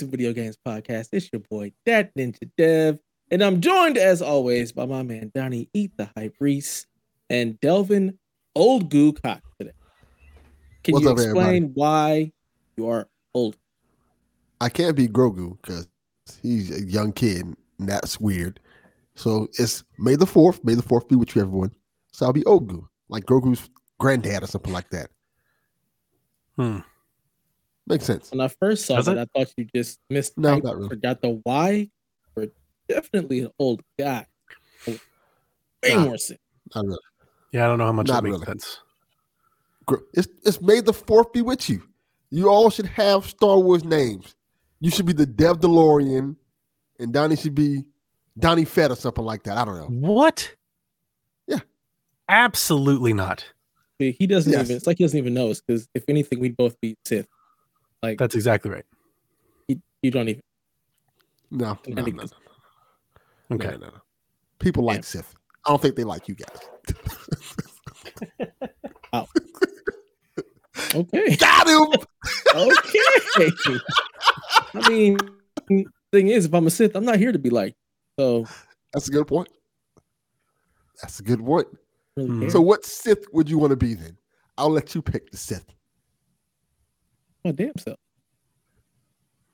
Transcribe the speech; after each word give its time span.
the 0.00 0.06
Video 0.06 0.32
Games 0.32 0.56
podcast. 0.66 1.08
It's 1.12 1.30
your 1.32 1.40
boy, 1.50 1.72
That 1.84 2.14
Ninja 2.16 2.50
Dev, 2.56 2.98
and 3.30 3.42
I'm 3.42 3.60
joined 3.60 3.98
as 3.98 4.22
always 4.22 4.72
by 4.72 4.86
my 4.86 5.02
man, 5.02 5.30
Donnie 5.34 5.68
Eat 5.72 5.92
the 5.96 6.08
Hype 6.16 6.36
Reese 6.40 6.86
and 7.30 7.58
Delvin 7.60 8.18
Old 8.54 8.90
Goo 8.90 9.12
Cock 9.12 9.42
today. 9.58 9.72
Can 10.84 10.92
What's 10.92 11.04
you 11.04 11.10
up, 11.10 11.18
explain 11.18 11.36
everybody? 11.36 11.72
why 11.74 12.32
you 12.76 12.88
are 12.88 13.08
old? 13.34 13.56
I 14.60 14.68
can't 14.68 14.96
be 14.96 15.08
Grogu 15.08 15.58
because 15.60 15.88
he's 16.42 16.70
a 16.70 16.82
young 16.84 17.12
kid, 17.12 17.44
and 17.78 17.88
that's 17.88 18.20
weird. 18.20 18.60
So 19.14 19.48
it's 19.58 19.82
May 19.98 20.16
the 20.16 20.26
fourth. 20.26 20.64
May 20.64 20.74
the 20.74 20.82
fourth 20.82 21.08
be 21.08 21.16
with 21.16 21.34
you, 21.34 21.42
everyone. 21.42 21.72
So 22.12 22.26
I'll 22.26 22.32
be 22.32 22.42
Ogu, 22.42 22.86
like 23.08 23.24
Grogu's 23.24 23.68
granddad 23.98 24.42
or 24.42 24.46
something 24.46 24.72
like 24.72 24.90
that. 24.90 25.10
Hmm. 26.56 26.78
Makes 27.86 28.04
sense. 28.04 28.30
When 28.32 28.40
I 28.40 28.48
first 28.48 28.84
saw 28.86 28.96
Does 28.96 29.08
it? 29.08 29.16
I 29.18 29.26
thought 29.36 29.52
you 29.56 29.66
just 29.74 30.00
missed. 30.10 30.36
No, 30.36 30.54
I 30.54 30.58
not 30.58 30.76
really. 30.76 30.88
Forgot 30.88 31.20
the 31.22 31.40
why. 31.44 31.88
We're 32.34 32.48
definitely 32.88 33.40
an 33.40 33.50
old 33.58 33.82
guy. 33.98 34.26
Way 34.86 34.98
Nah. 35.94 36.04
more 36.04 36.18
sense. 36.18 36.40
Not 36.74 36.84
really. 36.86 36.98
Yeah, 37.52 37.64
I 37.64 37.68
don't 37.68 37.78
know 37.78 37.86
how 37.86 37.92
much 37.92 38.08
Not 38.08 38.22
that 38.24 38.28
makes 38.28 38.32
really. 38.40 38.46
sense. 38.46 38.80
It's 40.14 40.28
it's 40.44 40.60
May 40.60 40.80
the 40.80 40.92
fourth 40.92 41.32
be 41.32 41.42
with 41.42 41.70
you. 41.70 41.82
You 42.30 42.48
all 42.48 42.70
should 42.70 42.86
have 42.86 43.24
Star 43.24 43.58
Wars 43.58 43.84
names. 43.84 44.34
You 44.80 44.90
should 44.90 45.06
be 45.06 45.12
the 45.12 45.26
Dev 45.26 45.60
DeLorean, 45.60 46.34
and 46.98 47.12
Donnie 47.12 47.36
should 47.36 47.54
be 47.54 47.84
Donnie 48.36 48.64
Fett 48.64 48.90
or 48.90 48.96
something 48.96 49.24
like 49.24 49.44
that. 49.44 49.56
I 49.56 49.64
don't 49.64 49.76
know. 49.78 50.08
What? 50.08 50.52
Yeah. 51.46 51.60
Absolutely 52.28 53.12
not. 53.12 53.44
He 54.00 54.26
doesn't 54.26 54.52
Yes. 54.52 54.64
even. 54.64 54.76
It's 54.76 54.86
like 54.88 54.98
he 54.98 55.04
doesn't 55.04 55.16
even 55.16 55.32
know 55.34 55.50
us 55.50 55.62
because 55.64 55.88
if 55.94 56.04
anything, 56.08 56.40
we'd 56.40 56.56
both 56.56 56.78
be 56.80 56.96
Sith. 57.06 57.28
Like 58.02 58.18
That's 58.18 58.34
exactly 58.34 58.70
right. 58.70 58.84
you, 59.68 59.80
you 60.02 60.10
don't 60.10 60.28
even. 60.28 60.42
No, 61.50 61.78
no, 61.86 62.02
no, 62.02 62.10
no, 62.10 62.22
no, 63.50 63.56
Okay. 63.56 63.68
no, 63.68 63.76
no, 63.76 63.86
no. 63.86 64.00
People 64.58 64.84
like 64.84 64.98
Yeah. 64.98 65.02
Sith. 65.02 65.34
I 65.64 65.70
don't 65.70 65.80
think 65.82 65.96
they 65.96 66.04
like 66.04 66.28
you 66.28 66.34
guys. 66.34 66.58
Okay. 70.94 71.36
Got 71.36 71.68
him. 71.68 71.88
okay. 72.54 73.50
I 74.74 74.88
mean, 74.88 75.18
thing 76.12 76.28
is, 76.28 76.46
if 76.46 76.54
I'm 76.54 76.66
a 76.66 76.70
Sith, 76.70 76.94
I'm 76.94 77.04
not 77.04 77.18
here 77.18 77.32
to 77.32 77.38
be 77.38 77.50
like. 77.50 77.74
So 78.18 78.46
That's 78.92 79.08
a 79.08 79.10
good 79.10 79.26
point. 79.26 79.48
That's 81.02 81.20
a 81.20 81.22
good 81.22 81.44
point. 81.44 81.66
really. 82.16 82.50
So, 82.50 82.60
what 82.60 82.84
Sith 82.84 83.24
would 83.32 83.48
you 83.50 83.58
want 83.58 83.70
to 83.70 83.76
be 83.76 83.94
then? 83.94 84.16
I'll 84.58 84.70
let 84.70 84.94
you 84.94 85.02
pick 85.02 85.30
the 85.30 85.36
Sith. 85.36 85.66
My 87.46 87.52
damn 87.52 87.72
self. 87.78 87.98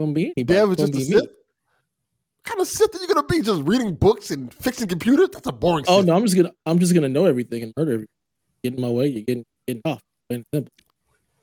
Gonna 0.01 0.13
be 0.13 0.33
anybody. 0.37 0.59
Gonna 0.59 0.77
just 0.77 0.95
a. 0.95 1.05
Sith. 1.05 1.21
What 1.23 1.31
kind 2.45 2.61
of 2.61 2.67
Sith 2.67 2.95
are 2.95 2.99
you 2.99 3.07
gonna 3.09 3.23
be? 3.27 3.41
Just 3.43 3.63
reading 3.65 3.95
books 3.95 4.31
and 4.31 4.53
fixing 4.55 4.89
computers? 4.89 5.29
That's 5.33 5.47
a 5.47 5.53
boring. 5.53 5.85
Oh 5.89 6.01
no, 6.01 6.17
I'm 6.17 6.23
just 6.25 6.37
gonna 6.37 6.53
I'm 6.67 6.79
just 6.79 6.95
gonna 6.95 7.09
know 7.09 7.27
everything 7.27 7.63
and 7.63 7.73
murder 7.77 7.93
everything. 7.93 8.09
Get 8.65 8.75
in 8.75 8.81
my 8.81 8.89
way, 8.89 9.07
you're 9.09 9.23
getting 9.23 9.45
getting 9.67 9.83
off. 9.85 10.03
And 10.31 10.45
simple. 10.53 10.73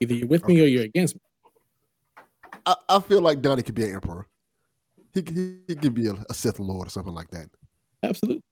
Either 0.02 0.14
you're 0.14 0.28
with 0.28 0.48
me 0.48 0.62
or 0.62 0.66
you're 0.66 0.84
against 0.84 1.16
me. 1.16 1.22
I, 2.66 2.76
I 2.90 3.00
feel 3.00 3.22
like 3.22 3.42
Donnie 3.42 3.62
could 3.64 3.76
be 3.76 3.84
an 3.84 3.94
emperor. 3.96 4.26
He 5.14 5.22
could- 5.22 5.36
he, 5.38 5.58
he 5.68 5.76
could 5.76 5.94
be 5.94 6.08
a, 6.08 6.14
a 6.30 6.34
Sith 6.34 6.60
Lord 6.60 6.88
or 6.88 6.90
something 6.90 7.14
like 7.14 7.30
that. 7.32 7.50
Absolutely. 8.04 8.44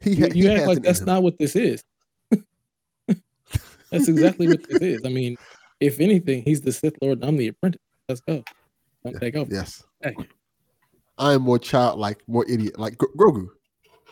He, 0.00 0.14
You, 0.14 0.24
ha- 0.26 0.32
he 0.32 0.48
act 0.50 0.66
like 0.66 0.82
that's 0.82 1.00
not 1.02 1.22
what 1.22 1.38
this 1.38 1.54
is. 1.56 1.82
that's 3.90 4.08
exactly 4.08 4.48
what 4.48 4.66
this 4.68 4.80
is. 4.80 5.00
I 5.04 5.08
mean, 5.10 5.36
if 5.80 6.00
anything, 6.00 6.42
he's 6.42 6.60
the 6.60 6.72
Sith 6.72 6.94
Lord 7.02 7.18
and 7.18 7.28
I'm 7.28 7.36
the 7.36 7.48
apprentice. 7.48 7.80
Let's 8.08 8.20
go. 8.20 8.42
Don't 9.04 9.18
take 9.20 9.36
over. 9.36 9.52
Yes. 9.52 9.82
Hey. 10.02 10.14
I 11.18 11.34
am 11.34 11.42
more 11.42 11.58
childlike, 11.58 12.18
more 12.26 12.44
idiot, 12.48 12.78
like 12.78 12.96
Gro- 12.98 13.12
Grogu. 13.16 13.48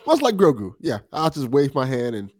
Much 0.05 0.21
like 0.21 0.35
Grogu. 0.35 0.73
Yeah, 0.79 0.99
I'll 1.11 1.29
just 1.29 1.47
wave 1.49 1.73
my 1.75 1.85
hand 1.85 2.15
and 2.15 2.31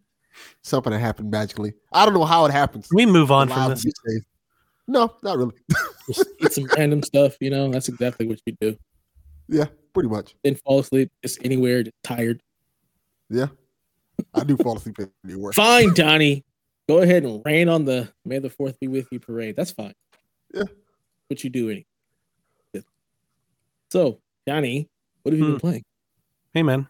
something 0.61 0.91
will 0.91 0.99
happen 0.99 1.29
magically. 1.29 1.73
I 1.91 2.05
don't 2.05 2.13
know 2.13 2.25
how 2.25 2.45
it 2.45 2.51
happens. 2.51 2.87
Can 2.87 2.95
we 2.95 3.05
move 3.05 3.31
on 3.31 3.47
from 3.47 3.57
lives 3.57 3.83
this? 3.83 3.93
will. 4.05 4.21
No, 4.87 5.15
not 5.21 5.37
really. 5.37 5.53
Just 6.07 6.27
eat 6.41 6.51
some 6.51 6.67
random 6.75 7.03
stuff, 7.03 7.35
you 7.39 7.51
know. 7.51 7.69
That's 7.69 7.89
exactly 7.89 8.25
what 8.25 8.39
you 8.47 8.57
do. 8.59 8.75
Yeah, 9.47 9.65
pretty 9.93 10.09
much. 10.09 10.35
Then 10.43 10.55
fall 10.55 10.79
asleep, 10.79 11.11
just 11.23 11.37
anywhere, 11.45 11.83
just 11.83 11.95
tired. 12.03 12.41
Yeah. 13.29 13.47
I 14.33 14.43
do 14.43 14.57
fall 14.57 14.77
asleep 14.77 14.97
anywhere. 15.23 15.53
Fine, 15.53 15.93
Donnie. 15.93 16.43
Go 16.89 17.03
ahead 17.03 17.23
and 17.23 17.39
rain 17.45 17.69
on 17.69 17.85
the 17.85 18.11
May 18.25 18.39
the 18.39 18.49
Fourth 18.49 18.79
be 18.79 18.87
with 18.87 19.07
you 19.11 19.19
parade. 19.19 19.55
That's 19.55 19.69
fine. 19.69 19.93
Yeah. 20.51 20.63
What 21.27 21.43
you 21.43 21.51
do 21.51 21.69
anyway. 21.69 21.85
So, 23.91 24.19
Johnny, 24.47 24.89
what 25.21 25.31
have 25.33 25.39
you 25.39 25.45
been 25.45 25.53
Hmm. 25.53 25.59
playing? 25.59 25.83
Hey, 26.51 26.63
man. 26.63 26.87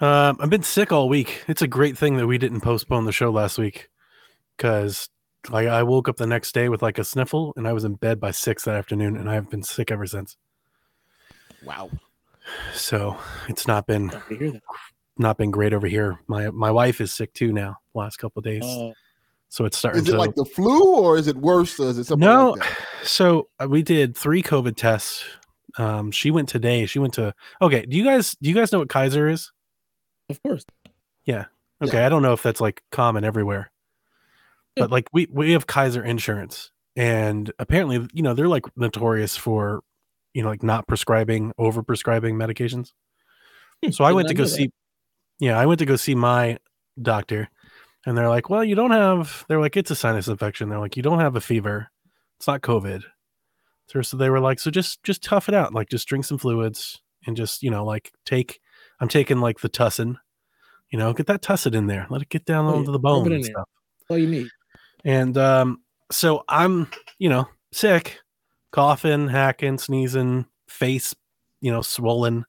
Um, 0.00 0.38
I've 0.40 0.50
been 0.50 0.64
sick 0.64 0.90
all 0.90 1.08
week. 1.08 1.44
It's 1.46 1.62
a 1.62 1.68
great 1.68 1.96
thing 1.96 2.16
that 2.16 2.26
we 2.26 2.36
didn't 2.36 2.62
postpone 2.62 3.04
the 3.04 3.12
show 3.12 3.30
last 3.30 3.58
week 3.58 3.90
because 4.56 5.08
like 5.50 5.68
I 5.68 5.84
woke 5.84 6.08
up 6.08 6.16
the 6.16 6.26
next 6.26 6.52
day 6.52 6.68
with 6.68 6.82
like 6.82 6.98
a 6.98 7.04
sniffle 7.04 7.52
and 7.56 7.68
I 7.68 7.72
was 7.72 7.84
in 7.84 7.94
bed 7.94 8.18
by 8.18 8.32
six 8.32 8.64
that 8.64 8.74
afternoon 8.74 9.16
and 9.16 9.30
I've 9.30 9.48
been 9.48 9.62
sick 9.62 9.92
ever 9.92 10.06
since. 10.08 10.36
Wow. 11.64 11.90
So 12.72 13.18
it's 13.48 13.68
not 13.68 13.86
been 13.86 14.10
Sorry 15.18 15.26
to 15.26 15.28
hear 15.28 15.28
that. 15.28 15.28
not 15.28 15.36
been 15.38 15.50
great 15.50 15.72
over 15.72 15.86
here. 15.86 16.18
My 16.26 16.50
my 16.50 16.70
wife 16.70 17.00
is 17.00 17.14
sick 17.14 17.32
too 17.34 17.52
now. 17.52 17.76
Last 17.94 18.16
couple 18.16 18.40
of 18.40 18.44
days, 18.44 18.64
Uh, 18.64 18.92
so 19.48 19.64
it's 19.64 19.78
starting 19.78 20.02
Is 20.02 20.08
it 20.08 20.12
to 20.12 20.18
like 20.18 20.34
the 20.34 20.44
flu 20.44 20.96
or 20.96 21.16
is 21.16 21.28
it 21.28 21.36
worse 21.36 21.78
or 21.78 21.88
is 21.88 21.98
it 21.98 22.04
something 22.04 22.26
no. 22.26 22.50
like 22.52 22.60
that? 22.60 22.78
So 23.04 23.48
uh, 23.60 23.68
we 23.68 23.82
did 23.82 24.16
three 24.16 24.42
COVID 24.42 24.76
tests. 24.76 25.24
Um, 25.78 26.10
she 26.10 26.30
went 26.30 26.48
today. 26.48 26.86
She 26.86 26.98
went 26.98 27.14
to 27.14 27.34
okay. 27.62 27.84
Do 27.86 27.96
you 27.96 28.04
guys 28.04 28.36
do 28.42 28.48
you 28.48 28.54
guys 28.54 28.72
know 28.72 28.78
what 28.80 28.88
Kaiser 28.88 29.28
is? 29.28 29.50
of 30.30 30.42
course. 30.42 30.64
Yeah. 31.24 31.46
Okay, 31.82 32.04
I 32.04 32.08
don't 32.08 32.22
know 32.22 32.32
if 32.32 32.42
that's 32.42 32.60
like 32.60 32.82
common 32.92 33.24
everywhere, 33.24 33.70
Yeah. 34.76 34.84
but 34.84 34.90
like 34.90 35.08
we 35.12 35.26
we 35.30 35.52
have 35.52 35.66
Kaiser 35.66 36.02
insurance, 36.04 36.70
and 36.96 37.52
apparently, 37.58 38.08
you 38.14 38.22
know, 38.22 38.32
they're 38.34 38.48
like 38.48 38.64
notorious 38.76 39.36
for, 39.36 39.82
you 40.32 40.42
know, 40.42 40.48
like 40.48 40.62
not 40.62 40.86
prescribing, 40.86 41.52
over 41.58 41.82
prescribing 41.82 42.36
medications. 42.36 42.92
Hmm, 43.84 43.90
So 43.90 44.04
I 44.04 44.10
did 44.10 44.14
went 44.14 44.28
to 44.28 44.34
go 44.34 44.44
see. 44.46 44.66
that. 44.66 44.72
Yeah, 45.38 45.58
I 45.58 45.66
went 45.66 45.78
to 45.80 45.86
go 45.86 45.96
see 45.96 46.14
my 46.14 46.58
doctor, 47.00 47.48
and 48.06 48.16
they're 48.16 48.28
like, 48.28 48.50
well, 48.50 48.64
you 48.64 48.74
don't 48.74 48.90
have. 48.90 49.44
They're 49.48 49.60
like, 49.60 49.76
it's 49.76 49.90
a 49.90 49.96
sinus 49.96 50.28
infection. 50.28 50.68
They're 50.68 50.78
like, 50.78 50.96
you 50.96 51.02
don't 51.02 51.20
have 51.20 51.36
a 51.36 51.40
fever. 51.40 51.88
It's 52.38 52.46
not 52.46 52.62
COVID. 52.62 53.02
So, 54.02 54.16
they 54.16 54.30
were 54.30 54.40
like, 54.40 54.58
so 54.60 54.70
just 54.70 55.02
just 55.02 55.22
tough 55.22 55.48
it 55.48 55.54
out. 55.54 55.74
Like, 55.74 55.88
just 55.90 56.08
drink 56.08 56.24
some 56.24 56.38
fluids 56.38 57.00
and 57.26 57.36
just 57.36 57.62
you 57.62 57.70
know, 57.70 57.84
like 57.84 58.12
take. 58.24 58.60
I'm 59.00 59.08
taking 59.08 59.40
like 59.40 59.60
the 59.60 59.68
tussin. 59.68 60.16
You 60.90 60.98
know, 60.98 61.12
get 61.12 61.26
that 61.26 61.42
tussin 61.42 61.74
in 61.74 61.86
there. 61.88 62.06
Let 62.08 62.22
it 62.22 62.28
get 62.28 62.44
down 62.44 62.66
Oh, 62.66 62.76
onto 62.76 62.90
yeah. 62.90 62.92
the 62.92 62.98
bone 63.00 63.32
and 63.32 63.44
stuff. 63.44 63.68
All 64.08 64.16
you 64.18 64.28
need. 64.28 64.48
And 65.04 65.36
um, 65.36 65.82
so 66.12 66.44
I'm, 66.48 66.88
you 67.18 67.28
know, 67.28 67.48
sick, 67.72 68.20
coughing, 68.70 69.28
hacking, 69.28 69.78
sneezing, 69.78 70.46
face, 70.68 71.14
you 71.60 71.72
know, 71.72 71.82
swollen. 71.82 72.44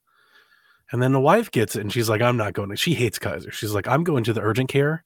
And 0.92 1.02
then 1.02 1.12
the 1.12 1.20
wife 1.20 1.50
gets 1.50 1.74
it 1.76 1.80
and 1.80 1.92
she's 1.92 2.08
like, 2.08 2.22
I'm 2.22 2.36
not 2.36 2.52
going 2.52 2.70
to, 2.70 2.76
she 2.76 2.94
hates 2.94 3.18
Kaiser. 3.18 3.50
She's 3.50 3.72
like, 3.74 3.88
I'm 3.88 4.04
going 4.04 4.24
to 4.24 4.32
the 4.32 4.40
urgent 4.42 4.68
care 4.68 5.04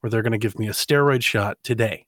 where 0.00 0.10
they're 0.10 0.22
going 0.22 0.32
to 0.32 0.38
give 0.38 0.58
me 0.58 0.68
a 0.68 0.72
steroid 0.72 1.22
shot 1.22 1.58
today. 1.62 2.06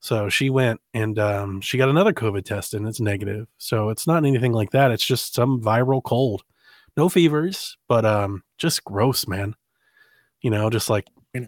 So 0.00 0.28
she 0.28 0.50
went 0.50 0.80
and 0.92 1.16
um, 1.20 1.60
she 1.60 1.78
got 1.78 1.88
another 1.88 2.12
COVID 2.12 2.44
test 2.44 2.74
and 2.74 2.88
it's 2.88 3.00
negative. 3.00 3.46
So 3.58 3.90
it's 3.90 4.06
not 4.06 4.24
anything 4.24 4.52
like 4.52 4.70
that. 4.70 4.90
It's 4.90 5.06
just 5.06 5.34
some 5.34 5.60
viral 5.62 6.02
cold. 6.02 6.42
No 6.96 7.08
fevers, 7.08 7.78
but 7.88 8.04
um, 8.04 8.42
just 8.58 8.82
gross, 8.84 9.28
man. 9.28 9.54
You 10.40 10.50
know, 10.50 10.68
just 10.70 10.90
like 10.90 11.06
Yeah. 11.32 11.46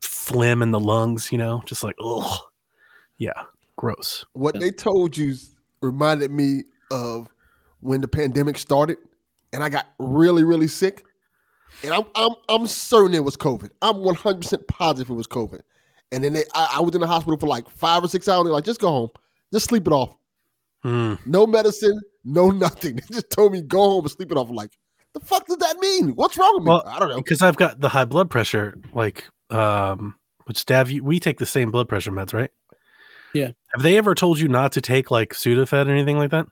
phlegm 0.00 0.62
in 0.62 0.70
the 0.70 0.80
lungs, 0.80 1.30
you 1.30 1.36
know, 1.38 1.62
just 1.66 1.82
like, 1.84 1.96
oh, 2.00 2.40
Yeah, 3.18 3.42
gross. 3.76 4.24
What 4.32 4.54
Yeah. 4.54 4.62
they 4.62 4.70
told 4.70 5.16
you 5.16 5.34
reminded 5.82 6.30
me 6.30 6.64
of 6.90 7.28
when 7.80 8.00
the 8.00 8.08
pandemic 8.08 8.56
started 8.56 8.96
and 9.54 9.62
I 9.62 9.68
got 9.68 9.86
really, 9.98 10.44
really 10.44 10.68
sick. 10.68 11.04
And 11.82 11.94
I'm 11.94 12.04
I'm 12.14 12.32
I'm 12.48 12.66
certain 12.66 13.14
it 13.14 13.24
was 13.24 13.36
COVID. 13.36 13.70
I'm 13.80 13.98
100 13.98 14.42
percent 14.42 14.66
positive 14.68 15.10
it 15.10 15.14
was 15.14 15.26
COVID. 15.26 15.60
And 16.12 16.22
then 16.22 16.34
they, 16.34 16.44
I, 16.54 16.74
I 16.76 16.80
was 16.80 16.94
in 16.94 17.00
the 17.00 17.06
hospital 17.06 17.38
for 17.38 17.46
like 17.46 17.68
five 17.70 18.04
or 18.04 18.08
six 18.08 18.28
hours. 18.28 18.44
They're 18.44 18.52
like, 18.52 18.64
just 18.64 18.80
go 18.80 18.88
home, 18.88 19.10
just 19.52 19.66
sleep 19.66 19.86
it 19.86 19.92
off. 19.92 20.14
Hmm. 20.82 21.14
No 21.26 21.46
medicine, 21.46 22.00
no 22.24 22.50
nothing. 22.50 22.96
They 22.96 23.14
just 23.14 23.30
told 23.30 23.52
me 23.52 23.62
go 23.62 23.78
home 23.78 24.04
and 24.04 24.10
sleep 24.10 24.30
it 24.30 24.36
off. 24.36 24.50
I'm 24.50 24.54
like, 24.54 24.72
the 25.14 25.20
fuck 25.20 25.46
does 25.46 25.58
that 25.58 25.78
mean? 25.78 26.10
What's 26.10 26.36
wrong 26.36 26.56
with 26.56 26.64
me? 26.64 26.80
I 26.86 26.98
don't 26.98 27.08
know. 27.08 27.16
because 27.16 27.42
I've 27.42 27.56
got 27.56 27.80
the 27.80 27.88
high 27.88 28.04
blood 28.04 28.30
pressure, 28.30 28.76
like, 28.92 29.24
um, 29.50 30.16
which 30.44 30.64
Dav, 30.66 30.90
you, 30.90 31.02
we 31.02 31.18
take 31.18 31.38
the 31.38 31.46
same 31.46 31.70
blood 31.70 31.88
pressure 31.88 32.12
meds, 32.12 32.34
right? 32.34 32.50
Yeah. 33.32 33.50
Have 33.74 33.82
they 33.82 33.96
ever 33.96 34.14
told 34.14 34.38
you 34.38 34.48
not 34.48 34.72
to 34.72 34.80
take 34.80 35.10
like 35.10 35.32
Sudafed 35.34 35.86
or 35.86 35.90
anything 35.90 36.18
like 36.18 36.30
that? 36.30 36.46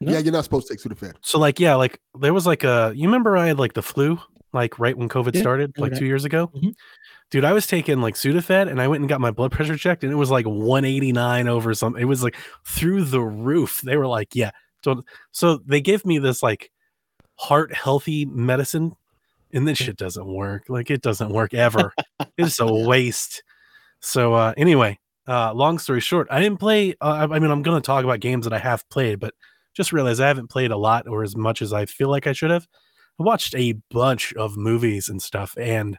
No. 0.00 0.12
Yeah, 0.12 0.18
you're 0.18 0.32
not 0.32 0.44
supposed 0.44 0.66
to 0.68 0.74
take 0.76 0.82
Sudafed. 0.82 1.14
So, 1.22 1.38
like, 1.38 1.58
yeah, 1.60 1.74
like 1.76 2.00
there 2.20 2.34
was 2.34 2.46
like 2.46 2.64
a, 2.64 2.92
you 2.94 3.06
remember 3.08 3.36
I 3.36 3.46
had 3.46 3.58
like 3.58 3.72
the 3.74 3.82
flu 3.82 4.18
like 4.52 4.78
right 4.78 4.96
when 4.96 5.08
COVID 5.08 5.34
Yeah, 5.34 5.40
started, 5.40 5.78
like 5.78 5.92
that. 5.92 5.98
two 5.98 6.06
years 6.06 6.24
ago. 6.24 6.48
Mhm. 6.54 6.74
Dude, 7.30 7.44
I 7.44 7.52
was 7.52 7.66
taking 7.66 8.00
like 8.00 8.14
Sudafed 8.14 8.70
and 8.70 8.80
I 8.80 8.86
went 8.88 9.00
and 9.00 9.08
got 9.08 9.20
my 9.20 9.30
blood 9.30 9.50
pressure 9.50 9.76
checked 9.76 10.04
and 10.04 10.12
it 10.12 10.16
was 10.16 10.30
like 10.30 10.46
189 10.46 11.48
over 11.48 11.74
something. 11.74 12.00
It 12.00 12.04
was 12.04 12.22
like 12.22 12.36
through 12.66 13.04
the 13.04 13.20
roof. 13.20 13.80
They 13.82 13.96
were 13.96 14.06
like, 14.06 14.34
yeah. 14.34 14.50
So, 14.84 15.04
so 15.32 15.58
they 15.66 15.80
give 15.80 16.04
me 16.04 16.18
this 16.18 16.42
like 16.42 16.70
heart 17.36 17.74
healthy 17.74 18.24
medicine 18.26 18.94
and 19.52 19.66
this 19.66 19.78
shit 19.78 19.96
doesn't 19.96 20.26
work. 20.26 20.64
Like 20.68 20.90
it 20.90 21.00
doesn't 21.02 21.30
work 21.32 21.54
ever. 21.54 21.92
it's 22.38 22.60
a 22.60 22.66
waste. 22.72 23.42
So 24.00 24.34
uh 24.34 24.52
anyway, 24.56 24.98
uh 25.26 25.52
long 25.54 25.78
story 25.78 26.00
short, 26.00 26.28
I 26.30 26.40
didn't 26.40 26.60
play 26.60 26.94
uh, 27.00 27.26
I 27.30 27.34
I 27.36 27.38
mean 27.40 27.50
I'm 27.50 27.62
going 27.62 27.80
to 27.80 27.84
talk 27.86 28.04
about 28.04 28.20
games 28.20 28.44
that 28.44 28.52
I 28.52 28.58
have 28.58 28.88
played, 28.90 29.18
but 29.18 29.34
just 29.74 29.92
realized 29.92 30.20
I 30.20 30.28
haven't 30.28 30.50
played 30.50 30.70
a 30.70 30.76
lot 30.76 31.06
or 31.08 31.22
as 31.22 31.36
much 31.36 31.60
as 31.62 31.72
I 31.72 31.86
feel 31.86 32.08
like 32.08 32.26
I 32.26 32.32
should 32.32 32.50
have. 32.50 32.66
I 33.20 33.22
watched 33.22 33.54
a 33.54 33.74
bunch 33.90 34.32
of 34.34 34.56
movies 34.56 35.08
and 35.08 35.20
stuff 35.22 35.54
and 35.58 35.98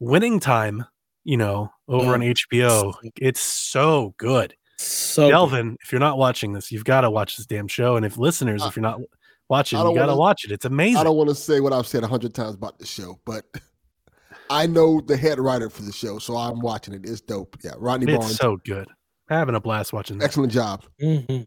winning 0.00 0.40
time, 0.40 0.84
you 1.24 1.36
know, 1.36 1.70
over 1.88 2.10
Oh, 2.10 2.14
on 2.14 2.20
HBO, 2.20 2.94
it's 3.16 3.40
so 3.40 4.14
good. 4.18 4.54
So 4.78 5.28
Delvin, 5.28 5.76
if 5.82 5.92
you're 5.92 6.00
not 6.00 6.18
watching 6.18 6.52
this, 6.52 6.72
you've 6.72 6.84
got 6.84 7.02
to 7.02 7.10
watch 7.10 7.36
this 7.36 7.46
damn 7.46 7.68
show. 7.68 7.96
And 7.96 8.04
if 8.04 8.16
listeners, 8.18 8.62
I- 8.62 8.68
if 8.68 8.76
you're 8.76 8.82
not 8.82 9.00
watching, 9.48 9.78
I 9.78 9.82
you 9.82 9.86
don't 9.88 9.94
got 9.94 10.06
to 10.06 10.12
wanna- 10.12 10.18
watch 10.20 10.44
it. 10.44 10.50
It's 10.50 10.64
amazing. 10.64 10.96
I 10.96 11.04
don't 11.04 11.16
want 11.16 11.28
to 11.28 11.34
say 11.34 11.60
what 11.60 11.72
I've 11.72 11.86
said 11.86 12.02
a 12.02 12.08
hundred 12.08 12.34
times 12.34 12.54
about 12.56 12.78
the 12.78 12.86
show, 12.86 13.20
but 13.24 13.44
I 14.50 14.66
know 14.66 15.00
the 15.00 15.16
head 15.16 15.38
writer 15.38 15.70
for 15.70 15.82
the 15.82 15.92
show, 15.92 16.18
so 16.18 16.36
I'm 16.36 16.60
watching 16.60 16.94
it. 16.94 17.02
It's 17.04 17.20
dope. 17.20 17.56
Yeah, 17.62 17.72
Rodney 17.78 18.12
It's 18.12 18.18
Barnes, 18.18 18.36
so 18.36 18.56
good. 18.64 18.88
Having 19.28 19.54
a 19.54 19.60
blast 19.60 19.92
watching 19.92 20.18
that. 20.18 20.24
excellent 20.24 20.52
job. 20.52 20.84
Mhm. 21.02 21.46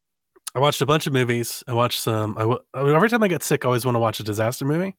I 0.58 0.60
watched 0.60 0.82
a 0.82 0.88
bunch 0.88 1.06
of 1.06 1.14
movies. 1.14 1.64
I 1.68 1.74
watched 1.74 2.00
some. 2.02 2.36
I, 2.36 2.42
w- 2.42 2.60
I 2.74 2.82
mean, 2.84 2.96
every 2.96 3.10
time 3.10 3.22
I 3.22 3.28
get 3.28 3.44
sick, 3.44 3.64
I 3.64 3.68
always 3.68 3.86
want 3.86 3.94
to 3.94 4.00
watch 4.00 4.20
a 4.20 4.24
disaster 4.24 4.66
movie. 4.66 4.96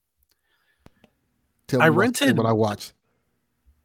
Tell 1.67 1.83
I 1.83 1.91
me 1.91 1.97
rented- 1.97 2.39
what 2.39 2.47
I 2.47 2.53
watched. 2.53 2.93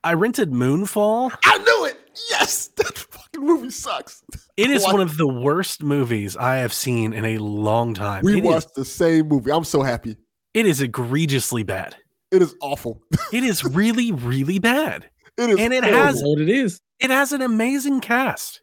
I 0.04 0.14
rented 0.14 0.52
Moonfall. 0.52 1.36
I 1.44 1.58
knew 1.58 1.86
it. 1.86 1.98
Yes, 2.30 2.68
that 2.78 2.96
fucking 2.96 3.42
movie 3.42 3.72
sucks. 3.72 4.22
It 4.56 4.70
is 4.70 4.84
one 4.84 5.00
of 5.02 5.18
the 5.18 5.28
worst 5.28 5.82
movies 5.82 6.38
I 6.38 6.58
have 6.58 6.74
seen 6.74 7.12
in 7.12 7.26
a 7.26 7.40
long 7.40 7.96
time. 7.96 8.24
We 8.24 8.34
It 8.38 8.44
is, 8.44 8.52
watched 8.52 8.76
the 8.76 8.86
same 8.86 9.28
movie. 9.30 9.52
I'm 9.52 9.64
so 9.64 9.82
happy. 9.82 10.16
it 10.54 10.68
is 10.68 10.80
egregiously 10.80 11.64
bad. 11.64 11.96
It 12.30 12.44
is 12.44 12.54
awful. 12.62 13.02
It 13.34 13.44
is 13.44 13.64
really, 13.66 14.12
really 14.12 14.60
bad. 14.60 15.10
It 15.40 15.50
is, 15.50 15.60
And 15.60 15.74
it 15.74 15.84
horrible. 15.84 16.04
has- 16.06 16.22
what 16.22 16.40
it 16.40 16.50
is. 16.50 16.80
It 17.00 17.10
has 17.10 17.32
an 17.32 17.42
amazing 17.42 18.00
cast. 18.02 18.62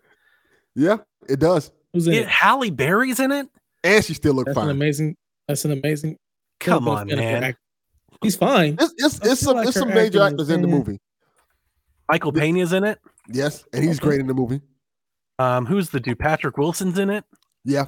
Yeah, 0.77 0.99
it 1.29 1.41
does. 1.41 1.73
Who's 1.93 2.07
in 2.07 2.15
It, 2.15 2.23
it? 2.23 2.29
Halle 2.29 2.71
Berry's 2.71 3.21
in 3.21 3.33
it. 3.33 3.49
And 3.83 4.05
she 4.05 4.15
still 4.15 4.35
look 4.35 4.47
That's 4.47 4.57
an 4.57 4.63
fine. 4.65 4.71
amazing. 4.71 5.17
That's 5.49 5.65
an 5.65 5.73
amazing. 5.73 6.17
Come 6.61 6.87
on, 6.89 7.07
man. 7.09 7.45
act- 7.45 7.59
He's 8.23 8.37
fine. 8.37 8.77
It's 8.79 8.95
it's, 8.99 9.27
it's 9.27 9.41
some 9.41 9.57
like 9.57 9.69
it's 9.69 9.79
some 9.79 9.89
major 9.89 10.23
actors 10.23 10.51
in 10.51 10.61
the 10.61 10.69
movie. 10.69 11.01
Michael 12.09 12.33
Pena's 12.33 12.73
in 12.73 12.85
it. 12.85 12.99
Yes, 13.29 13.65
and 13.73 13.83
he's 13.85 13.99
Okay. 13.99 14.09
great 14.09 14.21
in 14.21 14.27
the 14.27 14.35
movie. 14.35 14.61
Um, 15.39 15.65
who's 15.65 15.91
the 15.91 16.01
dude? 16.01 16.19
Patrick 16.19 16.59
Wilson's 16.59 16.99
in 16.99 17.09
it. 17.09 17.25
Yeah, 17.65 17.87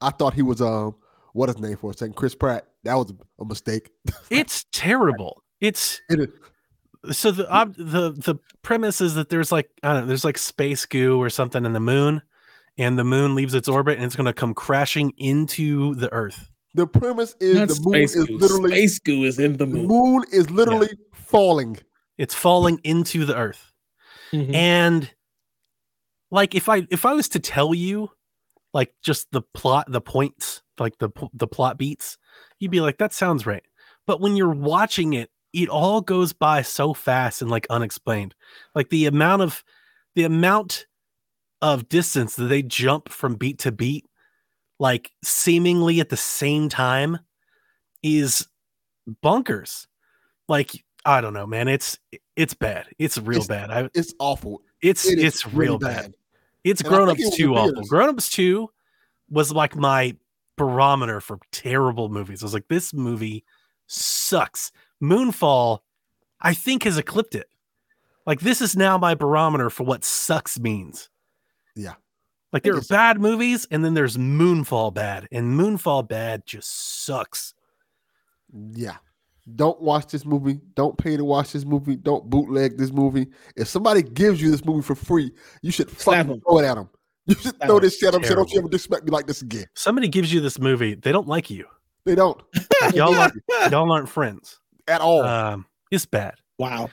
I 0.00 0.10
thought 0.10 0.34
he 0.34 0.42
was 0.42 0.60
um 0.60 0.96
what 1.32 1.48
his 1.48 1.58
name 1.58 1.76
for 1.76 1.92
a 1.92 1.94
second, 1.94 2.14
Chris 2.14 2.34
Pratt. 2.34 2.66
That 2.84 2.94
was 2.94 3.12
a 3.40 3.44
mistake. 3.44 3.90
It's 4.30 4.66
terrible. 4.72 5.42
It's 5.60 6.00
It 6.10 6.20
is. 6.20 7.16
so 7.16 7.30
the 7.30 7.50
ob- 7.50 7.76
the 7.76 8.10
the 8.12 8.36
premise 8.62 9.00
is 9.00 9.14
that 9.14 9.28
there's 9.30 9.50
like 9.52 9.70
I 9.82 9.92
don't 9.94 10.02
know, 10.02 10.06
there's 10.08 10.24
like 10.24 10.36
space 10.38 10.84
goo 10.84 11.18
or 11.20 11.30
something 11.30 11.64
in 11.64 11.72
the 11.72 11.80
moon, 11.80 12.20
and 12.78 12.98
the 12.98 13.04
moon 13.04 13.34
leaves 13.34 13.54
its 13.54 13.68
orbit 13.68 13.96
and 13.96 14.04
it's 14.06 14.16
going 14.16 14.26
to 14.26 14.32
come 14.32 14.54
crashing 14.54 15.12
into 15.18 15.94
the 15.96 16.12
Earth. 16.12 16.50
The 16.74 16.86
premise 16.86 17.34
is 17.40 17.56
Not 17.56 17.68
the 17.68 17.80
moon 17.82 17.92
space 18.08 18.16
is 18.16 18.24
goo. 18.26 18.38
literally 18.38 18.70
Space 18.70 18.98
goo 19.00 19.24
is 19.24 19.38
in 19.38 19.52
the 19.52 19.58
the 19.58 19.66
moon. 19.66 19.86
moon 19.86 20.24
is 20.32 20.50
literally 20.50 20.88
falling. 21.12 21.78
It's 22.18 22.34
falling 22.34 22.80
into 22.84 23.24
the 23.24 23.36
Earth, 23.36 23.72
Mhm. 24.32 24.54
and 24.54 25.10
like 26.30 26.54
if 26.54 26.68
I 26.68 26.86
if 26.90 27.04
I 27.04 27.12
was 27.14 27.28
to 27.30 27.40
tell 27.40 27.74
you, 27.74 28.10
like 28.72 28.92
just 29.02 29.26
the 29.32 29.42
plot, 29.54 29.86
the 29.90 30.00
points, 30.00 30.62
like 30.78 30.96
the 30.98 31.10
the 31.32 31.48
plot 31.48 31.76
beats, 31.78 32.18
you'd 32.60 32.70
be 32.70 32.80
like, 32.80 32.98
that 32.98 33.12
sounds 33.12 33.46
right. 33.46 33.64
But 34.06 34.20
when 34.20 34.36
you're 34.36 34.48
watching 34.54 35.12
it, 35.14 35.30
it 35.52 35.68
all 35.68 36.00
goes 36.00 36.32
by 36.32 36.62
so 36.62 36.94
fast 36.94 37.42
and 37.42 37.50
like 37.50 37.66
unexplained. 37.70 38.34
Like 38.74 38.90
the 38.90 39.06
amount 39.06 39.42
of 39.42 39.64
the 40.14 40.22
amount 40.24 40.86
of 41.62 41.88
distance 41.88 42.36
that 42.36 42.44
they 42.44 42.62
jump 42.62 43.08
from 43.08 43.34
beat 43.36 43.58
to 43.60 43.72
beat, 43.72 44.06
like 44.78 45.10
seemingly 45.22 46.00
at 46.00 46.08
the 46.08 46.16
same 46.16 46.68
time, 46.68 47.18
is 48.02 48.46
bunkers. 49.22 49.86
Like 50.48 50.70
I 51.04 51.20
don't 51.20 51.34
know, 51.34 51.46
man. 51.46 51.68
It's 51.68 51.98
it's 52.36 52.54
bad. 52.54 52.86
It's 52.98 53.18
real 53.18 53.42
It's- 53.42 53.46
bad. 53.46 53.70
I 53.70 53.88
It's 53.94 54.14
awful. 54.18 54.62
it's 54.82 55.06
It 55.06 55.18
it's 55.18 55.46
real 55.46 55.78
bad. 55.78 56.14
It's 56.64 56.80
And 56.82 56.88
Grown 56.90 57.08
it 57.08 57.12
Ups 57.12 57.36
2 57.36 57.52
in 57.52 57.58
awful. 57.58 57.82
Grown 57.84 58.08
Ups 58.10 58.28
2 58.30 58.68
was 59.30 59.50
like 59.52 59.76
my 59.76 60.14
barometer 60.56 61.20
for 61.20 61.38
terrible 61.52 62.08
movies. 62.10 62.42
I 62.42 62.44
was 62.46 62.52
like, 62.52 62.68
this 62.68 62.92
movie 62.92 63.44
sucks. 63.86 64.70
Moonfall, 65.02 65.78
I 66.40 66.52
think, 66.52 66.82
has 66.84 66.98
eclipsed 66.98 67.34
it. 67.34 67.48
Like, 68.26 68.40
this 68.40 68.60
is 68.60 68.76
now 68.76 68.98
my 68.98 69.14
barometer 69.14 69.70
for 69.70 69.84
what 69.84 70.04
sucks 70.04 70.60
means. 70.60 71.08
Yeah. 71.76 71.94
Like, 72.52 72.62
there 72.64 72.74
are 72.74 72.78
is. 72.78 72.88
bad 72.88 73.20
movies, 73.20 73.66
and 73.70 73.84
then 73.84 73.94
there's 73.94 74.16
Moonfall 74.16 74.92
bad, 74.92 75.28
and 75.30 75.58
Moonfall 75.58 76.08
bad 76.08 76.44
just 76.46 77.04
sucks. 77.04 77.54
Yeah. 78.72 78.96
Don't 79.56 79.80
watch 79.80 80.06
this 80.12 80.24
movie. 80.24 80.60
Don't 80.74 80.96
pay 80.98 81.16
to 81.16 81.24
watch 81.24 81.52
this 81.52 81.64
movie. 81.64 81.96
Don't 81.96 82.28
bootleg 82.28 82.76
this 82.76 82.92
movie. 82.92 83.28
If 83.56 83.68
somebody 83.68 84.02
gives 84.02 84.40
you 84.42 84.50
this 84.50 84.64
movie 84.64 84.82
for 84.82 84.94
free, 84.94 85.32
you 85.62 85.70
should 85.72 85.90
Slap 85.98 86.26
fucking 86.26 86.32
'em. 86.34 86.40
throw 86.40 86.58
it 86.58 86.64
at 86.64 86.74
them. 86.74 86.88
You 87.26 87.34
should 87.36 87.56
Slap 87.56 87.68
throw 87.68 87.76
'em. 87.76 87.82
this 87.82 87.98
shit 87.98 88.08
at 88.08 88.12
them. 88.14 88.22
Say, 88.24 88.28
don't 88.34 88.48
you 88.48 88.54
Terrible. 88.54 88.58
ever 88.66 88.68
disrespect 88.70 89.04
me 89.04 89.10
like 89.10 89.26
this 89.26 89.42
again. 89.42 89.66
Somebody 89.74 90.08
gives 90.08 90.32
you 90.32 90.40
this 90.40 90.58
movie, 90.58 90.94
they 90.94 91.10
don't 91.12 91.26
like 91.28 91.50
you. 91.50 91.66
They 92.04 92.14
don't 92.14 92.40
Y'all 92.94 93.14
aren't, 93.14 93.34
y'all 93.70 93.90
aren't 93.92 94.08
friends. 94.08 94.58
at 94.88 95.00
all. 95.00 95.22
Um, 95.22 95.66
it's 95.90 96.06
bad. 96.06 96.34
wow. 96.58 96.90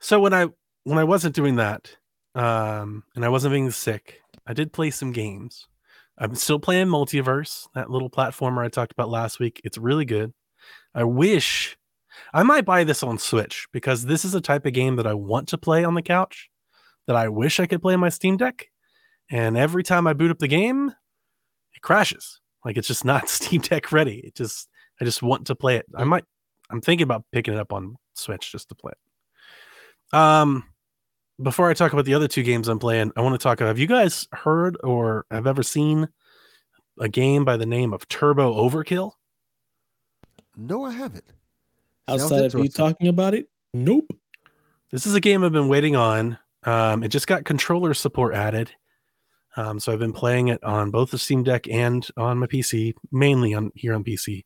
So 0.00 0.18
when 0.20 0.32
I 0.32 0.46
when 0.84 0.98
I 0.98 1.04
wasn't 1.04 1.34
doing 1.34 1.56
that, 1.56 1.94
um, 2.34 3.04
and 3.14 3.24
I 3.24 3.28
wasn't 3.28 3.52
being 3.52 3.70
sick, 3.70 4.20
I 4.46 4.52
did 4.52 4.72
play 4.72 4.90
some 4.90 5.12
games. 5.12 5.66
I'm 6.18 6.34
still 6.34 6.58
playing 6.58 6.88
Multiverse, 6.88 7.66
that 7.74 7.90
little 7.90 8.10
platformer 8.10 8.64
I 8.64 8.68
talked 8.68 8.92
about 8.92 9.08
last 9.08 9.40
week. 9.40 9.60
It's 9.64 9.78
really 9.78 10.04
good. 10.04 10.34
I 10.94 11.04
wish 11.04 11.78
I 12.32 12.42
might 12.42 12.64
buy 12.64 12.84
this 12.84 13.02
on 13.02 13.18
Switch 13.18 13.66
because 13.72 14.04
this 14.04 14.24
is 14.24 14.34
a 14.34 14.40
type 14.40 14.66
of 14.66 14.72
game 14.72 14.96
that 14.96 15.06
I 15.06 15.14
want 15.14 15.48
to 15.48 15.58
play 15.58 15.84
on 15.84 15.94
the 15.94 16.02
couch 16.02 16.50
that 17.06 17.16
I 17.16 17.28
wish 17.28 17.58
I 17.58 17.66
could 17.66 17.82
play 17.82 17.94
on 17.94 18.00
my 18.00 18.08
Steam 18.08 18.36
Deck. 18.36 18.68
And 19.30 19.56
every 19.56 19.82
time 19.82 20.06
I 20.06 20.12
boot 20.12 20.30
up 20.30 20.38
the 20.38 20.48
game, 20.48 20.92
it 21.74 21.82
crashes. 21.82 22.40
Like 22.64 22.76
it's 22.76 22.88
just 22.88 23.04
not 23.04 23.28
Steam 23.28 23.60
Deck 23.60 23.92
ready. 23.92 24.18
It 24.18 24.34
just 24.34 24.68
I 25.00 25.04
just 25.04 25.22
want 25.22 25.46
to 25.46 25.54
play 25.54 25.76
it. 25.76 25.86
I 25.94 26.04
might 26.04 26.24
I'm 26.70 26.80
thinking 26.80 27.04
about 27.04 27.24
picking 27.32 27.54
it 27.54 27.60
up 27.60 27.72
on 27.72 27.96
Switch 28.14 28.52
just 28.52 28.68
to 28.68 28.74
play 28.74 28.92
it. 28.92 30.16
Um 30.16 30.64
before 31.42 31.70
I 31.70 31.74
talk 31.74 31.92
about 31.92 32.04
the 32.04 32.14
other 32.14 32.28
two 32.28 32.42
games 32.42 32.68
I'm 32.68 32.78
playing, 32.78 33.12
I 33.16 33.20
want 33.20 33.34
to 33.34 33.42
talk 33.42 33.60
about 33.60 33.68
have 33.68 33.78
you 33.78 33.86
guys 33.86 34.28
heard 34.32 34.76
or 34.82 35.26
have 35.30 35.46
ever 35.46 35.62
seen 35.62 36.08
a 36.98 37.08
game 37.08 37.44
by 37.44 37.56
the 37.56 37.66
name 37.66 37.92
of 37.92 38.08
Turbo 38.08 38.54
Overkill? 38.54 39.12
no, 40.56 40.84
I 40.84 40.92
haven't. 40.92 41.24
Outside 42.08 42.44
of 42.44 42.54
you 42.54 42.68
talking 42.68 43.08
about 43.08 43.34
it, 43.34 43.48
nope. 43.72 44.10
This 44.90 45.06
is 45.06 45.14
a 45.14 45.20
game 45.20 45.44
I've 45.44 45.52
been 45.52 45.68
waiting 45.68 45.96
on. 45.96 46.38
Um, 46.64 47.02
it 47.02 47.08
just 47.08 47.26
got 47.26 47.44
controller 47.44 47.94
support 47.94 48.34
added. 48.34 48.70
Um, 49.56 49.80
so 49.80 49.92
I've 49.92 49.98
been 49.98 50.12
playing 50.12 50.48
it 50.48 50.62
on 50.62 50.90
both 50.90 51.10
the 51.10 51.18
Steam 51.18 51.42
Deck 51.42 51.68
and 51.68 52.06
on 52.16 52.38
my 52.38 52.46
PC, 52.46 52.94
mainly 53.10 53.54
on 53.54 53.70
here 53.74 53.94
on 53.94 54.04
PC. 54.04 54.44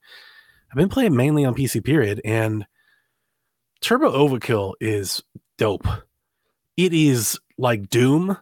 I've 0.71 0.77
been 0.77 0.89
playing 0.89 1.17
mainly 1.17 1.45
on 1.45 1.55
PC, 1.55 1.83
period. 1.85 2.21
And 2.25 2.67
Turbo 3.81 4.11
Overkill 4.13 4.75
is 4.81 5.23
dope. 5.57 5.87
It 6.77 6.93
is 6.93 7.39
like 7.59 7.89
Doom, 7.89 8.37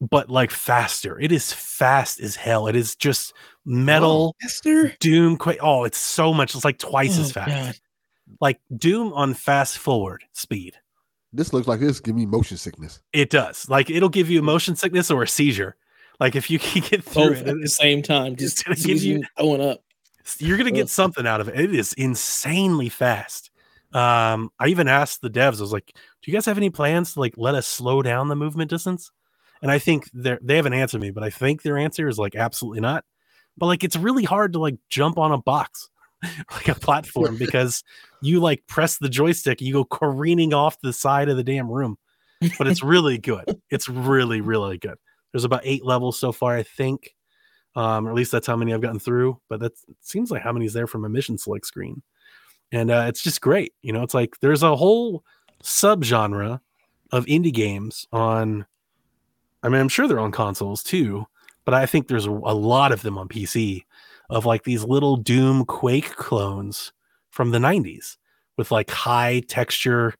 but 0.00 0.28
like 0.30 0.50
faster. 0.50 1.18
It 1.20 1.30
is 1.32 1.52
fast 1.52 2.20
as 2.20 2.36
hell. 2.36 2.66
It 2.66 2.74
is 2.76 2.96
just 2.96 3.32
metal 3.64 4.34
Esther. 4.42 4.94
Doom. 5.00 5.36
Quite, 5.36 5.58
oh, 5.60 5.84
it's 5.84 5.98
so 5.98 6.32
much. 6.34 6.54
It's 6.54 6.64
like 6.64 6.78
twice 6.78 7.18
as 7.18 7.30
Oh, 7.30 7.34
fast. 7.34 7.50
God. 7.50 7.74
Like 8.40 8.60
Doom 8.76 9.12
on 9.12 9.34
fast 9.34 9.78
forward 9.78 10.24
speed. 10.32 10.74
This 11.32 11.52
looks 11.52 11.66
like 11.68 11.80
this 11.80 12.00
give 12.00 12.14
me 12.16 12.26
motion 12.26 12.56
sickness. 12.56 13.00
It 13.12 13.30
does. 13.30 13.68
Like 13.68 13.88
it'll 13.90 14.08
give 14.08 14.28
you 14.28 14.42
motion 14.42 14.74
sickness 14.76 15.10
or 15.10 15.22
a 15.22 15.28
seizure. 15.28 15.76
Like 16.20 16.34
if 16.36 16.50
you 16.50 16.58
can 16.58 16.82
get 16.82 17.04
through 17.04 17.30
Both 17.30 17.38
it, 17.42 17.48
at 17.48 17.60
the 17.60 17.68
same 17.68 18.02
time. 18.02 18.32
it's 18.34 18.42
Just 18.42 18.64
gonna 18.64 18.76
give 18.76 19.02
you- 19.02 19.22
going 19.38 19.60
up. 19.60 19.82
you're 20.38 20.58
gonna 20.58 20.70
get 20.72 20.88
something 20.88 21.26
out 21.26 21.40
of 21.40 21.48
it. 21.48 21.58
It 21.58 21.74
is 21.74 21.92
insanely 21.94 22.88
fast. 22.88 23.50
Um, 23.92 24.50
I 24.58 24.68
even 24.68 24.88
asked 24.88 25.20
the 25.20 25.30
devs, 25.30 25.58
I 25.58 25.62
was 25.62 25.72
like, 25.72 25.92
"Do 25.94 26.30
you 26.30 26.32
guys 26.32 26.46
have 26.46 26.56
any 26.56 26.70
plans 26.70 27.14
to 27.14 27.20
like 27.20 27.34
let 27.36 27.54
us 27.54 27.66
slow 27.66 28.02
down 28.02 28.28
the 28.28 28.36
movement 28.36 28.70
distance?" 28.70 29.10
And 29.60 29.70
I 29.70 29.78
think 29.78 30.10
they 30.12 30.38
they 30.42 30.56
haven't 30.56 30.74
answered 30.74 31.00
me, 31.00 31.10
but 31.10 31.22
I 31.22 31.30
think 31.30 31.62
their 31.62 31.78
answer 31.78 32.08
is 32.08 32.18
like 32.18 32.34
absolutely 32.34 32.80
not. 32.80 33.04
But 33.56 33.66
like 33.66 33.84
it's 33.84 33.96
really 33.96 34.24
hard 34.24 34.54
to 34.54 34.58
like 34.58 34.76
jump 34.88 35.18
on 35.18 35.32
a 35.32 35.38
box. 35.38 35.88
like 36.52 36.68
a 36.68 36.74
platform 36.74 37.36
because 37.38 37.82
you 38.20 38.40
like 38.40 38.66
press 38.66 38.98
the 38.98 39.08
joystick, 39.08 39.60
you 39.60 39.72
go 39.72 39.84
careening 39.84 40.54
off 40.54 40.80
the 40.80 40.92
side 40.92 41.28
of 41.28 41.36
the 41.36 41.44
damn 41.44 41.70
room. 41.70 41.98
But 42.58 42.66
it's 42.66 42.82
really 42.84 43.18
good. 43.18 43.60
It's 43.70 43.88
really, 43.88 44.40
really 44.40 44.78
good. 44.78 44.96
There's 45.32 45.44
about 45.44 45.62
eight 45.64 45.84
levels 45.84 46.18
so 46.18 46.32
far, 46.32 46.56
I 46.56 46.62
think. 46.62 47.14
Um, 47.74 48.06
or 48.06 48.10
at 48.10 48.16
least 48.16 48.32
that's 48.32 48.46
how 48.46 48.56
many 48.56 48.74
I've 48.74 48.82
gotten 48.82 48.98
through. 48.98 49.40
But 49.48 49.60
that 49.60 49.72
seems 50.00 50.30
like 50.30 50.42
how 50.42 50.52
many's 50.52 50.74
there 50.74 50.86
from 50.86 51.04
a 51.04 51.08
mission 51.08 51.38
select 51.38 51.66
screen. 51.66 52.02
And 52.72 52.90
uh, 52.90 53.04
it's 53.06 53.22
just 53.22 53.40
great. 53.40 53.74
You 53.82 53.92
know, 53.92 54.02
it's 54.02 54.14
like 54.14 54.40
there's 54.40 54.62
a 54.62 54.74
whole 54.74 55.22
subgenre 55.62 56.60
of 57.12 57.26
indie 57.26 57.52
games 57.52 58.06
on. 58.12 58.66
I 59.62 59.68
mean, 59.68 59.80
I'm 59.80 59.88
sure 59.88 60.08
they're 60.08 60.18
on 60.18 60.32
consoles 60.32 60.82
too, 60.82 61.26
but 61.64 61.74
I 61.74 61.86
think 61.86 62.08
there's 62.08 62.26
a 62.26 62.30
lot 62.30 62.90
of 62.90 63.02
them 63.02 63.16
on 63.16 63.28
PC 63.28 63.84
of 64.28 64.44
like 64.46 64.64
these 64.64 64.82
little 64.82 65.16
Doom 65.16 65.64
Quake 65.66 66.16
clones 66.16 66.92
from 67.30 67.50
the 67.50 67.58
90s 67.58 68.16
with 68.56 68.72
like 68.72 68.90
high 68.90 69.40
texture, 69.46 70.14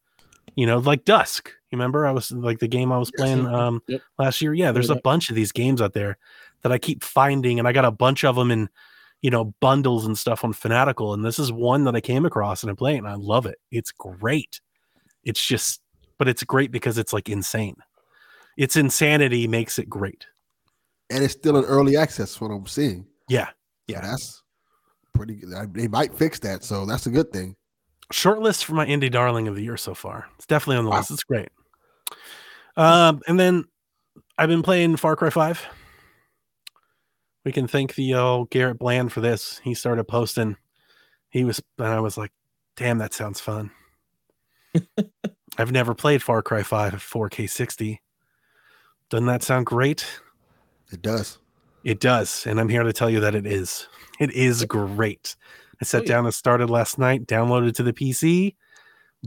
you 0.54 0.66
know, 0.66 0.78
like 0.78 1.04
Dusk. 1.04 1.50
You 1.71 1.78
remember 1.78 2.06
I 2.06 2.12
was 2.12 2.30
like 2.30 2.59
the 2.59 2.68
game 2.68 2.92
I 2.92 2.99
was 2.99 3.11
playing 3.11 3.47
um 3.47 3.82
Yep. 3.88 4.00
last 4.18 4.42
year? 4.42 4.52
Yeah, 4.54 4.71
there's 4.73 4.90
a 4.90 4.97
bunch 4.97 5.30
of 5.30 5.35
these 5.35 5.52
games 5.52 5.80
out 5.80 5.94
there 5.94 6.18
that 6.61 6.71
I 6.71 6.78
keep 6.78 7.02
finding 7.02 7.59
and 7.59 7.66
I 7.66 7.73
got 7.73 7.87
a 7.87 7.90
bunch 7.90 8.25
of 8.25 8.37
them 8.37 8.50
in 8.50 8.68
you 9.23 9.31
know 9.31 9.55
bundles 9.61 10.05
and 10.05 10.19
stuff 10.19 10.45
on 10.45 10.52
Fanatical 10.52 11.14
and 11.14 11.25
this 11.25 11.38
is 11.38 11.50
one 11.52 11.85
that 11.85 11.95
I 11.97 12.00
came 12.00 12.26
across 12.26 12.62
and 12.62 12.71
I'm 12.71 12.76
playing 12.76 12.99
and 12.99 13.09
I 13.09 13.14
love 13.14 13.47
it. 13.47 13.59
It's 13.71 13.91
great. 13.93 14.61
It's 15.25 15.45
just 15.45 15.81
but 16.19 16.29
it's 16.29 16.43
great 16.45 16.71
because 16.71 16.99
it's 16.99 17.12
like 17.12 17.29
insane. 17.29 17.76
Its 18.57 18.76
insanity 18.76 19.49
makes 19.49 19.79
it 19.79 19.88
great. 19.88 20.26
and 21.11 21.25
it's 21.25 21.33
still 21.35 21.57
an 21.57 21.64
early 21.64 21.97
access. 21.97 22.41
What 22.41 22.50
I'm 22.50 22.67
seeing. 22.67 23.07
Yeah. 23.29 23.47
So 23.47 23.52
Yeah. 23.88 24.00
that's 24.02 24.43
pretty 25.14 25.37
good. 25.37 25.73
They 25.75 25.88
might 25.88 26.14
fix 26.14 26.38
that, 26.41 26.64
so 26.64 26.85
that's 26.87 27.07
a 27.07 27.11
good 27.11 27.33
thing. 27.33 27.55
short 28.11 28.41
list 28.41 28.64
for 28.67 28.75
my 28.75 28.85
indie 28.87 29.11
darling 29.11 29.49
of 29.49 29.55
the 29.57 29.62
year 29.62 29.76
so 29.79 29.95
far. 29.95 30.26
It's 30.37 30.47
definitely 30.47 30.76
on 30.79 30.85
the 30.85 30.91
Wow. 30.91 30.99
list. 30.99 31.11
It's 31.12 31.25
great. 31.25 31.49
Um, 32.76 33.21
and 33.29 33.38
then 33.38 33.64
I've 34.38 34.49
been 34.49 34.62
playing 34.62 34.97
Far 34.97 35.17
Cry 35.17 35.31
Five. 35.31 35.62
We 37.44 37.52
can 37.52 37.66
thank 37.66 37.94
the 37.94 38.14
old 38.14 38.50
Garrett 38.50 38.78
Bland 38.78 39.12
for 39.12 39.20
this. 39.20 39.61
He 39.64 39.75
started 39.75 40.04
posting. 40.04 40.56
He 41.30 41.44
was, 41.44 41.61
and 41.78 41.88
I 41.88 42.00
was 42.00 42.16
like, 42.16 42.30
"Damn, 42.76 42.99
that 42.99 43.14
sounds 43.14 43.40
fun." 43.40 43.70
I've 45.58 45.72
never 45.72 45.94
played 45.94 46.22
Far 46.22 46.42
Cry 46.42 46.62
Five 46.62 46.94
at 46.94 47.00
4K 47.00 47.49
60. 47.49 48.00
Doesn't 49.11 49.26
that 49.26 49.42
sound 49.42 49.66
great? 49.66 50.06
It 50.92 51.02
does. 51.02 51.38
It 51.84 52.00
does, 52.00 52.46
and 52.46 52.61
I'm 52.61 52.68
here 52.68 52.82
to 52.84 52.92
tell 52.92 53.11
you 53.11 53.20
that 53.20 53.34
it 53.34 53.46
is. 53.46 53.88
It 54.20 54.30
is 54.32 54.64
great. 54.64 55.34
I 55.80 55.84
sat 55.84 56.02
Oh, 56.02 56.04
yeah. 56.04 56.08
down 56.08 56.25
and 56.26 56.34
started 56.34 56.70
last 56.70 56.96
night, 56.99 57.26
downloaded 57.26 57.75
to 57.75 57.82
the 57.82 57.92
PC, 57.92 58.54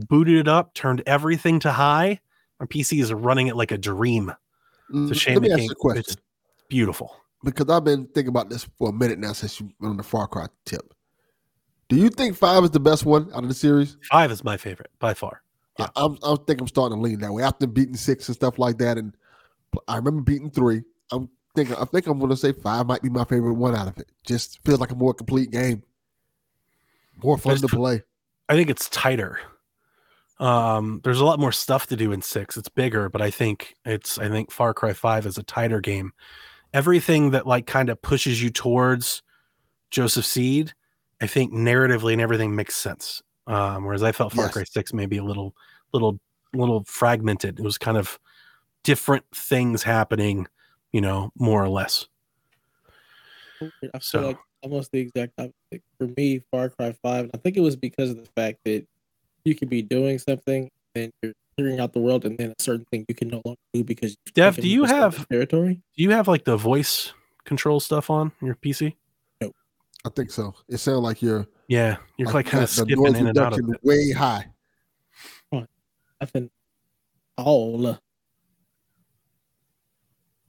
booted 0.08 0.36
it 0.38 0.48
up, 0.48 0.72
turned 0.74 1.02
everything 1.06 1.60
to 1.60 1.72
high. 1.72 2.18
My 2.58 2.66
PC 2.66 3.00
is 3.02 3.12
running 3.12 3.48
it 3.48 3.56
like 3.56 3.72
a 3.72 3.78
dream. 3.78 4.32
Mm, 4.90 5.10
It's 5.10 5.18
a 5.18 5.20
shame 5.20 5.34
Let 5.34 5.42
me 5.42 5.48
it 5.48 5.52
ask 5.52 5.58
can't- 5.58 5.68
you 5.68 5.72
a 5.72 5.74
question 5.76 5.98
it's 6.00 6.16
beautiful. 6.68 7.14
Because 7.44 7.68
I've 7.68 7.84
been 7.84 8.06
thinking 8.06 8.28
about 8.28 8.50
this 8.50 8.66
for 8.78 8.90
a 8.90 8.92
minute 8.92 9.18
now 9.18 9.32
since 9.32 9.60
you 9.60 9.70
went 9.80 9.90
on 9.90 9.96
the 9.96 10.02
Far 10.02 10.26
Cry 10.26 10.46
tip. 10.64 10.94
Do 11.88 11.96
you 11.96 12.08
think 12.08 12.36
five 12.36 12.64
is 12.64 12.70
the 12.70 12.80
best 12.80 13.06
one 13.06 13.30
out 13.32 13.42
of 13.42 13.48
the 13.48 13.54
series? 13.54 13.96
Five 14.10 14.32
is 14.32 14.42
my 14.42 14.56
favorite 14.56 14.90
by 14.98 15.14
far. 15.14 15.42
Yeah. 15.78 15.88
I, 15.94 16.04
I'm, 16.04 16.18
I 16.24 16.36
think 16.46 16.60
I'm 16.60 16.66
starting 16.66 16.98
to 16.98 17.02
lean 17.02 17.20
that 17.20 17.32
way 17.32 17.42
after 17.42 17.66
beating 17.66 17.96
six 17.96 18.28
and 18.28 18.34
stuff 18.34 18.58
like 18.58 18.78
that. 18.78 18.98
And 18.98 19.14
I 19.86 19.96
remember 19.96 20.22
beating 20.22 20.50
three. 20.50 20.82
I'm 21.12 21.28
thinking. 21.54 21.76
I 21.76 21.84
think 21.84 22.06
I'm 22.06 22.18
going 22.18 22.30
to 22.30 22.36
say 22.36 22.52
five 22.52 22.86
might 22.86 23.02
be 23.02 23.08
my 23.08 23.24
favorite 23.24 23.54
one 23.54 23.76
out 23.76 23.86
of 23.86 23.98
it. 23.98 24.10
Just 24.24 24.58
feels 24.64 24.80
like 24.80 24.90
a 24.90 24.96
more 24.96 25.14
complete 25.14 25.50
game, 25.50 25.82
more 27.22 27.38
fun 27.38 27.50
There's 27.50 27.60
to 27.62 27.68
play. 27.68 28.02
I 28.48 28.54
think 28.54 28.70
it's 28.70 28.88
tighter. 28.88 29.38
Um, 30.38 31.00
there's 31.02 31.20
a 31.20 31.24
lot 31.24 31.38
more 31.38 31.52
stuff 31.52 31.86
to 31.88 31.96
do 31.96 32.12
in 32.12 32.20
six. 32.20 32.56
It's 32.56 32.68
bigger, 32.68 33.08
but 33.08 33.22
I 33.22 33.30
think 33.30 33.74
it's 33.84 34.18
I 34.18 34.28
think 34.28 34.50
Far 34.50 34.74
Cry 34.74 34.92
Five 34.92 35.24
is 35.24 35.38
a 35.38 35.42
tighter 35.42 35.80
game. 35.80 36.12
Everything 36.76 37.30
that 37.30 37.46
like 37.46 37.66
kind 37.66 37.88
of 37.88 38.02
pushes 38.02 38.42
you 38.42 38.50
towards 38.50 39.22
Joseph 39.90 40.26
Seed, 40.26 40.74
I 41.22 41.26
think 41.26 41.50
narratively 41.50 42.12
and 42.12 42.20
everything 42.20 42.54
makes 42.54 42.76
sense. 42.76 43.22
Um, 43.46 43.84
whereas 43.86 44.02
I 44.02 44.12
felt 44.12 44.34
Far 44.34 44.44
Yes. 44.44 44.52
Cry 44.52 44.64
Six 44.64 44.92
maybe 44.92 45.16
a 45.16 45.24
little, 45.24 45.54
little, 45.94 46.20
little 46.52 46.84
fragmented. 46.84 47.58
It 47.58 47.62
was 47.62 47.78
kind 47.78 47.96
of 47.96 48.18
different 48.82 49.24
things 49.34 49.84
happening, 49.84 50.48
you 50.92 51.00
know, 51.00 51.32
more 51.38 51.64
or 51.64 51.70
less. 51.70 52.08
I 53.62 53.70
feel 53.80 53.90
So- 54.00 54.26
like 54.28 54.38
almost 54.62 54.92
the 54.92 54.98
exact 54.98 55.32
opposite 55.38 55.82
for 55.96 56.08
me. 56.14 56.42
Far 56.50 56.68
Cry 56.68 56.92
Five. 57.02 57.30
I 57.32 57.38
think 57.38 57.56
it 57.56 57.60
was 57.60 57.76
because 57.76 58.10
of 58.10 58.16
the 58.18 58.28
fact 58.36 58.58
that 58.64 58.84
you 59.46 59.54
could 59.54 59.70
be 59.70 59.80
doing 59.80 60.18
something 60.18 60.70
and 60.94 61.10
you're 61.22 61.32
clearing 61.56 61.80
out 61.80 61.92
the 61.92 62.00
world, 62.00 62.24
and 62.24 62.36
then 62.38 62.50
a 62.58 62.62
certain 62.62 62.84
thing 62.90 63.04
you 63.08 63.14
can 63.14 63.28
no 63.28 63.40
longer 63.44 63.58
do 63.72 63.82
because 63.84 64.16
you've 64.26 64.34
Dev, 64.34 64.56
do 64.56 64.68
you 64.68 64.84
have- 64.84 65.26
territory? 65.28 65.80
Do 65.96 66.02
you 66.02 66.10
have 66.10 66.28
like 66.28 66.44
the 66.44 66.56
voice 66.56 67.12
control 67.44 67.80
stuff 67.80 68.10
on 68.10 68.32
your 68.42 68.54
PC? 68.56 68.94
I 69.42 70.08
think 70.14 70.30
so. 70.30 70.54
It 70.68 70.76
sounds 70.78 71.00
like 71.00 71.20
you're 71.20 71.48
Yeah, 71.66 71.96
you're 72.16 72.30
like, 72.30 72.46
kind 72.46 72.62
of 72.62 72.70
skipping 72.70 73.02
noise 73.02 73.14
in 73.18 73.26
and 73.26 73.36
out 73.38 73.54
of 73.54 73.58
reduction 73.58 73.74
it. 73.74 73.80
way 73.84 74.12
high. 74.12 74.46
Nothing. 76.20 76.48
All 77.36 77.98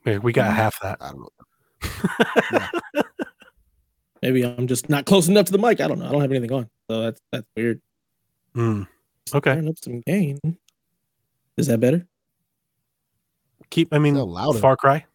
Yeah, 0.05 0.17
we 0.19 0.31
got 0.31 0.53
half 0.53 0.79
that. 0.81 0.97
I 1.01 1.11
don't 1.11 1.27
know. 2.61 2.81
maybe 4.21 4.45
I'm 4.45 4.67
just 4.67 4.89
not 4.89 5.05
close 5.05 5.27
enough 5.27 5.47
to 5.47 5.51
the 5.51 5.57
mic. 5.57 5.81
I 5.81 5.87
don't 5.87 5.97
know. 5.99 6.07
I 6.07 6.11
don't 6.11 6.21
have 6.21 6.31
anything 6.31 6.51
on, 6.53 6.69
so 6.89 7.01
that's 7.01 7.21
that's 7.31 7.47
weird. 7.55 7.81
Mm. 8.55 8.87
Okay, 9.33 9.55
Turn 9.55 9.67
up 9.67 9.75
some 9.83 10.01
gain. 10.01 10.39
Is 11.57 11.67
that 11.67 11.79
better? 11.79 12.05
keep. 13.69 13.93
I 13.93 13.99
mean, 13.99 14.15
Sound 14.15 14.31
louder. 14.31 14.59
Far 14.59 14.77
Cry. 14.77 15.05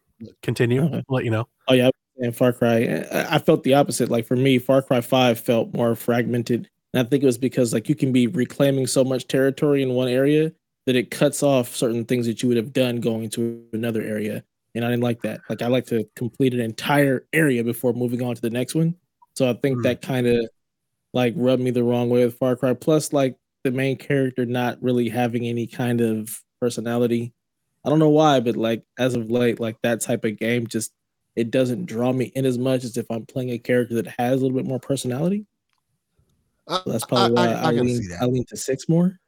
Continue. 0.41 0.83
Okay. 0.83 1.03
Let 1.09 1.25
you 1.25 1.31
know. 1.31 1.47
Oh 1.67 1.73
yeah, 1.73 1.89
and 2.17 2.35
Far 2.35 2.53
Cry. 2.53 3.03
I, 3.11 3.35
I 3.35 3.39
felt 3.39 3.63
the 3.63 3.73
opposite. 3.73 4.09
Like 4.09 4.25
for 4.25 4.35
me, 4.35 4.59
Far 4.59 4.81
Cry 4.81 5.01
Five 5.01 5.39
felt 5.39 5.73
more 5.73 5.95
fragmented, 5.95 6.69
and 6.93 7.05
I 7.05 7.09
think 7.09 7.23
it 7.23 7.25
was 7.25 7.37
because 7.37 7.73
like 7.73 7.89
you 7.89 7.95
can 7.95 8.11
be 8.11 8.27
reclaiming 8.27 8.87
so 8.87 9.03
much 9.03 9.27
territory 9.27 9.81
in 9.81 9.93
one 9.93 10.07
area 10.07 10.51
that 10.85 10.95
it 10.95 11.09
cuts 11.11 11.41
off 11.43 11.73
certain 11.75 12.05
things 12.05 12.25
that 12.27 12.43
you 12.43 12.49
would 12.49 12.57
have 12.57 12.73
done 12.73 12.99
going 12.99 13.29
to 13.31 13.63
another 13.73 14.01
area. 14.01 14.43
And 14.75 14.83
I 14.83 14.89
didn't 14.89 15.03
like 15.03 15.21
that. 15.21 15.39
Like 15.49 15.61
I 15.61 15.67
like 15.67 15.85
to 15.87 16.03
complete 16.15 16.53
an 16.53 16.59
entire 16.59 17.25
area 17.31 17.63
before 17.63 17.93
moving 17.93 18.21
on 18.21 18.35
to 18.35 18.41
the 18.41 18.49
next 18.49 18.75
one. 18.75 18.95
So 19.35 19.49
I 19.49 19.53
think 19.53 19.77
Hmm. 19.77 19.81
that 19.83 20.01
kind 20.01 20.27
of 20.27 20.45
like 21.13 21.33
rubbed 21.37 21.61
me 21.63 21.71
the 21.71 21.83
wrong 21.83 22.09
way 22.09 22.25
with 22.25 22.37
Far 22.37 22.55
Cry. 22.55 22.73
Plus, 22.73 23.13
like 23.13 23.37
the 23.63 23.71
main 23.71 23.97
character 23.97 24.45
not 24.45 24.81
really 24.81 25.09
having 25.09 25.45
any 25.45 25.67
kind 25.67 26.01
of 26.01 26.41
personality. 26.59 27.33
I 27.85 27.89
don't 27.89 27.99
know 27.99 28.09
why, 28.09 28.39
but 28.39 28.55
like 28.55 28.83
as 28.97 29.15
of 29.15 29.29
late, 29.29 29.59
like 29.59 29.77
that 29.83 30.01
type 30.01 30.23
of 30.23 30.37
game 30.37 30.67
just 30.67 30.91
it 31.35 31.51
doesn't 31.51 31.85
draw 31.85 32.13
me 32.13 32.25
in 32.35 32.45
as 32.45 32.57
much 32.57 32.83
as 32.83 32.95
if 32.97 33.05
I'm 33.09 33.25
playing 33.25 33.49
a 33.49 33.57
character 33.57 33.95
that 33.95 34.07
has 34.19 34.41
a 34.41 34.45
little 34.45 34.57
bit 34.57 34.67
more 34.67 34.79
personality. 34.79 35.45
So 36.69 36.83
that's 36.85 37.05
probably 37.05 37.37
I, 37.37 37.47
why 37.47 37.53
I, 37.53 37.61
I, 37.61 37.67
I 37.67 37.71
lean. 37.71 38.09
I 38.21 38.25
lean 38.25 38.45
to 38.49 38.57
six 38.57 38.87
more. 38.87 39.19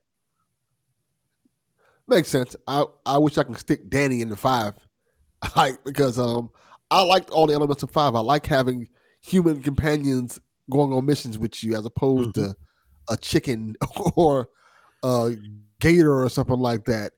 Makes 2.08 2.30
sense. 2.30 2.56
I, 2.68 2.86
I 3.06 3.18
wish 3.18 3.38
I 3.38 3.44
could 3.44 3.58
stick 3.58 3.90
Dani 3.90 4.22
in 4.22 4.30
the 4.30 4.36
five, 4.36 4.76
like 5.56 5.84
because 5.84 6.20
um 6.20 6.50
I 6.92 7.02
liked 7.02 7.32
all 7.32 7.48
the 7.48 7.54
elements 7.54 7.84
of 7.84 7.92
five. 7.92 8.16
I 8.16 8.20
like 8.20 8.46
having 8.46 8.88
human 9.22 9.62
companions 9.62 10.40
going 10.70 10.94
on 10.94 11.06
missions 11.06 11.38
with 11.38 11.64
you 11.64 11.76
as 11.76 11.86
opposed 11.86 12.36
to 12.36 12.56
a 13.10 13.18
chicken 13.18 13.76
or 14.16 14.50
a 15.04 15.36
gator 15.80 16.24
or 16.24 16.30
something 16.30 16.60
like 16.60 16.86
that. 16.86 17.14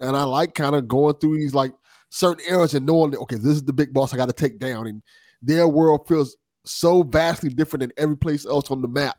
And 0.00 0.16
I 0.16 0.24
like 0.24 0.54
kind 0.54 0.74
of 0.74 0.88
going 0.88 1.14
through 1.16 1.38
these 1.38 1.54
like 1.54 1.72
certain 2.10 2.44
areas 2.48 2.74
and 2.74 2.86
knowing 2.86 3.10
that 3.12 3.20
okay, 3.20 3.36
this 3.36 3.54
is 3.54 3.64
the 3.64 3.72
big 3.72 3.92
boss 3.92 4.12
I 4.12 4.16
got 4.16 4.26
to 4.26 4.32
take 4.32 4.58
down, 4.58 4.86
and 4.86 5.02
their 5.42 5.68
world 5.68 6.06
feels 6.06 6.36
so 6.64 7.02
vastly 7.02 7.50
different 7.50 7.82
than 7.82 7.92
every 7.96 8.16
place 8.16 8.46
else 8.46 8.70
on 8.70 8.80
the 8.82 8.88
map 8.88 9.18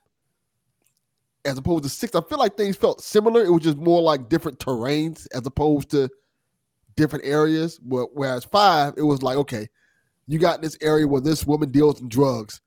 as 1.45 1.57
opposed 1.57 1.83
to 1.83 1.89
six. 1.89 2.15
I 2.15 2.21
feel 2.21 2.39
like 2.39 2.57
things 2.57 2.75
felt 2.75 3.01
similar. 3.01 3.43
It 3.43 3.51
was 3.51 3.63
just 3.63 3.77
more 3.77 4.01
like 4.01 4.29
different 4.29 4.59
terrains 4.59 5.27
as 5.33 5.45
opposed 5.45 5.91
to 5.91 6.09
different 6.95 7.25
areas. 7.25 7.77
But 7.77 8.15
whereas 8.15 8.43
five, 8.43 8.95
it 8.97 9.03
was 9.03 9.21
like, 9.21 9.37
okay, 9.37 9.67
you 10.27 10.39
got 10.39 10.61
this 10.61 10.77
area 10.81 11.07
where 11.07 11.21
this 11.21 11.45
woman 11.45 11.71
deals 11.71 12.01
in 12.01 12.09
drugs 12.09 12.61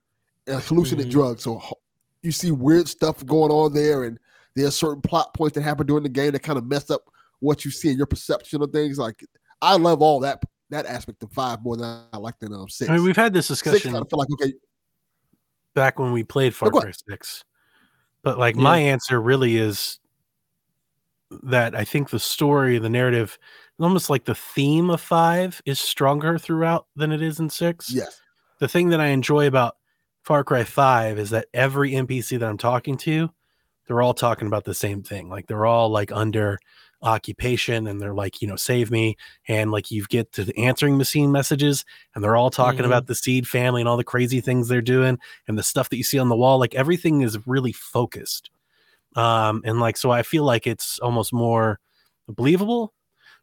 and 0.46 0.60
hallucinate 0.62 1.06
Mhm. 1.06 1.10
drugs. 1.10 1.42
So 1.42 1.60
you 2.28 2.32
see 2.32 2.50
weird 2.50 2.86
stuff 2.86 3.24
going 3.24 3.50
on 3.50 3.72
there, 3.72 4.04
and 4.04 4.18
there's 4.54 4.76
certain 4.76 5.00
plot 5.00 5.32
points 5.32 5.54
that 5.54 5.62
happen 5.62 5.86
during 5.86 6.02
the 6.02 6.10
game 6.10 6.32
that 6.32 6.42
kind 6.42 6.58
of 6.58 6.66
mess 6.66 6.90
up 6.90 7.00
what 7.40 7.64
you 7.64 7.70
see 7.70 7.90
in 7.90 7.96
your 7.96 8.06
perception 8.06 8.60
of 8.62 8.70
things. 8.70 8.98
Like 8.98 9.24
I 9.62 9.76
love 9.76 10.02
all 10.02 10.20
that 10.20 10.42
that 10.68 10.84
aspect 10.84 11.22
of 11.22 11.32
five 11.32 11.64
more 11.64 11.78
than 11.78 12.02
I 12.12 12.18
like 12.18 12.38
than 12.38 12.52
um 12.52 12.68
six. 12.68 12.90
I 12.90 12.94
mean, 12.96 13.02
we've 13.02 13.16
had 13.16 13.32
this 13.32 13.48
discussion 13.48 13.96
I 13.96 14.00
feel 14.00 14.18
like 14.18 14.28
okay, 14.34 14.52
back 15.74 15.98
when 15.98 16.12
we 16.12 16.22
played 16.22 16.54
Far 16.54 16.70
Cry 16.70 16.92
Six, 17.08 17.44
but 18.22 18.38
like 18.38 18.56
Yeah. 18.56 18.62
my 18.62 18.78
answer 18.78 19.22
really 19.22 19.56
is 19.56 19.98
that 21.44 21.74
I 21.74 21.84
think 21.84 22.10
the 22.10 22.18
story, 22.20 22.78
the 22.78 22.90
narrative, 22.90 23.38
almost 23.80 24.10
like 24.10 24.26
the 24.26 24.34
theme 24.34 24.90
of 24.90 25.00
Five 25.00 25.62
is 25.64 25.80
stronger 25.80 26.36
throughout 26.36 26.88
than 26.94 27.10
it 27.10 27.22
is 27.22 27.40
in 27.40 27.48
Six. 27.48 27.90
yes, 27.90 28.20
the 28.60 28.68
thing 28.68 28.90
that 28.90 29.00
I 29.00 29.06
enjoy 29.06 29.46
about 29.46 29.77
Far 30.28 30.44
Cry 30.44 30.62
5 30.62 31.18
is 31.18 31.30
that 31.30 31.46
every 31.54 31.92
NPC 31.92 32.38
that 32.38 32.46
I'm 32.46 32.58
talking 32.58 32.98
to, 32.98 33.30
they're 33.86 34.02
all 34.02 34.12
talking 34.12 34.46
about 34.46 34.64
the 34.64 34.74
same 34.74 35.02
thing. 35.02 35.30
Like 35.30 35.46
they're 35.46 35.64
all 35.64 35.88
like 35.88 36.12
under 36.12 36.58
occupation 37.00 37.86
and 37.86 37.98
they're 37.98 38.12
like, 38.12 38.42
you 38.42 38.46
know, 38.46 38.54
save 38.54 38.90
me. 38.90 39.16
And 39.48 39.70
like 39.70 39.90
you 39.90 40.04
get 40.04 40.30
to 40.32 40.44
the 40.44 40.54
answering 40.58 40.98
machine 40.98 41.32
messages 41.32 41.82
and 42.14 42.22
they're 42.22 42.36
all 42.36 42.50
talking 42.50 42.82
Mhm. 42.82 42.88
about 42.88 43.06
the 43.06 43.14
seed 43.14 43.48
family 43.48 43.80
and 43.80 43.88
all 43.88 43.96
the 43.96 44.04
crazy 44.04 44.42
things 44.42 44.68
they're 44.68 44.82
doing 44.82 45.18
and 45.46 45.56
the 45.56 45.62
stuff 45.62 45.88
that 45.88 45.96
you 45.96 46.04
see 46.04 46.18
on 46.18 46.28
the 46.28 46.36
wall. 46.36 46.58
Like 46.58 46.74
everything 46.74 47.22
is 47.22 47.46
really 47.46 47.72
focused. 47.72 48.50
Um, 49.16 49.62
and 49.64 49.80
like, 49.80 49.96
so 49.96 50.10
I 50.10 50.22
feel 50.22 50.44
like 50.44 50.66
it's 50.66 50.98
almost 50.98 51.32
more 51.32 51.80
believable. 52.28 52.92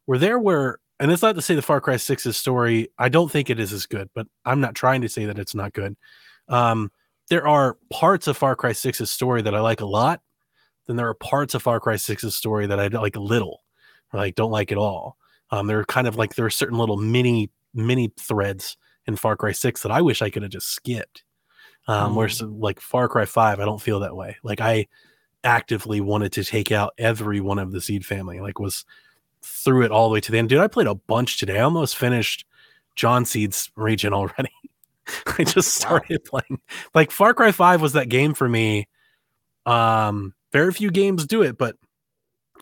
We're 0.06 0.18
there 0.18 0.38
where, 0.38 0.78
and 1.00 1.10
it's 1.10 1.22
not 1.22 1.34
to 1.34 1.42
say 1.42 1.56
the 1.56 1.62
Far 1.62 1.80
Cry 1.80 1.96
6's 1.96 2.36
story, 2.36 2.90
I 2.96 3.08
don't 3.08 3.28
think 3.28 3.50
it 3.50 3.58
is 3.58 3.72
as 3.72 3.86
good, 3.86 4.08
but 4.14 4.28
I'm 4.44 4.60
not 4.60 4.76
trying 4.76 5.00
to 5.00 5.08
say 5.08 5.24
that 5.24 5.36
it's 5.40 5.52
not 5.56 5.72
good. 5.72 5.96
Um, 6.48 6.90
there 7.28 7.46
are 7.46 7.76
parts 7.90 8.26
of 8.26 8.36
Far 8.36 8.54
Cry 8.54 8.70
6's 8.70 9.10
story 9.10 9.42
that 9.42 9.54
I 9.54 9.60
like 9.60 9.80
a 9.80 9.86
lot. 9.86 10.20
Then 10.86 10.96
there 10.96 11.08
are 11.08 11.14
parts 11.14 11.54
of 11.54 11.62
Far 11.62 11.80
Cry 11.80 11.94
6's 11.94 12.34
story 12.34 12.66
that 12.66 12.78
I 12.78 12.86
like 12.86 13.16
a 13.16 13.20
little, 13.20 13.62
or 14.12 14.20
like 14.20 14.36
don't 14.36 14.52
like 14.52 14.70
at 14.70 14.78
all. 14.78 15.16
Um, 15.50 15.66
there 15.66 15.78
are 15.78 15.84
kind 15.84 16.06
of 16.06 16.16
like 16.16 16.34
there 16.34 16.46
are 16.46 16.50
certain 16.50 16.78
little 16.78 16.96
mini 16.96 17.50
mini 17.74 18.12
threads 18.18 18.76
in 19.06 19.16
Far 19.16 19.36
Cry 19.36 19.52
6 19.52 19.82
that 19.82 19.92
I 19.92 20.02
wish 20.02 20.22
I 20.22 20.30
could 20.30 20.42
have 20.42 20.52
just 20.52 20.68
skipped. 20.68 21.24
Um, 21.88 22.16
whereas 22.16 22.42
like 22.42 22.80
Far 22.80 23.08
Cry 23.08 23.24
5, 23.24 23.60
I 23.60 23.64
don't 23.64 23.80
feel 23.80 24.00
that 24.00 24.16
way. 24.16 24.36
Like 24.42 24.60
I 24.60 24.88
actively 25.44 26.00
wanted 26.00 26.32
to 26.32 26.44
take 26.44 26.72
out 26.72 26.94
every 26.98 27.40
one 27.40 27.58
of 27.58 27.70
the 27.70 27.80
seed 27.80 28.04
family, 28.04 28.40
like 28.40 28.58
was 28.58 28.84
through 29.42 29.82
it 29.82 29.92
all 29.92 30.08
the 30.08 30.14
way 30.14 30.20
to 30.20 30.32
the 30.32 30.38
end. 30.38 30.48
Dude, 30.48 30.58
I 30.58 30.66
played 30.66 30.88
a 30.88 30.94
bunch 30.94 31.38
today. 31.38 31.58
I 31.58 31.62
almost 31.62 31.96
finished 31.96 32.44
John 32.96 33.24
Seed's 33.24 33.70
region 33.76 34.12
already. 34.12 34.50
I 35.38 35.44
just 35.44 35.56
Wow. 35.84 36.00
started 36.00 36.24
playing. 36.24 36.60
Like 36.94 37.10
Far 37.10 37.34
Cry 37.34 37.52
5 37.52 37.80
was 37.82 37.92
that 37.94 38.08
game 38.08 38.34
for 38.34 38.48
me. 38.48 38.88
Um, 39.64 40.34
very 40.52 40.72
few 40.72 40.90
games 40.90 41.26
do 41.26 41.42
it, 41.42 41.58
but 41.58 41.76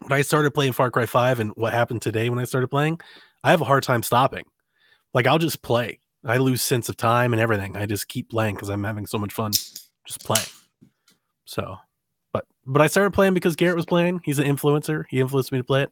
when 0.00 0.12
I 0.12 0.22
started 0.22 0.52
playing 0.52 0.72
Far 0.72 0.90
Cry 0.90 1.06
5 1.06 1.40
and 1.40 1.52
what 1.56 1.72
happened 1.72 2.02
today 2.02 2.30
when 2.30 2.38
I 2.38 2.44
started 2.44 2.68
playing, 2.68 3.00
I 3.42 3.50
have 3.50 3.60
a 3.60 3.64
hard 3.66 3.82
time 3.82 4.02
stopping. 4.02 4.44
Like 5.12 5.26
I'll 5.26 5.38
just 5.38 5.62
play. 5.62 6.00
I 6.24 6.38
lose 6.38 6.62
sense 6.62 6.88
of 6.88 6.96
time 6.96 7.32
and 7.32 7.40
everything. 7.40 7.76
I 7.76 7.86
just 7.86 8.08
keep 8.08 8.30
playing 8.30 8.54
because 8.54 8.70
I'm 8.70 8.84
having 8.84 9.06
so 9.06 9.18
much 9.18 9.32
fun 9.32 9.52
just 9.52 10.24
playing. 10.24 10.46
So, 11.44 11.76
but 12.32 12.46
but 12.66 12.80
I 12.80 12.86
started 12.86 13.12
playing 13.12 13.34
because 13.34 13.56
Garrett 13.56 13.76
was 13.76 13.84
playing. 13.84 14.20
He's 14.24 14.38
an 14.38 14.46
influencer. 14.46 15.04
He 15.10 15.20
influenced 15.20 15.52
me 15.52 15.58
to 15.58 15.64
play 15.64 15.82
it. 15.82 15.90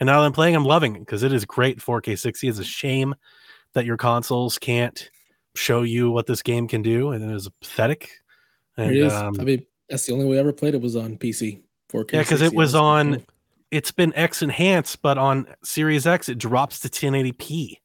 And 0.00 0.08
now 0.08 0.20
that 0.20 0.26
I'm 0.26 0.32
playing, 0.32 0.56
I'm 0.56 0.64
loving 0.64 0.96
it 0.96 1.00
because 1.00 1.22
it 1.22 1.32
is 1.32 1.44
great 1.44 1.78
4K 1.78 2.18
60. 2.18 2.48
It's 2.48 2.58
a 2.58 2.64
shame 2.64 3.14
that 3.74 3.84
your 3.86 3.96
consoles 3.96 4.58
can't 4.58 5.10
show 5.58 5.82
you 5.82 6.10
what 6.10 6.26
this 6.26 6.42
game 6.42 6.68
can 6.68 6.82
do, 6.82 7.10
and 7.10 7.22
it 7.22 7.32
was 7.32 7.48
pathetic. 7.60 8.10
And 8.76 8.90
it 8.90 8.98
is. 8.98 9.12
um, 9.12 9.34
I 9.40 9.44
mean, 9.44 9.66
that's 9.88 10.06
the 10.06 10.12
only 10.12 10.24
way 10.26 10.36
I 10.36 10.40
ever 10.40 10.52
played 10.52 10.74
it 10.74 10.80
was 10.80 10.96
on 10.96 11.16
PC. 11.18 11.60
4K. 11.90 12.12
Yeah, 12.14 12.24
'cause 12.24 12.42
it 12.42 12.52
was 12.54 12.74
on- 12.74 13.14
cool. 13.16 13.24
it's 13.70 13.90
been 13.90 14.12
X 14.14 14.42
enhanced, 14.42 15.00
but 15.02 15.18
on 15.18 15.46
Series 15.64 16.06
X 16.06 16.28
it 16.28 16.36
drops 16.38 16.80
to 16.80 16.88
1080p. 16.88 17.78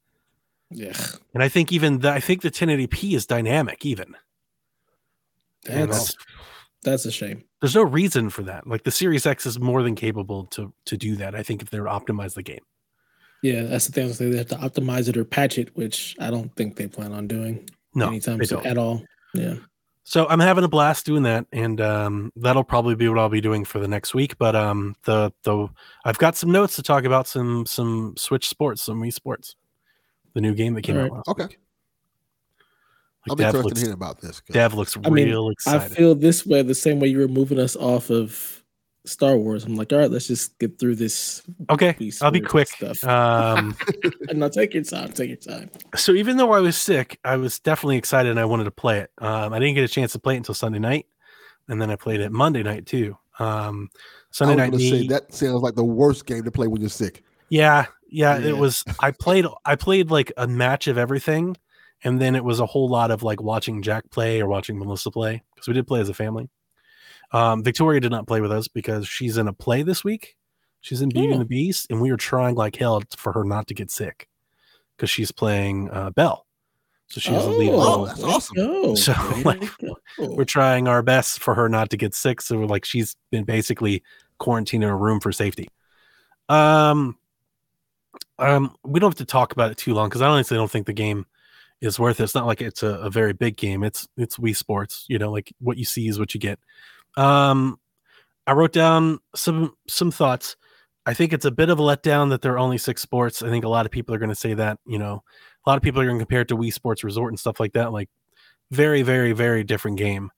Yeah, 0.69 0.93
And 1.34 1.41
I 1.43 1.50
think 1.50 1.71
even 1.71 2.00
the, 2.00 2.10
I 2.12 2.19
think 2.19 2.41
the 2.41 2.50
1080p 2.52 3.13
is 3.15 3.26
dynamic 3.28 3.86
even. 3.86 4.15
That's 5.63 6.15
that's 6.82 7.06
a 7.06 7.12
shame. 7.12 7.43
there's 7.62 7.76
no 7.76 7.84
reason 7.84 8.30
for 8.30 8.43
that. 8.43 8.67
Like 8.67 8.84
the 8.84 8.91
Series 8.91 9.26
X 9.26 9.45
is 9.45 9.60
more 9.60 9.84
than 9.84 9.95
capable 9.95 10.45
to 10.48 10.74
to 10.86 10.98
do 10.98 11.15
that. 11.17 11.36
I 11.36 11.43
think 11.43 11.62
if 11.62 11.69
they 11.69 11.80
were 11.80 11.88
optimize 11.88 12.34
the 12.34 12.43
game. 12.43 12.63
Yeah, 13.43 13.63
that's 13.63 13.86
the 13.88 13.91
thing. 13.91 14.10
I 14.10 14.13
They 14.32 14.38
have 14.38 14.47
to 14.47 14.56
optimize 14.56 15.10
it 15.10 15.17
or 15.17 15.25
patch 15.25 15.58
it, 15.60 15.75
which 15.75 16.15
I 16.19 16.32
don't 16.32 16.53
think 16.56 16.77
they 16.77 16.88
plan 16.88 17.12
on 17.12 17.27
doing 17.27 17.69
No, 17.93 18.08
anytime 18.08 18.38
they 18.39 18.45
soon 18.45 18.60
don't. 18.63 18.67
at 18.67 18.77
all. 18.77 19.03
Yeah. 19.34 19.56
So 20.06 20.25
I'm 20.29 20.39
having 20.39 20.63
a 20.63 20.67
blast 20.69 21.06
doing 21.06 21.23
that, 21.23 21.45
and 21.51 21.79
um, 21.79 22.32
that'll 22.38 22.63
probably 22.63 22.95
be 22.95 23.08
what 23.10 23.19
I'll 23.19 23.29
be 23.29 23.41
doing 23.41 23.63
for 23.65 23.79
the 23.79 23.88
next 23.88 24.13
week. 24.13 24.38
But 24.38 24.56
um, 24.56 24.95
the 25.03 25.32
the 25.43 25.67
I've 26.06 26.17
got 26.17 26.36
some 26.36 26.51
notes 26.51 26.75
to 26.77 26.84
talk 26.84 27.03
about 27.03 27.27
some 27.27 27.65
some 27.65 28.15
Switch 28.17 28.47
Sports, 28.49 28.82
some 28.82 29.01
Wii 29.01 29.13
Sports, 29.13 29.56
the 30.34 30.41
new 30.41 30.53
game 30.56 30.73
that 30.75 30.82
came 30.84 30.97
out. 30.97 31.12
Last 31.12 31.27
Okay. 31.27 31.43
week. 31.43 31.60
I'm 33.25 33.32
Like, 33.32 33.38
Dev 33.38 33.47
interested 33.56 33.63
looks, 33.65 33.79
in 33.79 33.86
hearing 33.86 33.93
about 33.93 34.19
this. 34.21 34.39
'cause 34.41 34.53
Dev 34.53 34.73
looks 34.73 34.97
I 34.97 35.10
mean, 35.10 35.27
real 35.29 35.51
I 35.67 35.79
feel 35.88 36.15
this 36.15 36.45
way 36.45 36.62
the 36.62 36.75
same 36.75 36.99
way 36.99 37.08
you 37.10 37.19
were 37.19 37.27
moving 37.29 37.60
us 37.60 37.75
off 37.77 38.10
of 38.10 38.62
Star 39.06 39.36
Wars. 39.38 39.66
I'm 39.66 39.76
like, 39.76 39.92
all 39.92 40.00
right, 40.00 40.10
let's 40.10 40.28
just 40.28 40.58
get 40.60 40.80
through 40.80 40.96
this. 40.96 41.42
okay, 41.70 41.96
I'll 42.22 42.32
be 42.32 42.39
quick. 42.42 42.68
Stuff. 42.70 43.04
Um, 43.04 43.76
no, 44.34 44.48
take 44.50 44.74
your 44.74 44.84
time. 44.84 45.12
Take 45.12 45.28
your 45.30 45.38
time. 45.38 45.70
so 45.96 46.13
even 46.13 46.38
though 46.38 46.52
I 46.54 46.60
was 46.62 46.78
sick, 46.78 47.20
I 47.26 47.36
was 47.38 47.60
definitely 47.60 47.98
excited 47.98 48.30
and 48.30 48.39
I 48.39 48.46
wanted 48.46 48.63
to 48.66 48.72
play 48.72 49.00
it. 49.00 49.12
Um, 49.20 49.52
I 49.54 49.60
didn't 49.60 49.76
get 49.76 49.84
a 49.84 49.88
chance 49.89 50.13
to 50.13 50.20
play 50.20 50.36
it 50.36 50.38
until 50.38 50.56
Sunday 50.56 50.80
night, 50.80 51.06
and 51.68 51.82
then 51.82 51.92
I 51.92 51.96
played 51.98 52.22
it 52.22 52.32
Monday 52.32 52.63
night 52.63 52.86
too. 52.86 53.18
Um, 53.39 53.89
I 53.94 54.00
Sunday 54.32 54.54
was 54.56 54.58
night, 54.58 54.72
going 54.72 55.02
say 55.02 55.08
that 55.08 55.34
sounds 55.34 55.62
like 55.62 55.76
the 55.76 55.84
worst 55.84 56.26
game 56.26 56.44
to 56.44 56.52
play 56.52 56.68
when 56.68 56.82
you're 56.82 56.89
sick. 56.89 57.24
Yeah, 57.50 57.88
yeah, 58.10 58.38
Yeah. 58.38 58.48
it 58.50 58.58
was. 58.58 58.84
I 59.00 59.12
played. 59.20 59.46
I 59.66 59.76
played 59.76 60.12
like 60.12 60.32
a 60.38 60.48
match 60.48 60.88
of 60.88 60.98
everything, 60.98 61.58
and 62.04 62.22
then 62.22 62.36
it 62.36 62.44
was 62.44 62.60
a 62.62 62.66
whole 62.66 62.88
lot 62.89 63.12
of 63.12 63.22
like 63.22 63.42
watching 63.42 63.82
Jack 63.82 64.10
play 64.12 64.39
or 64.42 64.48
watching 64.48 64.80
Melissa 64.80 65.12
play 65.12 65.44
because 65.54 65.68
we 65.68 65.74
did 65.74 65.88
play 65.88 66.00
as 66.00 66.10
a 66.10 66.13
family. 66.13 66.50
Um, 67.34 67.63
Victoria 67.63 68.00
did 68.00 68.12
not 68.12 68.28
play 68.28 68.41
with 68.41 68.52
us 68.52 68.67
because 68.67 69.08
she's 69.08 69.38
in 69.38 69.48
a 69.48 69.54
play 69.54 69.82
this 69.84 70.04
week. 70.04 70.36
She's 70.82 71.02
in 71.02 71.10
Beauty 71.10 71.30
Oh. 71.30 71.32
and 71.34 71.41
the 71.41 71.46
Beast, 71.46 71.88
and 71.89 72.00
we 72.02 72.12
were 72.12 72.17
trying 72.17 72.56
like 72.56 72.76
hell 72.76 73.02
for 73.17 73.34
her 73.34 73.43
not 73.43 73.67
to 73.67 73.74
get 73.74 73.89
sick 73.89 74.28
because 74.96 75.10
she's 75.10 75.32
playing 75.32 75.89
uh, 75.91 76.12
Belle. 76.12 76.46
So 77.08 77.19
she 77.19 77.32
has 77.32 77.46
a 77.46 77.50
lead 77.50 77.69
Oh, 77.72 77.78
role. 77.98 78.06
that's 78.06 78.24
awesome. 78.24 78.56
go. 78.56 78.96
So, 78.96 79.13
like. 79.46 79.63
We're 80.19 80.46
trying 80.46 80.88
our 80.88 81.02
best 81.02 81.39
for 81.39 81.56
her 81.56 81.67
not 81.67 81.89
to 81.89 81.98
get 81.98 82.13
sick. 82.13 82.39
So 82.41 82.58
we're 82.60 82.65
like 82.67 82.86
she's 82.86 83.15
been 83.32 83.43
basically 83.46 84.04
quarantined 84.38 84.84
in 84.84 84.89
a 84.89 84.96
room 84.96 85.19
for 85.19 85.32
safety. 85.32 85.69
Um, 86.50 87.17
um, 88.39 88.76
we 88.84 89.00
don't 89.00 89.12
have 89.12 89.17
to 89.17 89.26
talk 89.26 89.54
about 89.54 89.72
it 89.72 89.78
too 89.78 89.93
long 89.93 90.10
because 90.10 90.22
I 90.22 90.28
honestly 90.28 90.58
don't 90.58 90.69
think 90.69 90.86
the 90.86 90.93
game 90.93 91.26
is 91.82 92.00
worth 92.00 92.19
it. 92.19 92.24
It's 92.24 92.36
not 92.36 92.46
like 92.46 92.62
it's 92.62 92.84
a, 92.84 92.89
a 93.00 93.10
very 93.10 93.34
big 93.34 93.58
game. 93.58 93.84
It's 93.84 94.08
it's 94.17 94.38
Wii 94.38 94.56
Sports. 94.56 95.06
You 95.08 95.17
know, 95.17 95.32
like 95.32 95.54
what 95.60 95.78
you 95.78 95.86
see 95.86 96.08
is 96.08 96.19
what 96.19 96.34
you 96.34 96.39
get. 96.39 96.60
Um, 97.17 97.78
I 98.47 98.54
wrote 98.54 98.73
down 98.73 99.19
some 99.36 99.73
some 99.88 100.12
thoughts. 100.12 100.56
I 101.06 101.13
think 101.13 101.34
it's 101.34 101.45
a 101.45 101.52
bit 101.52 101.69
of 101.69 101.80
a 101.80 101.82
letdown 101.82 102.30
that 102.30 102.41
there 102.41 102.54
are 102.54 102.60
only 102.60 102.78
six 102.78 103.02
sports. 103.02 103.41
I 103.41 103.49
think 103.49 103.65
a 103.65 103.69
lot 103.69 103.86
of 103.86 103.91
people 103.91 104.15
are 104.15 104.19
going 104.19 104.30
to 104.30 104.36
say 104.36 104.54
that. 104.54 104.80
You 104.86 104.99
know, 104.99 105.23
a 105.65 105.69
lot 105.69 105.78
of 105.78 105.84
people 105.84 106.02
are 106.02 106.06
going 106.06 106.17
to 106.17 106.26
compare 106.26 106.41
it 106.41 106.47
to 106.49 106.58
Wii 106.58 106.71
Sports 106.73 107.04
Resort 107.04 107.32
and 107.32 107.39
stuff 107.39 107.60
like 107.60 107.73
that. 107.73 107.91
Like, 107.91 108.10
very, 108.71 109.02
very, 109.02 109.34
very 109.34 109.63
different 109.63 109.97
game. 109.97 110.32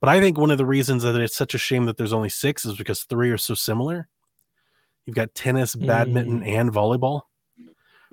But 0.00 0.10
I 0.10 0.20
think 0.20 0.38
one 0.38 0.50
of 0.50 0.58
the 0.58 0.66
reasons 0.66 1.02
that 1.02 1.16
it's 1.16 1.36
such 1.36 1.54
a 1.54 1.58
shame 1.58 1.86
that 1.86 1.96
there's 1.96 2.12
only 2.12 2.28
six 2.28 2.64
is 2.64 2.76
because 2.76 3.04
three 3.04 3.30
are 3.30 3.38
so 3.38 3.54
similar. 3.54 4.08
You've 5.06 5.16
got 5.16 5.34
tennis, 5.34 5.74
badminton, 5.74 6.42
and 6.42 6.70
volleyball. 6.70 7.22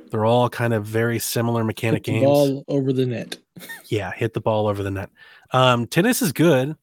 They're 0.10 0.26
all 0.26 0.50
kind 0.50 0.74
of 0.74 0.86
very 0.86 1.20
similar 1.20 1.64
mechanic 1.64 2.06
Hit 2.06 2.14
the 2.14 2.20
games. 2.20 2.26
ball 2.26 2.64
over 2.68 2.92
the 2.94 3.06
net. 3.06 3.38
Yeah, 3.90 4.12
hit 4.12 4.34
the 4.34 4.42
ball 4.42 4.68
over 4.68 4.82
the 4.82 4.90
net. 4.92 5.10
Um, 5.52 5.86
tennis 5.86 6.22
is 6.22 6.32
good. 6.32 6.76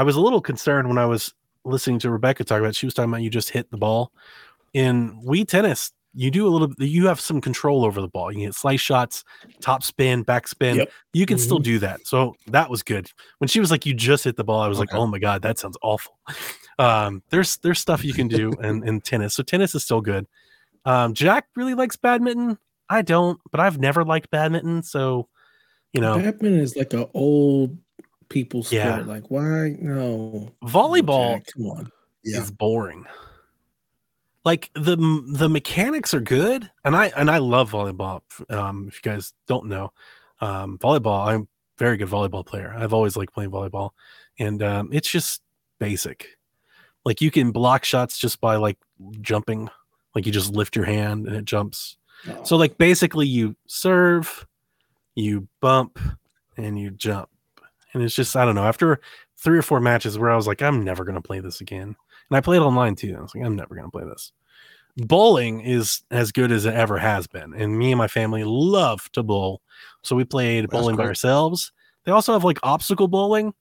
I 0.00 0.02
was 0.02 0.16
a 0.16 0.20
little 0.22 0.40
concerned 0.40 0.88
when 0.88 0.96
I 0.96 1.04
was 1.04 1.34
listening 1.66 1.98
to 1.98 2.10
Rebecca 2.10 2.42
talk 2.42 2.58
about. 2.60 2.70
It. 2.70 2.76
She 2.76 2.86
was 2.86 2.94
talking 2.94 3.10
about 3.10 3.20
you 3.20 3.28
just 3.28 3.50
hit 3.50 3.70
the 3.70 3.76
ball. 3.76 4.12
In 4.72 5.20
Wii 5.22 5.46
tennis, 5.46 5.92
you 6.14 6.30
do 6.30 6.46
a 6.46 6.48
little. 6.48 6.72
You 6.78 7.06
have 7.08 7.20
some 7.20 7.38
control 7.38 7.84
over 7.84 8.00
the 8.00 8.08
ball. 8.08 8.32
You 8.32 8.36
can 8.38 8.44
hit 8.46 8.54
slice 8.54 8.80
shots, 8.80 9.24
top 9.60 9.82
spin, 9.82 10.22
back 10.22 10.48
spin. 10.48 10.76
Yep. 10.76 10.90
You 11.12 11.26
can 11.26 11.36
still 11.36 11.58
Mhm. 11.58 11.64
do 11.64 11.78
that. 11.80 12.06
So 12.06 12.34
that 12.46 12.70
was 12.70 12.82
good. 12.82 13.10
When 13.38 13.48
she 13.48 13.60
was 13.60 13.70
like, 13.70 13.84
"You 13.84 13.92
just 13.92 14.24
hit 14.24 14.36
the 14.36 14.44
ball," 14.44 14.60
I 14.62 14.68
was 14.68 14.78
like, 14.78 14.94
"Oh 14.94 15.06
my 15.06 15.18
god, 15.18 15.42
that 15.42 15.58
sounds 15.58 15.76
awful." 15.82 16.16
Um, 16.78 17.22
there's 17.28 17.58
there's 17.58 17.78
stuff 17.78 18.02
you 18.02 18.14
can 18.14 18.26
do 18.26 18.52
in, 18.62 18.82
in 18.88 19.02
tennis. 19.02 19.34
So 19.34 19.42
tennis 19.42 19.74
is 19.74 19.84
still 19.84 20.00
good. 20.00 20.26
Um, 20.86 21.12
Jack 21.12 21.44
really 21.56 21.74
likes 21.74 21.96
badminton. 21.96 22.56
I 22.88 23.02
don't, 23.02 23.38
but 23.50 23.60
I've 23.60 23.78
never 23.78 24.02
liked 24.02 24.30
badminton. 24.30 24.82
So 24.82 25.28
you 25.92 26.00
know, 26.00 26.14
Badminton 26.16 26.60
is 26.60 26.74
like 26.74 26.94
an 26.94 27.04
old 27.12 27.76
people 28.30 28.62
sport. 28.62 28.82
Yeah. 28.82 29.00
Like, 29.00 29.30
why? 29.30 29.76
No. 29.78 30.50
volleyball 30.64 31.34
Jack, 31.34 31.46
come 31.54 31.66
on. 31.66 31.92
Yeah. 32.24 32.40
is 32.40 32.50
boring. 32.50 33.04
Like 34.44 34.70
the 34.74 34.96
the 35.34 35.50
mechanics 35.50 36.14
are 36.14 36.20
good, 36.20 36.70
and 36.84 36.96
I 36.96 37.12
and 37.14 37.30
I 37.30 37.38
love 37.38 37.72
volleyball. 37.72 38.22
Um, 38.48 38.86
if 38.88 38.94
you 38.94 39.02
guys 39.02 39.34
don't 39.46 39.66
know, 39.66 39.92
um, 40.40 40.78
volleyball, 40.78 41.26
I'm 41.26 41.42
a 41.42 41.46
very 41.76 41.98
good 41.98 42.08
volleyball 42.08 42.46
player. 42.46 42.74
I've 42.74 42.94
always 42.94 43.16
liked 43.16 43.34
playing 43.34 43.50
volleyball, 43.50 43.90
and 44.38 44.62
um, 44.62 44.88
it's 44.92 45.10
just 45.10 45.42
basic. 45.78 46.38
Like 47.04 47.20
you 47.20 47.30
can 47.30 47.52
block 47.52 47.84
shots 47.84 48.18
just 48.18 48.40
by 48.40 48.56
like 48.56 48.78
jumping, 49.20 49.68
like 50.14 50.24
you 50.24 50.32
just 50.32 50.52
lift 50.52 50.74
your 50.74 50.86
hand 50.86 51.26
and 51.26 51.36
it 51.36 51.44
jumps. 51.44 51.96
So 52.44 52.56
like 52.56 52.76
basically 52.78 53.26
you 53.26 53.56
serve, 53.66 54.46
you 55.14 55.48
bump, 55.60 55.98
and 56.56 56.78
you 56.78 56.90
jump. 56.90 57.28
And 57.92 58.02
it's 58.02 58.14
just 58.14 58.36
I 58.36 58.44
don't 58.44 58.54
know, 58.54 58.64
after 58.66 59.00
three 59.36 59.58
or 59.58 59.62
four 59.62 59.80
matches 59.80 60.18
where 60.18 60.30
I 60.30 60.36
was 60.36 60.46
like, 60.46 60.62
I'm 60.62 60.84
never 60.84 61.04
gonna 61.04 61.20
play 61.22 61.40
this 61.40 61.60
again. 61.60 61.96
And 62.28 62.36
I 62.36 62.40
played 62.40 62.60
online 62.60 62.94
too. 62.96 63.14
I 63.18 63.20
was 63.20 63.34
like, 63.34 63.44
I'm 63.44 63.56
never 63.56 63.74
gonna 63.74 63.90
play 63.90 64.04
this. 64.04 64.32
Bowling 64.96 65.60
is 65.60 66.02
as 66.10 66.32
good 66.32 66.52
as 66.52 66.64
it 66.66 66.74
ever 66.74 66.98
has 66.98 67.26
been. 67.26 67.54
And 67.54 67.78
me 67.78 67.92
and 67.92 67.98
my 67.98 68.08
family 68.08 68.42
love 68.44 69.10
to 69.12 69.22
bowl. 69.22 69.62
So 70.02 70.16
we 70.16 70.24
played 70.24 70.64
That's 70.64 70.72
bowling 70.72 70.96
by 70.96 71.04
ourselves. 71.04 71.72
They 72.04 72.12
also 72.12 72.32
have 72.32 72.44
like 72.44 72.58
obstacle 72.62 73.08
bowling, 73.08 73.54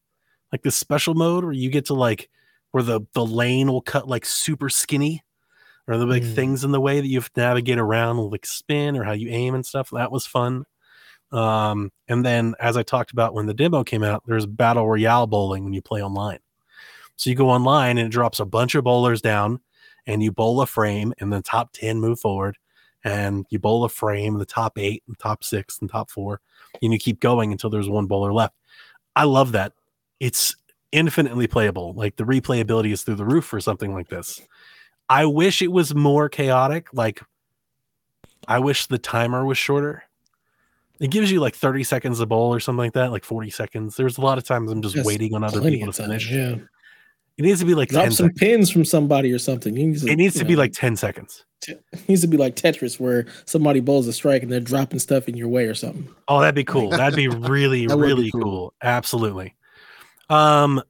like 0.51 0.63
this 0.63 0.75
special 0.75 1.13
mode 1.13 1.43
where 1.43 1.53
you 1.53 1.69
get 1.69 1.85
to 1.85 1.93
like 1.93 2.29
where 2.71 2.83
the 2.83 3.01
the 3.13 3.25
lane 3.25 3.71
will 3.71 3.81
cut 3.81 4.07
like 4.07 4.25
super 4.25 4.69
skinny 4.69 5.23
or 5.87 5.97
the 5.97 6.05
big 6.05 6.23
Mm. 6.23 6.35
things 6.35 6.63
in 6.63 6.71
the 6.71 6.81
way 6.81 6.99
that 6.99 7.07
you 7.07 7.17
have 7.19 7.31
to 7.33 7.39
navigate 7.41 7.79
around 7.79 8.17
like 8.17 8.45
spin 8.45 8.95
or 8.95 9.03
how 9.03 9.11
you 9.13 9.29
aim 9.29 9.55
and 9.55 9.65
stuff 9.65 9.89
that 9.91 10.11
was 10.11 10.25
fun 10.27 10.65
um 11.31 11.91
and 12.07 12.25
then 12.25 12.55
as 12.59 12.75
i 12.75 12.81
talked 12.81 13.11
about 13.11 13.35
when 13.35 13.45
the 13.45 13.53
demo 13.53 13.83
came 13.83 14.03
out 14.03 14.23
there's 14.25 14.47
battle 14.47 14.87
royale 14.87 15.27
bowling 15.27 15.63
when 15.63 15.73
you 15.73 15.81
play 15.81 16.01
online. 16.01 16.39
So 17.17 17.29
you 17.29 17.35
go 17.35 17.49
online 17.49 17.97
and 17.97 18.07
it 18.07 18.11
drops 18.11 18.39
a 18.39 18.45
bunch 18.45 18.75
of 18.75 18.85
bowlers 18.85 19.21
down 19.21 19.59
and 20.07 20.23
you 20.23 20.31
bowl 20.31 20.61
a 20.61 20.65
frame 20.65 21.13
and 21.19 21.31
the 21.31 21.41
top 21.41 21.73
10 21.73 21.99
move 21.99 22.19
forward 22.19 22.57
and 23.03 23.45
you 23.49 23.59
bowl 23.59 23.83
a 23.83 23.89
frame 23.89 24.37
the 24.37 24.45
top 24.45 24.77
eight 24.77 25.03
the 25.07 25.15
top 25.15 25.43
six 25.43 25.79
and 25.79 25.89
top 25.89 26.09
four 26.09 26.39
and 26.81 26.93
you 26.93 26.99
keep 26.99 27.19
going 27.19 27.51
until 27.51 27.69
there's 27.69 27.89
one 27.89 28.05
bowler 28.05 28.31
left. 28.31 28.55
I 29.15 29.25
love 29.25 29.51
that. 29.51 29.73
It's 30.19 30.55
infinitely 30.91 31.47
playable. 31.47 31.93
Like 31.93 32.15
the 32.15 32.23
replayability 32.23 32.91
is 32.93 33.03
through 33.03 33.15
the 33.15 33.25
roof 33.25 33.45
for 33.45 33.59
something 33.59 33.93
like 33.93 34.07
this. 34.07 34.41
I 35.09 35.25
wish 35.25 35.61
it 35.61 35.71
was 35.71 35.93
more 35.93 36.29
chaotic. 36.29 36.87
Like 36.93 37.21
i 38.47 38.57
wish 38.57 38.87
the 38.87 38.97
timer 38.97 39.45
was 39.45 39.57
shorter 39.57 40.03
it 40.99 41.11
gives 41.11 41.31
you 41.31 41.39
like 41.39 41.55
30 41.55 41.83
seconds 41.83 42.19
to 42.19 42.25
bowl 42.25 42.53
or 42.53 42.59
something 42.59 42.77
like 42.79 42.93
that 42.93 43.11
like 43.11 43.23
40 43.23 43.49
seconds 43.49 43.95
there's 43.95 44.17
a 44.17 44.21
lot 44.21 44.37
of 44.37 44.43
times 44.43 44.71
i'm 44.71 44.81
just 44.81 44.95
That's 44.95 45.07
waiting 45.07 45.33
on 45.33 45.43
other 45.43 45.61
people 45.61 45.91
to 45.91 45.97
time, 45.97 46.07
finish 46.09 46.29
Yeah. 46.31 46.55
it 47.37 47.43
needs 47.43 47.59
to 47.61 47.65
be 47.65 47.73
like 47.73 47.89
Drop 47.89 48.03
10 48.03 48.11
some 48.11 48.25
seconds. 48.27 48.39
pins 48.39 48.69
from 48.69 48.83
somebody 48.85 49.31
or 49.31 49.39
something. 49.39 49.77
It 49.77 49.85
needs 49.85 50.03
to, 50.05 50.11
it 50.11 50.15
needs 50.17 50.35
to 50.35 50.45
be 50.45 50.55
like 50.55 50.73
10 50.73 50.95
seconds 50.97 51.45
it 51.67 51.83
needs 52.07 52.21
to 52.21 52.27
be 52.27 52.37
like 52.37 52.55
Tetris, 52.55 52.99
where 53.01 53.25
somebody 53.45 53.79
bowls 53.81 54.07
a 54.07 54.13
strike 54.13 54.43
and 54.43 54.51
they're 54.51 54.59
dropping 54.61 54.97
stuff 54.99 55.27
in 55.27 55.35
your 55.35 55.49
way 55.49 55.65
or 55.65 55.73
something. 55.75 56.07
Oh, 56.29 56.39
that'd 56.39 56.55
be 56.55 56.63
cool. 56.63 56.89
That'd 56.89 57.15
be 57.17 57.27
really, 57.27 57.85
That 57.85 57.97
would 57.97 58.03
be 58.03 58.07
really 58.07 58.31
cool. 58.31 58.41
cool. 58.41 58.73
Absolutely. 58.81 59.55
Um, 60.29 60.81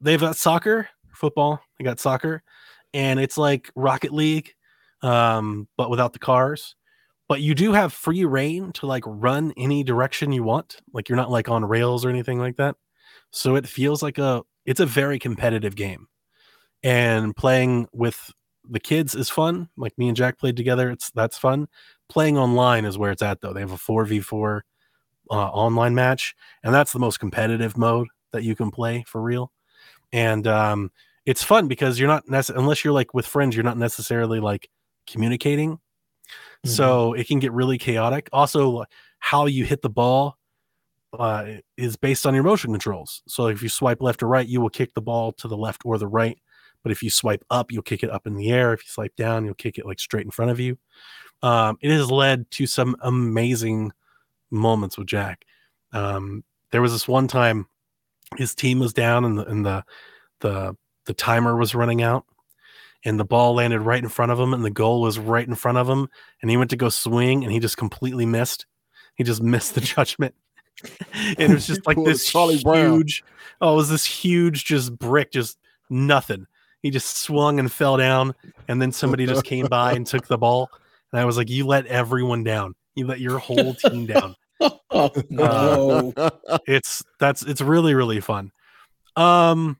they've 0.00 0.20
got 0.20 0.36
soccer, 0.36 0.88
football. 1.12 1.60
They 1.78 1.84
got 1.84 2.00
soccer, 2.00 2.42
and 2.94 3.20
it's 3.20 3.36
like 3.38 3.70
Rocket 3.74 4.12
League, 4.12 4.54
um, 5.02 5.68
but 5.76 5.90
without 5.90 6.12
the 6.12 6.18
cars. 6.18 6.74
But 7.28 7.40
you 7.40 7.54
do 7.54 7.72
have 7.72 7.92
free 7.92 8.24
reign 8.24 8.72
to 8.74 8.86
like 8.86 9.02
run 9.06 9.52
any 9.56 9.82
direction 9.82 10.32
you 10.32 10.44
want. 10.44 10.80
Like 10.92 11.08
you're 11.08 11.16
not 11.16 11.30
like 11.30 11.48
on 11.48 11.64
rails 11.64 12.04
or 12.04 12.10
anything 12.10 12.38
like 12.38 12.56
that. 12.56 12.76
So 13.30 13.56
it 13.56 13.66
feels 13.66 14.02
like 14.02 14.18
a 14.18 14.42
it's 14.64 14.80
a 14.80 14.86
very 14.86 15.18
competitive 15.18 15.74
game. 15.74 16.06
And 16.82 17.34
playing 17.34 17.88
with 17.92 18.32
the 18.68 18.80
kids 18.80 19.14
is 19.14 19.30
fun. 19.30 19.68
Like 19.76 19.96
me 19.98 20.08
and 20.08 20.16
Jack 20.16 20.38
played 20.38 20.56
together. 20.56 20.90
It's 20.90 21.10
that's 21.10 21.38
fun. 21.38 21.68
Playing 22.08 22.38
online 22.38 22.84
is 22.84 22.98
where 22.98 23.10
it's 23.10 23.22
at 23.22 23.40
though. 23.40 23.52
They 23.52 23.60
have 23.60 23.72
a 23.72 23.76
4v4 23.76 24.60
uh, 25.30 25.34
online 25.34 25.94
match, 25.94 26.34
and 26.62 26.72
that's 26.74 26.92
the 26.92 26.98
most 26.98 27.18
competitive 27.18 27.76
mode 27.76 28.08
that 28.32 28.44
you 28.44 28.54
can 28.54 28.70
play 28.70 29.04
for 29.06 29.20
real. 29.20 29.52
And 30.12 30.46
um, 30.46 30.90
it's 31.24 31.42
fun 31.42 31.68
because 31.68 31.98
you're 31.98 32.08
not 32.08 32.26
nece- 32.26 32.56
unless 32.56 32.84
you're 32.84 32.94
like 32.94 33.14
with 33.14 33.26
friends, 33.26 33.56
you're 33.56 33.64
not 33.64 33.78
necessarily 33.78 34.40
like 34.40 34.70
communicating. 35.06 35.78
So 36.64 37.12
it 37.12 37.28
can 37.28 37.38
get 37.38 37.52
really 37.52 37.78
chaotic. 37.78 38.28
Also, 38.32 38.84
how 39.18 39.46
you 39.46 39.64
hit 39.64 39.82
the 39.82 39.90
ball 39.90 40.36
uh, 41.18 41.46
is 41.76 41.96
based 41.96 42.26
on 42.26 42.34
your 42.34 42.42
motion 42.42 42.72
controls. 42.72 43.22
So 43.26 43.46
if 43.46 43.62
you 43.62 43.68
swipe 43.68 44.02
left 44.02 44.22
or 44.22 44.28
right, 44.28 44.46
you 44.46 44.60
will 44.60 44.70
kick 44.70 44.94
the 44.94 45.00
ball 45.00 45.32
to 45.32 45.48
the 45.48 45.56
left 45.56 45.82
or 45.84 45.98
the 45.98 46.08
right. 46.08 46.38
But 46.82 46.92
if 46.92 47.02
you 47.02 47.10
swipe 47.10 47.44
up, 47.50 47.72
you'll 47.72 47.82
kick 47.82 48.02
it 48.02 48.10
up 48.10 48.26
in 48.26 48.36
the 48.36 48.50
air. 48.50 48.72
If 48.72 48.84
you 48.84 48.88
swipe 48.88 49.16
down, 49.16 49.44
you'll 49.44 49.54
kick 49.54 49.78
it 49.78 49.86
like 49.86 49.98
straight 49.98 50.24
in 50.24 50.30
front 50.30 50.50
of 50.50 50.60
you. 50.60 50.78
Um, 51.42 51.78
it 51.80 51.90
has 51.90 52.10
led 52.10 52.50
to 52.52 52.66
some 52.66 52.96
amazing 53.00 53.92
moments 54.50 54.96
with 54.96 55.08
Jack. 55.08 55.44
Um, 55.92 56.44
there 56.72 56.82
was 56.82 56.92
this 56.92 57.08
one 57.08 57.28
time 57.28 57.66
his 58.36 58.54
team 58.54 58.78
was 58.78 58.92
down 58.92 59.24
and 59.24 59.38
the 59.38 59.46
and 59.46 59.64
the 59.64 59.84
the 60.40 60.76
the 61.04 61.14
timer 61.14 61.56
was 61.56 61.74
running 61.74 62.02
out 62.02 62.24
and 63.06 63.18
the 63.18 63.24
ball 63.24 63.54
landed 63.54 63.80
right 63.80 64.02
in 64.02 64.08
front 64.08 64.32
of 64.32 64.38
him 64.38 64.52
and 64.52 64.64
the 64.64 64.70
goal 64.70 65.00
was 65.00 65.18
right 65.18 65.46
in 65.46 65.54
front 65.54 65.78
of 65.78 65.88
him 65.88 66.08
and 66.42 66.50
he 66.50 66.56
went 66.56 66.70
to 66.70 66.76
go 66.76 66.88
swing 66.88 67.44
and 67.44 67.52
he 67.52 67.60
just 67.60 67.76
completely 67.76 68.26
missed. 68.26 68.66
He 69.14 69.24
just 69.24 69.42
missed 69.42 69.74
the 69.74 69.80
judgment. 69.96 70.34
and 71.02 71.40
it 71.40 71.50
was 71.50 71.66
just 71.66 71.86
like 71.86 71.96
this 72.04 72.28
Charlie 72.30 72.62
Brown. 72.62 72.96
huge 72.96 73.24
oh, 73.60 73.72
it 73.72 73.76
was 73.76 73.88
this 73.88 74.04
huge 74.04 74.64
just 74.64 74.98
brick, 74.98 75.30
just 75.32 75.58
nothing. 75.88 76.46
He 76.82 76.90
just 76.90 77.16
swung 77.18 77.58
and 77.58 77.72
fell 77.72 77.96
down, 77.96 78.34
and 78.68 78.80
then 78.80 78.92
somebody 78.92 79.26
just 79.26 79.44
came 79.46 79.66
by 79.66 79.92
and 79.92 80.06
took 80.06 80.26
the 80.26 80.38
ball. 80.38 80.68
And 81.12 81.20
I 81.20 81.24
was 81.24 81.36
like, 81.36 81.48
You 81.48 81.66
let 81.66 81.86
everyone 81.86 82.44
down. 82.44 82.74
You 82.94 83.06
let 83.06 83.20
your 83.20 83.38
whole 83.38 83.74
team 83.74 84.06
down. 84.06 84.36
oh 84.90 85.10
no! 85.30 86.12
It's 86.66 87.02
that's 87.18 87.42
it's 87.42 87.60
really, 87.60 87.94
really 87.94 88.20
fun. 88.20 88.52
Um 89.16 89.78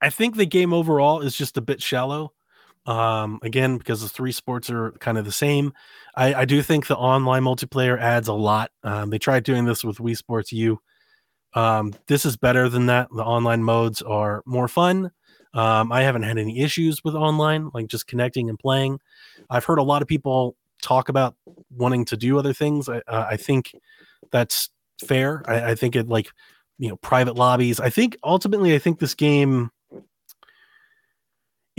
I 0.00 0.10
think 0.10 0.36
the 0.36 0.46
game 0.46 0.72
overall 0.72 1.20
is 1.20 1.36
just 1.36 1.56
a 1.56 1.60
bit 1.60 1.82
shallow. 1.82 2.32
Um, 2.86 3.38
again, 3.42 3.76
because 3.76 4.00
the 4.00 4.08
three 4.08 4.32
sports 4.32 4.70
are 4.70 4.92
kind 4.92 5.18
of 5.18 5.24
the 5.26 5.32
same. 5.32 5.74
I, 6.16 6.34
I 6.34 6.44
do 6.46 6.62
think 6.62 6.86
the 6.86 6.96
online 6.96 7.42
multiplayer 7.42 8.00
adds 8.00 8.26
a 8.26 8.32
lot. 8.32 8.70
Um, 8.82 9.10
they 9.10 9.18
tried 9.18 9.44
doing 9.44 9.66
this 9.66 9.84
with 9.84 9.98
Wii 9.98 10.16
Sports 10.16 10.50
U. 10.52 10.80
Um, 11.54 11.92
this 12.06 12.24
is 12.24 12.36
better 12.36 12.68
than 12.68 12.86
that. 12.86 13.08
The 13.14 13.22
online 13.22 13.62
modes 13.62 14.00
are 14.02 14.42
more 14.46 14.66
fun. 14.66 15.10
Um, 15.52 15.90
I 15.92 16.02
haven't 16.02 16.22
had 16.22 16.38
any 16.38 16.60
issues 16.60 17.02
with 17.04 17.14
online, 17.14 17.70
like 17.74 17.88
just 17.88 18.06
connecting 18.06 18.48
and 18.48 18.58
playing. 18.58 19.00
I've 19.50 19.64
heard 19.64 19.78
a 19.78 19.84
lot 19.84 20.00
of 20.00 20.08
people 20.08 20.56
talk 20.80 21.08
about 21.08 21.34
wanting 21.70 22.04
to 22.06 22.16
do 22.16 22.38
other 22.38 22.52
things. 22.52 22.88
I, 22.88 22.98
uh, 23.08 23.26
I 23.30 23.36
think 23.36 23.74
that's 24.30 24.70
fair. 25.04 25.42
I, 25.46 25.72
I 25.72 25.74
think 25.74 25.96
it 25.96 26.08
like 26.08 26.30
you 26.78 26.88
know 26.88 26.96
private 26.96 27.36
lobbies. 27.36 27.80
I 27.80 27.90
think 27.90 28.16
ultimately, 28.22 28.74
I 28.74 28.78
think 28.78 29.00
this 29.00 29.14
game 29.14 29.70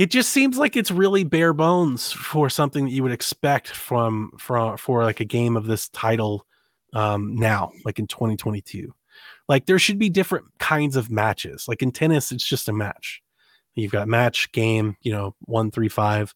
it 0.02 0.10
just 0.10 0.32
seems 0.32 0.58
like 0.58 0.76
it's 0.76 0.92
really 0.92 1.24
bare 1.24 1.54
bones 1.54 2.12
for 2.12 2.50
something 2.50 2.86
that 2.86 2.92
you 2.92 3.04
would 3.04 3.12
expect 3.12 3.68
from 3.70 4.32
from 4.38 4.78
for 4.78 5.04
like 5.04 5.20
a 5.20 5.26
game 5.26 5.56
of 5.56 5.66
this 5.66 5.90
title 5.90 6.46
um 6.94 7.36
now 7.36 7.72
like 7.86 8.00
in 8.00 8.08
2022 8.08 8.94
like 9.52 9.66
there 9.66 9.80
should 9.80 10.00
be 10.00 10.10
different 10.10 10.46
kinds 10.60 10.96
of 10.96 11.12
matches. 11.12 11.68
Like 11.68 11.82
in 11.82 11.92
tennis 11.92 12.32
it's 12.32 12.48
just 12.48 12.70
a 12.70 12.74
match. 12.74 13.22
You've 13.76 13.92
got 13.92 14.08
match 14.08 14.52
game 14.54 14.96
you 15.02 15.12
know 15.12 15.36
one 15.42 15.72
three 15.72 15.90
five. 15.90 16.34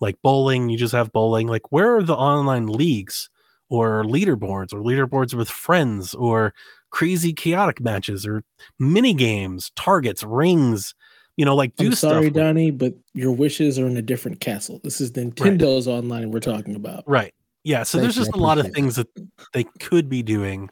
Like 0.00 0.22
bowling 0.22 0.68
you 0.68 0.78
just 0.78 0.94
have 0.94 1.12
bowling. 1.12 1.48
Like 1.48 1.72
where 1.72 1.96
are 1.96 2.02
the 2.02 2.14
online 2.14 2.66
leagues 2.66 3.28
or 3.68 4.04
leaderboards 4.04 4.72
or 4.72 4.80
leaderboards 4.80 5.34
with 5.34 5.48
friends 5.48 6.14
or 6.14 6.54
crazy 6.90 7.32
chaotic 7.32 7.80
matches 7.80 8.26
or 8.26 8.44
mini 8.78 9.14
games 9.14 9.72
targets 9.74 10.22
rings 10.22 10.94
you 11.36 11.44
know 11.44 11.54
like 11.56 11.74
do 11.76 11.86
I'm 11.86 11.92
stuff 11.94 12.12
sorry, 12.12 12.24
with- 12.26 12.34
Donnie, 12.34 12.70
but 12.70 12.94
your 13.14 13.32
wishes 13.32 13.78
are 13.78 13.86
in 13.86 13.96
a 13.96 14.02
different 14.02 14.40
castle. 14.40 14.80
This 14.84 15.00
is 15.00 15.12
Nintendo's 15.12 15.88
online 15.88 16.30
we're 16.30 16.40
talking 16.40 16.74
about. 16.74 17.04
Right. 17.06 17.34
Yeah. 17.64 17.82
So 17.84 17.98
Thank 17.98 18.04
there's 18.06 18.16
you, 18.16 18.24
just 18.24 18.36
a 18.36 18.40
lot 18.40 18.58
of 18.58 18.72
things 18.72 18.96
that 18.96 19.08
they 19.52 19.64
could 19.80 20.08
be 20.08 20.22
doing. 20.22 20.68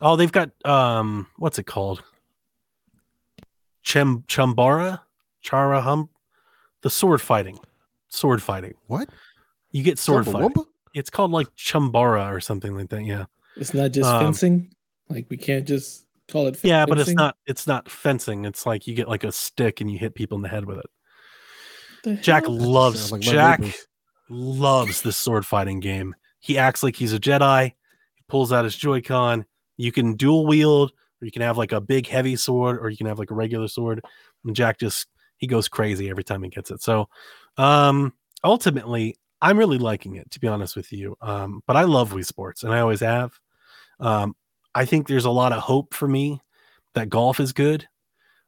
Oh, 0.00 0.16
they've 0.16 0.30
got 0.32 0.50
um 0.64 1.26
what's 1.36 1.58
it 1.58 1.64
called? 1.66 2.02
Chem 3.84 4.22
Chambara? 4.28 5.00
Chara 5.40 5.80
hum 5.80 6.08
the 6.82 6.90
sword 6.90 7.20
fighting. 7.20 7.58
Sword 8.08 8.42
fighting. 8.42 8.74
what? 8.86 9.08
You 9.72 9.82
get 9.82 9.98
sword 9.98 10.24
Zumba 10.24 10.32
fighting. 10.32 10.50
Wumba? 10.50 10.66
It's 10.94 11.10
called 11.10 11.30
like 11.30 11.48
Chambara 11.56 12.32
or 12.32 12.40
something 12.40 12.74
like 12.76 12.88
that. 12.90 13.04
Yeah. 13.04 13.24
It's 13.56 13.74
not 13.74 13.92
just 13.92 14.08
Um, 14.08 14.24
fencing. 14.24 14.70
Like 15.08 15.26
we 15.28 15.36
can't 15.36 15.66
just 15.66 16.04
call 16.30 16.46
it. 16.46 16.62
Yeah, 16.62 16.86
but 16.86 16.98
it's 16.98 17.12
not 17.12 17.36
it's 17.46 17.66
not 17.66 17.88
fencing. 17.88 18.44
It's 18.44 18.66
like 18.66 18.86
you 18.86 18.94
get 18.94 19.08
like 19.08 19.24
a 19.24 19.32
stick 19.32 19.80
and 19.80 19.90
you 19.90 19.98
hit 19.98 20.14
people 20.14 20.36
in 20.36 20.42
the 20.42 20.48
head 20.48 20.64
with 20.64 20.78
it. 20.78 20.90
The 22.04 22.14
Jack 22.14 22.44
hell? 22.44 22.56
loves 22.56 23.12
like 23.12 23.20
Jack 23.20 23.62
loves 24.28 25.02
this 25.02 25.16
sword 25.16 25.44
fighting 25.46 25.80
game. 25.80 26.14
He 26.40 26.58
acts 26.58 26.82
like 26.82 26.96
he's 26.96 27.12
a 27.12 27.18
Jedi. 27.18 27.64
He 28.14 28.22
pulls 28.28 28.52
out 28.52 28.64
his 28.64 28.76
Joy-Con. 28.76 29.44
You 29.76 29.92
can 29.92 30.14
dual 30.14 30.46
wield, 30.46 30.92
or 31.20 31.24
you 31.24 31.32
can 31.32 31.42
have 31.42 31.58
like 31.58 31.72
a 31.72 31.80
big 31.80 32.06
heavy 32.06 32.36
sword, 32.36 32.78
or 32.80 32.88
you 32.90 32.96
can 32.96 33.06
have 33.06 33.18
like 33.18 33.30
a 33.30 33.34
regular 33.34 33.68
sword. 33.68 34.04
And 34.44 34.54
Jack 34.54 34.78
just 34.78 35.06
he 35.38 35.46
goes 35.46 35.68
crazy 35.68 36.10
every 36.10 36.24
time 36.24 36.42
he 36.42 36.50
gets 36.50 36.70
it. 36.70 36.82
So 36.82 37.08
um 37.56 38.12
ultimately, 38.44 39.16
I'm 39.40 39.58
really 39.58 39.78
liking 39.78 40.16
it, 40.16 40.30
to 40.32 40.40
be 40.40 40.48
honest 40.48 40.76
with 40.76 40.92
you. 40.92 41.16
Um, 41.20 41.62
but 41.66 41.76
I 41.76 41.82
love 41.82 42.12
Wii 42.12 42.24
Sports, 42.24 42.64
and 42.64 42.72
I 42.72 42.80
always 42.80 43.00
have. 43.00 43.32
Um, 44.00 44.34
I 44.78 44.84
think 44.84 45.08
there's 45.08 45.24
a 45.24 45.30
lot 45.30 45.52
of 45.52 45.58
hope 45.58 45.92
for 45.92 46.06
me 46.06 46.40
that 46.94 47.08
golf 47.08 47.40
is 47.40 47.52
good. 47.52 47.88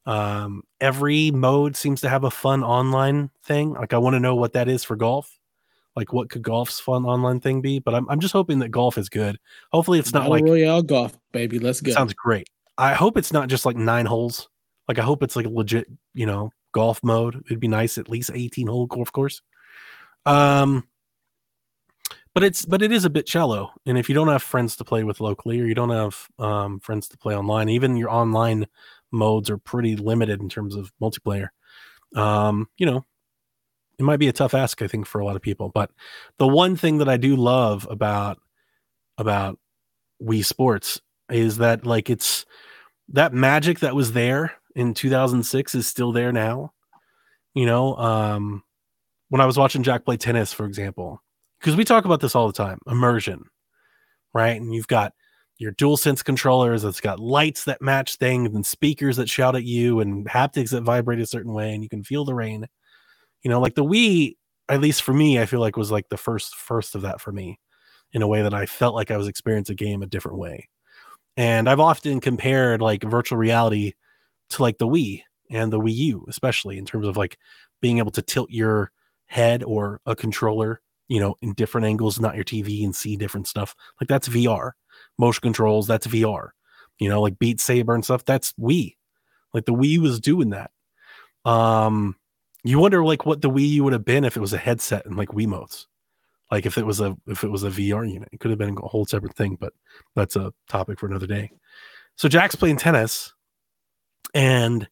Um, 0.06 0.62
every 0.80 1.32
mode 1.32 1.74
seems 1.74 2.02
to 2.02 2.08
have 2.08 2.22
a 2.22 2.30
fun 2.30 2.62
online 2.62 3.30
thing. 3.44 3.72
Like 3.72 3.92
I 3.92 3.98
want 3.98 4.14
to 4.14 4.20
know 4.20 4.36
what 4.36 4.52
that 4.52 4.68
is 4.68 4.84
for 4.84 4.94
golf. 4.94 5.40
Like 5.96 6.12
what 6.12 6.30
could 6.30 6.42
golf's 6.42 6.78
fun 6.78 7.04
online 7.04 7.40
thing 7.40 7.60
be? 7.60 7.80
But 7.80 7.96
I'm 7.96 8.08
I'm 8.08 8.20
just 8.20 8.32
hoping 8.32 8.60
that 8.60 8.68
golf 8.68 8.96
is 8.96 9.08
good. 9.08 9.40
Hopefully 9.72 9.98
it's 9.98 10.12
not 10.12 10.20
Battle 10.20 10.32
like 10.34 10.44
Royale 10.44 10.82
golf, 10.82 11.18
baby. 11.32 11.58
Let's 11.58 11.80
go. 11.80 11.90
sounds 11.90 12.14
great. 12.14 12.48
I 12.78 12.94
hope 12.94 13.18
it's 13.18 13.32
not 13.32 13.48
just 13.48 13.66
like 13.66 13.76
nine 13.76 14.06
holes. 14.06 14.48
Like 14.86 15.00
I 15.00 15.02
hope 15.02 15.24
it's 15.24 15.34
like 15.34 15.46
a 15.46 15.50
legit, 15.50 15.88
you 16.14 16.26
know, 16.26 16.52
golf 16.70 17.02
mode. 17.02 17.42
It'd 17.46 17.58
be 17.58 17.66
nice 17.66 17.98
at 17.98 18.08
least 18.08 18.30
18 18.32 18.68
hole 18.68 18.86
golf 18.86 19.10
course. 19.10 19.42
Um 20.26 20.86
but 22.34 22.44
it's 22.44 22.64
but 22.64 22.82
it 22.82 22.92
is 22.92 23.04
a 23.04 23.10
bit 23.10 23.26
cello 23.26 23.70
and 23.86 23.98
if 23.98 24.08
you 24.08 24.14
don't 24.14 24.28
have 24.28 24.42
friends 24.42 24.76
to 24.76 24.84
play 24.84 25.04
with 25.04 25.20
locally 25.20 25.60
or 25.60 25.64
you 25.64 25.74
don't 25.74 25.90
have 25.90 26.28
um, 26.38 26.80
friends 26.80 27.08
to 27.08 27.18
play 27.18 27.36
online 27.36 27.68
even 27.68 27.96
your 27.96 28.10
online 28.10 28.66
modes 29.12 29.50
are 29.50 29.58
pretty 29.58 29.96
limited 29.96 30.40
in 30.40 30.48
terms 30.48 30.76
of 30.76 30.92
multiplayer. 31.00 31.48
Um, 32.14 32.68
you 32.78 32.86
know 32.86 33.04
it 33.98 34.02
might 34.02 34.18
be 34.18 34.28
a 34.28 34.32
tough 34.32 34.54
ask 34.54 34.82
i 34.82 34.86
think 34.86 35.06
for 35.06 35.20
a 35.20 35.24
lot 35.24 35.36
of 35.36 35.42
people 35.42 35.68
but 35.68 35.90
the 36.38 36.48
one 36.48 36.74
thing 36.76 36.98
that 36.98 37.08
i 37.08 37.16
do 37.16 37.36
love 37.36 37.86
about 37.90 38.38
about 39.18 39.58
wii 40.22 40.44
sports 40.44 41.00
is 41.30 41.58
that 41.58 41.86
like 41.86 42.10
it's 42.10 42.46
that 43.10 43.32
magic 43.32 43.80
that 43.80 43.94
was 43.94 44.12
there 44.12 44.52
in 44.74 44.94
2006 44.94 45.74
is 45.74 45.86
still 45.86 46.12
there 46.12 46.32
now. 46.32 46.72
You 47.54 47.66
know 47.66 47.96
um 47.96 48.62
when 49.28 49.40
i 49.40 49.46
was 49.46 49.58
watching 49.58 49.82
jack 49.82 50.04
play 50.04 50.16
tennis 50.16 50.52
for 50.52 50.66
example 50.66 51.20
because 51.60 51.76
we 51.76 51.84
talk 51.84 52.04
about 52.04 52.20
this 52.20 52.34
all 52.34 52.46
the 52.46 52.52
time 52.52 52.78
immersion 52.86 53.44
right? 54.34 54.60
And 54.60 54.74
you've 54.74 54.88
got 54.88 55.12
your 55.58 55.72
DualSense 55.72 56.24
controllers 56.24 56.82
that's 56.82 57.00
got 57.00 57.20
lights 57.20 57.64
that 57.64 57.82
match 57.82 58.16
things 58.16 58.54
and 58.54 58.64
speakers 58.64 59.16
that 59.16 59.28
shout 59.28 59.56
at 59.56 59.64
you 59.64 60.00
and 60.00 60.26
haptics 60.26 60.70
that 60.70 60.82
vibrate 60.82 61.20
a 61.20 61.26
certain 61.26 61.52
way 61.52 61.74
and 61.74 61.82
you 61.82 61.88
can 61.88 62.02
feel 62.02 62.24
the 62.24 62.34
rain. 62.34 62.66
You 63.42 63.50
know 63.50 63.60
like 63.60 63.74
the 63.74 63.84
wii 63.84 64.36
at 64.68 64.80
least 64.82 65.02
for 65.02 65.14
me 65.14 65.40
i 65.40 65.46
feel 65.46 65.60
like 65.60 65.76
was 65.76 65.90
like 65.90 66.08
the 66.10 66.16
first 66.18 66.54
first 66.54 66.94
of 66.94 67.02
that 67.02 67.20
for 67.22 67.32
me 67.32 67.58
in 68.12 68.20
a 68.22 68.28
way 68.28 68.42
that 68.42 68.52
i 68.52 68.66
felt 68.66 68.94
like 68.94 69.10
i 69.10 69.16
was 69.16 69.28
experiencing 69.28 69.72
a 69.72 69.76
game 69.76 70.02
a 70.02 70.06
different 70.06 70.36
way. 70.38 70.68
And 71.38 71.68
i've 71.68 71.80
often 71.80 72.20
compared 72.20 72.82
like 72.82 73.02
virtual 73.02 73.38
reality 73.38 73.94
to 74.50 74.62
like 74.62 74.76
the 74.78 74.86
wii 74.86 75.22
and 75.50 75.72
the 75.72 75.80
wii 75.80 75.94
u 75.94 76.26
especially 76.28 76.76
in 76.76 76.84
terms 76.84 77.06
of 77.06 77.16
like 77.16 77.38
being 77.80 77.98
able 77.98 78.10
to 78.12 78.22
tilt 78.22 78.50
your 78.50 78.92
head 79.26 79.64
or 79.64 80.00
a 80.04 80.14
controller 80.14 80.82
you 81.10 81.18
know, 81.18 81.34
in 81.42 81.52
different 81.54 81.88
angles, 81.88 82.20
not 82.20 82.36
your 82.36 82.44
TV 82.44 82.84
and 82.84 82.94
see 82.94 83.16
different 83.16 83.48
stuff. 83.48 83.74
Like 84.00 84.06
that's 84.06 84.28
VR. 84.28 84.70
Motion 85.18 85.42
controls, 85.42 85.88
that's 85.88 86.06
VR. 86.06 86.50
You 87.00 87.08
know, 87.08 87.20
like 87.20 87.38
Beat 87.38 87.60
Saber 87.60 87.96
and 87.96 88.04
stuff, 88.04 88.24
that's 88.24 88.52
Wii. 88.52 88.94
Like 89.52 89.64
the 89.64 89.74
Wii 89.74 89.98
was 89.98 90.20
doing 90.20 90.50
that. 90.50 90.70
Um, 91.44 92.14
you 92.62 92.78
wonder 92.78 93.04
like 93.04 93.26
what 93.26 93.42
the 93.42 93.50
Wii 93.50 93.68
U 93.70 93.84
would 93.84 93.92
have 93.92 94.04
been 94.04 94.24
if 94.24 94.36
it 94.36 94.40
was 94.40 94.52
a 94.52 94.58
headset 94.58 95.04
and 95.04 95.16
like 95.16 95.30
Wiimotes. 95.30 95.86
Like 96.48 96.64
if 96.64 96.78
it 96.78 96.86
was 96.86 97.00
a 97.00 97.16
if 97.26 97.42
it 97.42 97.50
was 97.50 97.64
a 97.64 97.70
VR 97.70 98.08
unit, 98.08 98.28
it 98.30 98.38
could 98.38 98.52
have 98.52 98.58
been 98.58 98.78
a 98.78 98.86
whole 98.86 99.04
separate 99.04 99.34
thing, 99.34 99.56
but 99.60 99.72
that's 100.14 100.36
a 100.36 100.52
topic 100.68 101.00
for 101.00 101.06
another 101.06 101.26
day. 101.26 101.50
So 102.14 102.28
Jack's 102.28 102.54
playing 102.54 102.76
tennis 102.76 103.34
and 104.32 104.86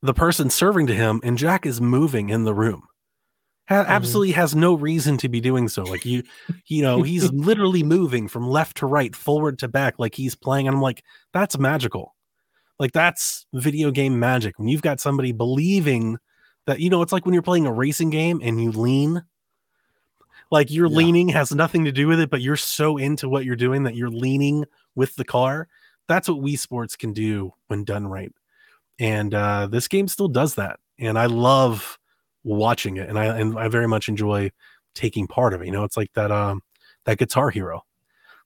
the 0.00 0.14
person 0.14 0.48
serving 0.48 0.86
to 0.86 0.94
him 0.94 1.20
and 1.22 1.36
Jack 1.36 1.66
is 1.66 1.78
moving 1.78 2.30
in 2.30 2.44
the 2.44 2.54
room 2.54 2.84
ha- 3.70 3.84
absolutely 3.88 4.32
has 4.32 4.54
no 4.54 4.74
reason 4.74 5.16
to 5.18 5.28
be 5.30 5.40
doing 5.40 5.68
so. 5.68 5.82
Like 5.84 6.04
you, 6.04 6.22
you 6.66 6.82
know, 6.82 7.02
he's 7.02 7.32
literally 7.32 7.82
moving 7.82 8.28
from 8.28 8.46
left 8.48 8.76
to 8.78 8.86
right, 8.86 9.16
forward 9.16 9.58
to 9.60 9.68
back, 9.68 9.98
like 9.98 10.14
he's 10.14 10.34
playing. 10.34 10.68
And 10.68 10.76
I'm 10.76 10.82
like, 10.82 11.02
that's 11.32 11.58
magical. 11.58 12.14
Like 12.78 12.92
that's 12.92 13.46
video 13.54 13.90
game 13.90 14.18
magic. 14.18 14.58
When 14.58 14.68
you've 14.68 14.82
got 14.82 15.00
somebody 15.00 15.32
believing 15.32 16.18
that, 16.66 16.80
you 16.80 16.90
know, 16.90 17.00
it's 17.02 17.12
like 17.12 17.24
when 17.24 17.32
you're 17.32 17.42
playing 17.42 17.66
a 17.66 17.72
racing 17.72 18.10
game 18.10 18.40
and 18.42 18.62
you 18.62 18.72
lean. 18.72 19.22
Like 20.50 20.70
your 20.70 20.88
Yeah. 20.88 20.96
leaning 20.96 21.28
has 21.28 21.54
nothing 21.54 21.84
to 21.84 21.92
do 21.92 22.08
with 22.08 22.18
it, 22.20 22.28
but 22.28 22.40
you're 22.40 22.56
so 22.56 22.96
into 22.96 23.28
what 23.28 23.44
you're 23.44 23.54
doing 23.54 23.84
that 23.84 23.94
you're 23.94 24.10
leaning 24.10 24.64
with 24.96 25.14
the 25.14 25.24
car. 25.24 25.68
That's 26.08 26.28
what 26.28 26.38
Wii 26.42 26.58
Sports 26.58 26.96
can 26.96 27.12
do 27.12 27.54
when 27.68 27.84
done 27.84 28.06
right. 28.08 28.32
And 28.98 29.32
uh, 29.32 29.68
this 29.68 29.86
game 29.86 30.08
still 30.08 30.26
does 30.26 30.56
that. 30.56 30.80
And 30.98 31.16
I 31.16 31.26
love 31.26 31.99
watching 32.44 32.96
it 32.96 33.08
and 33.08 33.18
I 33.18 33.26
and 33.38 33.58
I 33.58 33.68
very 33.68 33.86
much 33.88 34.08
enjoy 34.08 34.50
taking 34.94 35.26
part 35.26 35.54
of 35.54 35.62
it. 35.62 35.66
You 35.66 35.72
know, 35.72 35.84
it's 35.84 35.96
like 35.96 36.12
that 36.14 36.30
um 36.30 36.62
that 37.04 37.18
guitar 37.18 37.50
hero. 37.50 37.82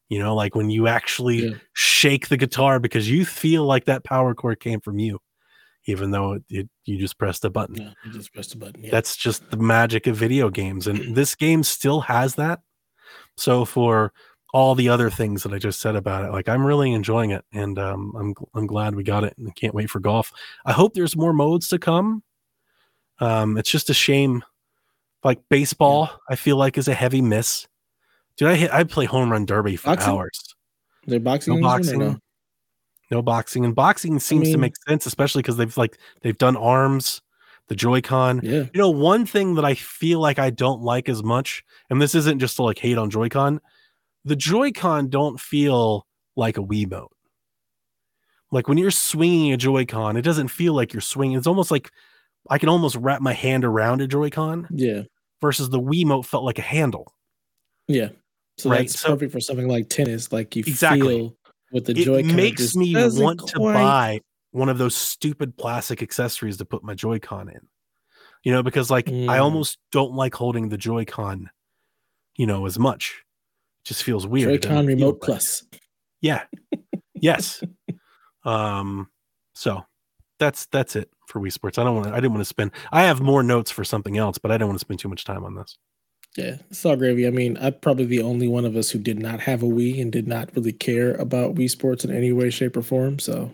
You 0.09 0.19
know, 0.19 0.35
like 0.35 0.55
when 0.55 0.71
you 0.71 0.87
actually 0.87 1.49
Yeah. 1.49 1.55
shake 1.73 2.29
the 2.29 2.37
guitar 2.37 2.79
because 2.79 3.09
you 3.11 3.25
feel 3.25 3.65
like 3.65 3.87
that 3.87 4.05
power 4.05 4.35
chord 4.35 4.61
came 4.61 4.81
from 4.81 4.99
you, 4.99 5.19
even 5.87 6.11
though 6.11 6.33
it, 6.35 6.43
it, 6.51 6.69
you 6.85 6.99
just 6.99 7.19
pressed 7.19 7.45
a 7.45 7.51
button. 7.51 7.77
No, 7.77 7.93
you 8.05 8.13
just 8.13 8.33
press 8.33 8.49
the 8.49 8.59
button. 8.59 8.85
Yeah. 8.85 8.91
That's 8.91 9.17
just 9.17 9.51
the 9.51 9.57
magic 9.57 10.07
of 10.07 10.17
video 10.17 10.51
games. 10.51 10.87
And 10.87 11.17
this 11.17 11.35
game 11.35 11.63
still 11.63 12.01
has 12.03 12.35
that. 12.35 12.61
So 13.37 13.65
for 13.65 14.13
all 14.53 14.75
the 14.75 14.89
other 14.89 15.11
things 15.11 15.43
that 15.43 15.53
I 15.53 15.59
just 15.59 15.81
said 15.81 15.97
about 15.97 16.25
it, 16.27 16.31
like 16.33 16.49
I'm 16.49 16.65
really 16.65 16.93
enjoying 16.93 17.31
it 17.31 17.45
and 17.53 17.79
um, 17.79 18.13
I'm 18.17 18.35
I'm 18.55 18.67
glad 18.67 18.95
we 18.95 19.03
got 19.03 19.25
it 19.25 19.35
and 19.39 19.55
can't 19.57 19.75
wait 19.75 19.91
for 19.91 20.01
golf. 20.01 20.31
I 20.65 20.73
hope 20.73 20.95
there's 20.95 21.17
more 21.17 21.33
modes 21.33 21.69
to 21.69 21.79
come. 21.79 22.23
Um, 23.21 23.57
it's 23.57 23.71
just 23.71 23.91
a 23.91 23.95
shame. 23.95 24.43
Like 25.23 25.41
baseball, 25.49 26.11
I 26.29 26.37
feel 26.37 26.57
like 26.57 26.77
is 26.77 26.89
a 26.89 26.95
heavy 26.95 27.23
miss. 27.23 27.67
Dude, 28.37 28.49
I 28.49 28.57
hit 28.57 28.73
I 28.73 28.85
play 28.85 29.05
home 29.07 29.31
run 29.31 29.47
derby 29.47 29.77
for 29.77 29.87
Boxing? 29.87 30.13
hours. 30.13 30.55
They're 31.07 31.21
boxing. 31.21 31.61
No 31.61 31.71
in 31.77 31.83
this 31.83 31.93
one 31.93 32.03
or 32.03 32.05
boxing. 32.11 32.21
No 33.11 33.23
boxing. 33.23 33.65
And 33.65 33.75
boxing 33.75 34.19
seems 34.21 34.49
to 34.49 34.53
mean- 34.55 34.61
make 34.61 34.75
sense, 34.89 35.07
especially 35.07 35.43
because 35.43 35.57
they've 35.57 35.77
like 35.77 35.99
they've 36.23 36.37
done 36.37 36.57
arms, 36.57 37.23
the 37.69 37.77
Joy-Con. 37.77 38.41
Yeah. 38.43 38.65
You 38.65 38.71
know, 38.75 38.91
one 38.91 39.25
thing 39.25 39.55
that 39.55 39.65
I 39.65 39.75
feel 39.75 40.21
like 40.21 40.39
I 40.39 40.51
don't 40.51 40.83
like 40.83 41.09
as 41.09 41.23
much, 41.23 41.63
and 41.91 42.03
this 42.03 42.15
isn't 42.15 42.39
just 42.41 42.57
to 42.57 42.63
like 42.63 42.79
hate 42.79 42.99
on 42.99 43.09
Joy-Con, 43.11 43.61
the 44.25 44.37
Joy-Con 44.37 45.09
don't 45.09 45.41
feel 45.41 46.07
like 46.37 46.59
a 46.59 46.63
Wiimote. 46.63 47.09
Like 48.51 48.69
when 48.69 48.79
you're 48.79 48.91
swinging 48.91 49.53
a 49.53 49.57
Joy-Con, 49.57 50.17
it 50.17 50.23
doesn't 50.23 50.49
feel 50.49 50.75
like 50.75 50.93
you're 50.93 51.01
swinging. 51.01 51.37
It's 51.39 51.47
almost 51.47 51.71
like 51.71 51.91
I 52.51 52.59
can 52.59 52.69
almost 52.69 52.97
wrap 52.97 53.21
my 53.21 53.33
hand 53.33 53.65
around 53.65 54.01
a 54.03 54.07
Joy-Con 54.07 54.69
Yeah. 54.71 55.03
versus 55.41 55.71
the 55.71 55.81
Wiimote 55.81 56.27
felt 56.27 56.45
like 56.45 56.59
a 56.59 56.63
handle. 56.63 57.13
Yeah. 57.89 58.11
So 58.59 58.71
Right, 58.71 58.81
that's 58.81 59.01
so- 59.01 59.09
perfect 59.11 59.33
for 59.33 59.41
something 59.41 59.69
like 59.69 59.89
tennis. 59.89 60.31
Like 60.33 60.55
you 60.57 60.63
Exactly. 60.67 61.19
feel 61.19 61.37
with 61.73 61.87
the 61.87 61.93
it 61.93 62.05
Joy-Con. 62.05 62.31
It 62.31 62.35
makes 62.35 62.63
just 62.63 62.77
me 62.77 62.95
want 62.95 63.41
to 63.49 63.57
quite- 63.57 63.73
buy 63.75 64.21
one 64.53 64.69
of 64.69 64.79
those 64.79 64.95
stupid 64.95 65.57
plastic 65.57 66.03
accessories 66.03 66.57
to 66.59 66.65
put 66.65 66.85
my 66.85 66.95
Joy-Con 66.95 67.49
in. 67.49 67.61
You 68.45 68.53
know, 68.53 68.63
because 68.63 68.91
like 68.91 69.09
I 69.09 69.13
Mm. 69.13 69.41
almost 69.43 69.79
don't 69.91 70.13
like 70.15 70.35
holding 70.35 70.69
the 70.69 70.77
Joy-Con, 70.77 71.51
you 72.37 72.47
know, 72.47 72.67
as 72.67 72.79
much. 72.79 73.23
just 73.85 74.03
feels 74.03 74.27
weird. 74.27 74.63
Joy-Con 74.63 74.87
Remote. 74.87 75.21
Plus. 75.21 75.63
Yeah. 76.23 76.45
yes. 77.15 77.63
Um. 78.45 79.11
So 79.55 79.85
that's 80.45 80.67
that's 80.67 80.97
it 80.97 81.11
for 81.27 81.41
Wii 81.41 81.53
Sports. 81.53 81.79
I 81.79 81.85
don't 81.85 81.95
want 81.97 82.09
to. 82.09 82.13
I 82.13 82.17
didn't 82.17 82.33
want 82.33 82.41
to 82.43 82.45
spend. 82.49 82.71
I 82.93 83.03
have 83.03 83.21
more 83.21 83.43
notes 83.43 83.71
for 83.71 83.85
something 83.85 84.17
else, 84.19 84.39
but 84.39 84.51
I 84.51 84.59
don't 84.59 84.69
want 84.69 84.79
to 84.79 84.85
spend 84.85 85.01
too 85.01 85.09
much 85.09 85.25
time 85.25 85.45
on 85.45 85.55
this. 85.55 85.77
Yeah, 86.37 86.57
it's 86.71 86.85
all 86.85 86.97
gravy. 86.97 87.27
I 87.27 87.31
mean, 87.31 87.57
I'm 87.61 87.75
probably 87.81 88.07
the 88.07 88.23
only 88.23 88.49
one 88.49 88.65
of 88.65 88.77
us 88.77 88.91
who 88.91 88.99
did 88.99 89.19
not 89.21 89.41
have 89.41 89.63
a 89.63 89.67
Wii 89.67 90.01
and 90.03 90.11
did 90.11 90.27
not 90.27 90.51
really 90.57 90.73
care 90.73 91.15
about 91.15 91.55
Wii 91.55 91.71
Sports 91.71 92.05
in 92.05 92.11
any 92.15 92.33
way, 92.33 92.51
shape, 92.51 92.77
or 92.77 92.83
form. 92.83 93.19
So 93.21 93.51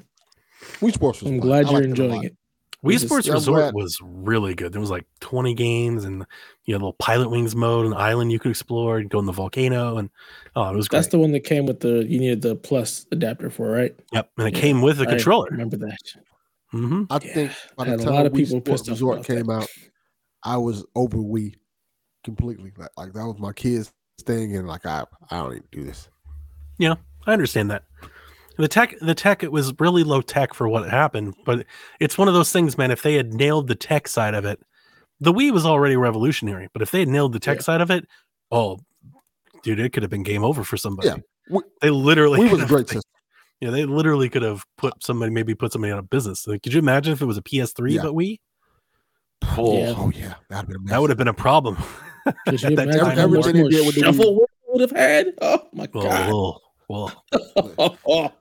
Wii 0.80 0.92
Sports 0.94 1.20
was 1.22 1.30
I'm 1.30 1.38
fun. 1.40 1.46
glad 1.46 1.66
I 1.66 1.70
you're 1.72 1.80
liked 1.80 1.84
it 1.84 1.86
a 1.86 1.90
enjoying 2.04 2.24
it. 2.24 2.36
Wii 2.82 2.92
This 2.92 3.02
Sports 3.02 3.26
yeah, 3.26 3.34
Resort 3.34 3.60
glad- 3.60 3.74
was 3.74 3.98
really 4.02 4.54
good. 4.54 4.72
There 4.72 4.80
was 4.80 4.88
like 4.90 5.04
20 5.20 5.52
games 5.52 6.04
and 6.06 6.24
you 6.64 6.72
know, 6.72 6.78
little 6.78 6.92
pilot 6.94 7.28
wings 7.28 7.54
mode, 7.54 7.84
an 7.84 7.92
island 7.92 8.32
you 8.32 8.38
could 8.38 8.50
explore, 8.52 8.96
and 8.96 9.10
go 9.10 9.18
in 9.18 9.26
the 9.26 9.32
volcano, 9.32 9.98
and 9.98 10.08
oh, 10.56 10.70
it 10.70 10.76
was 10.76 10.88
great. 10.88 11.00
That's 11.00 11.08
the 11.08 11.18
one 11.18 11.32
that 11.32 11.40
came 11.40 11.66
with 11.66 11.80
the 11.80 12.06
you 12.08 12.18
needed 12.18 12.40
the 12.40 12.56
plus 12.56 13.04
adapter 13.12 13.50
for, 13.50 13.68
right? 13.70 13.94
yep, 14.14 14.30
and 14.38 14.48
it 14.48 14.54
Yeah, 14.54 14.60
came 14.62 14.80
with 14.80 14.98
a 15.00 15.02
I 15.02 15.06
controller. 15.10 15.48
remember 15.50 15.76
that. 15.76 15.98
Hmm 16.70 17.04
I 17.10 17.18
Yeah, 17.22 17.34
think 17.34 17.52
by 17.76 17.84
the 17.84 17.90
had 17.92 18.00
a 18.00 18.04
time 18.04 18.12
lot 18.12 18.26
of 18.26 18.32
Wii 18.32 18.36
people 18.36 18.60
Sports 18.60 18.82
pissed 18.82 18.88
off 18.88 18.94
Resort 18.94 19.16
about 19.18 19.26
that. 19.26 19.36
came 19.36 19.50
out, 19.50 19.66
I 20.44 20.56
was 20.56 20.84
over 20.94 21.18
Wii 21.18 21.54
completely. 22.24 22.72
Like, 22.76 22.90
like 22.96 23.12
that 23.12 23.26
was 23.26 23.38
my 23.38 23.52
kids' 23.52 23.92
thing, 24.22 24.56
and 24.56 24.66
like 24.68 24.86
I, 24.86 25.04
I 25.30 25.38
don't 25.38 25.52
even 25.52 25.64
do 25.72 25.84
this. 25.84 26.08
Yeah, 26.78 26.94
I 27.26 27.32
understand 27.32 27.70
that. 27.70 27.84
The 28.56 28.68
tech, 28.68 28.94
the 29.00 29.14
tech, 29.14 29.42
it 29.42 29.52
was 29.52 29.72
really 29.80 30.04
low 30.04 30.20
tech 30.20 30.52
for 30.54 30.68
what 30.68 30.88
happened, 30.90 31.34
but 31.46 31.66
it's 31.98 32.18
one 32.18 32.28
of 32.28 32.34
those 32.34 32.52
things, 32.52 32.76
man. 32.76 32.90
If 32.90 33.02
they 33.02 33.14
had 33.14 33.32
nailed 33.32 33.68
the 33.68 33.74
tech 33.74 34.06
side 34.06 34.34
of 34.34 34.44
it, 34.44 34.60
the 35.18 35.32
Wii 35.32 35.50
was 35.52 35.64
already 35.64 35.96
revolutionary. 35.96 36.68
But 36.72 36.82
if 36.82 36.90
they 36.90 37.00
had 37.00 37.08
nailed 37.08 37.32
the 37.32 37.40
tech 37.40 37.58
Yeah. 37.58 37.62
side 37.62 37.80
of 37.80 37.90
it, 37.90 38.06
oh, 38.50 38.78
dude, 39.62 39.80
it 39.80 39.92
could 39.92 40.02
have 40.02 40.10
been 40.10 40.22
game 40.22 40.44
over 40.44 40.62
for 40.62 40.76
somebody. 40.76 41.08
Yeah, 41.08 41.16
Wii- 41.50 41.62
they 41.80 41.90
literally 41.90 42.40
Wii 42.40 42.44
could 42.50 42.52
was 42.52 42.62
a 42.62 42.66
great 42.66 42.88
system. 42.88 43.02
Yeah, 43.60 43.70
they 43.70 43.84
literally 43.84 44.28
could 44.30 44.42
have 44.42 44.64
put 44.78 45.02
somebody, 45.02 45.30
maybe 45.32 45.54
put 45.54 45.72
somebody 45.72 45.92
out 45.92 45.98
of 45.98 46.08
business. 46.08 46.46
Like, 46.46 46.62
could 46.62 46.72
you 46.72 46.78
imagine 46.78 47.12
if 47.12 47.20
it 47.20 47.26
was 47.26 47.36
a 47.36 47.42
PS3 47.42 47.92
Yeah. 47.92 48.02
but 48.02 48.14
Wii? 48.14 48.38
Oh 49.56 49.76
Yeah. 49.78 49.94
oh, 49.96 50.12
yeah, 50.14 50.34
that'd 50.48 50.68
been 50.68 50.84
That 50.86 51.00
would 51.00 51.10
have 51.10 51.18
been 51.18 51.28
a 51.28 51.34
problem. 51.34 51.76
Could 52.46 52.62
you 52.62 52.76
that 52.76 52.84
imagine 52.84 53.00
time, 53.00 53.18
everything 53.18 53.52
they 53.54 53.68
did 53.68 53.86
with 53.86 53.94
shuffle 53.96 54.34
we 54.34 54.46
would 54.68 54.80
have 54.80 54.90
had? 54.90 55.34
Oh 55.40 55.66
my 55.72 55.86
god! 55.86 56.30
Whoa, 56.30 56.58
whoa, 56.86 57.96
whoa. 58.04 58.32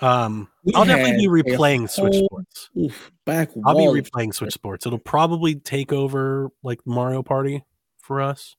Um, 0.00 0.48
We 0.64 0.74
I'll 0.74 0.84
definitely 0.84 1.26
be 1.26 1.40
had 1.40 1.46
a 1.46 1.58
replaying 1.58 1.90
Switch 1.90 2.14
whole 2.14 2.26
Sports. 2.26 2.70
Oof, 2.78 3.12
back 3.24 3.50
I'll 3.64 3.76
be 3.76 4.00
replaying 4.00 4.34
Switch 4.34 4.52
Sports. 4.52 4.86
It'll 4.86 4.98
probably 4.98 5.56
take 5.56 5.92
over 5.92 6.50
like 6.62 6.80
Mario 6.86 7.22
Party 7.22 7.64
for 7.98 8.20
us. 8.20 8.56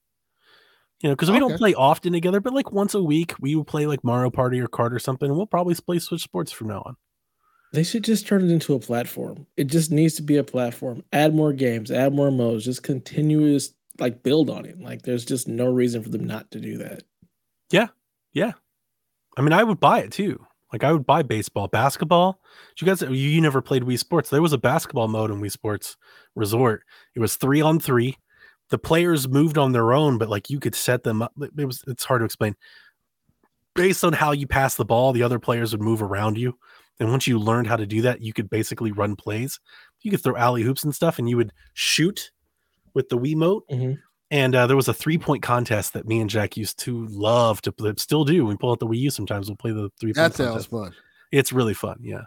You 1.02 1.08
know, 1.08 1.14
because 1.14 1.30
we 1.30 1.38
don't 1.38 1.56
play 1.56 1.72
often 1.72 2.12
together, 2.12 2.40
but 2.40 2.52
like 2.52 2.72
once 2.72 2.94
a 2.94 3.02
week 3.02 3.34
we 3.40 3.54
will 3.54 3.64
play 3.64 3.86
like 3.86 4.04
Mario 4.04 4.30
Party 4.30 4.60
or 4.60 4.68
Kart 4.68 4.92
or 4.92 4.98
something, 4.98 5.28
and 5.28 5.36
we'll 5.36 5.46
probably 5.46 5.74
play 5.74 5.98
Switch 5.98 6.22
Sports 6.22 6.52
from 6.52 6.68
now 6.68 6.82
on. 6.84 6.96
They 7.72 7.84
should 7.84 8.04
just 8.04 8.26
turn 8.26 8.44
it 8.44 8.50
into 8.50 8.74
a 8.74 8.80
platform. 8.80 9.46
It 9.56 9.64
just 9.64 9.90
needs 9.90 10.14
to 10.16 10.22
be 10.22 10.36
a 10.36 10.44
platform. 10.44 11.04
Add 11.12 11.34
more 11.34 11.52
games, 11.52 11.90
add 11.90 12.12
more 12.12 12.30
modes, 12.30 12.64
just 12.64 12.82
continuous 12.82 13.72
like 14.00 14.22
build 14.22 14.50
on 14.50 14.64
it. 14.64 14.80
Like 14.80 15.02
there's 15.02 15.24
just 15.24 15.46
no 15.46 15.66
reason 15.70 16.02
for 16.02 16.08
them 16.08 16.24
not 16.24 16.50
to 16.50 16.60
do 16.60 16.78
that. 16.78 17.04
Yeah. 17.70 17.88
Yeah. 18.32 18.52
I 19.36 19.42
mean, 19.42 19.52
I 19.52 19.62
would 19.62 19.78
buy 19.78 20.00
it 20.00 20.12
too. 20.12 20.44
Like 20.72 20.84
I 20.84 20.92
would 20.92 21.06
buy 21.06 21.22
baseball, 21.22 21.68
basketball. 21.68 22.40
You 22.80 22.86
guys, 22.86 23.02
you, 23.02 23.10
you 23.10 23.40
never 23.40 23.60
played 23.60 23.82
Wii 23.82 23.98
Sports. 23.98 24.30
There 24.30 24.42
was 24.42 24.52
a 24.52 24.58
basketball 24.58 25.08
mode 25.08 25.30
in 25.30 25.40
Wii 25.40 25.50
Sports 25.50 25.96
Resort. 26.34 26.82
It 27.14 27.20
was 27.20 27.36
three 27.36 27.60
on 27.60 27.78
three. 27.80 28.16
The 28.70 28.78
players 28.78 29.28
moved 29.28 29.58
on 29.58 29.72
their 29.72 29.92
own, 29.92 30.16
but 30.18 30.28
like 30.28 30.48
you 30.50 30.60
could 30.60 30.74
set 30.74 31.02
them 31.02 31.22
up. 31.22 31.32
It 31.58 31.64
was 31.64 31.82
it's 31.86 32.04
hard 32.04 32.20
to 32.20 32.24
explain. 32.24 32.54
Based 33.74 34.04
on 34.04 34.12
how 34.12 34.32
you 34.32 34.46
pass 34.46 34.74
the 34.74 34.84
ball, 34.84 35.12
the 35.12 35.22
other 35.22 35.38
players 35.38 35.72
would 35.72 35.80
move 35.82 36.02
around 36.02 36.38
you. 36.38 36.58
And 36.98 37.10
once 37.10 37.26
you 37.26 37.38
learned 37.38 37.66
how 37.66 37.76
to 37.76 37.86
do 37.86 38.02
that, 38.02 38.20
you 38.20 38.32
could 38.32 38.50
basically 38.50 38.92
run 38.92 39.16
plays. 39.16 39.58
You 40.02 40.10
could 40.10 40.22
throw 40.22 40.36
alley 40.36 40.62
hoops 40.62 40.84
and 40.84 40.94
stuff, 40.94 41.18
and 41.18 41.28
you 41.28 41.36
would 41.36 41.52
shoot 41.74 42.30
with 42.94 43.08
the 43.08 43.16
Wiimote. 43.18 43.62
Mhm. 43.70 43.98
And 44.32 44.54
uh, 44.54 44.66
there 44.68 44.76
was 44.76 44.86
a 44.88 44.94
three 44.94 45.18
point 45.18 45.42
contest 45.42 45.92
that 45.94 46.06
me 46.06 46.20
and 46.20 46.30
Jack 46.30 46.56
used 46.56 46.78
to 46.80 47.06
love 47.06 47.60
to 47.62 47.72
play, 47.72 47.92
still 47.96 48.24
do. 48.24 48.44
We 48.44 48.56
pull 48.56 48.70
out 48.70 48.78
the 48.80 48.86
Wii 48.86 48.98
U 48.98 49.10
sometimes. 49.10 49.48
We'll 49.48 49.56
play 49.56 49.72
the 49.72 49.90
three 50.00 50.10
point 50.12 50.16
That 50.16 50.34
sounds 50.34 50.66
contest. 50.66 50.70
fun. 50.70 50.94
It's 51.32 51.52
really 51.52 51.74
fun. 51.74 51.98
Yeah. 52.02 52.22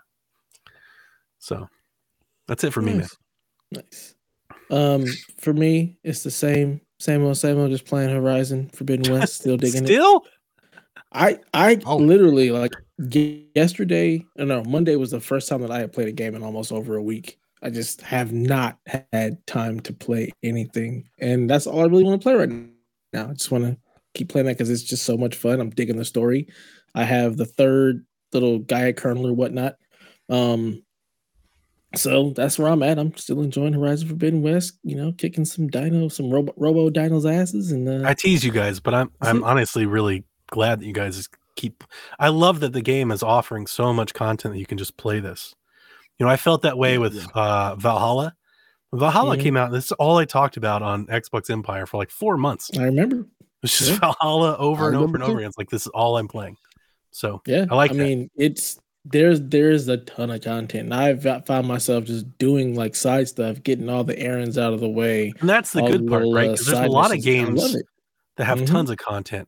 So 1.40 1.68
that's 2.48 2.64
it 2.64 2.74
for 2.74 2.82
me, 2.82 2.94
man. 2.96 3.08
Nice. 3.72 4.16
Nice. 4.74 4.96
Um, 4.96 5.06
for 5.38 5.54
me, 5.54 5.98
it's 6.04 6.24
the 6.24 6.32
same, 6.32 6.82
same 7.00 7.24
old, 7.24 7.38
same 7.38 7.58
old. 7.58 7.72
Just 7.72 7.86
playing 7.86 8.10
Horizon 8.10 8.70
Forbidden 8.74 9.12
West, 9.12 9.36
still 9.36 9.58
digging 9.58 9.84
it. 9.84 9.88
Still? 9.88 10.26
I 11.12 11.40
I 11.54 11.80
Oh. 11.86 11.98
literally 11.98 12.52
like 12.52 12.74
yesterday. 13.56 14.26
uh, 14.40 14.46
No, 14.46 14.64
Monday 14.64 14.96
was 14.96 15.12
the 15.12 15.20
first 15.20 15.48
time 15.48 15.62
that 15.62 15.72
I 15.72 15.80
had 15.80 15.94
played 15.94 16.08
a 16.08 16.12
game 16.12 16.36
in 16.36 16.44
almost 16.44 16.72
over 16.72 16.96
a 16.96 17.04
week. 17.04 17.38
I 17.62 17.70
just 17.70 18.02
have 18.02 18.34
not 18.34 18.78
had 19.12 19.46
time 19.48 19.80
to 19.82 19.94
play 19.94 20.32
anything, 20.44 21.08
and 21.20 21.50
that's 21.50 21.66
all 21.68 21.80
I 21.82 21.86
really 21.86 22.04
want 22.04 22.22
to 22.22 22.24
play 22.26 22.34
right 22.36 22.50
now. 23.14 23.30
I 23.30 23.34
just 23.34 23.52
want 23.52 23.64
to 23.66 23.78
keep 24.14 24.30
playing 24.30 24.48
that 24.48 24.58
because 24.58 24.70
it's 24.70 24.84
just 24.84 25.06
so 25.06 25.16
much 25.18 25.36
fun. 25.36 25.62
I'm 25.62 25.70
digging 25.70 25.96
the 25.98 26.04
story. 26.06 26.48
I 26.94 27.04
have 27.06 27.38
the 27.38 27.46
third 27.46 28.06
little 28.34 28.60
Gaia 28.60 28.92
kernel 28.94 29.28
or 29.28 29.34
whatnot. 29.34 29.76
Um, 30.30 30.84
so 31.96 32.32
that's 32.32 32.58
where 32.58 32.70
I'm 32.70 32.84
at. 32.84 32.98
I'm 33.00 33.16
still 33.16 33.42
enjoying 33.42 33.74
Horizon 33.74 34.08
Forbidden 34.08 34.42
West. 34.42 34.74
You 34.84 34.96
know, 34.96 35.12
kicking 35.14 35.46
some 35.46 35.68
dino, 35.68 36.08
some 36.08 36.30
robo, 36.30 36.54
robo 36.58 36.90
dinos 36.90 37.32
asses, 37.32 37.72
and 37.72 37.88
uh, 37.88 38.08
I 38.08 38.14
tease 38.14 38.44
you 38.44 38.52
guys, 38.52 38.80
but 38.80 38.94
I'm 38.94 39.12
I'm 39.22 39.44
honestly 39.44 39.86
really 39.86 40.24
glad 40.52 40.80
that 40.82 40.86
you 40.86 40.94
guys 40.94 41.28
keep 41.56 41.84
I 42.20 42.30
love 42.30 42.60
that 42.62 42.74
the 42.74 42.82
game 42.82 43.12
is 43.12 43.22
offering 43.24 43.68
so 43.68 43.94
much 43.94 44.14
content 44.14 44.54
that 44.56 44.60
you 44.60 44.66
can 44.66 44.78
just 44.78 44.98
play 44.98 45.20
this. 45.20 45.54
You 46.20 46.26
know, 46.26 46.32
I 46.32 46.38
felt 46.38 46.64
that 46.64 46.78
way 46.78 46.98
with 46.98 47.16
yeah. 47.16 47.26
uh 47.36 47.76
Valhalla. 47.76 48.36
Valhalla 48.94 49.38
Mhm. 49.38 49.42
came 49.42 49.58
out, 49.58 49.72
this 49.72 49.86
is 49.86 49.92
all 49.94 50.18
I 50.18 50.26
talked 50.26 50.56
about 50.58 50.84
on 50.84 51.08
Xbox 51.08 51.50
Empire 51.50 51.88
for 51.88 51.98
like 51.98 52.12
four 52.12 52.38
months. 52.38 52.70
I 52.78 52.84
remember. 52.84 53.26
It's 53.64 53.78
just 53.80 53.92
Yeah. 53.92 53.98
Valhalla 54.00 54.56
over 54.58 54.86
I 54.86 54.88
and 54.90 54.96
over 54.98 55.16
and 55.16 55.24
over 55.24 55.38
again. 55.40 55.48
It's 55.50 55.58
like 55.58 55.70
this 55.72 55.84
is 55.84 55.88
all 55.90 56.18
I'm 56.18 56.28
playing. 56.28 56.58
So 57.12 57.42
Yeah, 57.48 57.66
I 57.72 57.76
like 57.76 57.92
I 57.92 57.96
that. 57.96 58.04
mean, 58.04 58.30
it's 58.36 58.78
there's 59.06 59.42
there's 59.42 59.88
a 59.88 59.98
ton 59.98 60.32
of 60.32 60.42
content. 60.42 60.86
And 60.86 60.94
I've 60.94 61.24
found 61.46 61.68
myself 61.68 62.06
just 62.06 62.38
doing 62.38 62.76
like 62.76 62.96
side 62.96 63.28
stuff, 63.28 63.62
getting 63.64 63.90
all 63.90 64.04
the 64.04 64.18
errands 64.18 64.58
out 64.58 64.74
of 64.74 64.80
the 64.80 64.90
way. 64.90 65.34
and 65.40 65.50
that's 65.50 65.74
the 65.74 65.82
all 65.82 65.88
good 65.90 66.06
part, 66.08 66.24
little, 66.24 66.34
right? 66.34 66.50
uh, 66.50 66.52
Because 66.54 66.68
there's 66.68 66.80
a 66.80 66.86
lot 66.88 67.12
of 67.12 67.18
missions. 67.18 67.38
I 67.40 67.52
love 67.54 67.72
games 67.72 67.84
that 68.38 68.46
have 68.46 68.60
Mhm. 68.60 68.68
tons 68.68 68.90
of 68.90 68.98
content, 68.98 69.48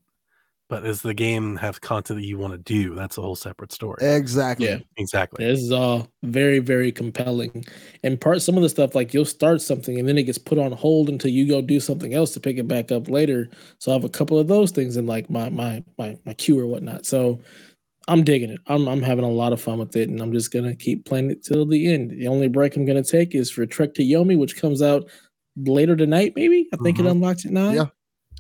but 0.70 0.84
does 0.84 1.02
the 1.02 1.14
game 1.14 1.56
have 1.58 1.82
content 1.82 2.20
that 2.20 2.26
you 2.28 2.38
want 2.38 2.54
to 2.54 2.58
do? 2.60 2.96
That's 2.96 3.18
a 3.18 3.22
whole 3.22 3.36
separate 3.36 3.72
story. 3.72 3.98
Exactly. 4.02 4.68
Yeah. 4.68 4.80
Exactly. 4.98 5.46
This 5.46 5.62
is 5.62 5.72
all 5.72 6.08
very 6.24 6.60
very 6.60 6.92
compelling. 6.92 7.64
And 8.04 8.20
part 8.20 8.42
some 8.42 8.58
of 8.58 8.64
the 8.64 8.70
stuff 8.70 8.96
like 8.96 9.14
you'll 9.14 9.26
start 9.26 9.62
something 9.62 10.00
and 10.00 10.08
then 10.08 10.18
it 10.18 10.24
gets 10.24 10.38
put 10.38 10.58
on 10.58 10.72
hold 10.74 11.10
until 11.10 11.32
you 11.32 11.48
go 11.48 11.62
do 11.62 11.80
something 11.80 12.14
else 12.14 12.34
to 12.34 12.40
pick 12.40 12.58
it 12.58 12.68
back 12.68 12.92
up 12.92 13.10
later. 13.10 13.50
So 13.80 13.92
I 13.92 13.94
have 13.96 14.04
a 14.04 14.10
couple 14.10 14.38
of 14.40 14.48
those 14.48 14.72
things 14.72 14.98
in 14.98 15.06
like 15.08 15.30
my 15.30 15.50
my 15.50 15.84
my 15.98 16.18
my 16.26 16.34
queue 16.34 16.60
or 16.60 16.68
whatnot. 16.68 17.06
So 17.06 17.40
I'm 18.08 18.24
digging 18.24 18.52
it. 18.52 18.60
I'm 18.68 18.88
I'm 18.88 19.02
having 19.02 19.26
a 19.26 19.30
lot 19.30 19.52
of 19.54 19.60
fun 19.62 19.80
with 19.80 19.96
it, 19.96 20.10
and 20.10 20.22
I'm 20.22 20.32
just 20.32 20.52
gonna 20.52 20.76
keep 20.76 21.06
playing 21.06 21.32
it 21.32 21.44
till 21.44 21.66
the 21.66 21.92
end. 21.94 22.12
The 22.12 22.28
only 22.28 22.48
break 22.48 22.76
I'm 22.76 22.86
gonna 22.86 23.04
take 23.04 23.34
is 23.34 23.50
for 23.50 23.66
Trek 23.66 23.94
to 23.96 24.04
Yomi, 24.04 24.38
which 24.38 24.58
comes 24.62 24.82
out 24.82 25.10
later 25.58 25.96
tonight. 25.96 26.34
Maybe 26.36 26.68
I 26.74 26.78
think 26.78 26.98
Mhm. 26.98 27.06
it 27.06 27.10
unlocks 27.12 27.46
at 27.46 27.52
nine. 27.52 27.76
Yeah. 27.76 27.86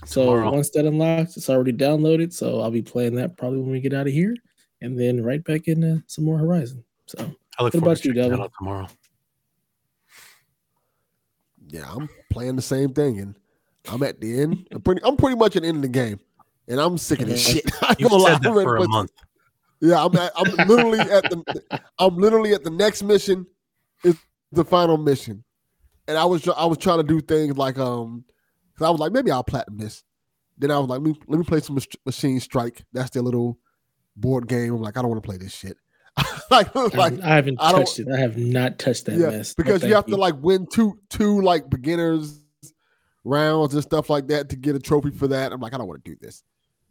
So 0.05 0.25
Tomorrow. 0.25 0.51
once 0.51 0.69
that 0.71 0.85
unlocks, 0.85 1.35
it's 1.37 1.49
already 1.49 1.71
downloaded. 1.73 2.31
So 2.33 2.59
I'll 2.59 2.69
be 2.69 2.81
playing 2.83 3.15
that 3.15 3.37
probably 3.37 3.59
when 3.59 3.71
we 3.71 3.79
get 3.79 3.93
out 3.93 4.05
of 4.07 4.13
here, 4.13 4.35
and 4.81 4.99
then 4.99 5.23
right 5.23 5.43
back 5.43 5.67
into 5.67 6.03
some 6.07 6.25
more 6.25 6.37
Horizon. 6.37 6.83
So 7.07 7.17
I 7.19 7.23
look 7.23 7.73
What 7.73 7.73
forward 7.73 7.87
about 7.87 7.97
to 7.97 8.07
you, 8.09 8.13
checking 8.13 8.21
that 8.23 8.29
Devin? 8.29 8.43
out 8.43 8.51
tomorrow. 8.59 8.87
Yeah, 11.67 11.91
I'm 11.91 12.09
playing 12.29 12.55
the 12.55 12.61
same 12.61 12.93
thing, 12.93 13.19
and 13.19 13.35
I'm 13.91 14.03
at 14.03 14.21
the 14.21 14.41
end. 14.41 14.67
I'm 14.71 14.81
pretty. 14.81 15.01
I'm 15.03 15.17
pretty 15.17 15.35
much 15.37 15.55
at 15.55 15.63
the 15.63 15.67
end 15.69 15.77
of 15.77 15.81
the 15.83 15.87
game, 15.89 16.19
and 16.67 16.79
I'm 16.79 16.97
sick 16.97 17.21
of 17.21 17.27
this 17.27 17.41
shit. 17.47 17.63
You've 17.99 18.09
gonna 18.11 18.23
said 18.23 18.43
that 18.43 18.53
for 18.53 18.77
a 18.77 18.87
month. 18.87 19.11
Yeah, 19.85 20.03
I'm. 20.03 20.15
At, 20.15 20.31
I'm 20.35 20.67
literally 20.67 20.99
at 20.99 21.23
the. 21.29 21.81
I'm 21.99 22.17
literally 22.17 22.53
at 22.53 22.63
the 22.63 22.69
next 22.69 23.03
mission. 23.03 23.45
Is 24.03 24.17
the 24.51 24.65
final 24.65 24.97
mission, 24.97 25.43
and 26.07 26.17
I 26.17 26.25
was. 26.25 26.47
I 26.47 26.65
was 26.65 26.77
trying 26.77 26.97
to 26.97 27.03
do 27.03 27.21
things 27.21 27.57
like 27.57 27.77
um, 27.77 28.25
because 28.73 28.87
I 28.87 28.89
was 28.89 28.99
like 28.99 29.11
maybe 29.11 29.31
I'll 29.31 29.43
platinum 29.43 29.77
this. 29.77 30.03
Then 30.57 30.71
I 30.71 30.79
was 30.79 30.87
like, 30.87 31.01
let 31.01 31.09
me, 31.09 31.19
let 31.27 31.37
me 31.37 31.43
play 31.43 31.59
some 31.59 31.77
Machine 32.05 32.39
Strike. 32.39 32.83
That's 32.93 33.09
their 33.09 33.21
little 33.21 33.59
board 34.15 34.47
game. 34.47 34.73
I'm 34.73 34.81
like, 34.81 34.97
I 34.97 35.01
don't 35.01 35.11
want 35.11 35.21
to 35.21 35.27
play 35.27 35.37
this 35.37 35.53
shit. 35.53 35.77
like, 36.49 36.73
like 36.73 37.19
I 37.21 37.35
haven't 37.35 37.57
I 37.59 37.73
touched 37.73 37.99
it. 37.99 38.07
I 38.07 38.17
have 38.17 38.37
not 38.37 38.79
touched 38.79 39.05
that 39.05 39.17
yeah, 39.17 39.29
mess. 39.29 39.53
No, 39.57 39.63
because 39.63 39.83
you 39.83 39.89
thank 39.89 39.95
have 39.95 40.05
to 40.05 40.15
like 40.15 40.35
win 40.41 40.65
two 40.65 40.97
two 41.09 41.41
like 41.41 41.69
beginners 41.69 42.41
rounds 43.25 43.73
and 43.73 43.83
stuff 43.83 44.09
like 44.09 44.27
that 44.27 44.49
to 44.49 44.55
get 44.55 44.75
a 44.75 44.79
trophy 44.79 45.11
for 45.11 45.27
that. 45.27 45.51
I'm 45.51 45.59
like, 45.59 45.73
I 45.73 45.77
don't 45.77 45.87
want 45.87 46.05
to 46.05 46.11
do 46.11 46.17
this. 46.21 46.43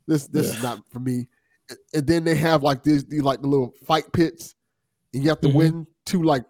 This 0.07 0.27
this 0.27 0.55
is 0.55 0.63
not 0.63 0.81
for 0.91 1.01
me. 1.01 1.29
And 1.95 2.07
then 2.07 2.25
they 2.25 2.35
have 2.35 2.63
like 2.63 2.83
this 2.83 3.05
these 3.05 3.23
like 3.23 3.41
the 3.41 3.49
little 3.49 3.73
fight 3.87 4.13
pits, 4.13 4.55
and 5.13 5.23
you 5.23 5.29
have 5.31 5.41
to 5.41 5.49
Mhm. 5.49 5.55
win 5.55 5.87
two 6.05 6.23
like 6.23 6.45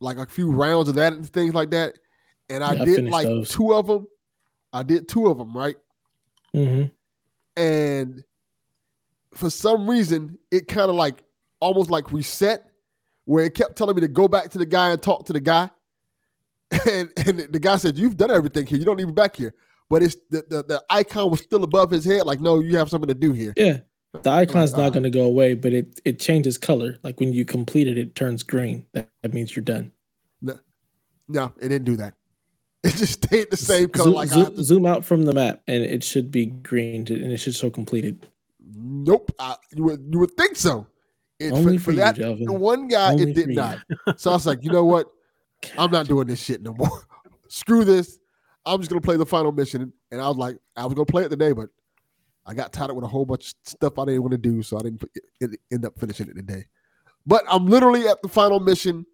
like 0.00 0.16
a 0.18 0.26
few 0.26 0.50
rounds 0.50 0.88
of 0.88 0.94
that 0.96 1.12
and 1.12 1.28
things 1.30 1.54
like 1.54 1.70
that. 1.70 1.94
And 2.48 2.62
I 2.64 2.74
Yeah, 2.74 2.84
did 2.84 2.94
finished 2.96 3.12
like 3.12 3.26
those. 3.26 3.48
two 3.50 3.72
of 3.74 3.86
them. 3.86 4.06
I 4.72 4.82
did 4.82 5.08
two 5.08 5.26
of 5.26 5.38
them 5.38 5.56
right, 5.56 5.76
Mhm. 6.54 6.90
and 7.56 8.22
for 9.34 9.48
some 9.50 9.88
reason 9.88 10.38
it 10.50 10.66
kind 10.68 10.90
of 10.90 10.96
like 10.96 11.22
almost 11.60 11.90
like 11.90 12.12
reset 12.12 12.70
where 13.26 13.44
it 13.44 13.54
kept 13.54 13.76
telling 13.76 13.94
me 13.94 14.00
to 14.00 14.08
go 14.08 14.26
back 14.28 14.50
to 14.50 14.58
the 14.58 14.66
guy 14.66 14.90
and 14.90 15.00
talk 15.02 15.24
to 15.26 15.32
the 15.32 15.40
guy 15.40 15.70
and 16.90 17.10
and 17.16 17.38
the 17.52 17.58
guy 17.60 17.76
said 17.76 17.96
you've 17.96 18.16
done 18.16 18.30
everything 18.30 18.66
here 18.66 18.78
you 18.78 18.84
don't 18.84 18.96
need 18.96 19.06
to 19.06 19.12
back 19.12 19.36
here 19.36 19.54
but 19.88 20.02
it's 20.02 20.16
the, 20.30 20.42
the, 20.48 20.62
the 20.64 20.84
icon 20.90 21.30
was 21.30 21.40
still 21.40 21.62
above 21.64 21.90
his 21.90 22.04
head 22.04 22.24
like 22.26 22.40
no 22.40 22.58
you 22.60 22.76
have 22.76 22.88
something 22.88 23.08
to 23.08 23.14
do 23.14 23.32
here 23.32 23.52
Yeah, 23.56 23.78
the 24.22 24.30
icon's 24.30 24.74
uh, 24.74 24.78
not 24.78 24.92
going 24.92 25.02
to 25.04 25.10
go 25.10 25.24
away, 25.24 25.54
but 25.54 25.72
it 25.72 26.00
it 26.04 26.18
changes 26.18 26.58
color. 26.58 26.98
Like 27.02 27.20
when 27.20 27.32
you 27.32 27.44
complete 27.44 27.88
it, 27.88 27.98
it 27.98 28.14
turns 28.14 28.42
green. 28.42 28.86
That, 28.92 29.08
that 29.22 29.32
means 29.34 29.54
you're 29.54 29.64
done. 29.64 29.92
no 31.28 31.52
it 31.60 31.68
didn't 31.68 31.84
do 31.84 31.96
that 31.96 32.14
it 32.84 32.96
just 32.96 33.22
stayed 33.22 33.48
the 33.50 33.56
same 33.56 33.88
color 33.88 34.04
Zoom, 34.06 34.14
like 34.14 34.28
zoom, 34.28 34.56
to- 34.56 34.64
zoom 34.64 34.86
out 34.86 35.04
from 35.04 35.24
the 35.24 35.32
map, 35.32 35.60
and 35.68 35.84
it 35.84 36.02
should 36.02 36.30
be 36.30 36.46
green, 36.46 37.04
to, 37.04 37.14
and 37.14 37.30
it 37.30 37.36
should 37.36 37.54
show 37.54 37.70
completed. 37.70 38.26
nope 38.74 39.30
I, 39.38 39.54
you 39.76 39.84
would 39.84 40.08
you 40.10 40.18
would 40.18 40.32
think 40.32 40.56
so 40.56 40.86
it, 41.38 41.52
Only 41.52 41.78
for, 41.78 41.84
for 41.84 41.90
you, 41.92 41.96
that 41.98 42.16
the 42.16 42.52
one 42.52 42.88
guy 42.88 43.12
Only 43.12 43.30
it 43.30 43.34
did 43.34 43.48
not 43.50 43.78
so 44.16 44.30
i 44.30 44.34
was 44.34 44.46
like 44.46 44.62
you 44.64 44.70
know 44.70 44.84
what 44.84 45.06
I'm 45.78 45.90
not 45.90 46.06
doing 46.06 46.26
this 46.26 46.42
shit 46.42 46.62
no 46.62 46.74
more. 46.74 47.02
Screw 47.48 47.84
this. 47.84 48.18
I'm 48.64 48.80
just 48.80 48.90
gonna 48.90 49.00
play 49.00 49.16
the 49.16 49.26
final 49.26 49.52
mission. 49.52 49.92
And 50.10 50.20
I 50.20 50.28
was 50.28 50.36
like, 50.36 50.56
I 50.76 50.84
was 50.84 50.94
gonna 50.94 51.06
play 51.06 51.24
it 51.24 51.28
today, 51.30 51.52
but 51.52 51.68
I 52.46 52.54
got 52.54 52.72
tied 52.72 52.90
up 52.90 52.96
with 52.96 53.04
a 53.04 53.08
whole 53.08 53.24
bunch 53.26 53.48
of 53.48 53.54
stuff 53.64 53.98
I 53.98 54.06
didn't 54.06 54.22
want 54.22 54.32
to 54.32 54.38
do, 54.38 54.62
so 54.62 54.78
I 54.78 54.82
didn't 54.82 55.00
put- 55.00 55.58
end 55.70 55.84
up 55.84 55.98
finishing 55.98 56.28
it 56.28 56.34
today. 56.34 56.64
But 57.26 57.44
I'm 57.48 57.66
literally 57.66 58.08
at 58.08 58.20
the 58.22 58.28
final 58.28 58.60
mission. 58.60 59.04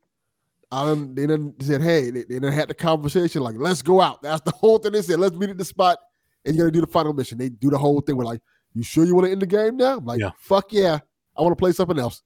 I 0.70 0.85
done, 0.87 1.14
they 1.14 1.27
done 1.27 1.55
said, 1.61 1.83
hey, 1.83 2.11
they, 2.11 2.24
they 2.24 2.39
done 2.39 2.53
had 2.53 2.68
the 2.68 2.74
conversation 2.74 3.43
like, 3.43 3.55
let's 3.59 3.83
go 3.83 4.01
out. 4.01 4.22
That's 4.22 4.41
the 4.43 4.51
whole 4.53 4.79
thing. 4.79 4.93
They 4.93 5.03
said, 5.03 5.18
let's 5.20 5.37
meet 5.37 5.51
at 5.51 5.59
the 5.59 5.64
spot, 5.64 5.99
and 6.45 6.57
you're 6.57 6.66
gonna 6.66 6.72
do 6.72 6.81
the 6.81 6.93
final 6.93 7.12
mission. 7.12 7.39
They 7.39 7.49
do 7.49 7.70
the 7.70 7.79
whole 7.79 8.01
thing. 8.01 8.16
We're 8.16 8.24
like, 8.24 8.41
you 8.74 8.83
sure 8.83 9.05
you 9.05 9.14
want 9.14 9.27
to 9.27 9.33
end 9.33 9.43
the 9.43 9.47
game 9.47 9.77
now? 9.77 9.99
I'm 9.99 10.05
like, 10.05 10.20
Yeah. 10.20 10.31
fuck 10.39 10.72
yeah, 10.72 10.99
I 11.37 11.43
want 11.43 11.53
to 11.53 11.57
play 11.61 11.72
something 11.72 11.99
else. 11.99 12.22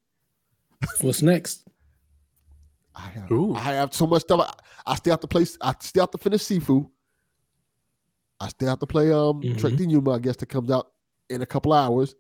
What's 1.01 1.23
next? 1.23 1.67
I 2.95 3.03
have, 3.09 3.31
Ooh. 3.31 3.55
I 3.55 3.61
have 3.61 3.95
so 3.95 4.07
much 4.07 4.23
stuff. 4.23 4.41
I, 4.87 4.93
I 4.93 4.95
still 4.97 5.13
have 5.13 5.21
to 5.21 5.29
play. 5.29 5.47
I 5.61 5.75
still 5.81 6.03
have 6.03 6.11
to 6.11 6.19
finish 6.19 6.43
Sifu. 6.43 6.89
I 8.41 8.49
still 8.49 8.69
have 8.69 8.79
to 8.81 8.87
play 8.87 9.13
um 9.13 9.43
Mhm. 9.43 9.59
Trek 9.59 9.77
to 9.77 9.87
Yomi, 9.87 10.15
I 10.15 10.19
guess 10.19 10.37
that 10.37 10.47
comes 10.47 10.71
out 10.71 10.93
in 11.29 11.43
a 11.43 11.47
couple 11.47 11.73
hours. 11.73 12.15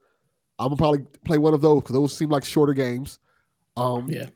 I'm 0.58 0.66
gonna 0.68 0.76
probably 0.76 1.00
play 1.24 1.38
one 1.38 1.54
of 1.54 1.62
those 1.62 1.80
because 1.82 1.94
those 1.94 2.16
seem 2.16 2.28
like 2.28 2.44
shorter 2.44 2.74
games. 2.74 3.18
Um, 3.76 4.08
Yeah. 4.10 4.28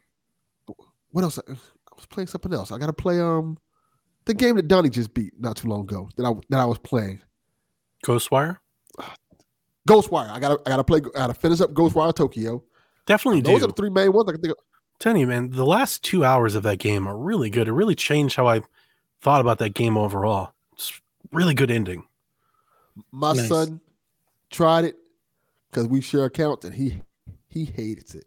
What 1.11 1.23
else? 1.23 1.39
I 1.39 1.53
was 1.95 2.07
playing 2.07 2.27
something 2.29 2.53
else. 2.53 2.73
I 2.73 2.79
gotta 2.79 2.93
play 2.93 3.21
um 3.21 3.59
the 4.25 4.35
game 4.35 4.57
that 4.57 4.67
Dani 4.69 4.91
just 4.91 5.13
beat 5.15 5.39
not 5.39 5.57
too 5.57 5.69
long 5.69 5.83
ago 5.83 6.09
that 6.17 6.25
I 6.25 6.33
that 6.49 6.61
I 6.61 6.65
was 6.65 6.79
playing. 6.79 7.21
Ghostwire? 8.05 8.59
Ghostwire. 9.89 10.31
I 10.31 10.41
gotta 10.41 10.61
I 10.67 10.71
gotta 10.71 10.85
play. 10.85 10.99
I 11.15 11.19
gotta 11.19 11.35
finish 11.35 11.61
up 11.61 11.73
Ghostwire 11.75 12.15
Tokyo. 12.15 12.65
Definitely 13.07 13.43
Those 13.43 13.59
do. 13.61 13.65
are 13.67 13.69
the 13.69 13.75
three 13.75 13.91
main 13.91 14.13
ones 14.13 14.29
I 14.29 14.33
can 14.33 14.41
think 14.41 14.53
of. 14.53 14.59
Telling 14.99 15.21
you, 15.21 15.27
man, 15.27 15.51
the 15.51 15.67
last 15.67 16.03
two 16.03 16.25
hours 16.25 16.55
of 16.55 16.63
that 16.63 16.79
game 16.79 17.07
are 17.07 17.19
really 17.19 17.51
good. 17.51 17.69
It 17.69 17.73
really 17.73 17.95
changed 17.95 18.37
how 18.37 18.47
I 18.49 18.63
thought 19.21 19.43
about 19.43 19.59
that 19.59 19.75
game 19.75 19.99
overall. 19.99 20.54
It's 21.35 21.37
really 21.37 21.55
good 21.55 21.71
ending. 21.71 22.05
My 23.11 23.33
Nice. 23.33 23.49
son 23.49 23.81
tried 24.51 24.85
it 24.85 24.97
because 25.71 25.89
we 25.89 26.01
share 26.01 26.25
accounts, 26.27 26.65
and 26.65 26.73
he 26.75 27.03
he 27.49 27.65
hates 27.65 28.15
it. 28.15 28.27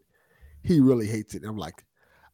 He 0.62 0.80
really 0.82 1.08
hates 1.08 1.34
it. 1.36 1.42
And 1.44 1.50
I'm 1.52 1.58
like, 1.58 1.86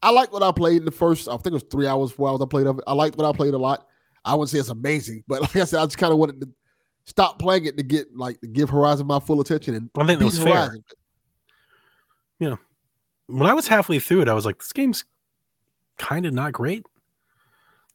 I 0.02 0.10
like 0.10 0.32
what 0.34 0.42
I 0.42 0.52
played 0.52 0.78
in 0.78 0.86
the 0.86 0.92
first. 0.92 1.28
I 1.28 1.34
think 1.34 1.48
it 1.48 1.54
was 1.54 1.66
three 1.70 1.86
hours, 1.88 2.12
four 2.12 2.30
hours. 2.30 2.42
I 2.42 2.46
played 2.46 2.66
of 2.68 2.80
it. 2.80 2.84
I 2.88 2.94
liked 2.94 3.18
what 3.18 3.28
I 3.28 3.36
played 3.36 3.54
a 3.54 3.58
lot. 3.58 3.88
I 4.26 4.34
wouldn't 4.34 4.50
say 4.50 4.58
it's 4.60 4.70
amazing, 4.70 5.24
but 5.28 5.42
like 5.42 5.56
I 5.56 5.66
said, 5.66 5.80
I 5.80 5.86
just 5.86 5.98
kind 5.98 6.12
of 6.12 6.18
wanted 6.18 6.42
to 6.42 6.50
stop 7.06 7.38
playing 7.38 7.66
it 7.66 7.78
to 7.78 7.84
get 7.84 8.16
like 8.16 8.40
to 8.42 8.48
give 8.48 8.70
Horizon 8.70 9.06
my 9.06 9.20
full 9.20 9.42
attention 9.42 9.76
and 9.76 9.90
I 9.96 10.06
think 10.06 10.08
that 10.08 10.20
beat 10.20 10.26
was 10.26 10.42
fair. 10.42 10.54
Horizon. 10.56 10.84
When 13.28 13.50
I 13.50 13.54
was 13.54 13.68
halfway 13.68 14.00
through 14.00 14.22
it, 14.22 14.28
I 14.30 14.34
was 14.34 14.46
like, 14.46 14.58
this 14.58 14.74
game's 14.74 15.06
kind 15.98 16.26
of 16.26 16.34
not 16.34 16.52
great. 16.52 16.86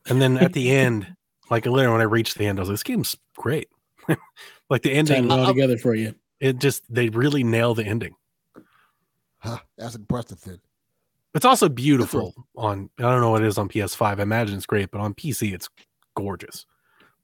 And 0.07 0.23
then 0.23 0.39
at 0.39 0.55
the 0.55 0.71
end, 0.71 1.15
like 1.51 1.67
later 1.67 1.91
when 1.91 2.01
I 2.01 2.05
reached 2.05 2.37
the 2.39 2.47
end, 2.47 2.59
I 2.59 2.63
was 2.63 2.69
like, 2.69 2.75
this 2.75 2.83
game's 2.83 3.17
great. 3.37 3.69
like 4.71 4.83
the 4.83 4.93
ending, 4.93 5.27
it 5.27 5.31
all 5.31 5.41
I- 5.41 5.45
I- 5.45 5.47
together 5.49 5.79
for 5.79 5.95
you. 5.95 6.15
it 6.41 6.59
just 6.59 6.83
they 6.93 7.09
really 7.11 7.45
nail 7.45 7.75
the 7.75 7.85
ending. 7.85 8.15
Huh, 9.39 9.59
that's 9.77 9.95
impressive. 9.95 10.41
Then 10.43 10.61
It's 11.35 11.45
also 11.45 11.69
beautiful 11.69 12.35
on 12.57 12.91
I 12.99 13.03
don't 13.03 13.21
know 13.21 13.31
what 13.31 13.43
it 13.43 13.47
is 13.49 13.59
on 13.59 13.69
PS5. 13.69 14.19
I 14.19 14.23
imagine 14.23 14.57
it's 14.57 14.67
great, 14.67 14.91
but 14.91 15.01
on 15.01 15.15
PC 15.15 15.53
it's 15.55 15.69
gorgeous. 16.17 16.67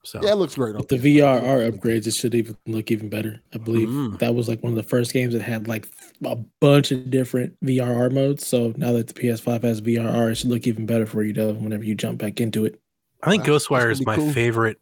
So 0.07 0.21
yeah, 0.23 0.33
it 0.33 0.37
looks 0.37 0.55
great. 0.57 0.77
With 0.77 0.89
the 0.89 0.99
VRR 0.99 1.71
upgrades, 1.73 2.07
it 2.07 2.13
should 2.13 2.35
even 2.35 2.57
look 2.67 2.91
even 2.91 3.09
better. 3.09 3.41
I 3.55 3.59
believe 3.59 3.89
Mm. 3.89 4.19
that 4.19 4.35
was 4.35 4.49
like 4.49 4.63
one 4.63 4.73
of 4.73 4.77
the 4.77 4.83
first 4.83 5.15
games 5.15 5.33
that 5.33 5.41
had 5.41 5.67
like 5.67 5.89
a 6.25 6.37
bunch 6.61 6.93
of 6.93 7.09
different 7.11 7.57
VRR 7.65 8.13
modes. 8.13 8.47
So 8.47 8.75
now 8.77 8.93
that 8.93 9.07
the 9.09 9.15
PS5 9.15 9.63
has 9.63 9.81
VRR, 9.81 10.31
it 10.31 10.35
should 10.35 10.51
look 10.51 10.67
even 10.67 10.85
better 10.85 11.07
for 11.07 11.23
you, 11.23 11.33
though, 11.33 11.55
whenever 11.55 11.85
you 11.85 11.95
jump 11.95 12.19
back 12.19 12.39
into 12.39 12.67
it. 12.67 12.79
I 13.27 13.31
think 13.31 13.43
That's- 13.45 13.63
that's 13.63 13.67
Ghostwire 13.69 13.81
gonna 13.81 13.91
is 13.93 14.07
my 14.07 14.17
cool. 14.17 14.33
favorite 14.33 14.81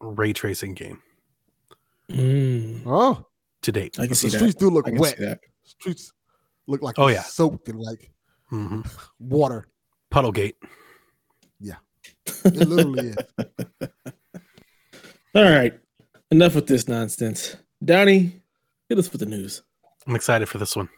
ray 0.00 0.32
tracing 0.32 0.74
game 0.74 1.00
Mm, 2.10 2.82
Oh, 2.86 3.26
to 3.62 3.72
date. 3.72 3.98
I 3.98 4.02
can 4.02 4.10
the 4.10 4.14
see 4.14 4.28
that. 4.28 4.36
streets 4.38 4.54
do 4.54 4.70
look 4.70 4.86
wet. 4.92 5.16
that. 5.18 5.40
Streets 5.64 6.12
look 6.66 6.82
like 6.82 6.96
Oh, 6.98 7.08
yeah. 7.08 7.22
soaked 7.22 7.68
in 7.68 7.78
like 7.78 8.10
hmm 8.48 8.82
water. 9.18 9.66
Puddlegate. 10.12 10.54
Yeah, 11.58 11.76
it 12.44 12.54
literally 12.54 13.08
is. 13.08 13.16
All 15.34 15.42
right. 15.42 15.78
Enough 16.30 16.54
with 16.54 16.66
this 16.66 16.86
nonsense. 16.88 17.56
Dani, 17.84 18.32
hit 18.88 18.98
us 18.98 19.10
with 19.12 19.20
the 19.20 19.26
news. 19.26 19.62
I'm 20.06 20.14
excited 20.16 20.48
for 20.48 20.58
this 20.58 20.76
one. 20.76 20.88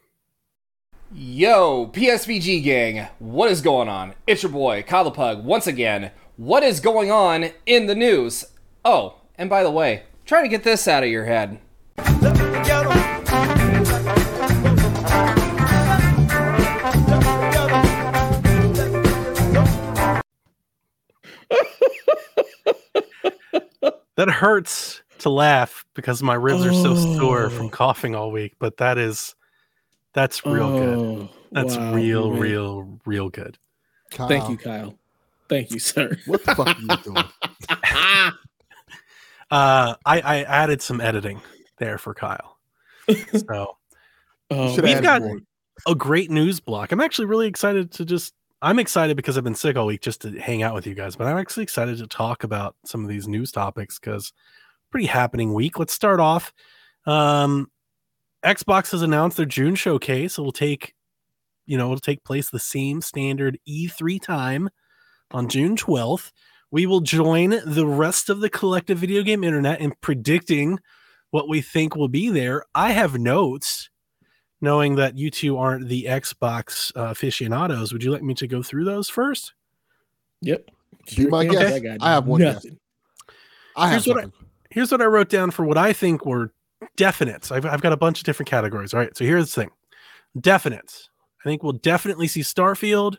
Yo, 1.12 1.86
PSVG 1.92 2.62
gang, 2.62 3.08
what 3.18 3.50
is 3.50 3.62
going 3.62 3.88
on? 3.88 4.14
It's 4.26 4.42
your 4.42 4.52
boy, 4.52 4.82
Kyle 4.86 5.04
the 5.04 5.10
Pug, 5.10 5.42
once 5.44 5.66
again. 5.66 6.10
What 6.38 6.62
is 6.62 6.78
going 6.78 7.10
on 7.10 7.50
in 7.66 7.86
the 7.86 7.96
news? 7.96 8.44
Oh, 8.84 9.16
and 9.36 9.50
by 9.50 9.64
the 9.64 9.70
way, 9.72 10.04
try 10.24 10.40
to 10.40 10.48
get 10.48 10.62
this 10.62 10.86
out 10.86 11.02
of 11.02 11.08
your 11.10 11.24
head. 11.24 11.58
That 24.16 24.28
hurts 24.28 25.02
to 25.20 25.30
laugh 25.30 25.84
because 25.94 26.22
my 26.22 26.34
ribs 26.34 26.64
are 26.66 26.72
so 26.72 26.96
sore 26.96 27.50
from 27.50 27.66
Oh. 27.66 27.70
coughing 27.70 28.14
all 28.16 28.32
week, 28.32 28.54
but 28.58 28.76
that 28.78 28.98
is 28.98 29.34
that's 30.14 30.44
real 30.44 30.76
good. 30.76 30.98
Oh, 30.98 31.28
That's 31.52 31.76
wow, 31.76 31.94
real, 31.94 32.30
man. 32.32 32.40
real, 32.40 33.00
real 33.06 33.28
good. 33.28 33.58
Thank 34.10 34.48
you, 34.48 34.56
Kyle. 34.56 34.98
Thank 35.48 35.70
you, 35.70 35.78
sir. 35.78 36.16
What 36.26 36.44
the 36.44 36.54
fuck 36.54 36.68
are 36.68 36.80
you 36.80 36.96
doing? 37.02 38.32
Uh, 39.50 39.94
I, 40.04 40.20
I 40.20 40.42
added 40.42 40.82
some 40.82 41.00
editing 41.00 41.40
there 41.78 41.96
for 41.96 42.12
Kyle. 42.12 42.58
So 43.32 43.76
Oh, 44.50 44.80
we've 44.82 45.00
got- 45.02 45.22
more. 45.22 45.38
a 45.86 45.94
great 45.94 46.30
news 46.30 46.60
block. 46.60 46.92
I'm 46.92 47.00
actually 47.00 47.24
really 47.26 47.46
excited 47.48 47.90
to 47.92 48.04
just. 48.04 48.34
I'm 48.60 48.78
excited 48.78 49.16
because 49.16 49.38
I've 49.38 49.44
been 49.44 49.54
sick 49.54 49.76
all 49.78 49.86
week 49.86 50.02
just 50.02 50.20
to 50.22 50.38
hang 50.38 50.62
out 50.62 50.74
with 50.74 50.86
you 50.86 50.94
guys, 50.94 51.16
but 51.16 51.26
I'm 51.28 51.38
actually 51.38 51.62
excited 51.62 51.96
to 51.96 52.06
talk 52.08 52.44
about 52.44 52.76
some 52.84 53.02
of 53.02 53.08
these 53.08 53.26
news 53.28 53.50
topics 53.52 53.98
because 53.98 54.32
pretty 54.90 55.06
happening 55.06 55.54
week. 55.54 55.78
Let's 55.78 55.94
start 55.94 56.18
off. 56.20 56.52
Um, 57.06 57.70
Xbox 58.44 58.90
has 58.90 59.00
announced 59.00 59.36
their 59.38 59.46
June 59.46 59.76
showcase. 59.76 60.38
It'll 60.38 60.52
take, 60.52 60.94
you 61.66 61.78
know, 61.78 61.86
it'll 61.86 62.00
take 62.00 62.22
place 62.24 62.50
the 62.50 62.58
same 62.58 63.00
standard 63.00 63.58
E3 63.66 64.20
time 64.20 64.68
on 65.30 65.48
June 65.48 65.76
12th. 65.76 66.32
We 66.70 66.86
will 66.86 67.00
join 67.00 67.60
the 67.64 67.86
rest 67.86 68.28
of 68.28 68.40
the 68.40 68.50
collective 68.50 68.98
video 68.98 69.22
game 69.22 69.42
internet 69.44 69.80
in 69.80 69.94
predicting 70.00 70.78
what 71.30 71.48
we 71.48 71.60
think 71.62 71.96
will 71.96 72.08
be 72.08 72.28
there. 72.30 72.64
I 72.74 72.92
have 72.92 73.18
notes 73.18 73.88
knowing 74.60 74.96
that 74.96 75.16
you 75.16 75.30
two 75.30 75.56
aren't 75.56 75.88
the 75.88 76.04
Xbox 76.04 76.90
uh, 76.96 77.10
aficionados, 77.10 77.92
would 77.92 78.02
you 78.02 78.10
like 78.10 78.22
me 78.22 78.34
to 78.34 78.46
go 78.46 78.62
through 78.62 78.84
those 78.84 79.08
first? 79.08 79.54
Yep. 80.42 80.68
Be 81.16 81.26
my 81.26 81.44
can. 81.46 81.54
guest. 81.54 81.84
I 82.00 82.10
I 82.10 82.14
have 82.14 82.26
one 82.26 82.40
guess. 82.40 82.54
nothing. 82.56 82.78
I 83.76 83.88
have 83.88 84.04
Here's 84.04 84.14
what 84.16 84.24
I- 84.24 84.30
Here's 84.70 84.92
what 84.92 85.00
I 85.00 85.06
wrote 85.06 85.30
down 85.30 85.50
for 85.50 85.64
what 85.64 85.78
I 85.78 85.94
think 85.94 86.26
were 86.26 86.52
definites. 86.98 87.50
I've, 87.50 87.64
I've 87.64 87.80
got 87.80 87.92
a 87.94 87.96
bunch 87.96 88.18
of 88.20 88.24
different 88.24 88.50
categories. 88.50 88.92
All 88.92 89.00
right. 89.00 89.16
So 89.16 89.24
here's 89.24 89.54
the 89.54 89.62
thing 89.62 89.70
definites. 90.38 91.08
I 91.40 91.44
think 91.48 91.62
we'll 91.62 91.72
definitely 91.72 92.28
see 92.28 92.40
Starfield. 92.42 93.16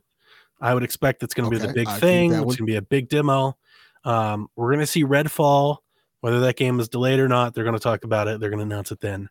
I 0.61 0.73
would 0.73 0.83
expect 0.83 1.23
it's 1.23 1.33
going 1.33 1.49
to 1.49 1.57
be 1.57 1.65
the 1.65 1.73
big 1.73 1.87
I 1.87 1.99
thing. 1.99 2.31
It's 2.31 2.39
one. 2.39 2.47
going 2.47 2.57
to 2.57 2.63
be 2.65 2.75
a 2.75 2.81
big 2.81 3.09
demo. 3.09 3.57
Um, 4.03 4.49
we're 4.55 4.69
going 4.69 4.79
to 4.79 4.87
see 4.87 5.03
Redfall. 5.03 5.77
Whether 6.21 6.41
that 6.41 6.57
game 6.57 6.81
is 6.81 6.89
delayed 6.89 7.19
or 7.19 7.29
not, 7.29 7.53
they're 7.53 7.63
going 7.63 7.77
to 7.77 7.79
talk 7.79 8.03
about 8.03 8.27
it. 8.27 8.39
They're 8.39 8.49
going 8.49 8.59
to 8.59 8.65
announce 8.65 8.91
it 8.91 8.99
then. 8.99 9.29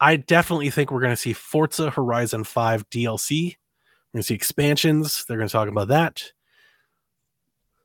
I 0.00 0.16
definitely 0.16 0.68
think 0.68 0.90
we're 0.90 1.00
going 1.00 1.12
to 1.12 1.16
see 1.16 1.32
Forza 1.32 1.88
Horizon 1.88 2.44
5 2.44 2.90
DLC. 2.90 3.56
We're 4.12 4.18
going 4.18 4.22
to 4.22 4.26
see 4.26 4.34
expansions. 4.34 5.24
They're 5.24 5.38
going 5.38 5.48
to 5.48 5.52
talk 5.52 5.68
about 5.68 5.88
that. 5.88 6.32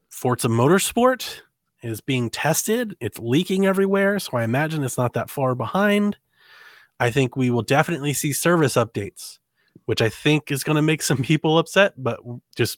Forza 0.10 0.50
Motorsport 0.50 1.42
is 1.82 2.02
being 2.02 2.30
tested. 2.30 2.96
It's 3.00 3.20
leaking 3.20 3.66
everywhere. 3.66 4.20
So 4.20 4.38
I 4.38 4.44
imagine 4.44 4.84
it's 4.84 4.98
not 4.98 5.14
that 5.14 5.30
far 5.30 5.56
behind. 5.56 6.18
I 7.00 7.12
think 7.12 7.38
we 7.38 7.50
will 7.50 7.62
definitely 7.62 8.14
see 8.14 8.34
service 8.34 8.76
updates, 8.76 9.39
which 9.90 10.04
I 10.04 10.10
think 10.10 10.52
is 10.52 10.64
going 10.64 10.76
to 10.76 10.84
make 10.84 11.02
some 11.02 11.18
people 11.24 11.58
upset, 11.58 11.94
but 11.98 12.20
just 12.56 12.78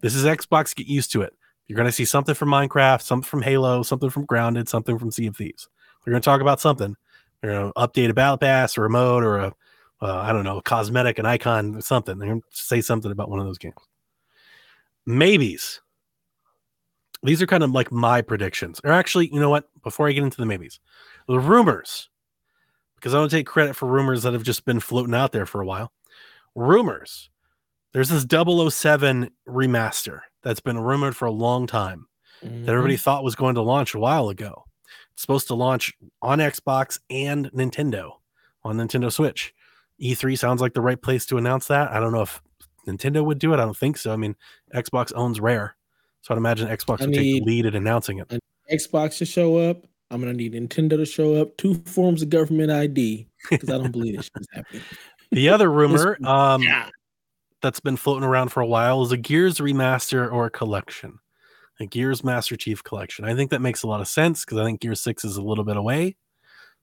this 0.00 0.14
is 0.14 0.26
Xbox. 0.26 0.76
Get 0.76 0.86
used 0.86 1.10
to 1.12 1.22
it. 1.22 1.32
You're 1.66 1.78
going 1.78 1.88
to 1.88 1.92
see 1.92 2.04
something 2.04 2.34
from 2.34 2.50
Minecraft, 2.50 3.00
something 3.00 3.26
from 3.26 3.40
Halo, 3.40 3.82
something 3.82 4.10
from 4.10 4.26
Grounded, 4.26 4.68
something 4.68 4.98
from 4.98 5.10
Sea 5.10 5.28
of 5.28 5.38
Thieves. 5.38 5.70
They're 6.04 6.12
going 6.12 6.20
to 6.20 6.24
talk 6.24 6.42
about 6.42 6.60
something. 6.60 6.96
They're 7.40 7.52
going 7.52 7.72
to 7.72 7.80
update 7.80 8.10
a 8.10 8.12
battle 8.12 8.36
pass 8.36 8.76
or 8.76 8.84
a 8.84 8.90
mode 8.90 9.24
or 9.24 9.38
a, 9.38 9.54
uh, 10.02 10.16
I 10.16 10.34
don't 10.34 10.44
know, 10.44 10.58
a 10.58 10.62
cosmetic, 10.62 11.18
an 11.18 11.24
icon, 11.24 11.80
something. 11.80 12.18
They're 12.18 12.28
going 12.28 12.42
to 12.42 12.46
say 12.50 12.82
something 12.82 13.10
about 13.10 13.30
one 13.30 13.40
of 13.40 13.46
those 13.46 13.56
games. 13.56 13.76
Maybes. 15.06 15.80
These 17.22 17.40
are 17.40 17.46
kind 17.46 17.64
of 17.64 17.70
like 17.70 17.90
my 17.90 18.20
predictions. 18.20 18.82
Or 18.84 18.92
actually, 18.92 19.32
you 19.32 19.40
know 19.40 19.48
what? 19.48 19.70
Before 19.82 20.10
I 20.10 20.12
get 20.12 20.24
into 20.24 20.36
the 20.36 20.44
maybes, 20.44 20.78
the 21.26 21.40
rumors, 21.40 22.10
because 22.96 23.14
I 23.14 23.16
don't 23.16 23.30
take 23.30 23.46
credit 23.46 23.76
for 23.76 23.86
rumors 23.86 24.24
that 24.24 24.34
have 24.34 24.42
just 24.42 24.66
been 24.66 24.78
floating 24.78 25.14
out 25.14 25.32
there 25.32 25.46
for 25.46 25.62
a 25.62 25.66
while. 25.66 25.90
Rumors. 26.54 27.30
There's 27.92 28.08
this 28.08 28.26
007 28.28 29.30
remaster 29.48 30.20
that's 30.42 30.60
been 30.60 30.78
rumored 30.78 31.16
for 31.16 31.26
a 31.26 31.32
long 31.32 31.66
time 31.66 32.06
that 32.42 32.48
mm-hmm. 32.48 32.68
everybody 32.68 32.96
thought 32.96 33.24
was 33.24 33.34
going 33.34 33.54
to 33.54 33.62
launch 33.62 33.94
a 33.94 33.98
while 33.98 34.28
ago. 34.28 34.64
It's 35.12 35.22
supposed 35.22 35.46
to 35.48 35.54
launch 35.54 35.92
on 36.20 36.38
Xbox 36.38 36.98
and 37.08 37.50
Nintendo 37.52 38.12
on 38.64 38.76
Nintendo 38.76 39.12
Switch. 39.12 39.54
E3 40.00 40.36
sounds 40.36 40.60
like 40.60 40.74
the 40.74 40.80
right 40.80 41.00
place 41.00 41.24
to 41.26 41.38
announce 41.38 41.68
that. 41.68 41.92
I 41.92 42.00
don't 42.00 42.12
know 42.12 42.22
if 42.22 42.42
Nintendo 42.86 43.24
would 43.24 43.38
do 43.38 43.52
it. 43.52 43.60
I 43.60 43.64
don't 43.64 43.76
think 43.76 43.96
so. 43.96 44.12
I 44.12 44.16
mean, 44.16 44.34
Xbox 44.74 45.12
owns 45.14 45.40
Rare. 45.40 45.76
So 46.22 46.34
I'd 46.34 46.38
imagine 46.38 46.68
Xbox 46.68 47.02
I 47.02 47.06
would 47.06 47.14
take 47.14 47.22
the 47.22 47.40
lead 47.42 47.66
in 47.66 47.76
announcing 47.76 48.18
it. 48.18 48.42
Xbox 48.72 49.18
to 49.18 49.26
show 49.26 49.58
up. 49.58 49.86
I'm 50.10 50.20
gonna 50.20 50.32
need 50.32 50.54
Nintendo 50.54 50.96
to 50.96 51.06
show 51.06 51.34
up. 51.34 51.56
Two 51.56 51.74
forms 51.86 52.22
of 52.22 52.30
government 52.30 52.70
ID 52.70 53.26
because 53.50 53.68
I 53.68 53.78
don't 53.78 53.92
believe 53.92 54.16
this 54.16 54.26
shit's 54.26 54.46
happening. 54.52 54.82
The 55.34 55.48
other 55.50 55.70
rumor 55.72 56.16
um, 56.24 56.62
Yeah. 56.62 56.88
that's 57.62 57.80
been 57.80 57.96
floating 57.96 58.24
around 58.24 58.48
for 58.50 58.60
a 58.60 58.66
while 58.66 59.02
is 59.02 59.12
a 59.12 59.16
Gears 59.16 59.58
remaster 59.58 60.30
or 60.32 60.46
a 60.46 60.50
collection, 60.50 61.18
a 61.80 61.86
Gears 61.86 62.24
Master 62.24 62.56
Chief 62.56 62.82
collection. 62.82 63.24
I 63.24 63.34
think 63.34 63.50
that 63.50 63.60
makes 63.60 63.82
a 63.82 63.86
lot 63.88 64.00
of 64.00 64.08
sense 64.08 64.44
because 64.44 64.58
I 64.58 64.64
think 64.64 64.80
Gear 64.80 64.94
6 64.94 65.24
is 65.24 65.36
a 65.36 65.42
little 65.42 65.64
bit 65.64 65.76
away. 65.76 66.16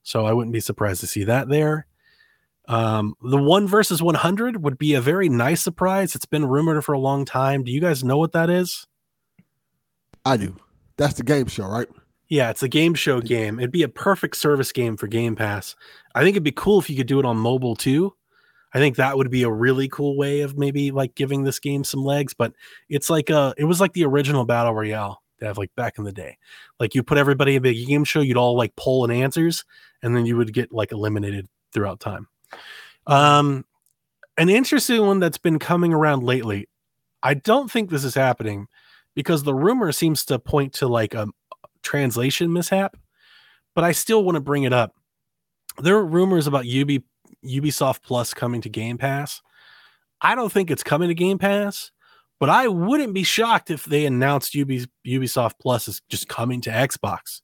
So 0.04 0.26
I 0.26 0.34
wouldn't 0.34 0.54
be 0.54 0.60
surprised 0.60 1.02
to 1.02 1.08
see 1.08 1.24
that 1.26 1.48
there. 1.50 1.86
Um, 2.68 3.16
the 3.24 3.38
one 3.42 3.68
versus 3.68 4.02
100 4.02 4.64
would 4.64 4.78
be 4.78 4.94
a 4.94 5.02
very 5.02 5.30
nice 5.30 5.62
surprise. 5.62 6.16
It's 6.16 6.26
been 6.26 6.46
rumored 6.46 6.84
for 6.86 6.94
a 6.94 7.00
long 7.00 7.26
time. 7.26 7.64
Do 7.64 7.72
you 7.72 7.82
guys 7.82 8.04
know 8.04 8.18
what 8.18 8.32
that 8.34 8.50
is? 8.50 8.88
I 10.26 10.38
do. 10.38 10.56
That's 10.98 11.16
the 11.16 11.24
game 11.24 11.48
show, 11.48 11.66
right? 11.66 11.88
Yeah, 12.30 12.50
it's 12.50 12.64
a 12.64 12.68
game 12.70 12.94
show 12.94 13.20
game. 13.20 13.60
It'd 13.60 13.72
be 13.72 13.84
a 13.84 13.90
perfect 13.90 14.38
service 14.38 14.72
game 14.72 14.96
for 14.96 15.08
Game 15.08 15.36
Pass. 15.36 15.76
I 16.16 16.22
think 16.22 16.36
it'd 16.36 16.44
be 16.44 16.52
cool 16.52 16.80
if 16.80 16.90
you 16.90 16.96
could 16.96 17.08
do 17.08 17.20
it 17.20 17.26
on 17.26 17.36
mobile 17.38 17.76
too. 17.76 18.14
I 18.74 18.80
think 18.80 18.96
that 18.96 19.18
would 19.18 19.30
be 19.30 19.44
a 19.44 19.52
really 19.52 19.90
cool 19.90 20.16
way 20.16 20.42
of 20.42 20.58
maybe 20.58 20.92
like 20.92 21.16
giving 21.16 21.44
this 21.44 21.60
game 21.60 21.84
some 21.84 22.04
legs, 22.04 22.34
but 22.34 22.54
it's 22.90 23.10
like 23.10 23.30
uh 23.30 23.54
it 23.58 23.66
was 23.66 23.82
like 23.82 23.94
the 23.94 24.06
original 24.06 24.46
battle 24.46 24.74
royale, 24.74 25.22
they 25.40 25.48
have 25.48 25.58
like 25.58 25.74
back 25.76 25.98
in 25.98 26.04
the 26.04 26.14
day. 26.14 26.38
Like 26.80 26.96
you 26.96 27.04
put 27.04 27.18
everybody 27.18 27.56
in 27.56 27.66
a 27.66 27.74
game 27.74 28.04
show, 28.04 28.22
you'd 28.22 28.38
all 28.38 28.56
like 28.56 28.76
poll 28.76 29.04
and 29.04 29.12
answers, 29.12 29.66
and 30.02 30.16
then 30.16 30.26
you 30.26 30.38
would 30.38 30.54
get 30.54 30.72
like 30.72 30.92
eliminated 30.92 31.48
throughout 31.74 32.00
time. 32.00 32.28
Um, 33.08 33.66
an 34.38 34.50
interesting 34.50 35.06
one 35.06 35.20
that's 35.20 35.38
been 35.38 35.60
coming 35.60 35.94
around 35.94 36.24
lately. 36.24 36.68
I 37.24 37.34
don't 37.34 37.70
think 37.70 37.90
this 37.90 38.04
is 38.04 38.16
happening 38.16 38.68
because 39.16 39.44
the 39.44 39.54
rumor 39.54 39.92
seems 39.92 40.26
to 40.26 40.40
point 40.40 40.74
to 40.74 40.88
like 40.88 41.14
a 41.14 41.28
translation 41.84 42.54
mishap, 42.54 42.96
but 43.76 43.84
I 43.84 43.92
still 43.92 44.24
want 44.24 44.36
to 44.36 44.42
bring 44.42 44.64
it 44.64 44.74
up. 44.74 44.96
There 45.80 45.96
are 45.98 46.06
rumors 46.06 46.48
about 46.48 46.66
Ubi, 46.66 47.04
Ubisoft 47.46 48.04
Plus 48.04 48.34
coming 48.34 48.62
to 48.62 48.70
Game 48.70 48.98
Pass. 48.98 49.42
I 50.22 50.36
don't 50.36 50.52
think 50.52 50.70
it's 50.70 50.84
coming 50.84 51.08
to 51.10 51.16
Game 51.16 51.38
Pass, 51.38 51.92
but 52.40 52.50
I 52.50 52.68
wouldn't 52.68 53.14
be 53.14 53.24
shocked 53.24 53.72
if 53.72 53.86
they 53.86 54.06
announced 54.06 54.54
Ubi, 54.56 54.86
Ubisoft 55.08 55.54
Plus 55.60 55.88
is 55.88 56.02
just 56.10 56.28
coming 56.28 56.62
to 56.62 56.70
Xbox. 56.70 57.42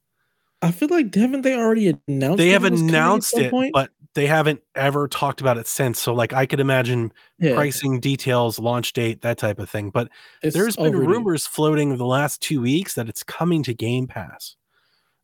I 0.61 0.71
feel 0.71 0.89
like 0.89 1.13
haven't 1.13 1.41
they 1.43 1.55
already 1.55 1.95
announced? 2.07 2.37
They 2.37 2.49
have 2.49 2.63
announced 2.63 3.37
it, 3.37 3.51
point? 3.51 3.73
but 3.73 3.91
they 4.15 4.25
haven't 4.25 4.61
ever 4.73 5.07
talked 5.07 5.39
about 5.39 5.57
it 5.57 5.67
since. 5.67 5.99
So, 5.99 6.15
like, 6.15 6.33
I 6.33 6.47
could 6.47 6.59
imagine 6.59 7.13
yeah, 7.37 7.53
pricing 7.53 7.99
details, 7.99 8.57
launch 8.57 8.93
date, 8.93 9.21
that 9.21 9.37
type 9.37 9.59
of 9.59 9.69
thing. 9.69 9.91
But 9.91 10.09
it's 10.41 10.55
there's 10.55 10.75
been 10.75 10.95
overdue. 10.95 11.07
rumors 11.11 11.45
floating 11.45 11.95
the 11.97 12.05
last 12.07 12.41
two 12.41 12.61
weeks 12.61 12.95
that 12.95 13.07
it's 13.07 13.21
coming 13.21 13.61
to 13.63 13.75
Game 13.75 14.07
Pass. 14.07 14.55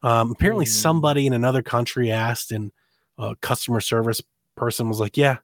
Um, 0.03 0.31
apparently, 0.31 0.65
Hmm. 0.65 0.71
somebody 0.71 1.25
in 1.25 1.33
another 1.33 1.63
country 1.63 2.11
asked, 2.11 2.51
in 2.51 2.71
a 3.17 3.35
customer 3.41 3.79
service 3.81 4.21
person 4.55 4.87
was 4.89 4.99
like, 4.99 5.17
"Yeah, 5.17 5.37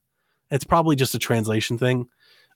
it's 0.52 0.64
probably 0.64 0.96
just 0.96 1.16
a 1.16 1.20
translation 1.20 1.78
thing." 1.78 2.08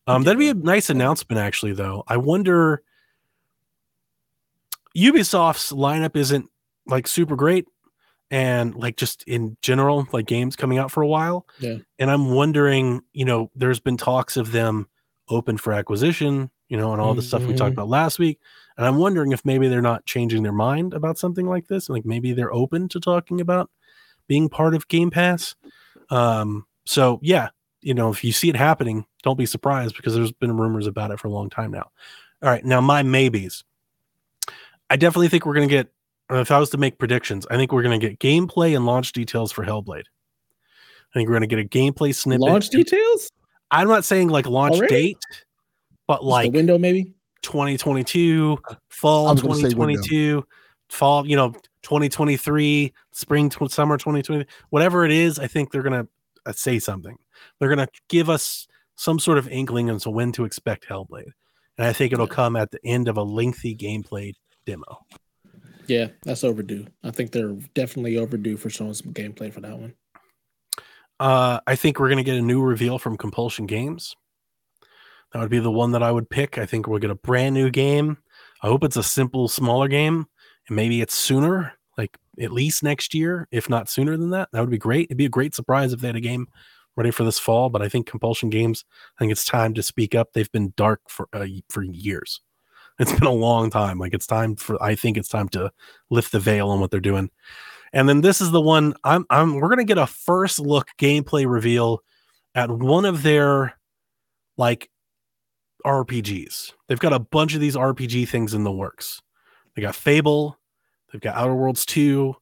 Um, 0.07 0.23
that'd 0.23 0.39
be 0.39 0.49
a 0.49 0.53
nice 0.53 0.89
announcement, 0.89 1.39
actually. 1.39 1.73
Though 1.73 2.03
I 2.07 2.17
wonder, 2.17 2.83
Ubisoft's 4.95 5.71
lineup 5.71 6.15
isn't 6.15 6.49
like 6.87 7.07
super 7.07 7.35
great, 7.35 7.65
and 8.29 8.75
like 8.75 8.97
just 8.97 9.23
in 9.23 9.57
general, 9.61 10.07
like 10.11 10.25
games 10.25 10.55
coming 10.55 10.77
out 10.77 10.91
for 10.91 11.01
a 11.01 11.07
while. 11.07 11.47
Yeah. 11.59 11.77
And 11.99 12.11
I'm 12.11 12.31
wondering, 12.31 13.01
you 13.13 13.25
know, 13.25 13.49
there's 13.55 13.79
been 13.79 13.97
talks 13.97 14.37
of 14.37 14.51
them 14.51 14.87
open 15.29 15.57
for 15.57 15.71
acquisition, 15.73 16.49
you 16.67 16.77
know, 16.77 16.91
and 16.91 17.01
all 17.01 17.13
the 17.13 17.21
stuff 17.21 17.45
we 17.45 17.53
talked 17.53 17.71
Mhm. 17.71 17.73
about 17.77 17.87
last 17.89 18.19
week. 18.19 18.39
And 18.77 18.85
I'm 18.85 18.97
wondering 18.97 19.31
if 19.31 19.45
maybe 19.45 19.67
they're 19.67 19.81
not 19.81 20.05
changing 20.05 20.43
their 20.43 20.51
mind 20.51 20.93
about 20.93 21.17
something 21.17 21.47
like 21.47 21.67
this. 21.67 21.89
Like 21.89 22.05
maybe 22.05 22.33
they're 22.33 22.53
open 22.53 22.89
to 22.89 22.99
talking 22.99 23.39
about 23.39 23.69
being 24.27 24.49
part 24.49 24.73
of 24.75 24.87
Game 24.87 25.09
Pass. 25.11 25.55
Um, 26.09 26.65
so 26.85 27.19
yeah, 27.21 27.49
you 27.81 27.93
know, 27.93 28.09
if 28.11 28.23
you 28.23 28.31
see 28.31 28.49
it 28.49 28.55
happening, 28.55 29.05
don't 29.23 29.37
be 29.37 29.45
surprised 29.45 29.95
because 29.95 30.13
there's 30.15 30.31
been 30.31 30.55
rumors 30.55 30.87
about 30.87 31.11
it 31.11 31.19
for 31.19 31.27
a 31.27 31.31
long 31.31 31.49
time 31.49 31.71
now. 31.71 31.89
All 32.41 32.49
right, 32.49 32.63
now 32.63 32.81
my 32.81 33.03
maybes. 33.03 33.63
I 34.89 34.95
definitely 34.97 35.29
think 35.29 35.45
we're 35.45 35.53
gonna 35.55 35.67
get. 35.67 35.91
uh, 36.31 36.35
If 36.37 36.51
I 36.51 36.59
was 36.59 36.69
to 36.71 36.77
make 36.77 36.97
predictions, 36.99 37.47
I 37.49 37.55
think 37.55 37.71
we're 37.71 37.83
gonna 37.83 37.97
get 37.99 38.19
gameplay 38.19 38.75
and 38.75 38.85
launch 38.85 39.11
details 39.13 39.51
for 39.51 39.65
Hellblade. 39.65 40.03
I 40.05 41.13
think 41.13 41.29
we're 41.29 41.35
gonna 41.35 41.47
get 41.47 41.59
a 41.59 41.63
gameplay 41.63 42.13
snippet. 42.13 42.41
launch 42.41 42.69
details. 42.69 43.31
I'm 43.71 43.87
not 43.87 44.05
saying 44.05 44.29
like 44.29 44.45
launch 44.45 44.75
Already? 44.75 44.93
date, 44.93 45.17
but 46.07 46.17
Just 46.17 46.25
like 46.25 46.51
the 46.51 46.57
window, 46.57 46.77
maybe. 46.77 47.13
2022, 47.43 48.57
fall 48.89 49.27
I 49.27 49.31
was 49.31 49.41
gonna 49.41 49.55
say 49.55 49.61
window. 49.73 50.01
2022, 50.01 50.45
fall, 50.89 51.25
you 51.27 51.35
know, 51.35 51.53
2023, 51.83 52.93
spring, 53.11 53.49
tw- 53.49 53.71
summer 53.71 53.97
2020, 53.97 54.45
whatever 54.69 55.05
it 55.05 55.11
is. 55.11 55.39
I 55.39 55.47
think 55.47 55.71
they're 55.71 55.83
gonna 55.83 56.07
uh, 56.45 56.51
say 56.51 56.79
something. 56.79 57.17
They're 57.59 57.69
gonna 57.69 57.87
give 58.09 58.29
us 58.29 58.67
some 58.95 59.19
sort 59.19 59.37
of 59.37 59.47
inkling 59.47 59.89
as 59.89 60.03
to 60.03 60.09
when 60.09 60.31
to 60.33 60.45
expect 60.45 60.87
Hellblade, 60.87 61.31
and 61.77 61.87
I 61.87 61.93
think 61.93 62.13
it'll 62.13 62.27
come 62.27 62.55
at 62.55 62.71
the 62.71 62.79
end 62.83 63.07
of 63.07 63.17
a 63.17 63.23
lengthy 63.23 63.75
gameplay 63.75 64.33
demo. 64.65 65.05
Yeah, 65.87 66.07
that's 66.23 66.43
overdue. 66.43 66.87
I 67.03 67.11
think 67.11 67.31
they're 67.31 67.53
definitely 67.73 68.17
overdue 68.17 68.57
for 68.57 68.69
showing 68.69 68.93
some 68.93 69.13
gameplay 69.13 69.51
for 69.51 69.61
that 69.61 69.77
one. 69.77 69.93
Uh, 71.19 71.59
I 71.67 71.75
think 71.75 71.99
we're 71.99 72.09
gonna 72.09 72.23
get 72.23 72.37
a 72.37 72.41
new 72.41 72.61
reveal 72.61 72.97
from 72.97 73.17
Compulsion 73.17 73.65
Games. 73.65 74.15
That 75.33 75.39
would 75.39 75.49
be 75.49 75.59
the 75.59 75.71
one 75.71 75.91
that 75.91 76.03
I 76.03 76.11
would 76.11 76.29
pick. 76.29 76.57
I 76.57 76.65
think 76.65 76.87
we'll 76.87 76.99
get 76.99 77.09
a 77.09 77.15
brand 77.15 77.55
new 77.55 77.71
game. 77.71 78.17
I 78.61 78.67
hope 78.67 78.83
it's 78.83 78.97
a 78.97 79.03
simple, 79.03 79.47
smaller 79.47 79.87
game, 79.87 80.27
and 80.67 80.75
maybe 80.75 81.01
it's 81.01 81.13
sooner, 81.13 81.73
like 81.97 82.17
at 82.39 82.51
least 82.51 82.83
next 82.83 83.13
year, 83.13 83.47
if 83.51 83.69
not 83.69 83.89
sooner 83.89 84.17
than 84.17 84.31
that. 84.31 84.49
That 84.51 84.61
would 84.61 84.69
be 84.69 84.77
great. 84.77 85.05
It'd 85.05 85.17
be 85.17 85.25
a 85.25 85.29
great 85.29 85.53
surprise 85.53 85.93
if 85.93 85.99
they 85.99 86.07
had 86.07 86.15
a 86.15 86.21
game 86.21 86.47
ready 86.95 87.11
for 87.11 87.23
this 87.23 87.39
fall. 87.39 87.69
But 87.69 87.81
I 87.81 87.89
think 87.89 88.07
Compulsion 88.07 88.49
Games, 88.49 88.85
I 89.17 89.19
think 89.19 89.31
it's 89.31 89.45
time 89.45 89.73
to 89.75 89.83
speak 89.83 90.15
up. 90.15 90.33
They've 90.33 90.51
been 90.51 90.73
dark 90.75 91.01
for 91.07 91.27
uh, 91.33 91.47
for 91.69 91.83
years. 91.83 92.41
It's 92.99 93.11
been 93.11 93.27
a 93.27 93.31
long 93.31 93.69
time. 93.69 93.97
Like 93.97 94.13
it's 94.13 94.27
time 94.27 94.55
for. 94.55 94.81
I 94.81 94.95
think 94.95 95.17
it's 95.17 95.29
time 95.29 95.49
to 95.49 95.71
lift 96.09 96.31
the 96.31 96.39
veil 96.39 96.69
on 96.69 96.79
what 96.79 96.91
they're 96.91 96.99
doing. 96.99 97.31
And 97.91 98.07
then 98.07 98.21
this 98.21 98.39
is 98.39 98.51
the 98.51 98.61
one 98.61 98.93
I'm. 99.03 99.25
I'm. 99.29 99.55
We're 99.55 99.69
gonna 99.69 99.83
get 99.83 99.97
a 99.97 100.07
first 100.07 100.59
look 100.59 100.89
gameplay 100.99 101.49
reveal 101.49 102.03
at 102.55 102.69
one 102.69 103.05
of 103.05 103.23
their 103.23 103.77
like 104.57 104.89
RPGs. 105.85 106.73
They've 106.87 106.99
got 106.99 107.13
a 107.13 107.19
bunch 107.19 107.55
of 107.55 107.61
these 107.61 107.75
RPG 107.75 108.27
things 108.29 108.53
in 108.53 108.63
the 108.63 108.71
works. 108.71 109.21
They 109.75 109.81
got 109.81 109.95
Fable, 109.95 110.57
they've 111.11 111.21
got 111.21 111.35
Outer 111.35 111.55
Worlds 111.55 111.85
2, 111.85 112.35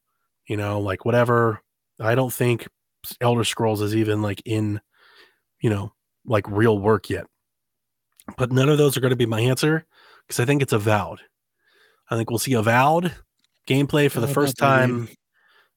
you 0.48 0.58
know, 0.58 0.80
like 0.80 1.06
whatever. 1.06 1.62
I 2.00 2.16
don't 2.16 2.34
think 2.34 2.68
Elder 3.20 3.44
Scrolls 3.44 3.82
is 3.82 3.96
even 3.96 4.22
like 4.22 4.42
in, 4.46 4.82
you 5.62 5.70
know, 5.70 5.94
like 6.26 6.50
real 6.50 6.78
work 6.78 7.10
yet. 7.10 7.26
But 8.38 8.52
none 8.52 8.70
of 8.70 8.78
those 8.78 8.98
are 8.98 9.02
going 9.02 9.12
to 9.12 9.16
be 9.18 9.26
my 9.26 9.42
answer 9.42 9.86
because 10.28 10.40
I 10.40 10.46
think 10.46 10.62
it's 10.62 10.74
Avowed. 10.74 11.20
I 12.10 12.16
think 12.16 12.30
we'll 12.30 12.40
see 12.40 12.54
Avowed 12.54 13.14
gameplay 13.68 14.12
for 14.12 14.20
the 14.20 14.28
How 14.28 14.34
first 14.34 14.58
time. 14.58 15.10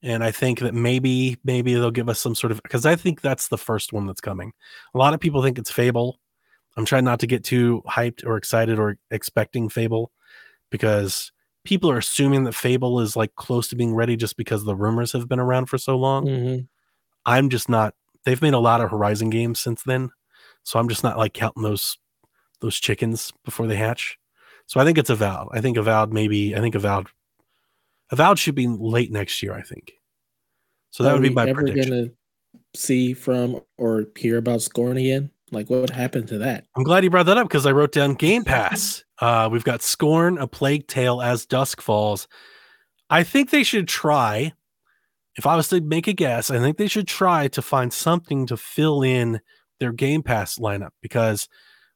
And 0.03 0.23
I 0.23 0.33
think 0.33 0.59
that 0.61 0.75
maybe, 0.75 1.39
maybe 1.45 1.73
they'll 1.75 1.91
give 1.91 2.11
us 2.11 2.21
some 2.21 2.35
sort 2.35 2.51
of 2.51 2.63
because 2.63 2.85
I 2.85 2.95
think 2.97 3.21
that's 3.21 3.49
the 3.49 3.57
first 3.57 3.93
one 3.93 4.07
that's 4.07 4.21
coming. 4.21 4.53
A 4.95 4.99
lot 4.99 5.15
of 5.15 5.21
people 5.21 5.43
think 5.43 5.59
it's 5.59 5.71
Fable. 5.71 6.19
I'm 6.77 6.85
trying 6.85 7.05
not 7.05 7.21
to 7.21 7.27
get 7.27 7.45
too 7.45 7.83
hyped 7.89 8.25
or 8.27 8.37
excited 8.37 8.79
or 8.79 8.99
expecting 9.11 9.69
Fable 9.69 10.13
because 10.71 11.33
people 11.65 11.91
are 11.91 11.99
assuming 11.99 12.45
that 12.45 12.55
Fable 12.55 13.01
is 13.01 13.17
like 13.17 13.35
close 13.37 13.69
to 13.69 13.77
being 13.77 13.95
ready 13.95 14.17
just 14.17 14.37
because 14.37 14.65
the 14.65 14.77
rumors 14.77 15.13
have 15.13 15.29
been 15.29 15.41
around 15.41 15.67
for 15.67 15.79
so 15.79 15.97
long. 15.97 16.27
Mhm. 16.27 16.69
I'm 17.27 17.49
just 17.49 17.69
not. 17.69 17.95
They've 18.25 18.41
made 18.43 18.55
a 18.55 18.59
lot 18.59 18.81
of 18.81 18.91
Horizon 18.91 19.31
games 19.31 19.61
since 19.61 19.83
then, 19.83 20.11
so 20.63 20.79
I'm 20.79 20.89
just 20.89 21.03
not 21.03 21.19
like 21.19 21.33
counting 21.35 21.63
those 21.63 21.97
those 22.61 22.77
chickens 22.79 23.33
before 23.45 23.67
they 23.67 23.77
hatch. 23.77 24.19
So 24.67 24.81
I 24.81 24.85
think 24.85 24.97
it's 24.99 25.11
Avowed. 25.11 25.49
I 25.53 25.61
think 25.61 25.77
Avowed 25.77 26.13
maybe. 26.13 26.55
I 26.57 26.61
think 26.61 26.75
Avowed. 26.75 27.09
Avowed 28.11 28.39
should 28.39 28.55
be 28.55 28.67
late 28.69 29.11
next 29.13 29.43
year. 29.43 29.53
I 29.55 29.63
think. 29.63 29.93
So 30.91 31.03
that 31.03 31.11
Are 31.11 31.15
would 31.15 31.23
be 31.23 31.31
my 31.31 31.49
ever 31.49 31.63
prediction. 31.63 31.91
gonna 31.91 32.11
see 32.75 33.15
from 33.15 33.61
or 33.79 34.07
hear 34.17 34.39
about 34.39 34.63
Scorn 34.63 34.97
again? 34.97 35.31
Like, 35.51 35.69
what 35.71 35.91
happened 35.91 36.29
to 36.29 36.39
that? 36.39 36.67
I'm 36.77 36.83
glad 36.85 37.05
you 37.05 37.11
brought 37.11 37.27
that 37.27 37.37
up 37.37 37.47
because 37.49 37.67
I 37.67 37.73
wrote 37.73 37.93
down 37.93 38.15
Game 38.15 38.45
Pass. 38.45 39.05
Uh, 39.21 39.49
we've 39.51 39.65
got 39.65 39.83
Scorn, 39.83 40.39
A 40.39 40.47
Plague 40.47 40.87
Tale, 40.87 41.21
As 41.23 41.47
Dusk 41.47 41.81
Falls. 41.81 42.27
I 43.11 43.23
think 43.23 43.51
they 43.51 43.63
should 43.63 43.89
try. 43.89 44.53
If 45.37 45.47
I 45.47 45.57
was 45.57 45.69
to 45.69 45.81
make 45.81 46.07
a 46.07 46.13
guess, 46.13 46.51
I 46.51 46.59
think 46.59 46.77
they 46.79 46.87
should 46.89 47.09
try 47.09 47.49
to 47.49 47.63
find 47.63 47.93
something 47.93 48.47
to 48.47 48.57
fill 48.57 49.03
in 49.03 49.41
their 49.81 49.93
Game 49.93 50.23
Pass 50.23 50.59
lineup 50.59 50.91
because 51.03 51.49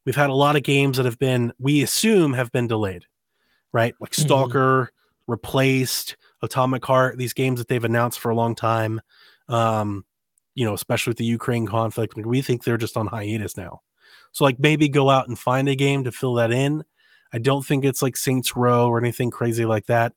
we've 0.05 0.17
had 0.17 0.31
a 0.31 0.35
lot 0.35 0.57
of 0.57 0.63
games 0.65 0.97
that 0.97 1.07
have 1.07 1.19
been, 1.19 1.53
we 1.59 1.83
assume, 1.83 2.33
have 2.33 2.51
been 2.51 2.67
delayed, 2.67 3.05
right? 3.73 3.95
Like 4.01 4.11
Mhm. 4.13 4.21
Stalker, 4.23 4.91
Replaced, 5.29 6.17
Atomic 6.43 6.85
Heart, 6.85 7.19
these 7.19 7.33
games 7.33 7.59
that 7.61 7.69
they've 7.69 7.85
announced 7.85 8.19
for 8.19 8.31
a 8.31 8.35
long 8.35 8.55
time. 8.55 9.01
Um, 9.49 10.05
you 10.55 10.65
know, 10.65 10.75
especially 10.75 11.11
with 11.13 11.19
the 11.19 11.25
Ukraine 11.25 11.67
conflict, 11.67 12.17
like 12.17 12.27
we 12.27 12.43
think 12.43 12.65
they're 12.65 12.77
just 12.77 12.97
on 12.97 13.07
hiatus 13.07 13.57
now. 13.57 13.81
So 14.33 14.45
like 14.45 14.59
maybe 14.59 14.89
go 14.89 15.11
out 15.11 15.29
and 15.29 15.39
find 15.39 15.69
a 15.69 15.77
game 15.77 16.03
to 16.05 16.13
fill 16.13 16.35
that 16.35 16.51
in. 16.51 16.83
I 17.33 17.39
don't 17.39 17.65
think 17.65 17.85
it's 17.85 18.03
like 18.03 18.17
Saints 18.17 18.57
Row 18.57 18.89
or 18.89 18.99
anything 18.99 19.31
crazy 19.31 19.65
like 19.65 19.87
that. 19.87 20.15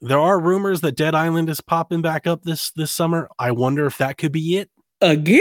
There 0.00 0.18
are 0.18 0.40
rumors 0.40 0.80
that 0.80 0.96
Dead 0.96 1.14
Island 1.14 1.48
is 1.50 1.60
popping 1.60 2.02
back 2.02 2.26
up 2.26 2.42
this 2.42 2.70
this 2.72 2.90
summer. 2.90 3.28
I 3.38 3.50
wonder 3.52 3.86
if 3.86 3.98
that 3.98 4.18
could 4.18 4.32
be 4.32 4.56
it. 4.56 4.70
Again? 5.00 5.40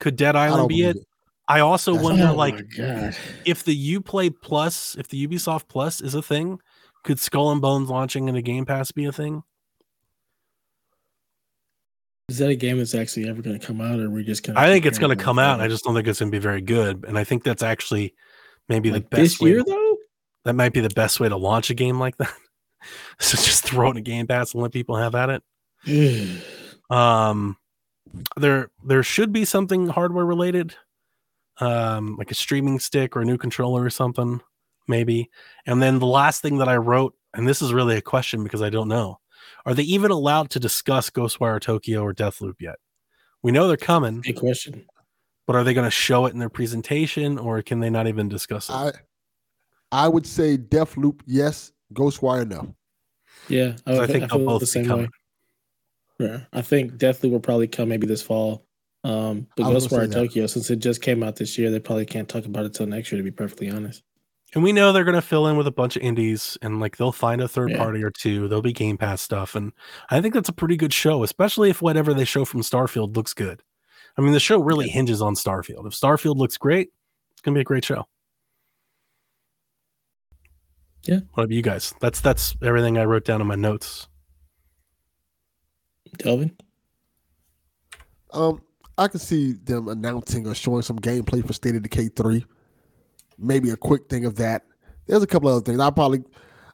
Could 0.00 0.16
Dead 0.16 0.34
Island 0.36 0.68
be 0.68 0.82
it? 0.82 0.96
it. 0.96 1.06
I 1.48 1.60
also 1.60 1.92
That's- 1.92 2.04
wonder 2.04 2.26
oh 2.28 2.34
like 2.34 2.58
if 3.44 3.62
the 3.64 3.94
Uplay 3.96 4.34
Plus, 4.42 4.96
if 4.96 5.08
the 5.08 5.26
Ubisoft 5.28 5.68
Plus 5.68 6.00
is 6.00 6.14
a 6.14 6.22
thing, 6.22 6.58
could 7.04 7.20
Skull 7.20 7.52
and 7.52 7.60
Bones 7.62 7.88
launching 7.88 8.28
in 8.28 8.34
a 8.34 8.42
Game 8.42 8.66
Pass 8.66 8.90
be 8.90 9.04
a 9.04 9.12
thing? 9.12 9.44
Is 12.28 12.38
that 12.38 12.48
a 12.50 12.56
game 12.56 12.78
that's 12.78 12.94
actually 12.96 13.28
ever 13.28 13.40
going 13.40 13.56
to 13.58 13.64
come 13.64 13.80
out, 13.80 14.00
or 14.00 14.06
are 14.06 14.10
we 14.10 14.24
just 14.24 14.42
going? 14.42 14.56
I 14.58 14.66
think 14.66 14.84
it's 14.84 14.98
going 14.98 15.16
to 15.16 15.22
come 15.24 15.38
out. 15.38 15.60
I 15.60 15.68
just 15.68 15.84
don't 15.84 15.94
think 15.94 16.08
it's 16.08 16.18
going 16.18 16.32
to 16.32 16.36
be 16.36 16.42
very 16.42 16.60
good. 16.60 17.04
And 17.06 17.16
I 17.16 17.22
think 17.22 17.44
that's 17.44 17.62
actually 17.62 18.14
maybe 18.68 18.90
like 18.90 19.08
the 19.08 19.16
best 19.16 19.22
this 19.22 19.40
way 19.40 19.50
year 19.50 19.58
to- 19.60 19.64
though. 19.64 19.85
That 20.46 20.54
might 20.54 20.72
be 20.72 20.80
the 20.80 20.88
best 20.90 21.18
way 21.20 21.28
to 21.28 21.36
launch 21.36 21.70
a 21.70 21.74
game 21.74 21.98
like 21.98 22.16
that. 22.18 22.32
so 23.18 23.36
just 23.36 23.64
throw 23.64 23.88
it 23.88 23.92
in 23.92 23.96
a 23.98 24.00
game 24.00 24.26
pass 24.26 24.54
and 24.54 24.62
let 24.62 24.72
people 24.72 24.96
have 24.96 25.14
at 25.14 25.30
it. 25.30 25.42
Um 26.88 27.56
there 28.36 28.70
there 28.84 29.02
should 29.02 29.32
be 29.32 29.44
something 29.44 29.88
hardware 29.88 30.24
related. 30.24 30.76
Um 31.58 32.14
like 32.16 32.30
a 32.30 32.34
streaming 32.34 32.78
stick 32.78 33.16
or 33.16 33.22
a 33.22 33.24
new 33.24 33.36
controller 33.36 33.82
or 33.82 33.90
something, 33.90 34.40
maybe. 34.86 35.28
And 35.66 35.82
then 35.82 35.98
the 35.98 36.06
last 36.06 36.42
thing 36.42 36.58
that 36.58 36.68
I 36.68 36.76
wrote 36.76 37.14
and 37.34 37.46
this 37.48 37.60
is 37.60 37.72
really 37.74 37.96
a 37.96 38.00
question 38.00 38.44
because 38.44 38.62
I 38.62 38.70
don't 38.70 38.86
know. 38.86 39.18
Are 39.64 39.74
they 39.74 39.82
even 39.82 40.12
allowed 40.12 40.50
to 40.50 40.60
discuss 40.60 41.10
Ghostwire 41.10 41.60
Tokyo 41.60 42.02
or 42.02 42.14
Deathloop 42.14 42.60
yet? 42.60 42.76
We 43.42 43.50
know 43.50 43.66
they're 43.66 43.76
coming, 43.76 44.20
Big 44.20 44.36
question. 44.36 44.86
but 45.44 45.56
are 45.56 45.64
they 45.64 45.74
going 45.74 45.86
to 45.86 45.90
show 45.90 46.26
it 46.26 46.34
in 46.34 46.38
their 46.38 46.48
presentation 46.48 47.36
or 47.36 47.62
can 47.62 47.80
they 47.80 47.90
not 47.90 48.06
even 48.06 48.28
discuss 48.28 48.68
it? 48.68 48.72
I 48.74 48.92
I 49.92 50.08
would 50.08 50.26
say 50.26 50.56
Deathloop, 50.58 51.20
yes. 51.26 51.72
Ghostwire, 51.94 52.48
no. 52.48 52.74
Yeah, 53.48 53.76
So 53.86 54.02
I 54.02 54.06
think 54.06 54.28
they'll 54.28 54.38
feel 54.38 54.46
both 54.46 54.60
the 54.60 54.66
same 54.66 54.88
way. 54.88 55.08
Yeah, 56.18 56.40
I 56.52 56.62
think 56.62 56.94
Deathloop 56.94 57.30
will 57.30 57.40
probably 57.40 57.68
come 57.68 57.88
maybe 57.88 58.06
this 58.06 58.22
fall. 58.22 58.64
Um, 59.04 59.46
but 59.56 59.66
I 59.66 59.68
was 59.68 59.86
Ghostwire 59.86 60.00
say 60.00 60.06
that. 60.06 60.14
Tokyo, 60.14 60.46
since 60.46 60.70
it 60.70 60.76
just 60.76 61.00
came 61.00 61.22
out 61.22 61.36
this 61.36 61.56
year, 61.56 61.70
they 61.70 61.78
probably 61.78 62.06
can't 62.06 62.28
talk 62.28 62.44
about 62.44 62.64
it 62.64 62.74
till 62.74 62.86
next 62.86 63.12
year. 63.12 63.20
To 63.20 63.22
be 63.22 63.30
perfectly 63.30 63.70
honest. 63.70 64.02
And 64.54 64.64
we 64.64 64.72
know 64.72 64.92
they're 64.92 65.04
going 65.04 65.14
to 65.14 65.22
fill 65.22 65.48
in 65.48 65.56
with 65.56 65.66
a 65.66 65.72
bunch 65.72 65.96
of 65.96 66.02
indies 66.02 66.56
and 66.62 66.80
like 66.80 66.96
they'll 66.96 67.12
find 67.12 67.40
a 67.40 67.48
third 67.48 67.70
Yeah. 67.70 67.78
party 67.78 68.02
or 68.02 68.10
two. 68.10 68.48
There'll 68.48 68.62
be 68.62 68.72
Game 68.72 68.96
Pass 68.96 69.20
stuff. 69.20 69.54
And 69.54 69.72
I 70.08 70.20
think 70.20 70.34
that's 70.34 70.48
a 70.48 70.52
pretty 70.52 70.76
good 70.76 70.92
show, 70.92 71.22
especially 71.24 71.68
if 71.68 71.82
whatever 71.82 72.14
they 72.14 72.24
show 72.24 72.44
from 72.44 72.62
Starfield 72.62 73.16
looks 73.16 73.34
good. 73.34 73.62
I 74.16 74.22
mean, 74.22 74.32
the 74.32 74.40
show 74.40 74.58
really 74.60 74.88
hinges 74.88 75.20
on 75.20 75.34
Starfield. 75.34 75.86
If 75.86 75.92
Starfield 75.92 76.36
looks 76.36 76.56
great, 76.56 76.88
it's 77.32 77.42
going 77.42 77.54
to 77.54 77.58
be 77.58 77.62
a 77.62 77.64
great 77.64 77.84
show. 77.84 78.06
Yeah. 81.08 81.20
What 81.34 81.44
about 81.44 81.54
you 81.54 81.62
guys? 81.62 81.94
That's 82.00 82.20
that's 82.20 82.56
everything 82.62 82.98
I 82.98 83.04
wrote 83.04 83.24
down 83.24 83.40
in 83.40 83.46
my 83.46 83.54
notes. 83.54 84.08
Delvin. 86.18 86.56
Um, 88.32 88.62
I 88.98 89.08
can 89.08 89.20
see 89.20 89.52
them 89.52 89.88
announcing 89.88 90.46
or 90.46 90.54
showing 90.54 90.82
some 90.82 90.98
gameplay 90.98 91.46
for 91.46 91.52
State 91.52 91.76
of 91.76 91.82
Decay 91.82 92.08
3. 92.08 92.44
Maybe 93.38 93.70
a 93.70 93.76
quick 93.76 94.08
thing 94.08 94.24
of 94.24 94.36
that. 94.36 94.64
There's 95.06 95.22
a 95.22 95.26
couple 95.26 95.48
other 95.48 95.60
things. 95.60 95.78
I 95.78 95.90
probably 95.90 96.24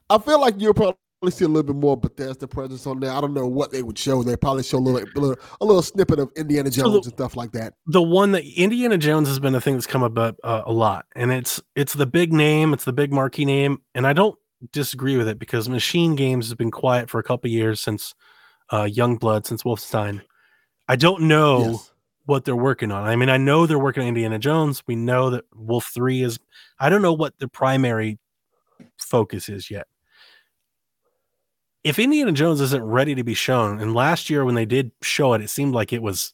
I 0.09 0.17
feel 0.17 0.39
like 0.39 0.55
you're 0.57 0.73
probably 0.73 0.97
see 1.31 1.45
a 1.45 1.47
little 1.47 1.63
bit 1.63 1.75
more 1.75 1.95
Bethesda 1.97 2.47
presence 2.47 2.85
on 2.87 2.99
there. 2.99 3.11
I 3.11 3.21
don't 3.21 3.33
know 3.33 3.47
what 3.47 3.71
they 3.71 3.81
would 3.83 3.97
show. 3.97 4.23
They 4.23 4.35
probably 4.35 4.63
show 4.63 4.77
a 4.77 4.79
little, 4.79 5.01
a 5.01 5.19
little, 5.19 5.43
a 5.61 5.65
little 5.65 5.81
snippet 5.81 6.19
of 6.19 6.31
Indiana 6.35 6.71
So 6.71 6.83
Jones 6.83 6.93
the- 7.05 7.09
and 7.09 7.13
stuff 7.17 7.35
like 7.35 7.51
that. 7.53 7.73
the 7.87 8.01
one 8.01 8.31
that 8.33 8.43
Indiana 8.45 8.97
Jones 8.97 9.27
has 9.27 9.39
been 9.39 9.55
a 9.55 9.61
thing 9.61 9.75
that's 9.75 9.87
come 9.87 10.03
up 10.03 10.17
uh, 10.17 10.61
a 10.65 10.71
lot, 10.71 11.05
and 11.15 11.31
it's 11.31 11.61
it's 11.75 11.93
the 11.93 12.05
big 12.05 12.33
name, 12.33 12.73
it's 12.73 12.85
the 12.85 12.93
big 12.93 13.11
marquee 13.13 13.45
name, 13.45 13.81
and 13.95 14.05
I 14.07 14.13
don't 14.13 14.37
disagree 14.71 15.17
with 15.17 15.27
it 15.27 15.37
because 15.39 15.67
Machine 15.69 16.15
Games 16.15 16.45
has 16.47 16.55
been 16.55 16.71
quiet 16.71 17.09
for 17.09 17.19
a 17.19 17.23
couple 17.23 17.49
years 17.49 17.81
since 17.81 18.13
uh, 18.69 18.83
Youngblood, 18.83 19.45
since 19.45 19.63
Wolfenstein. 19.63 20.21
I 20.87 20.95
don't 20.95 21.23
know 21.23 21.59
Yes. 21.71 21.91
what 22.25 22.45
they're 22.45 22.55
working 22.55 22.91
on. 22.91 23.03
I 23.03 23.15
mean, 23.15 23.29
I 23.29 23.37
know 23.37 23.65
they're 23.65 23.77
working 23.79 24.03
on 24.03 24.07
Indiana 24.09 24.39
Jones. 24.39 24.81
We 24.87 24.95
know 24.95 25.29
that 25.31 25.45
Wolf 25.53 25.91
Three 25.93 26.21
is. 26.21 26.39
I 26.79 26.89
don't 26.89 27.01
know 27.01 27.13
what 27.13 27.37
the 27.39 27.47
primary 27.47 28.19
focus 28.97 29.49
is 29.49 29.69
yet. 29.71 29.87
If 31.83 31.99
Indiana 31.99 32.31
Jones 32.31 32.61
isn't 32.61 32.83
ready 32.83 33.13
to 33.15 33.23
be 33.23 33.33
shown, 33.33 33.79
and 33.79 33.93
last 33.93 34.29
year 34.29 34.45
when 34.45 34.55
they 34.55 34.65
did 34.65 34.91
show 35.01 35.33
it, 35.33 35.41
it 35.41 35.49
seemed 35.49 35.73
like 35.73 35.91
it 35.91 36.01
was 36.01 36.33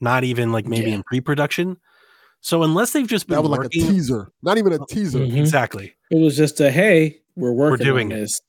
not 0.00 0.22
even 0.24 0.52
like 0.52 0.66
maybe 0.66 0.90
Yeah. 0.90 0.96
in 0.96 1.02
pre-production. 1.02 1.76
So 2.40 2.62
unless 2.62 2.92
they've 2.92 3.06
just 3.06 3.26
been 3.26 3.36
That 3.36 3.42
was 3.48 3.50
like 3.58 3.66
a 3.66 3.68
teaser, 3.70 4.30
not 4.42 4.58
even 4.58 4.72
a 4.72 4.78
teaser. 4.86 5.20
Mhm. 5.20 5.36
exactly. 5.38 5.94
It 6.10 6.18
was 6.18 6.36
just 6.36 6.60
a 6.60 6.70
hey, 6.70 7.20
we're 7.36 7.52
working 7.52 7.84
doing 7.86 8.12
on 8.12 8.18
it. 8.18 8.20
this. 8.20 8.40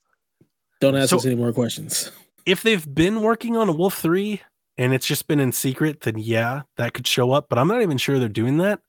Don't 0.82 0.96
ask 0.96 1.10
So- 1.12 1.18
us 1.18 1.26
any 1.26 1.36
more 1.36 1.54
questions. 1.54 2.12
If 2.46 2.62
they've 2.62 2.94
been 2.94 3.22
working 3.22 3.56
on 3.58 3.70
a 3.70 3.72
Wolf 3.72 3.96
Three 3.98 4.42
and 4.78 4.94
it's 4.94 5.08
just 5.08 5.28
been 5.28 5.40
in 5.40 5.52
secret, 5.52 6.02
then 6.02 6.18
yeah, 6.20 6.64
that 6.78 6.94
could 6.94 7.08
show 7.08 7.32
up. 7.32 7.48
But 7.50 7.58
I'm 7.58 7.68
not 7.68 7.82
even 7.82 7.98
sure 7.98 8.20
they're 8.20 8.28
doing 8.30 8.58
that. 8.58 8.82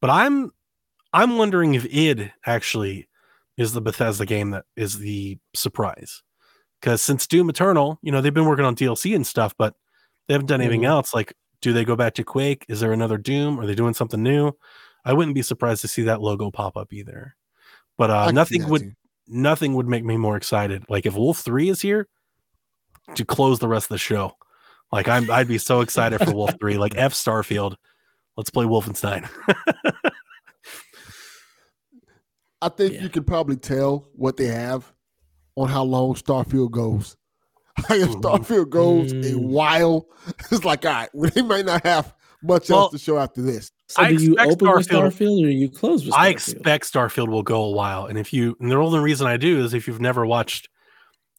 But 0.00 0.10
I'm 0.10 0.50
I'm 1.12 1.38
wondering 1.38 1.74
if 1.74 1.86
id 1.86 2.32
actually 2.44 3.08
is 3.56 3.72
the 3.72 3.80
Bethesda 3.80 4.26
game 4.26 4.50
that 4.50 4.64
is 4.76 4.98
the 4.98 5.38
surprise. 5.54 6.22
Because 6.80 7.02
since 7.02 7.26
Doom 7.26 7.50
Eternal, 7.50 7.98
you 8.02 8.10
know, 8.10 8.20
they've 8.20 8.32
been 8.32 8.46
working 8.46 8.64
on 8.64 8.74
DLC 8.74 9.14
and 9.14 9.26
stuff, 9.26 9.54
but 9.58 9.74
they 10.26 10.34
haven't 10.34 10.46
done 10.46 10.60
anything 10.60 10.82
Mhm. 10.82 10.86
else. 10.88 11.12
Like, 11.12 11.34
do 11.60 11.72
they 11.74 11.84
go 11.84 11.94
back 11.96 12.14
to 12.14 12.24
Quake? 12.24 12.64
Is 12.68 12.80
there 12.80 12.92
another 12.92 13.18
Doom? 13.18 13.60
Are 13.60 13.66
they 13.66 13.74
doing 13.74 13.92
something 13.94 14.22
new? 14.22 14.52
I 15.04 15.12
wouldn't 15.12 15.34
be 15.34 15.42
surprised 15.42 15.82
to 15.82 15.88
see 15.88 16.02
that 16.02 16.20
logo 16.22 16.50
pop 16.50 16.76
up 16.76 16.92
either. 16.92 17.36
But 17.98 18.10
uh, 18.10 18.30
nothing 18.30 18.66
would 18.68 18.80
too. 18.82 18.92
nothing 19.28 19.74
would 19.74 19.86
make 19.88 20.04
me 20.04 20.16
more 20.16 20.36
excited. 20.38 20.84
Like 20.88 21.04
if 21.04 21.14
Wolf 21.14 21.40
Three 21.40 21.68
is 21.68 21.82
here 21.82 22.08
to 23.14 23.24
close 23.26 23.58
the 23.58 23.68
rest 23.68 23.84
of 23.86 23.90
the 23.90 23.98
show, 23.98 24.32
like 24.90 25.06
I'm 25.08 25.30
I'd 25.30 25.48
be 25.48 25.58
so 25.58 25.82
excited 25.82 26.18
for 26.24 26.32
Wolf 26.34 26.52
Three. 26.58 26.78
Like 26.78 26.94
F 26.96 27.12
Starfield, 27.12 27.76
let's 28.38 28.48
play 28.50 28.64
Wolfenstein. 28.64 29.28
I 32.62 32.68
think 32.68 32.94
Yeah. 32.94 33.02
you 33.02 33.08
can 33.08 33.24
probably 33.24 33.56
tell 33.56 34.08
what 34.14 34.36
they 34.36 34.46
have 34.46 34.92
on 35.60 35.68
how 35.68 35.84
long 35.84 36.14
Starfield 36.14 36.70
goes. 36.70 37.16
Like 37.88 38.00
if. 38.00 38.08
Starfield 38.10 38.68
goes 38.70 39.12
a 39.12 39.14
Mm. 39.16 39.42
while, 39.48 40.06
it's 40.50 40.64
like 40.64 40.84
all 40.84 40.92
right, 40.92 41.08
well, 41.14 41.30
they 41.34 41.42
might 41.42 41.64
not 41.64 41.84
have 41.86 42.14
much 42.42 42.68
Well, 42.68 42.80
else 42.80 42.92
to 42.92 42.98
show 42.98 43.16
after 43.18 43.40
this. 43.42 43.70
So 43.86 44.02
I 44.02 44.08
do 44.12 44.22
you 44.22 44.32
expect 44.34 44.52
open 44.62 44.74
with 44.76 44.88
Starfield- 44.88 45.12
Starfield 45.12 45.44
or 45.46 45.50
you 45.50 45.68
close 45.70 46.04
with 46.04 46.12
Starfield? 46.14 46.18
I 46.18 46.28
expect 46.28 46.92
Starfield 46.92 47.28
will 47.28 47.42
go 47.42 47.62
a 47.62 47.70
while, 47.70 48.06
and 48.06 48.18
if 48.18 48.32
you 48.32 48.56
and 48.60 48.70
the 48.70 48.76
only 48.76 48.98
reason 49.00 49.26
I 49.26 49.36
do 49.36 49.64
is 49.64 49.72
if 49.72 49.86
you've 49.86 50.00
never 50.00 50.26
watched 50.26 50.68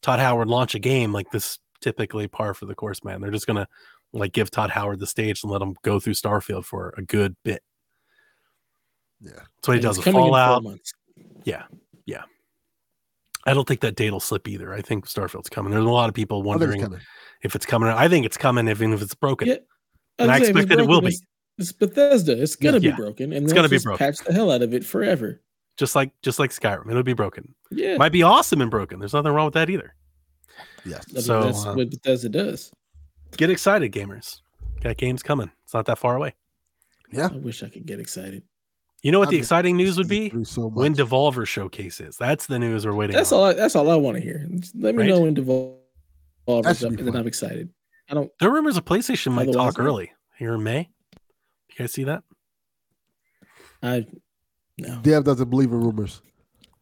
Todd 0.00 0.18
Howard 0.18 0.48
launch 0.48 0.74
a 0.74 0.78
game 0.80 1.12
like 1.12 1.30
this, 1.30 1.58
typically 1.80 2.26
par 2.28 2.54
for 2.54 2.66
the 2.66 2.74
course, 2.74 3.04
man. 3.04 3.20
They're 3.20 3.30
just 3.30 3.46
gonna 3.46 3.68
like 4.12 4.32
give 4.32 4.50
Todd 4.50 4.70
Howard 4.70 4.98
the 5.00 5.06
stage 5.06 5.42
and 5.44 5.52
let 5.52 5.62
him 5.62 5.76
go 5.82 6.00
through 6.00 6.14
Starfield 6.14 6.64
for 6.64 6.92
a 6.96 7.02
good 7.02 7.36
bit. 7.44 7.62
Yeah. 9.20 9.30
That's 9.34 9.68
what 9.68 9.74
he 9.74 9.78
And 9.78 9.82
does 9.82 9.98
it's 9.98 10.06
with 10.06 10.12
coming 10.14 10.26
in 10.26 10.30
four 10.32 10.38
Fallout. 10.38 10.62
months. 10.64 10.92
I 13.44 13.54
don't 13.54 13.66
think 13.66 13.80
that 13.80 13.96
date 13.96 14.10
will 14.12 14.20
slip 14.20 14.46
either. 14.48 14.72
I 14.72 14.80
think 14.82 15.06
Starfield's 15.06 15.48
coming. 15.48 15.72
There's 15.72 15.84
a 15.84 15.88
lot 15.88 16.08
of 16.08 16.14
people 16.14 16.42
wondering 16.42 16.80
it's 16.80 16.94
if 17.42 17.54
it's 17.56 17.66
coming. 17.66 17.88
I 17.88 18.08
think 18.08 18.24
it's 18.24 18.36
coming, 18.36 18.68
even 18.68 18.92
if 18.92 19.02
it's 19.02 19.14
broken. 19.14 19.48
Yeah. 19.48 19.56
And 20.18 20.30
I 20.30 20.38
was 20.38 20.48
saying, 20.48 20.56
if 20.56 20.62
expect 20.62 20.68
that 20.68 20.78
it 20.78 20.88
will 20.88 21.00
broken, 21.00 21.08
be. 21.08 21.14
It's, 21.58 21.70
it's 21.70 21.72
Bethesda. 21.72 22.40
It's 22.40 22.56
gonna 22.56 22.78
Yeah. 22.78 22.90
be 22.90 22.96
broken, 22.96 23.32
and 23.32 23.44
It's 23.44 23.52
gonna 23.52 23.68
be 23.68 23.76
just 23.76 23.84
broken. 23.84 24.06
Patch 24.06 24.18
the 24.18 24.32
hell 24.32 24.50
out 24.50 24.62
of 24.62 24.72
it 24.74 24.84
forever. 24.84 25.40
Just 25.76 25.94
like 25.96 26.12
just 26.22 26.38
like 26.38 26.50
Skyrim, 26.50 26.88
it'll 26.90 27.02
be 27.02 27.14
broken. 27.14 27.54
Yeah, 27.70 27.96
Might 27.96 28.12
be 28.12 28.22
awesome 28.22 28.60
and 28.60 28.70
broken. 28.70 28.98
There's 28.98 29.14
nothing 29.14 29.32
wrong 29.32 29.46
with 29.46 29.54
that 29.54 29.70
either. 29.70 29.94
Yes. 30.84 31.04
I 31.10 31.14
mean, 31.14 31.22
so, 31.22 31.42
that's 31.44 31.66
uh, 31.66 31.74
what 31.74 31.90
Bethesda 31.90 32.28
does. 32.28 32.70
Get 33.36 33.50
excited, 33.50 33.92
gamers. 33.92 34.40
That 34.82 34.98
game's 34.98 35.22
coming. 35.22 35.50
It's 35.64 35.72
not 35.72 35.86
that 35.86 35.98
far 35.98 36.16
away. 36.16 36.34
Yeah. 37.10 37.28
I 37.32 37.36
wish 37.36 37.62
I 37.62 37.68
could 37.68 37.86
get 37.86 38.00
excited. 38.00 38.42
You 39.02 39.10
know 39.10 39.18
what 39.18 39.30
the 39.30 39.36
I've 39.36 39.42
exciting 39.42 39.76
news 39.76 39.98
would 39.98 40.08
be? 40.08 40.30
So 40.44 40.68
When. 40.68 40.94
Devolver 40.94 41.46
showcases. 41.46 42.16
That's 42.16 42.46
the 42.46 42.58
news 42.58 42.86
we're 42.86 42.94
waiting 42.94 43.16
That's 43.16 43.32
on. 43.32 43.38
all. 43.38 43.44
I, 43.46 43.52
that's 43.54 43.74
all 43.74 43.90
I 43.90 43.96
want 43.96 44.16
to 44.16 44.22
hear. 44.22 44.46
Just 44.56 44.76
let 44.76 44.94
me 44.94 45.02
Right? 45.02 45.08
know 45.10 45.20
when 45.22 45.34
Devolver 45.34 45.76
That 46.62 46.84
up, 46.84 46.92
and 46.92 47.08
then. 47.08 47.16
I'm 47.16 47.26
excited. 47.26 47.68
I 48.10 48.14
don't. 48.14 48.30
There 48.38 48.48
are 48.48 48.52
rumors 48.52 48.76
of 48.76 48.84
PlayStation 48.84 49.32
might 49.32 49.52
talk 49.52 49.78
no. 49.78 49.84
early 49.84 50.12
here 50.38 50.54
in 50.54 50.62
May. 50.62 50.88
You 51.70 51.76
guys 51.78 51.92
see 51.92 52.04
that? 52.04 52.22
I 53.82 54.06
no. 54.78 55.00
Dev 55.02 55.24
doesn't 55.24 55.50
believe 55.50 55.72
in 55.72 55.80
rumors. 55.80 56.22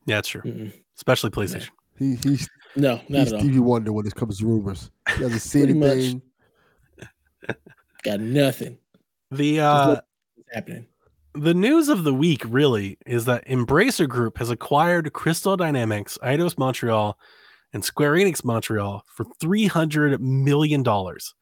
Yeah, 0.06 0.18
it's 0.18 0.28
true. 0.28 0.42
Mm-mm. 0.42 0.72
Especially 0.96 1.30
PlayStation. 1.30 1.70
He 1.98 2.16
he's 2.16 2.48
No, 2.76 2.96
not 3.08 3.20
he's 3.20 3.28
at 3.28 3.34
all. 3.34 3.40
Stevie 3.40 3.58
Wonder 3.60 3.92
when 3.92 4.06
it 4.06 4.14
comes 4.14 4.38
to 4.40 4.46
rumors. 4.46 4.90
He 5.14 5.20
doesn't 5.22 5.38
see 5.40 5.60
Pretty 5.60 5.74
much. 5.74 5.90
anything. 5.90 6.22
Got 8.02 8.20
nothing 8.20 8.78
The 9.30 9.60
uh 9.60 10.00
happening. 10.52 10.86
The 11.34 11.54
news 11.54 11.88
of 11.88 12.04
the 12.04 12.14
week 12.14 12.42
really 12.46 12.98
is 13.06 13.24
that 13.26 13.46
Embracer 13.46 14.08
Group 14.08 14.38
has 14.38 14.50
acquired 14.50 15.12
Crystal 15.12 15.56
Dynamics, 15.56 16.18
Eidos 16.22 16.58
Montreal, 16.58 17.18
and 17.72 17.84
Square 17.84 18.14
Enix 18.14 18.44
Montreal 18.44 19.04
for 19.06 19.26
three 19.40 19.66
hundred 19.66 20.20
million 20.20 20.82
dollars. 20.82 21.34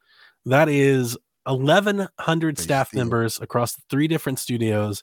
That 0.44 0.68
is 0.68 1.16
eleven 1.46 2.08
hundred 2.18 2.56
Big 2.56 2.62
staff 2.62 2.90
deal. 2.90 3.00
members 3.00 3.40
across 3.40 3.80
three 3.88 4.08
different 4.08 4.38
studios 4.38 5.02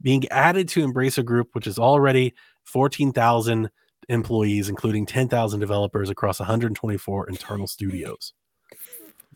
being 0.00 0.26
added 0.30 0.68
to 0.70 0.86
Embracer 0.86 1.24
Group, 1.24 1.50
which 1.52 1.66
is 1.66 1.78
already 1.78 2.34
fourteen 2.64 3.12
thousand 3.12 3.70
employees, 4.08 4.68
including 4.68 5.06
ten 5.06 5.28
thousand 5.28 5.60
developers 5.60 6.08
across 6.08 6.40
one 6.40 6.46
hundred 6.46 6.74
twenty-four 6.74 7.28
internal 7.28 7.66
studios. 7.66 8.32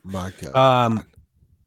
My 0.03 0.33
God. 0.41 0.57
Um, 0.57 1.07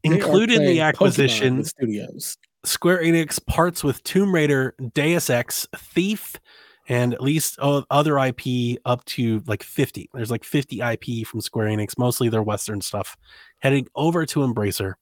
included 0.02 0.56
in 0.56 0.66
the 0.66 0.80
acquisition 0.80 1.58
with 1.58 1.68
studios. 1.68 2.36
Square 2.64 3.02
Enix 3.02 3.44
parts 3.46 3.82
with 3.82 4.02
Tomb 4.04 4.34
Raider, 4.34 4.74
Deus 4.94 5.30
Ex, 5.30 5.66
Thief, 5.76 6.36
and 6.88 7.14
at 7.14 7.22
least 7.22 7.58
other 7.58 8.18
IP 8.18 8.78
up 8.84 9.04
to 9.06 9.42
like 9.46 9.62
50. 9.62 10.10
There's 10.12 10.30
like 10.30 10.44
50 10.44 10.80
IP 10.80 11.26
from 11.26 11.40
Square 11.40 11.68
Enix, 11.68 11.96
mostly 11.96 12.28
their 12.28 12.42
Western 12.42 12.80
stuff, 12.80 13.16
heading 13.60 13.86
over 13.94 14.26
to 14.26 14.40
Embracer. 14.40 14.94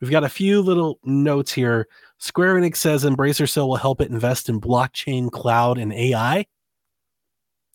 We've 0.00 0.10
got 0.10 0.24
a 0.24 0.28
few 0.28 0.60
little 0.60 0.98
notes 1.04 1.52
here. 1.52 1.86
Square 2.18 2.56
Enix 2.56 2.76
says 2.76 3.04
Embracer 3.04 3.48
still 3.48 3.68
will 3.68 3.76
help 3.76 4.00
it 4.00 4.10
invest 4.10 4.48
in 4.48 4.60
blockchain, 4.60 5.30
cloud, 5.30 5.78
and 5.78 5.92
AI. 5.92 6.46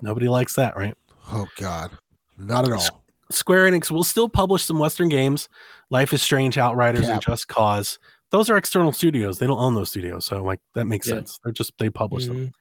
Nobody 0.01 0.27
likes 0.27 0.55
that, 0.55 0.75
right? 0.75 0.95
oh 1.31 1.47
God. 1.57 1.91
Not 2.37 2.65
at 2.65 2.73
all. 2.73 3.03
Square 3.31 3.71
Enix 3.71 3.89
will 3.89 4.03
still 4.03 4.29
publish 4.29 4.65
some 4.65 4.77
Western 4.77 5.09
games, 5.09 5.49
Life 5.89 6.13
is 6.13 6.21
Strange, 6.21 6.57
Outriders, 6.57 7.07
and 7.07 7.21
Just 7.21 7.47
Cause. 7.47 7.97
Those 8.35 8.49
are 8.49 8.57
external 8.57 8.91
studios. 8.91 9.39
They 9.39 9.47
don't 9.47 9.57
own 9.61 9.75
those 9.75 9.89
studios, 9.89 10.25
so 10.25 10.43
like 10.43 10.59
that 10.73 10.83
makes 10.85 11.07
Yeah. 11.07 11.15
sense. 11.15 11.39
They're 11.41 11.53
just 11.53 11.71
they 11.79 11.89
publish 11.89 12.25
them. 12.25 12.51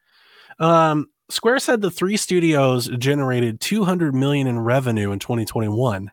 Mhm. 0.61 0.65
Um, 0.65 1.07
Square 1.31 1.59
said 1.59 1.81
the 1.81 1.91
three 1.91 2.17
studios 2.17 2.87
generated 2.99 3.61
200 3.61 4.15
million 4.15 4.47
in 4.47 4.61
revenue 4.61 5.11
in 5.11 5.19
2021, 5.19 6.13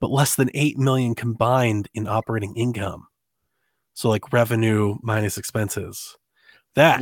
but 0.00 0.10
less 0.10 0.34
than 0.34 0.50
8 0.52 0.76
million 0.78 1.14
combined 1.14 1.88
in 1.94 2.08
operating 2.08 2.56
income. 2.56 3.06
So 3.94 4.08
like 4.08 4.32
revenue 4.32 4.96
minus 5.00 5.38
expenses. 5.38 6.16
That 6.74 7.00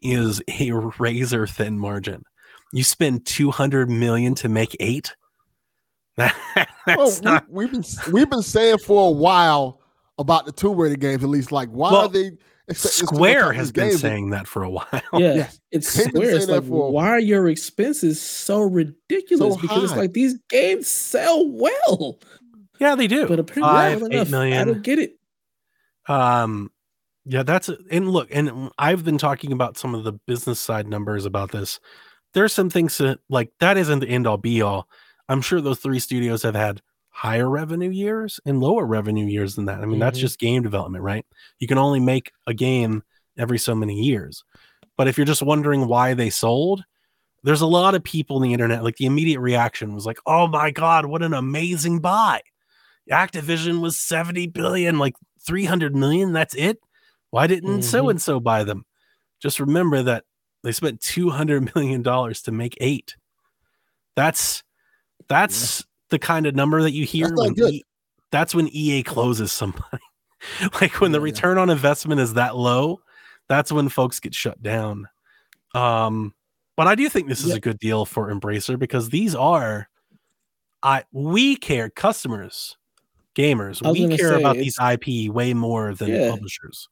is 0.00 0.40
Yeah. 0.46 0.68
a 0.68 0.72
razor 1.00 1.48
thin 1.48 1.80
margin. 1.80 2.22
You 2.72 2.84
spend 2.84 3.26
200 3.26 3.90
million 3.90 4.36
to 4.36 4.48
make 4.48 4.76
8? 4.78 5.16
That's 6.16 6.36
Well, 6.86 7.18
not 7.22 7.50
we, 7.50 7.64
have 7.64 7.72
been 7.72 7.84
we've 8.12 8.30
been 8.30 8.42
saying 8.42 8.78
for 8.78 9.08
a 9.08 9.10
while 9.10 9.80
about 10.18 10.46
the 10.46 10.52
Tomb 10.52 10.76
Raider 10.76 10.96
games. 10.96 11.22
At 11.22 11.28
least, 11.30 11.52
like, 11.52 11.68
why 11.70 11.90
Well, 11.92 12.02
are 12.02 12.08
they? 12.08 12.32
expect 12.68 12.86
us 12.86 12.98
to 12.98 13.04
work 13.06 13.14
Square 13.14 13.44
out 13.46 13.56
has 13.56 13.72
been 13.72 13.88
games? 13.88 14.00
saying 14.00 14.30
that 14.30 14.46
for 14.46 14.62
a 14.62 14.70
while. 14.70 14.86
Yeah, 14.92 15.34
Yes. 15.34 15.60
it's 15.72 15.94
They've 15.94 16.06
square. 16.06 16.36
It's 16.36 16.46
like, 16.48 16.64
for 16.64 16.92
why 16.92 17.08
are 17.08 17.18
your 17.18 17.48
expenses 17.48 18.20
so 18.20 18.60
ridiculous? 18.62 19.54
So 19.56 19.60
because 19.60 19.84
it's 19.84 19.96
like 19.96 20.12
these 20.12 20.38
games 20.48 20.86
sell 20.86 21.48
well, 21.50 22.18
Yeah, 22.78 22.94
they 22.94 23.08
do. 23.08 23.26
but 23.26 23.40
apparently 23.40 23.62
Five, 23.72 24.00
not 24.00 24.12
eight 24.12 24.28
enough. 24.28 24.34
I 24.34 24.64
don't 24.64 24.82
get 24.82 24.98
it. 25.00 25.18
Um, 26.08 26.70
yeah, 27.24 27.42
that's 27.42 27.70
and 27.90 28.08
look, 28.10 28.28
and 28.32 28.70
I've 28.78 29.04
been 29.04 29.18
talking 29.18 29.52
about 29.52 29.76
some 29.78 29.94
of 29.94 30.04
the 30.04 30.12
business 30.26 30.58
side 30.58 30.88
numbers 30.88 31.24
about 31.24 31.52
this. 31.52 31.78
There's 32.34 32.52
some 32.52 32.70
things 32.70 32.98
that 32.98 33.20
like 33.28 33.50
that 33.60 33.76
isn't 33.76 34.00
the 34.00 34.08
end 34.08 34.26
all 34.26 34.38
be 34.38 34.62
all. 34.62 34.88
I'm 35.28 35.40
sure 35.42 35.60
those 35.60 35.78
three 35.78 36.00
studios 36.00 36.42
have 36.42 36.54
had 36.56 36.80
higher 37.14 37.48
revenue 37.48 37.90
years 37.90 38.40
and 38.44 38.60
lower 38.60 38.84
revenue 38.86 39.26
years 39.26 39.54
than 39.54 39.66
that. 39.66 39.80
I 39.80 39.86
mean, 39.86 39.98
that's 39.98 40.18
Mhm. 40.18 40.22
just 40.22 40.38
game 40.38 40.62
development, 40.62 41.04
right? 41.04 41.24
You 41.58 41.68
can 41.68 41.78
only 41.78 42.00
make 42.00 42.32
a 42.46 42.54
game 42.54 43.04
every 43.38 43.58
so 43.58 43.74
many 43.74 44.00
years. 44.02 44.44
But 44.96 45.08
if 45.08 45.16
you're 45.16 45.26
just 45.26 45.42
wondering 45.42 45.86
why 45.86 46.14
they 46.14 46.30
sold, 46.30 46.84
there's 47.44 47.60
a 47.60 47.66
lot 47.66 47.94
of 47.94 48.02
people 48.02 48.36
in 48.36 48.42
the 48.42 48.52
internet, 48.52 48.82
like 48.82 48.96
the 48.96 49.06
immediate 49.06 49.40
reaction 49.40 49.94
was 49.94 50.06
like, 50.06 50.18
oh 50.26 50.46
my 50.46 50.70
God, 50.70 51.06
what 51.06 51.22
an 51.22 51.34
amazing 51.34 52.00
buy. 52.00 52.40
Activision 53.10 53.80
was 53.80 53.98
70 53.98 54.46
billion, 54.46 54.98
like 54.98 55.14
300 55.40 55.94
million. 55.94 56.32
That's 56.32 56.54
it. 56.54 56.78
Why 57.30 57.46
didn't 57.46 57.82
so 57.82 58.08
and 58.08 58.22
so 58.22 58.40
buy 58.40 58.64
them? 58.64 58.84
Just 59.40 59.60
remember 59.60 60.02
that 60.02 60.24
they 60.62 60.72
spent 60.72 61.00
200 61.00 61.74
million 61.74 62.02
dollars 62.02 62.42
to 62.42 62.52
make 62.52 62.76
eight. 62.80 63.16
That's 64.14 64.62
that's 65.28 65.84
the 66.12 66.18
kind 66.20 66.46
of 66.46 66.54
number 66.54 66.80
that 66.82 66.92
you 66.92 67.04
hear 67.04 67.28
That's 67.28 67.40
when. 67.60 67.72
E- 67.74 67.82
that's 68.30 68.54
when 68.54 68.68
EA 68.68 69.02
closes 69.02 69.50
somebody. 69.52 69.98
like 70.80 71.00
when 71.00 71.10
the 71.12 71.18
Yeah, 71.18 71.22
yeah. 71.26 71.32
return 71.32 71.58
on 71.58 71.68
investment 71.68 72.20
is 72.20 72.34
that 72.34 72.56
low, 72.56 73.00
that's 73.48 73.70
when 73.72 73.88
folks 73.88 74.20
get 74.20 74.34
shut 74.34 74.62
down. 74.62 75.06
Um, 75.74 76.32
but 76.76 76.86
I 76.86 76.94
do 76.94 77.08
think 77.10 77.28
this 77.28 77.40
is 77.42 77.50
Yeah. 77.50 77.56
a 77.56 77.60
good 77.60 77.78
deal 77.78 78.04
for 78.06 78.32
Embracer 78.32 78.78
because 78.78 79.10
these 79.10 79.34
are 79.34 79.88
I 80.82 81.04
we 81.12 81.56
care 81.56 81.90
customers, 81.90 82.76
gamers, 83.36 83.82
we 83.92 84.08
care 84.16 84.30
say, 84.30 84.40
about 84.40 84.56
these 84.56 84.76
IP 84.80 85.28
way 85.30 85.52
more 85.52 85.94
than 85.94 86.08
Yeah. 86.08 86.30
publishers. 86.30 86.88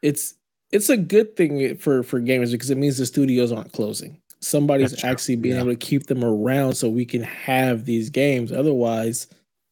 It's 0.00 0.34
it's 0.70 0.88
a 0.88 0.96
good 0.96 1.36
thing 1.36 1.76
for 1.76 2.02
for 2.02 2.18
gamers 2.18 2.50
because 2.52 2.70
it 2.70 2.78
means 2.78 2.96
the 2.96 3.04
studios 3.04 3.52
aren't 3.52 3.72
closing. 3.72 4.21
Somebody's 4.42 4.90
That's 4.90 5.02
true. 5.02 5.10
actually 5.10 5.36
being 5.36 5.54
Yeah. 5.54 5.62
able 5.62 5.70
to 5.72 5.76
keep 5.76 6.06
them 6.06 6.24
around 6.24 6.74
so 6.74 6.88
we 6.88 7.04
can 7.04 7.22
have 7.22 7.84
these 7.84 8.10
games. 8.10 8.50
Otherwise, 8.52 9.28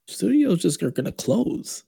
studios 0.08 0.62
just 0.62 0.82
are 0.82 0.90
going 0.90 1.06
to 1.06 1.12
close. 1.12 1.82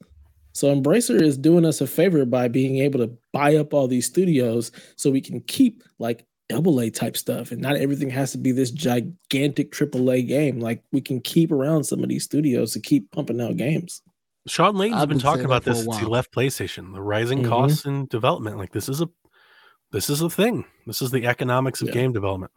So 0.54 0.74
Embracer 0.74 1.20
is 1.22 1.38
doing 1.38 1.64
us 1.64 1.80
a 1.80 1.86
favor 1.86 2.24
by 2.26 2.48
being 2.48 2.78
able 2.78 2.98
to 3.00 3.10
buy 3.32 3.56
up 3.56 3.72
all 3.72 3.88
these 3.88 4.06
studios 4.06 4.70
so 4.96 5.10
we 5.10 5.20
can 5.20 5.40
keep 5.42 5.82
like 5.98 6.26
double 6.48 6.80
A 6.80 6.90
type 6.90 7.16
stuff 7.16 7.52
and 7.52 7.62
not 7.62 7.76
everything 7.76 8.10
has 8.10 8.32
to 8.32 8.38
be 8.38 8.52
this 8.52 8.70
gigantic 8.70 9.72
triple 9.72 10.10
A 10.10 10.22
game. 10.22 10.60
Like 10.60 10.82
we 10.92 11.00
can 11.00 11.20
keep 11.20 11.50
around 11.50 11.84
some 11.84 12.02
of 12.02 12.08
these 12.10 12.24
studios 12.24 12.72
to 12.72 12.80
keep 12.80 13.10
pumping 13.12 13.40
out 13.40 13.56
games. 13.56 14.02
Shawn 14.46 14.76
Layden's 14.76 15.00
I've 15.00 15.08
been, 15.08 15.18
been 15.18 15.22
talking 15.22 15.44
about 15.44 15.64
this 15.64 15.84
since 15.84 15.96
he 15.98 16.04
left 16.04 16.34
PlayStation. 16.34 16.92
The 16.92 17.00
rising 17.00 17.44
Mhm. 17.44 17.48
costs 17.48 17.86
in 17.86 18.06
development, 18.06 18.58
like 18.58 18.72
this 18.72 18.88
is 18.88 19.00
a 19.00 19.08
this 19.92 20.08
is 20.10 20.20
a 20.22 20.28
thing. 20.30 20.64
This 20.86 21.00
is 21.02 21.10
the 21.10 21.26
economics 21.26 21.80
of 21.82 21.88
Yeah. 21.88 21.94
game 21.94 22.12
development. 22.12 22.50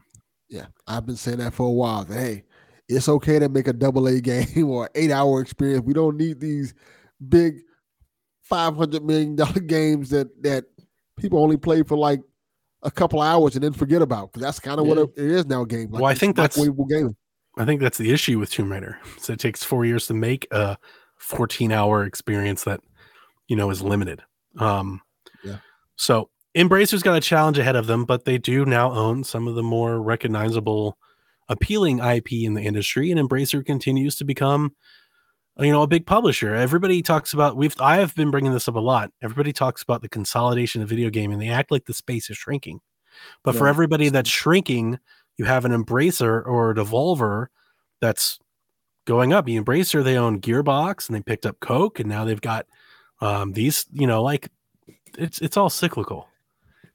Yeah, 0.50 0.66
I've 0.88 1.06
been 1.06 1.16
saying 1.16 1.40
that 1.40 1.54
for 1.54 1.68
a 1.68 1.72
while. 1.72 2.06
that, 2.06 2.14
Hey, 2.18 2.44
it's 2.88 3.10
okay 3.10 3.40
to 3.40 3.50
make 3.50 3.68
a 3.68 3.74
double 3.74 4.08
A 4.08 4.22
game 4.22 4.70
or 4.70 4.90
eight 4.96 5.12
hour 5.12 5.42
experience. 5.42 5.84
We 5.86 5.94
don't 5.94 6.18
need 6.18 6.40
these 6.40 6.74
big 7.30 7.60
five 8.42 8.76
hundred 8.76 9.04
million 9.04 9.36
dollar 9.36 9.60
games 9.60 10.10
that 10.12 10.28
that 10.44 10.66
people 11.18 11.40
only 11.40 11.58
play 11.58 11.82
for 11.84 11.98
like 11.98 12.22
a 12.84 12.92
couple 12.92 13.22
hours 13.22 13.56
and 13.56 13.64
then 13.64 13.74
forget 13.74 14.02
about. 14.02 14.32
Because 14.32 14.44
that's 14.44 14.60
kind 14.60 14.80
of 14.80 14.86
what 14.86 14.98
Yeah. 14.98 15.04
it 15.06 15.14
it 15.18 15.32
is 15.32 15.46
now. 15.48 15.64
Game. 15.66 15.90
Well, 15.92 16.06
I 16.06 16.14
think 16.14 16.36
that's- 16.36 16.58
gaming. 16.90 17.16
I 17.58 17.64
think 17.64 17.80
that's 17.80 17.98
the 17.98 18.12
issue 18.12 18.38
with 18.38 18.52
Tomb 18.52 18.70
Raider. 18.72 19.00
So 19.18 19.32
it 19.32 19.40
takes 19.40 19.64
four 19.64 19.86
years 19.86 20.08
to 20.08 20.14
make 20.14 20.46
a 20.52 20.78
14 21.20 21.72
hour 21.72 22.04
experience 22.04 22.66
that 22.66 22.82
you 23.48 23.56
know 23.56 23.70
is 23.70 23.82
limited. 23.82 24.22
Um, 24.58 25.02
Yeah. 25.44 25.58
So 25.96 26.30
Embracer's 26.56 27.04
got 27.04 27.18
a 27.18 27.22
challenge 27.22 27.58
ahead 27.58 27.76
of 27.76 27.88
them, 27.88 28.06
but 28.06 28.24
they 28.24 28.38
do 28.38 28.66
now 28.66 28.92
own 28.92 29.24
some 29.24 29.48
of 29.48 29.56
the 29.56 29.64
more 29.64 30.02
recognizable, 30.02 30.98
appealing 31.50 32.00
IP 32.00 32.32
in 32.32 32.54
the 32.54 32.62
industry, 32.62 33.12
and 33.12 33.20
Embracer 33.20 33.66
continues 33.66 34.16
to 34.16 34.24
become, 34.24 34.74
you 35.60 35.72
know, 35.72 35.82
a 35.82 35.88
big 35.88 36.06
publisher. 36.06 36.56
Everybody 36.56 37.02
talks 37.02 37.34
about 37.34 37.58
we've 37.58 37.76
I 37.82 37.98
have 37.98 38.16
been 38.16 38.32
bringing 38.32 38.54
this 38.54 38.70
up 38.70 38.76
a 38.76 38.80
lot. 38.80 39.12
Everybody 39.22 39.52
talks 39.52 39.84
about 39.84 40.02
the 40.02 40.08
consolidation 40.08 40.82
of 40.82 40.88
video 40.88 41.10
gaming. 41.10 41.40
They 41.40 41.50
act 41.50 41.72
like 41.72 41.86
the 41.86 41.94
space 41.94 42.30
is 42.30 42.38
shrinking, 42.38 42.80
but 43.44 43.56
for 43.56 43.68
everybody 43.68 44.08
that's 44.08 44.30
shrinking, 44.30 45.00
you 45.38 45.44
have 45.44 45.66
an 45.66 45.74
Embracer 45.74 46.46
or 46.46 46.72
a 46.72 46.76
Devolver 46.76 47.48
that's 48.00 48.40
going 49.06 49.34
up. 49.34 49.46
The 49.46 49.60
Embracer 49.60 50.06
they 50.06 50.18
own 50.18 50.40
Gearbox 50.40 51.10
and 51.10 51.18
they 51.18 51.22
picked 51.22 51.46
up 51.46 51.60
Koch, 51.60 52.00
and 52.00 52.08
now 52.08 52.24
they've 52.24 52.40
got 52.40 52.66
um, 53.20 53.52
these. 53.52 53.86
You 53.92 54.08
know, 54.08 54.24
like 54.24 54.50
it's 55.18 55.40
it's 55.42 55.58
all 55.58 55.70
cyclical. 55.70 56.30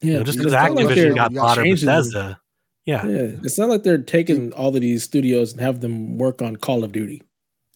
You 0.01 0.13
Yeah, 0.13 0.19
know, 0.19 0.25
just 0.25 0.37
it's 0.39 0.45
because 0.45 0.53
not 0.53 0.75
like 0.75 0.95
they're- 0.95 1.15
got 1.15 1.31
you 1.31 1.35
got 1.35 1.35
bought 1.35 1.59
or 1.59 1.63
changing 1.63 1.87
them. 1.87 1.97
Bethesda, 1.99 2.41
yeah, 2.87 3.07
Yeah, 3.07 3.33
it's 3.43 3.59
not 3.59 3.69
like 3.69 3.83
they're 3.83 3.99
taking 3.99 4.53
all 4.55 4.75
of 4.75 4.81
these 4.81 5.03
studios 5.05 5.53
and 5.53 5.61
have 5.61 5.81
them 5.81 6.17
work 6.19 6.41
on 6.43 6.57
Call 6.57 6.85
of 6.85 6.93
Duty. 6.93 7.23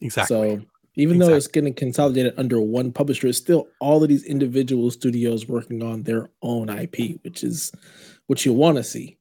exactly. 0.01 0.37
So 0.37 0.63
even 0.97 1.19
though 1.19 1.35
it's 1.35 1.49
getting 1.49 1.75
consolidated 1.75 2.35
under 2.37 2.61
one 2.61 2.93
publisher, 2.93 3.27
it's 3.27 3.39
still 3.39 3.67
all 3.81 4.03
of 4.03 4.09
these 4.09 4.25
individual 4.25 4.91
studios 4.91 5.49
working 5.49 5.83
on 5.83 6.05
their 6.05 6.31
own 6.41 6.69
IP, 6.71 7.19
which 7.25 7.43
is 7.45 7.73
what 8.27 8.45
you 8.47 8.53
want 8.53 8.77
to 8.79 8.85
see. 8.85 9.19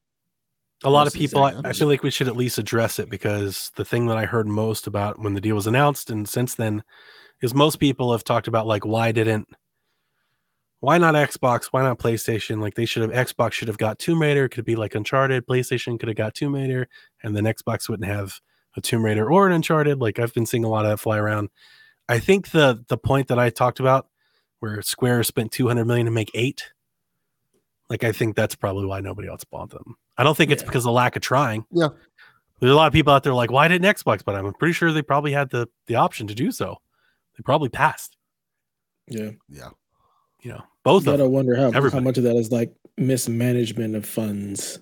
a 0.86 0.90
lot 0.90 1.08
of 1.08 1.16
Yes, 1.16 1.22
people, 1.22 1.44
I. 1.44 1.56
I 1.64 1.72
feel 1.74 1.88
like 1.88 2.04
we 2.04 2.12
should 2.12 2.28
at 2.28 2.36
least 2.36 2.58
address 2.58 3.00
it 3.00 3.10
because 3.10 3.72
the 3.78 3.86
thing 3.86 4.08
that 4.08 4.18
I 4.18 4.26
heard 4.26 4.48
most 4.48 4.86
about 4.86 5.18
when 5.18 5.34
the 5.34 5.40
deal 5.42 5.56
was 5.56 5.66
announced 5.66 6.10
and 6.10 6.28
since 6.28 6.56
then 6.56 6.84
is 7.42 7.54
most 7.54 7.80
people 7.80 8.12
have 8.12 8.26
talked 8.26 8.50
about 8.50 8.68
like 8.68 8.86
why 8.86 9.14
didn't 9.14 9.48
why 10.84 10.98
not 10.98 11.16
Xbox? 11.16 11.68
Why 11.72 11.82
not 11.82 11.98
PlayStation? 11.98 12.60
Like 12.60 12.74
they 12.74 12.84
should 12.84 13.10
have 13.10 13.28
Xbox 13.28 13.54
should 13.54 13.70
have 13.70 13.78
got 13.78 14.00
Tomb 14.00 14.22
Raider. 14.22 14.50
Could 14.50 14.66
be 14.66 14.76
like 14.76 14.96
Uncharted. 14.96 15.48
PlayStation 15.48 15.98
could 15.98 16.10
have 16.10 16.18
got 16.18 16.36
Tomb 16.36 16.56
Raider, 16.56 16.90
and 17.24 17.34
then 17.34 17.46
Xbox 17.46 17.88
wouldn't 17.88 18.10
have 18.10 18.42
a 18.76 18.82
Tomb 18.82 19.06
Raider 19.06 19.32
or 19.32 19.48
an 19.48 19.54
Uncharted. 19.54 20.02
Like 20.02 20.20
I've 20.20 20.34
been 20.34 20.46
seeing 20.46 20.66
a 20.66 20.68
lot 20.68 20.84
of 20.84 20.92
that 20.92 20.98
fly 20.98 21.18
around. 21.18 21.52
I 22.10 22.20
think 22.20 22.52
the 22.52 22.84
the 22.90 22.98
point 22.98 23.30
that 23.30 23.40
I 23.40 23.50
talked 23.50 23.80
about, 23.80 24.10
where 24.60 24.82
Square 24.82 25.24
spent 25.24 25.54
two 25.54 25.70
hundred 25.70 25.86
million 25.86 26.06
to 26.06 26.12
make 26.12 26.32
eight, 26.34 26.74
like 27.90 28.04
I 28.04 28.12
think 28.12 28.36
that's 28.36 28.56
probably 28.56 28.86
why 28.86 29.00
nobody 29.00 29.30
else 29.30 29.46
bought 29.46 29.70
them. 29.70 29.96
I 30.18 30.24
don't 30.26 30.36
think 30.36 30.52
it's 30.52 30.64
because 30.64 30.86
of 30.86 30.92
lack 30.92 31.16
of 31.16 31.22
trying. 31.22 31.66
Yeah. 31.72 31.88
There's 32.60 32.74
a 32.74 32.76
lot 32.76 32.88
of 32.88 32.94
people 32.94 33.14
out 33.14 33.24
there 33.24 33.34
like, 33.34 33.52
why 33.52 33.70
didn't 33.70 33.86
Xbox? 33.86 34.22
But 34.26 34.36
I'm 34.36 34.54
pretty 34.56 34.74
sure 34.74 34.92
they 34.92 35.02
probably 35.02 35.32
had 35.32 35.50
the 35.50 35.70
the 35.88 35.96
option 35.96 36.28
to 36.28 36.36
do 36.36 36.52
so. 36.52 36.82
They 37.38 37.42
probably 37.42 37.70
passed. 37.70 38.18
Yeah, 39.08 39.32
Yeah. 39.48 39.70
You 40.42 40.52
know, 40.52 40.64
both 40.84 41.06
you 41.06 41.12
of 41.12 41.18
gotta 41.18 41.24
them. 41.24 41.32
wonder 41.34 41.56
how, 41.56 41.72
how 41.90 42.00
much 42.00 42.18
of 42.18 42.24
that 42.26 42.36
is 42.36 42.52
like 42.52 42.74
mismanagement 42.98 43.96
of 43.96 44.06
funds, 44.06 44.80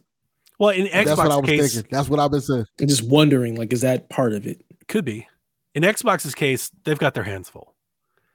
Well, 0.59 0.69
in 0.71 0.89
That's 0.91 1.17
what 1.17 1.31
I 1.31 1.37
was 1.37 1.49
case, 1.49 1.73
thinking. 1.73 1.89
That's 1.91 2.09
what 2.09 2.19
I've 2.19 2.31
been 2.31 2.41
saying. 2.41 2.65
and 2.79 2.89
just 2.89 3.03
wondering 3.03 3.55
like, 3.55 3.71
is 3.73 3.81
that 3.81 4.09
part 4.09 4.33
of 4.33 4.45
it? 4.47 4.63
could 4.87 5.05
be. 5.05 5.27
In 5.73 5.83
Xbox's 5.83 6.35
case, 6.35 6.69
they've 6.83 6.99
got 6.99 7.13
their 7.13 7.23
hands 7.23 7.47
full. 7.49 7.73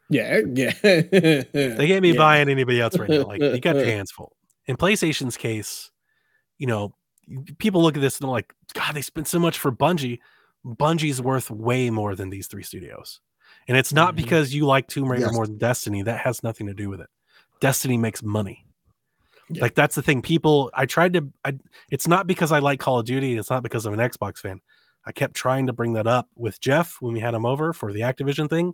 Yeah, 0.09 0.41
yeah. 0.55 0.73
They 0.83 1.45
can't 1.53 2.03
be 2.03 2.11
Yeah. 2.11 2.17
buying 2.17 2.49
anybody 2.49 2.81
else 2.81 2.97
right 2.97 3.11
now. 3.11 3.25
Like 3.25 3.43
you 3.43 3.61
got 3.61 3.77
your 3.77 3.85
hands 3.97 4.11
full. 4.11 4.35
In 4.67 4.77
PlayStation's 4.77 5.37
case, 5.37 5.91
you 6.59 6.67
know, 6.67 6.95
people 7.59 7.83
look 7.83 7.97
at 7.97 8.01
this 8.01 8.19
and 8.19 8.25
they're 8.25 8.33
like, 8.33 8.55
God, 8.73 8.95
they 8.95 9.03
spent 9.03 9.29
so 9.29 9.39
much 9.39 9.59
for 9.59 9.71
Bungie. 9.71 10.21
Bungie's 10.65 11.21
worth 11.21 11.51
way 11.51 11.91
more 11.91 12.15
than 12.15 12.31
these 12.31 12.47
three 12.47 12.63
studios. 12.63 13.21
And 13.69 13.77
it's 13.77 13.93
not 13.93 14.15
Mhm. 14.15 14.17
because 14.17 14.55
you 14.55 14.65
like 14.65 14.87
Tomb 14.89 15.11
Raider 15.11 15.27
Yes. 15.27 15.35
more 15.35 15.47
than 15.47 15.59
Destiny. 15.59 16.03
That 16.03 16.21
has 16.21 16.43
nothing 16.43 16.69
to 16.69 16.75
do 16.75 16.89
with 16.89 17.01
it. 17.01 17.09
Destiny 17.61 17.97
makes 17.97 18.23
money. 18.23 18.65
Yeah. 19.49 19.63
Like 19.63 19.75
that's 19.75 19.95
the 19.95 20.03
thing. 20.03 20.23
People, 20.23 20.71
I 20.75 20.87
tried 20.87 21.13
to. 21.15 21.33
I, 21.45 21.55
it's 21.91 22.09
not 22.09 22.27
because 22.27 22.53
I 22.53 22.59
like 22.59 22.81
Call 22.81 22.99
of 22.99 23.07
Duty. 23.07 23.37
It's 23.37 23.51
not 23.51 23.63
because 23.63 23.87
I'm 23.87 23.99
an 23.99 24.01
Xbox 24.01 24.39
fan. 24.39 24.61
I 25.07 25.13
kept 25.13 25.35
trying 25.35 25.69
to 25.69 25.73
bring 25.73 25.93
that 25.93 26.09
up 26.09 26.29
with 26.35 26.61
Jeff 26.61 26.97
when 27.01 27.15
we 27.15 27.21
had 27.21 27.35
him 27.35 27.47
over 27.47 27.73
for 27.73 27.93
the 27.93 28.01
Activision 28.01 28.51
thing. 28.51 28.73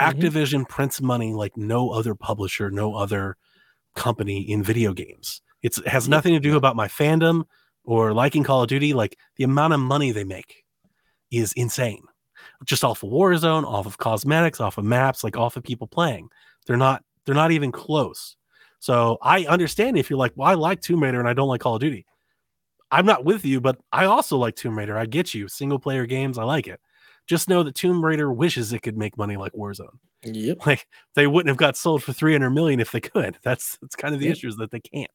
Mhm. 0.00 0.12
Activision 0.12 0.68
prints 0.68 1.00
money 1.00 1.32
like 1.32 1.56
no 1.56 1.90
other 1.90 2.14
publisher, 2.14 2.70
no 2.70 2.94
other 2.94 3.36
company 3.96 4.40
in 4.42 4.62
video 4.62 4.92
games. 4.92 5.42
It's, 5.62 5.78
it 5.78 5.88
has 5.88 6.08
nothing 6.08 6.34
to 6.34 6.40
do 6.40 6.56
about 6.56 6.76
my 6.76 6.86
fandom 6.86 7.44
or 7.84 8.12
liking 8.14 8.44
Call 8.44 8.62
of 8.62 8.68
Duty, 8.68 8.94
like 8.94 9.18
the 9.36 9.44
amount 9.44 9.72
of 9.72 9.80
money 9.80 10.12
they 10.12 10.22
make 10.22 10.62
is 11.32 11.52
insane. 11.54 12.04
Just 12.64 12.84
off 12.84 13.02
of 13.02 13.10
Warzone, 13.10 13.64
off 13.64 13.86
of 13.86 13.98
cosmetics, 13.98 14.60
off 14.60 14.78
of 14.78 14.84
maps, 14.84 15.24
like 15.24 15.36
off 15.36 15.56
of 15.56 15.64
people 15.64 15.88
playing. 15.88 16.28
They're 16.66 16.76
not 16.76 17.02
they're 17.28 17.34
not 17.34 17.50
even 17.52 17.70
close. 17.70 18.36
So 18.78 19.18
I 19.20 19.44
understand 19.44 19.98
if 19.98 20.08
you're 20.08 20.18
like, 20.18 20.32
well, 20.34 20.48
I 20.48 20.54
like 20.54 20.80
Tomb 20.80 21.02
Raider 21.02 21.18
and 21.18 21.28
I 21.28 21.34
don't 21.34 21.48
like 21.48 21.60
Call 21.60 21.74
of 21.74 21.80
Duty. 21.82 22.06
I'm 22.90 23.04
not 23.04 23.26
with 23.26 23.44
you, 23.44 23.60
but 23.60 23.78
I 23.92 24.06
also 24.06 24.38
like 24.38 24.56
Tomb 24.56 24.78
Raider. 24.78 24.96
I 24.96 25.04
get 25.04 25.34
you. 25.34 25.46
Single 25.46 25.78
player 25.78 26.06
games, 26.06 26.38
I 26.38 26.44
like 26.44 26.66
it. 26.66 26.80
Just 27.26 27.46
know 27.50 27.62
that 27.64 27.74
Tomb 27.74 28.02
Raider 28.02 28.32
wishes 28.32 28.72
it 28.72 28.78
could 28.80 28.96
make 28.96 29.18
money 29.18 29.36
like 29.36 29.52
Warzone. 29.52 29.98
Yep. 30.22 30.66
Like 30.66 30.86
they 31.14 31.26
wouldn't 31.26 31.48
have 31.48 31.58
got 31.58 31.76
sold 31.76 32.02
for 32.02 32.14
300 32.14 32.48
million 32.48 32.80
if 32.80 32.90
they 32.90 33.00
could. 33.00 33.36
That's 33.44 33.76
that's 33.82 33.94
kind 33.94 34.14
of 34.14 34.20
the 34.20 34.26
Yep. 34.28 34.32
issue 34.36 34.48
is 34.48 34.56
that 34.56 34.70
they 34.70 34.80
can't. 34.80 35.10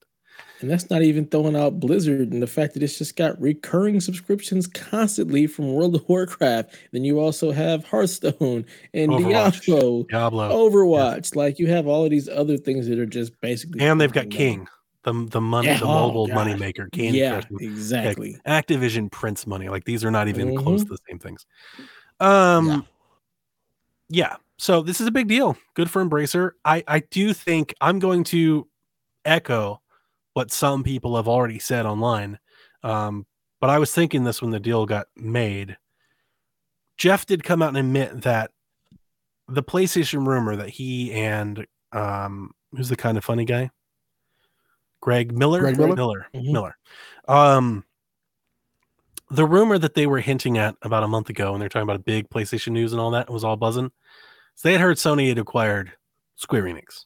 And 0.62 0.72
that's 0.72 0.90
not 0.90 1.02
even 1.02 1.26
throwing 1.28 1.58
out 1.58 1.82
Blizzard 1.82 2.32
and 2.32 2.42
the 2.42 2.48
fact 2.48 2.74
that 2.74 2.84
it's 2.84 2.98
just 2.98 3.18
got 3.18 3.40
recurring 3.42 4.00
subscriptions 4.00 4.66
constantly 4.66 5.46
from 5.46 5.74
World 5.74 5.94
of 5.96 6.08
Warcraft. 6.08 6.74
Then 6.94 7.04
you 7.04 7.20
also 7.20 7.52
have 7.52 7.84
Hearthstone 7.84 8.66
and 8.94 9.12
Overwatch. 9.12 9.66
Diablo, 9.66 10.04
Diablo. 10.04 10.70
Overwatch. 10.70 11.36
Like 11.36 11.60
you 11.60 11.68
have 11.68 11.86
all 11.86 12.06
of 12.06 12.12
these 12.12 12.30
other 12.30 12.56
things 12.56 12.88
that 12.88 12.98
are 12.98 13.06
just 13.06 13.40
basically. 13.42 13.82
and 13.82 14.00
they've 14.00 14.14
got 14.14 14.30
King, 14.30 14.66
the 15.04 15.12
the 15.30 15.42
money, 15.42 15.68
Yeah, 15.68 15.80
the 15.80 15.86
oh, 15.86 16.08
mobile 16.08 16.28
God. 16.28 16.36
money 16.36 16.56
maker. 16.56 16.88
Candy 16.94 17.18
Yeah, 17.20 17.42
exactly. 17.60 18.38
Activision 18.48 19.12
prints 19.12 19.46
money. 19.46 19.68
Like 19.68 19.84
these 19.84 20.06
are 20.06 20.12
not 20.12 20.30
even 20.30 20.48
Mm-hmm. 20.50 20.64
close 20.64 20.84
to 20.86 20.90
the 20.92 20.98
same 21.10 21.20
things. 21.20 21.46
Um 22.22 22.68
Yeah. 22.68 22.82
yeah. 24.08 24.36
So 24.58 24.82
this 24.82 25.02
is 25.02 25.08
a 25.08 25.12
big 25.12 25.28
deal. 25.28 25.58
Good 25.74 25.90
for 25.90 26.02
Embracer. 26.06 26.52
I 26.64 26.86
I 26.88 27.00
do 27.12 27.34
think 27.34 27.74
I'm 27.82 28.00
going 28.00 28.24
to 28.26 28.66
echo 29.26 29.82
what 30.34 30.52
some 30.52 30.84
people 30.84 31.16
have 31.16 31.28
already 31.28 31.60
said 31.60 31.86
online. 31.86 32.40
Um, 32.84 33.26
but 33.62 33.70
I 33.70 33.80
was 33.80 33.94
thinking 33.94 34.24
this 34.24 34.42
when 34.42 34.52
the 34.52 34.60
deal 34.60 34.86
got 34.86 35.08
made. 35.16 35.78
Jeff 36.98 37.26
did 37.26 37.44
come 37.44 37.62
out 37.62 37.70
and 37.70 37.78
admit 37.78 38.22
that 38.22 38.52
the 39.48 39.64
PlayStation 39.64 40.26
rumor 40.28 40.56
that 40.56 40.70
he 40.70 41.12
and 41.14 41.66
um 41.92 42.52
who's 42.72 42.90
the 42.90 42.96
kind 42.96 43.18
of 43.18 43.24
funny 43.26 43.46
guy? 43.46 43.70
Greg 45.02 45.38
Miller? 45.38 45.60
Greg 45.60 45.78
Miller? 45.78 45.96
Miller. 45.96 46.28
Mhm. 46.34 46.52
Miller. 46.52 46.78
Um 47.28 47.84
the 49.30 49.46
rumor 49.46 49.78
that 49.78 49.96
they 49.96 50.08
were 50.08 50.20
hinting 50.20 50.58
at 50.58 50.76
about 50.82 51.04
a 51.04 51.08
month 51.08 51.30
ago 51.30 51.52
when 51.52 51.60
they're 51.60 51.70
talking 51.70 51.84
about 51.84 51.96
a 51.96 52.04
big 52.04 52.30
PlayStation 52.30 52.72
news 52.72 52.94
and 52.94 53.02
all 53.02 53.12
that 53.12 53.30
was 53.30 53.44
all 53.44 53.56
buzzing. 53.58 53.92
So 54.56 54.68
they 54.68 54.74
had 54.74 54.82
heard 54.82 54.98
Sony 54.98 55.30
had 55.30 55.40
acquired 55.40 55.92
Square 56.36 56.64
Enix. 56.64 57.06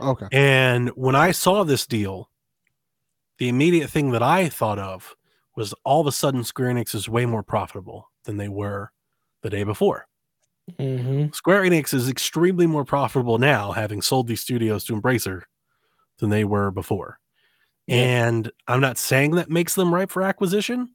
Okay. 0.00 0.26
And 0.32 0.88
when 0.90 1.16
I 1.16 1.30
saw 1.30 1.64
this 1.64 1.86
deal, 1.86 2.30
the 3.38 3.48
immediate 3.48 3.90
thing 3.90 4.10
that 4.12 4.22
I 4.22 4.48
thought 4.48 4.78
of 4.78 5.14
was 5.56 5.74
all 5.84 6.00
of 6.00 6.06
a 6.06 6.12
sudden 6.12 6.44
Square 6.44 6.74
Enix 6.74 6.94
is 6.94 7.08
way 7.08 7.26
more 7.26 7.42
profitable 7.42 8.10
than 8.24 8.36
they 8.36 8.48
were 8.48 8.90
the 9.42 9.50
day 9.50 9.64
before. 9.64 10.06
Mm-hmm. 10.78 11.32
Square 11.32 11.62
Enix 11.62 11.94
is 11.94 12.08
extremely 12.08 12.66
more 12.66 12.84
profitable 12.84 13.38
now, 13.38 13.72
having 13.72 14.02
sold 14.02 14.26
these 14.26 14.40
studios 14.40 14.84
to 14.84 15.00
Embracer 15.00 15.42
than 16.18 16.30
they 16.30 16.44
were 16.44 16.70
before. 16.70 17.18
Yeah. 17.86 18.26
And 18.26 18.50
I'm 18.66 18.80
not 18.80 18.98
saying 18.98 19.32
that 19.32 19.48
makes 19.48 19.74
them 19.74 19.94
ripe 19.94 20.10
for 20.10 20.22
acquisition, 20.22 20.90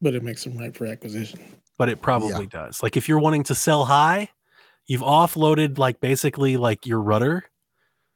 But 0.00 0.14
it 0.14 0.22
makes 0.24 0.42
them 0.44 0.58
ripe 0.58 0.76
for 0.76 0.86
acquisition. 0.86 1.38
but 1.78 1.88
it 1.88 2.02
probably 2.02 2.46
does. 2.46 2.82
Like 2.82 2.96
if 2.96 3.08
you're 3.08 3.20
wanting 3.20 3.44
to 3.44 3.54
sell 3.54 3.84
high, 3.84 4.28
you've 4.86 5.02
offloaded 5.02 5.78
like 5.78 6.00
basically 6.00 6.56
like 6.56 6.84
your 6.86 7.00
rudder, 7.00 7.44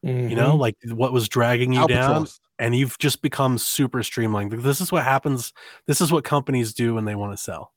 you 0.02 0.34
know, 0.36 0.54
Mhm. 0.56 0.58
like 0.60 0.76
what 0.88 1.12
was 1.12 1.28
dragging 1.28 1.72
you 1.72 1.86
down. 1.88 2.26
And 2.58 2.74
you've 2.74 2.96
just 2.98 3.20
become 3.22 3.58
super 3.58 4.02
streamlined. 4.02 4.52
This 4.52 4.80
is 4.80 4.90
what 4.90 5.04
happens. 5.04 5.52
This 5.86 6.00
is 6.00 6.10
what 6.10 6.24
companies 6.24 6.72
do 6.72 6.94
when 6.94 7.04
they 7.04 7.14
want 7.14 7.36
to 7.36 7.42
sell. 7.42 7.74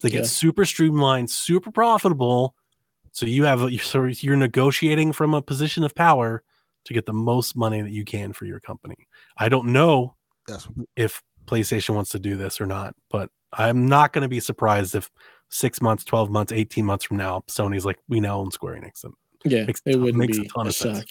They 0.00 0.10
get 0.10 0.22
Yeah. 0.22 0.28
super 0.28 0.64
streamlined, 0.64 1.30
super 1.30 1.70
profitable. 1.70 2.54
So 3.12 3.26
you 3.26 3.44
have 3.44 3.60
so 3.82 4.04
you're 4.06 4.36
negotiating 4.36 5.12
from 5.12 5.34
a 5.34 5.42
position 5.42 5.84
of 5.84 5.94
power 5.94 6.42
to 6.84 6.94
get 6.94 7.06
the 7.06 7.12
most 7.12 7.56
money 7.56 7.80
that 7.82 7.90
you 7.90 8.04
can 8.04 8.32
for 8.32 8.44
your 8.44 8.60
company. 8.60 9.06
I 9.36 9.48
don't 9.48 9.68
know 9.68 10.16
That's 10.46 10.68
if 10.96 11.22
PlayStation 11.46 11.94
wants 11.94 12.10
to 12.10 12.18
do 12.18 12.36
this 12.36 12.60
or 12.60 12.66
not, 12.66 12.94
but 13.10 13.30
I'm 13.52 13.86
not 13.86 14.12
going 14.12 14.22
to 14.22 14.28
be 14.28 14.40
surprised 14.40 14.94
if 14.94 15.10
six 15.50 15.80
months, 15.80 16.04
12 16.04 16.30
months, 16.30 16.52
18 16.52 16.84
months 16.84 17.04
from 17.04 17.16
now, 17.18 17.42
Sony's 17.48 17.84
like, 17.86 17.98
we 18.08 18.20
now 18.20 18.38
own 18.38 18.50
Square 18.50 18.80
Enix. 18.80 19.04
And 19.04 19.14
Yeah, 19.44 19.64
Makes 19.64 19.82
it 19.86 19.96
wouldn't 19.96 20.18
makes 20.18 20.38
a 20.38 20.42
be 20.42 20.48
ton 20.48 20.66
a 20.66 20.68
of 20.70 20.74
sense. 20.74 21.04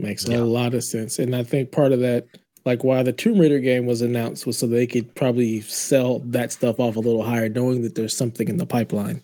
Shock. 0.00 0.08
Makes 0.08 0.28
Yeah. 0.28 0.38
a 0.38 0.44
lot 0.44 0.74
of 0.74 0.84
sense, 0.84 1.18
and 1.18 1.34
I 1.36 1.42
think 1.42 1.72
part 1.72 1.92
of 1.92 2.00
that, 2.00 2.26
like 2.64 2.84
why 2.84 3.02
the 3.02 3.12
Tomb 3.12 3.38
Raider 3.38 3.58
game 3.60 3.86
was 3.86 4.02
announced, 4.02 4.46
was 4.46 4.58
so 4.58 4.66
they 4.66 4.86
could 4.86 5.14
probably 5.14 5.60
sell 5.62 6.18
that 6.26 6.52
stuff 6.52 6.78
off 6.80 6.96
a 6.96 7.00
little 7.00 7.22
higher, 7.22 7.48
knowing 7.48 7.82
that 7.82 7.94
there's 7.94 8.16
something 8.16 8.48
in 8.48 8.56
the 8.58 8.66
pipeline. 8.66 9.22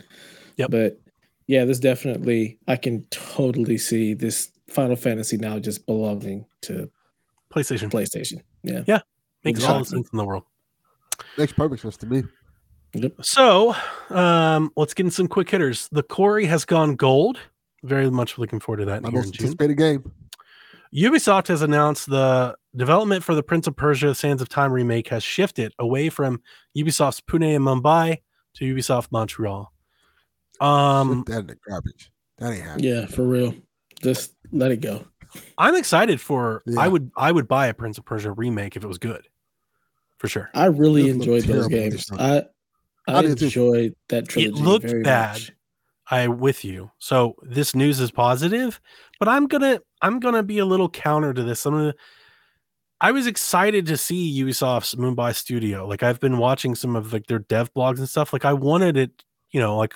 Yep. 0.57 0.71
But 0.71 1.01
yeah, 1.47 1.65
this 1.65 1.79
definitely, 1.79 2.59
I 2.67 2.77
can 2.77 3.05
totally 3.11 3.79
see 3.79 4.15
this 4.15 4.51
Final 4.69 4.97
Fantasy 4.97 5.37
now 5.37 5.59
just 5.59 5.87
belonging 5.87 6.45
to 6.63 6.91
PlayStation 7.55 7.91
PlayStation. 7.91 8.41
Yeah. 8.63 8.83
Yeah. 8.87 9.01
Makes 9.45 9.63
all 9.65 9.75
the 9.75 9.81
Exactly. 9.81 9.99
sense 9.99 10.09
in 10.13 10.17
the 10.19 10.25
world. 10.25 10.43
makes 11.39 11.53
perfect 11.53 11.83
sense 11.83 11.97
to 11.99 12.07
me. 12.07 12.23
So, 13.21 13.77
um, 14.11 14.71
let's 14.77 14.95
get 14.95 15.05
in 15.07 15.11
some 15.13 15.29
quick 15.29 15.51
hitters. 15.51 15.89
The 15.93 16.03
Quarry 16.03 16.47
has 16.47 16.65
gone 16.65 16.97
gold. 16.97 17.39
Very 17.85 18.11
much 18.11 18.39
looking 18.39 18.59
forward 18.59 18.79
to 18.79 18.85
that 18.87 19.03
My 19.03 19.11
here 19.11 19.21
in 19.21 19.25
most 19.27 19.35
June. 19.35 19.45
anticipated 19.47 19.77
game. 19.77 20.11
Ubisoft 20.95 21.49
has 21.49 21.63
announced 21.63 22.09
the 22.09 22.57
development 22.75 23.25
for 23.25 23.35
the 23.35 23.43
Prince 23.43 23.67
of 23.67 23.77
Persia 23.77 24.15
Sands 24.15 24.43
of 24.43 24.49
Time 24.49 24.73
remake 24.73 25.09
has 25.09 25.23
shifted 25.23 25.73
away 25.79 26.09
from 26.09 26.41
Ubisoft's 26.77 27.21
Pune 27.21 27.57
and 27.57 27.65
Mumbai 27.65 28.19
to 28.55 28.75
Ubisoft 28.75 29.09
Montreal. 29.11 29.73
Um, 30.61 31.25
Put 31.25 31.33
that 31.33 31.41
in 31.41 31.47
the 31.49 31.59
garbage. 31.69 32.11
That 32.39 32.53
ain't 32.53 32.65
happening. 32.65 32.85
Yeah, 32.93 33.07
for 33.07 33.25
real. 33.25 33.55
Just 34.03 34.35
let 34.53 34.71
it 34.71 34.81
go. 34.81 35.05
I'm 35.59 35.75
excited 35.75 36.21
for. 36.21 36.63
Yeah. 36.67 36.81
I 36.81 36.89
would. 36.89 37.11
I 37.17 37.33
would 37.33 37.49
buy 37.49 37.67
a 37.67 37.75
Prince 37.75 37.99
of 37.99 38.05
Persia 38.05 38.33
remake 38.33 38.77
if 38.77 38.85
it 38.85 38.87
was 38.87 38.99
good, 38.99 39.27
for 40.19 40.29
sure. 40.29 40.51
I 40.55 40.67
really 40.67 41.11
enjoyed 41.11 41.45
those 41.45 41.69
games. 41.69 42.11
I 42.13 42.45
I, 43.09 43.19
I 43.19 43.23
did 43.23 43.39
too. 43.39 43.47
enjoyed 43.47 43.95
that 44.09 44.29
trilogy. 44.29 44.53
It 44.53 44.63
looked 44.63 44.87
very 44.89 45.03
bad. 45.03 45.35
Much. 45.35 45.53
I 46.11 46.29
with 46.29 46.65
you. 46.65 46.91
So 46.99 47.35
this 47.43 47.75
news 47.75 48.01
is 48.01 48.11
positive, 48.11 48.81
but 49.19 49.29
I'm 49.29 49.47
gonna 49.47 49.81
I'm 50.03 50.21
gonna 50.21 50.43
be 50.43 50.59
a 50.59 50.67
little 50.67 50.89
counter 50.89 51.35
to 51.35 51.43
this. 51.43 51.67
I'm 51.67 51.75
gonna 51.75 51.95
I 53.01 53.13
was 53.13 53.27
excited 53.27 53.87
to 53.87 53.97
see 53.97 54.41
Ubisoft's 54.43 54.95
Mumbai 54.95 55.35
studio. 55.35 55.87
Like 55.87 56.03
I've 56.03 56.21
been 56.21 56.39
watching 56.39 56.75
some 56.75 56.97
of 56.97 57.13
like 57.13 57.27
their 57.27 57.41
dev 57.41 57.73
blogs 57.75 57.99
and 57.99 58.09
stuff. 58.09 58.33
Like 58.33 58.45
I 58.45 58.53
wanted 58.53 58.97
it, 58.97 59.25
you 59.51 59.61
know, 59.61 59.77
like 59.77 59.95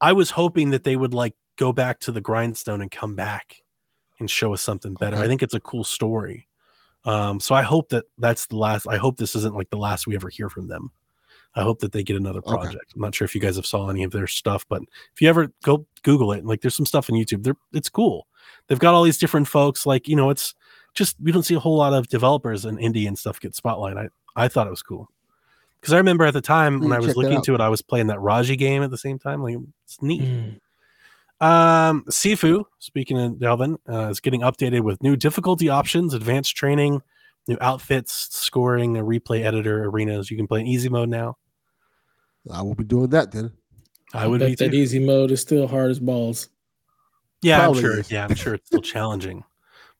I 0.00 0.12
was 0.12 0.30
hoping 0.30 0.70
that 0.70 0.84
they 0.84 0.96
would 0.96 1.12
like 1.12 1.34
go 1.56 1.72
back 1.72 2.00
to 2.00 2.12
the 2.12 2.20
grindstone 2.20 2.80
and 2.80 2.90
come 2.90 3.14
back 3.14 3.56
and 4.18 4.30
show 4.30 4.54
us 4.54 4.62
something 4.62 4.94
better. 4.94 5.16
I 5.16 5.26
think 5.26 5.42
it's 5.42 5.54
a 5.54 5.60
cool 5.60 5.84
story. 5.84 6.48
Um, 7.04 7.38
so 7.38 7.54
I 7.54 7.62
hope 7.62 7.90
that 7.90 8.04
that's 8.18 8.46
the 8.46 8.56
last. 8.56 8.86
I 8.86 8.96
hope 8.96 9.16
this 9.16 9.36
isn't 9.36 9.54
like 9.54 9.70
the 9.70 9.76
last 9.76 10.06
we 10.06 10.14
ever 10.14 10.28
hear 10.28 10.48
from 10.48 10.68
them. 10.68 10.90
I 11.56 11.62
hope 11.62 11.80
that 11.80 11.92
they 11.92 12.02
get 12.02 12.16
another 12.16 12.38
Okay. 12.40 12.50
project. 12.50 12.92
I'm 12.94 13.00
not 13.00 13.14
sure 13.14 13.24
if 13.24 13.34
you 13.34 13.40
guys 13.40 13.56
have 13.56 13.66
saw 13.66 13.88
any 13.88 14.04
of 14.04 14.12
their 14.12 14.26
stuff, 14.26 14.64
but 14.68 14.82
if 15.14 15.20
you 15.20 15.28
ever 15.28 15.50
go 15.64 15.86
Google 16.02 16.32
it, 16.32 16.44
like 16.44 16.60
there's 16.60 16.76
some 16.76 16.86
stuff 16.86 17.10
on 17.10 17.16
YouTube. 17.16 17.42
They're 17.42 17.56
it's 17.72 17.88
cool. 17.88 18.26
They've 18.68 18.78
got 18.78 18.94
all 18.94 19.02
these 19.02 19.18
different 19.18 19.48
folks. 19.48 19.86
Like 19.86 20.06
you 20.06 20.16
know, 20.16 20.30
it's 20.30 20.54
just 20.94 21.16
we 21.20 21.32
don't 21.32 21.42
see 21.42 21.54
a 21.54 21.60
whole 21.60 21.76
lot 21.76 21.92
of 21.94 22.08
developers 22.08 22.64
and 22.64 22.78
indie 22.78 23.08
and 23.08 23.18
stuff 23.18 23.40
get 23.40 23.56
spotlight. 23.56 23.96
I 23.96 24.08
I 24.36 24.48
thought 24.48 24.66
it 24.66 24.70
was 24.70 24.82
cool 24.82 25.10
because 25.80 25.94
I 25.94 25.98
remember 25.98 26.24
at 26.26 26.34
the 26.34 26.40
time 26.42 26.80
when 26.80 26.92
I 26.92 26.98
was 26.98 27.16
looking 27.16 27.40
to 27.42 27.54
it, 27.54 27.60
I 27.60 27.68
was 27.68 27.80
playing 27.82 28.08
that 28.08 28.20
Raji 28.20 28.56
game 28.56 28.82
at 28.82 28.90
the 28.90 28.98
same 28.98 29.18
time. 29.18 29.42
Like 29.42 29.56
it's 29.84 30.02
neat. 30.02 30.22
Mm. 30.22 30.60
Um, 31.38 32.04
Sifu, 32.08 32.64
speaking 32.78 33.18
of 33.18 33.38
Delvin, 33.38 33.78
uh, 33.88 34.08
is 34.08 34.20
getting 34.20 34.40
updated 34.40 34.80
with 34.80 35.02
new 35.02 35.16
difficulty 35.16 35.68
options, 35.68 36.14
advanced 36.14 36.56
training, 36.56 37.02
new 37.46 37.58
outfits, 37.60 38.34
scoring, 38.34 38.96
a 38.96 39.02
replay 39.02 39.44
editor, 39.44 39.84
arenas. 39.84 40.30
You 40.30 40.36
can 40.36 40.46
play 40.46 40.60
in 40.60 40.66
easy 40.66 40.88
mode 40.88 41.08
now. 41.10 41.36
I 42.50 42.62
will 42.62 42.74
be 42.74 42.84
doing 42.84 43.10
that 43.10 43.32
then. 43.32 43.52
I 44.14 44.26
would 44.26 44.40
bet 44.40 44.48
be 44.48 44.54
that 44.56 44.70
too. 44.70 44.76
easy 44.76 44.98
mode 44.98 45.30
is 45.30 45.40
still 45.40 45.66
hard 45.66 45.90
as 45.90 45.98
balls. 45.98 46.48
Yeah, 47.42 47.68
I'm 47.68 47.74
sure. 47.74 47.98
is. 47.98 48.10
Yeah, 48.10 48.24
I'm 48.24 48.34
sure 48.34 48.54
it's 48.54 48.66
still 48.66 48.80
challenging, 48.80 49.44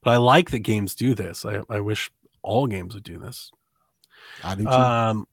but 0.03 0.13
I 0.13 0.17
like 0.17 0.51
that 0.51 0.61
games 0.61 0.95
do 0.95 1.15
this. 1.15 1.45
I, 1.45 1.61
I 1.69 1.81
wish 1.81 2.11
all 2.43 2.67
games 2.67 2.95
would 2.95 3.03
do 3.03 3.19
this. 3.19 3.51
I 4.43 4.55
do 4.55 4.65
too. 4.65 4.71
Um, 4.71 5.27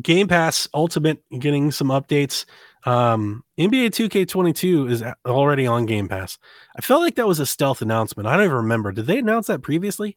Game 0.00 0.28
Pass 0.28 0.68
Ultimate 0.72 1.22
getting 1.38 1.70
some 1.70 1.88
updates. 1.88 2.46
Um, 2.84 3.44
NBA 3.58 3.88
2K22 3.90 4.90
is 4.90 5.04
already 5.26 5.66
on 5.66 5.86
Game 5.86 6.08
Pass. 6.08 6.38
I 6.76 6.80
felt 6.80 7.02
like 7.02 7.16
that 7.16 7.28
was 7.28 7.40
a 7.40 7.46
stealth 7.46 7.82
announcement. 7.82 8.26
I 8.26 8.36
don't 8.36 8.44
even 8.44 8.56
remember. 8.56 8.92
Did 8.92 9.06
they 9.06 9.18
announce 9.18 9.48
that 9.48 9.62
previously? 9.62 10.16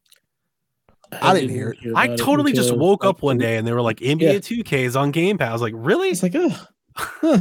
I 1.11 1.33
didn't 1.33 1.49
hear 1.49 1.69
it. 1.71 1.79
I 1.95 2.05
about 2.05 2.19
it 2.19 2.23
totally 2.23 2.53
just 2.53 2.75
woke 2.75 3.05
up 3.05 3.21
one 3.21 3.37
day 3.37 3.57
and 3.57 3.67
they 3.67 3.73
were 3.73 3.81
like, 3.81 3.97
NBA 3.97 4.21
Yeah. 4.21 4.33
2K 4.33 4.73
is 4.85 4.95
on 4.95 5.11
Game 5.11 5.37
Pass. 5.37 5.49
I 5.49 5.53
was 5.53 5.61
like, 5.61 5.73
really? 5.75 6.09
It's 6.09 6.23
like, 6.23 6.35
oh, 6.35 6.67
huh. 6.95 7.39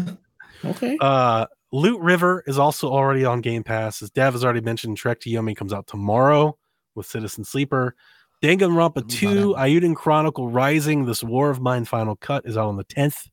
okay. 0.65 0.97
Uh, 1.01 1.47
Loot 1.73 2.01
River 2.01 2.45
is 2.47 2.59
also 2.59 2.91
already 2.91 3.25
on 3.25 3.41
Game 3.41 3.65
Pass. 3.65 4.03
As 4.03 4.11
Dev 4.11 4.35
has 4.35 4.45
already 4.45 4.61
mentioned, 4.61 4.97
Trek 4.97 5.21
to 5.21 5.31
Yomi 5.31 5.57
comes 5.57 5.73
out 5.73 5.87
tomorrow 5.87 6.57
with 6.95 7.07
Citizen 7.07 7.45
Sleeper. 7.45 7.97
Danganronpa 8.43 9.09
2, 9.09 9.55
Eiyuden 9.55 9.97
Chronicle 9.97 10.51
Rising, 10.51 11.07
this 11.07 11.25
War 11.25 11.51
of 11.51 11.61
Mine 11.61 11.85
final 11.85 12.15
cut 12.15 12.47
is 12.47 12.57
out 12.57 12.69
on 12.69 12.77
the 12.77 12.85
10th. 12.85 13.29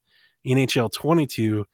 NHL 0.47 0.91
22 0.91 1.65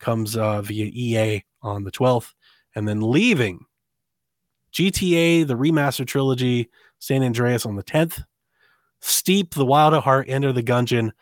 comes 0.00 0.36
uh, 0.36 0.62
via 0.62 0.86
EA 0.86 1.44
on 1.62 1.84
the 1.84 1.92
12th. 1.92 2.32
And 2.74 2.88
then 2.88 3.00
leaving 3.00 3.60
GTA, 4.72 5.46
the 5.46 5.54
remaster 5.54 6.06
trilogy, 6.06 6.68
San 6.98 7.22
Andreas 7.22 7.66
on 7.66 7.76
the 7.76 7.82
10th. 7.82 8.24
Steep, 9.00 9.54
The 9.54 9.66
Wild 9.66 9.94
at 9.94 10.02
Heart, 10.02 10.28
Enter 10.28 10.52
the 10.52 10.62
Gungeon. 10.62 11.12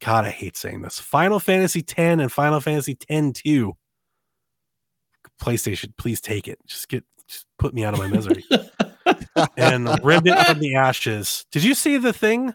God, 0.00 0.24
I 0.24 0.30
hate 0.30 0.56
saying 0.56 0.82
this. 0.82 0.98
Final 0.98 1.38
Fantasy 1.38 1.82
10 1.82 2.20
and 2.20 2.32
Final 2.32 2.60
Fantasy 2.60 2.94
10 2.94 3.34
2. 3.34 3.76
PlayStation, 5.40 5.92
please 5.96 6.20
take 6.20 6.48
it. 6.48 6.58
Just 6.66 6.88
get, 6.88 7.04
just 7.28 7.46
put 7.58 7.74
me 7.74 7.84
out 7.84 7.94
of 7.94 8.00
my 8.00 8.08
misery. 8.08 8.44
and 9.56 9.88
Remnant 10.02 10.46
from 10.46 10.58
the 10.58 10.74
Ashes. 10.74 11.46
Did 11.50 11.64
you 11.64 11.74
see 11.74 11.98
the 11.98 12.12
thing? 12.12 12.54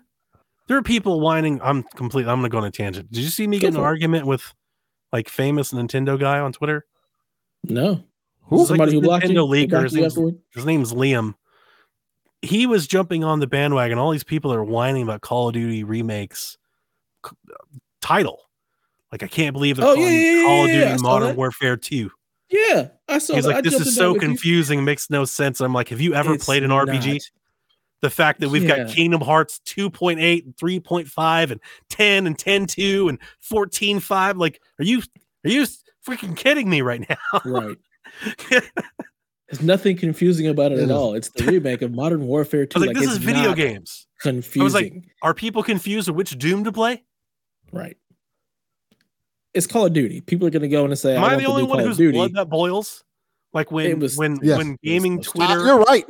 There 0.67 0.77
are 0.77 0.83
people 0.83 1.19
whining. 1.19 1.59
I'm 1.63 1.83
complete. 1.95 2.27
I'm 2.27 2.37
gonna 2.39 2.49
go 2.49 2.57
on 2.57 2.65
a 2.65 2.71
tangent. 2.71 3.11
Did 3.11 3.23
you 3.23 3.29
see 3.29 3.45
me 3.45 3.59
get 3.59 3.75
an 3.75 3.79
argument 3.79 4.25
with 4.25 4.53
like 5.13 5.29
famous 5.29 5.71
Nintendo 5.71 6.19
guy 6.19 6.39
on 6.39 6.53
Twitter? 6.53 6.85
No. 7.63 8.03
Who? 8.45 8.61
It's 8.61 8.69
like 8.71 8.77
Somebody 8.77 8.91
this 8.91 9.01
who 9.01 9.01
blocked 9.01 9.25
you? 9.25 9.29
Nintendo 9.29 9.51
They 9.51 9.67
leaker. 9.67 9.83
His 9.83 9.93
you 9.93 10.01
name's, 10.01 10.39
his 10.55 10.65
name's 10.65 10.93
Liam. 10.93 11.35
He 12.45 12.65
was 12.67 12.87
jumping 12.87 13.23
on 13.23 13.39
the 13.39 13.47
bandwagon. 13.47 13.97
All 13.97 14.11
these 14.11 14.23
people 14.23 14.53
are 14.53 14.63
whining 14.63 15.03
about 15.03 15.21
Call 15.21 15.47
of 15.49 15.53
Duty 15.53 15.83
remakes 15.83 16.57
c- 17.25 17.35
title. 18.01 18.41
Like 19.11 19.23
I 19.23 19.27
can't 19.27 19.53
believe 19.53 19.77
they're 19.77 19.85
Oh, 19.85 19.95
calling 19.95 20.13
yeah, 20.13 20.19
yeah, 20.33 20.43
Call 20.43 20.63
of 20.65 20.69
yeah, 20.69 20.75
Duty 20.79 20.89
yeah, 20.91 20.97
Modern. 21.01 21.35
Warfare 21.35 21.77
2. 21.77 22.11
Yeah, 22.49 22.87
I 23.07 23.17
saw 23.17 23.35
He's 23.35 23.45
that. 23.45 23.55
Like, 23.55 23.63
this 23.63 23.73
is 23.79 23.95
so 23.95 24.13
with 24.13 24.21
you. 24.21 24.27
confusing, 24.27 24.83
makes 24.85 25.09
no 25.09 25.25
sense. 25.25 25.61
I'm 25.61 25.73
like, 25.73 25.89
have 25.89 25.99
you 26.01 26.13
ever 26.13 26.33
It's 26.35 26.45
played 26.45 26.63
an 26.63 26.69
RPG? 26.69 27.13
not. 27.13 27.21
The 28.01 28.09
fact 28.11 28.39
that 28.41 28.49
we've 28.49 28.67
got 28.67 28.89
Kingdom 28.89 29.21
Hearts 29.21 29.59
2.8 29.65 30.45
and 30.45 30.55
3.5 30.55 31.51
and 31.51 31.59
10 31.89 32.27
and 32.27 32.37
10.2 32.37 33.09
and 33.09 33.19
14.5. 33.41 34.35
Like, 34.37 34.61
are 34.79 34.83
you 34.85 35.01
are 35.43 35.49
you 35.49 35.65
freaking 36.07 36.35
kidding 36.37 36.69
me 36.69 36.81
right 36.81 37.03
now? 37.09 37.41
Right. 37.43 37.77
There's 39.49 39.61
nothing 39.61 39.95
confusing 39.97 40.47
about 40.47 40.71
it 40.71 40.79
It 40.79 40.83
at 40.83 40.85
is. 40.85 40.91
all. 40.91 41.13
It's 41.13 41.29
the 41.29 41.43
remake 41.45 41.81
of 41.83 41.91
Modern 41.93 42.25
Warfare 42.25 42.61
I 42.63 42.65
2. 42.65 42.79
was 42.79 42.87
like, 42.87 42.95
this 42.95 43.03
it's 43.05 43.13
is 43.13 43.17
video 43.19 43.49
not 43.49 43.57
games. 43.57 44.07
Confusing. 44.21 44.61
I 44.61 44.63
was 44.63 44.73
like, 44.73 44.93
Are 45.21 45.33
people 45.33 45.61
confused 45.63 46.07
with 46.09 46.15
which 46.17 46.37
Doom 46.37 46.63
to 46.63 46.71
play? 46.71 47.03
right. 47.71 47.97
It's 49.53 49.67
Call 49.67 49.85
of 49.85 49.93
Duty. 49.93 50.19
People 50.19 50.47
are 50.47 50.49
going 50.51 50.63
to 50.63 50.67
go 50.67 50.83
in 50.83 50.91
and 50.91 50.99
say, 50.99 51.15
Am 51.15 51.23
I, 51.23 51.27
I, 51.27 51.29
want 51.31 51.41
the 51.41 51.47
only 51.49 51.63
one 51.63 51.77
Call 51.79 51.87
whose 51.93 52.11
blood 52.11 52.33
that 52.33 52.49
boils? 52.49 53.03
Like 53.53 53.71
when 53.71 53.99
was- 53.99 54.17
when 54.17 54.37
Yes. 54.43 54.57
when 54.57 54.77
gaming 54.83 55.23
supposed 55.23 55.37
to. 55.37 55.41
Uh, 55.43 55.47
Twitter 55.55 55.65
you're 55.67 55.79
right. 55.83 56.05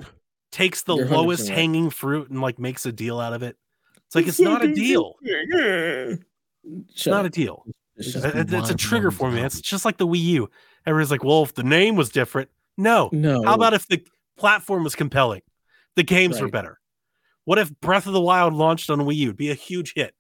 takes 0.52 0.82
the 0.84 0.96
lowest 0.96 1.48
right. 1.50 1.56
hanging 1.58 1.90
fruit 1.92 2.30
and 2.32 2.42
like 2.42 2.58
makes 2.58 2.86
a 2.88 2.92
deal 2.92 3.20
out 3.20 3.34
of 3.34 3.44
it. 3.44 3.56
It's 4.08 4.16
like 4.16 4.28
it's 4.28 4.40
not 4.40 4.64
a 4.66 4.74
deal. 4.74 5.14
Shut 5.24 6.20
It's 6.90 7.06
not 7.06 7.26
a 7.26 7.30
deal. 7.30 7.64
Shut 8.00 8.14
Just 8.14 8.26
up. 8.26 8.36
It- 8.36 8.40
It's, 8.40 8.54
it's 8.54 8.70
a 8.72 8.76
trigger 8.76 9.12
for 9.12 9.30
me. 9.30 9.42
It's 9.42 9.62
just 9.62 9.86
like 9.86 9.98
the 9.98 10.08
Wii 10.08 10.22
U. 10.24 10.50
Everyone's 10.88 11.12
like, 11.12 11.24
well, 11.24 11.44
if 11.44 11.54
the 11.54 11.64
name 11.64 11.96
was 11.96 12.10
different, 12.10 12.50
no. 12.78 13.10
No. 13.12 13.44
How 13.44 13.54
about 13.56 13.74
if 13.74 13.88
the 13.88 14.04
platform 14.38 14.84
was 14.84 14.96
compelling? 14.96 15.42
The 15.96 16.04
games 16.04 16.42
were 16.42 16.50
better. 16.50 16.80
What 17.46 17.58
if 17.60 17.72
Breath 17.80 18.08
of 18.08 18.14
the 18.14 18.22
Wild 18.22 18.54
launched 18.54 18.90
on 18.90 19.00
Wii 19.00 19.16
U? 19.18 19.28
It'd 19.28 19.38
be 19.38 19.52
a 19.52 19.54
huge 19.56 19.94
hit. 19.96 20.14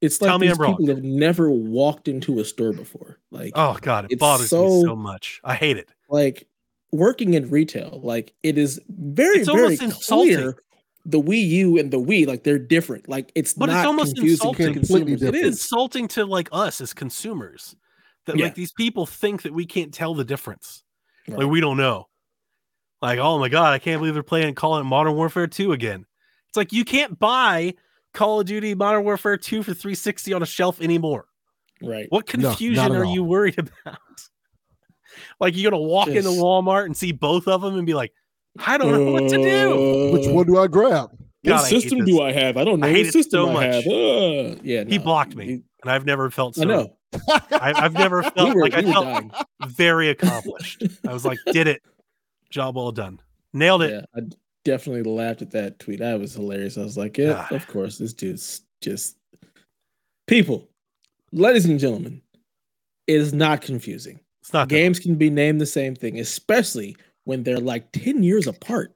it's 0.00 0.18
tell 0.18 0.32
like 0.32 0.40
me 0.40 0.46
these 0.48 0.56
I'm 0.56 0.62
wrong. 0.62 0.76
people 0.76 0.94
have 0.94 1.04
never 1.04 1.50
walked 1.50 2.08
into 2.08 2.40
a 2.40 2.44
store 2.44 2.72
before. 2.72 3.18
Like, 3.30 3.52
Oh 3.54 3.76
God, 3.80 4.06
it 4.06 4.12
It's 4.12 4.20
bothers 4.20 4.44
me 4.52 4.58
so- 4.58 4.82
so 4.82 4.96
much. 4.96 5.40
I 5.44 5.54
hate 5.54 5.76
it. 5.76 5.88
like 6.08 6.48
working 6.92 7.34
in 7.34 7.50
retail, 7.50 8.00
like 8.02 8.32
it 8.42 8.56
is 8.58 8.80
very, 8.88 9.38
It's 9.40 9.48
very 9.50 9.62
almost 9.64 9.82
insulting. 9.82 10.34
clear. 10.36 10.56
The 11.08 11.20
Wii 11.20 11.46
U 11.48 11.78
and 11.78 11.90
the 11.92 12.00
Wii, 12.00 12.26
like 12.26 12.42
they're 12.42 12.58
different. 12.58 13.08
Like 13.08 13.30
it's 13.36 13.52
But 13.54 13.68
it's 13.68 13.78
almost 13.86 14.16
confusing 14.16 14.38
to 14.38 14.48
insulting. 14.48 14.74
Completely 14.74 15.12
consumers. 15.12 15.22
It 15.22 15.24
different. 15.26 15.44
is. 15.46 15.54
insulting 15.56 16.08
to 16.08 16.24
like 16.26 16.48
us 16.52 16.80
as 16.80 16.92
consumers 16.92 17.76
that 18.26 18.36
Yeah. 18.36 18.46
like 18.46 18.54
these 18.56 18.72
people 18.72 19.06
think 19.06 19.42
that 19.42 19.52
we 19.54 19.66
can't 19.66 19.94
tell 19.94 20.14
the 20.14 20.24
difference. 20.24 20.82
Right. 21.28 21.38
Like 21.40 21.48
we 21.48 21.60
don't 21.60 21.76
know. 21.76 22.08
Like, 23.02 23.18
oh 23.18 23.38
my 23.38 23.48
god, 23.48 23.72
I 23.74 23.78
can't 23.78 24.00
believe 24.00 24.14
they're 24.14 24.22
playing 24.22 24.54
calling 24.54 24.80
it 24.82 24.84
Modern 24.84 25.14
Warfare 25.14 25.46
2 25.46 25.72
again. 25.72 26.06
It's 26.48 26.56
like 26.56 26.72
you 26.72 26.84
can't 26.84 27.18
buy 27.18 27.74
Call 28.14 28.40
of 28.40 28.46
Duty 28.46 28.74
Modern 28.74 29.04
Warfare 29.04 29.36
2 29.36 29.62
for 29.62 29.74
360 29.74 30.32
on 30.32 30.42
a 30.42 30.46
shelf 30.46 30.80
anymore. 30.80 31.26
Right. 31.82 32.06
What 32.08 32.26
confusion 32.26 32.82
at 32.82 32.90
are 32.92 33.04
all. 33.04 33.12
you 33.12 33.22
worried 33.22 33.58
about? 33.84 33.98
like 35.40 35.56
you're 35.56 35.70
gonna 35.70 35.82
walk 35.82 36.08
into 36.08 36.30
Walmart 36.30 36.86
and 36.86 36.96
see 36.96 37.12
both 37.12 37.48
of 37.48 37.60
them 37.62 37.76
and 37.76 37.86
be 37.86 37.94
like, 37.94 38.12
I 38.58 38.78
don't 38.78 38.92
know 38.92 39.12
what 39.12 39.28
to 39.30 39.36
do. 39.36 40.10
Which 40.12 40.26
Uh, 40.28 40.32
one 40.32 40.46
do 40.46 40.58
I 40.58 40.66
grab? 40.66 41.10
God, 41.44 41.60
What 41.60 41.66
system 41.66 42.04
do 42.04 42.22
I 42.22 42.32
have? 42.32 42.56
I 42.56 42.64
don't 42.64 42.80
know 42.80 42.86
I 42.86 42.90
what 42.90 42.96
hate 42.96 43.06
it 43.06 43.12
system 43.12 43.40
so 43.44 43.48
I 43.50 43.52
much. 43.52 43.74
have. 43.74 43.86
Uh, 43.86 44.56
yeah, 44.62 44.84
He 44.84 44.98
blocked 44.98 45.36
me. 45.36 45.46
You- 45.46 45.62
And 45.82 45.90
I've 45.92 46.04
never 46.06 46.30
felt 46.30 46.54
so 46.56 46.62
I 46.62 46.64
know. 46.64 46.96
I, 47.28 47.72
I've 47.76 47.92
never 47.94 48.22
We 48.22 48.30
felt 48.30 48.54
were, 48.54 48.62
like 48.62 48.74
I 48.74 48.80
we 48.80 48.86
were 48.86 48.92
felt 48.92 49.04
dying. 49.06 49.30
very 49.66 50.08
accomplished. 50.10 50.82
I 51.08 51.12
was 51.12 51.24
like, 51.24 51.38
did 51.52 51.66
it. 51.68 51.82
Job 52.50 52.76
well 52.76 52.92
done. 52.92 53.20
Nailed 53.52 53.82
it. 53.82 53.90
Yeah, 53.92 54.02
I 54.14 54.26
definitely 54.64 55.02
laughed 55.10 55.42
at 55.42 55.50
that 55.52 55.78
tweet. 55.78 55.98
That 56.00 56.18
was 56.20 56.34
hilarious. 56.34 56.76
I 56.78 56.82
was 56.82 56.96
like, 56.96 57.16
yeah, 57.18 57.46
Ah. 57.50 57.54
of 57.54 57.66
course. 57.68 57.98
This 57.98 58.12
dude's 58.12 58.62
just 58.82 59.16
people, 60.26 60.68
ladies 61.32 61.66
and 61.66 61.78
gentlemen. 61.80 62.20
It 63.06 63.14
is 63.20 63.32
not 63.32 63.62
confusing. 63.62 64.18
It's 64.42 64.52
not 64.52 64.68
Games 64.68 64.98
can 64.98 65.14
be 65.14 65.30
named 65.30 65.60
the 65.60 65.66
same 65.66 65.94
thing, 65.94 66.18
especially 66.18 66.96
when 67.24 67.42
they're 67.44 67.58
like 67.58 67.90
10 67.92 68.22
years 68.22 68.46
apart. 68.46 68.92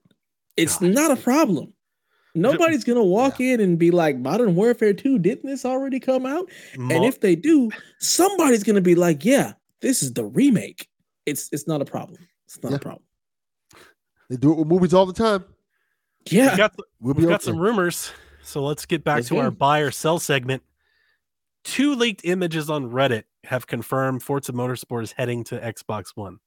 It's 0.57 0.79
God. 0.79 0.91
not 0.91 1.11
a 1.13 1.17
problem. 1.17 1.73
Nobody's 2.35 2.85
gonna 2.85 3.03
walk 3.05 3.41
in 3.41 3.61
and 3.61 3.79
be 3.79 3.91
like, 3.91 4.17
Modern 4.19 4.55
Warfare 4.55 4.93
2, 4.95 5.19
didn't 5.19 5.47
this 5.49 5.65
already 5.65 5.99
come 5.99 6.25
out? 6.27 6.49
Mo- 6.77 6.95
And 6.95 7.05
if 7.05 7.21
they 7.21 7.35
do, 7.35 7.71
somebody's 7.99 8.63
gonna 8.63 8.81
be 8.81 8.95
like, 8.95 9.25
Yeah, 9.25 9.55
this 9.81 10.03
is 10.03 10.13
the 10.13 10.25
remake. 10.25 10.89
It's 11.27 11.49
it's 11.53 11.67
not 11.67 11.83
a 11.83 11.85
problem. 11.85 12.19
It's 12.47 12.63
not 12.63 12.71
Yeah. 12.71 12.77
a 12.77 12.81
problem. 12.81 13.05
They 14.29 14.37
do 14.37 14.53
it 14.53 14.59
with 14.59 14.69
movies 14.69 14.95
all 14.95 15.07
the 15.07 15.13
time. 15.13 15.45
Yeah. 16.31 16.51
we've 16.51 16.57
got, 16.59 16.77
We'll 17.01 17.15
we've 17.15 17.27
be 17.27 17.31
got 17.31 17.43
some 17.43 17.59
rumors. 17.59 18.13
So 18.43 18.63
let's 18.65 18.87
get 18.87 19.03
back 19.05 19.17
Let's 19.17 19.29
to 19.29 19.39
our 19.39 19.51
buy 19.51 19.81
or 19.81 19.91
sell 19.91 20.19
segment. 20.19 20.63
Two 21.65 21.95
leaked 21.95 22.23
images 22.25 22.71
on 22.71 22.91
Reddit 22.91 23.25
have 23.45 23.67
confirmed 23.67 24.23
Forza 24.23 24.53
Motorsport 24.53 25.03
is 25.03 25.13
heading 25.13 25.45
to 25.45 25.59
Xbox 25.59 26.13
One. 26.15 26.39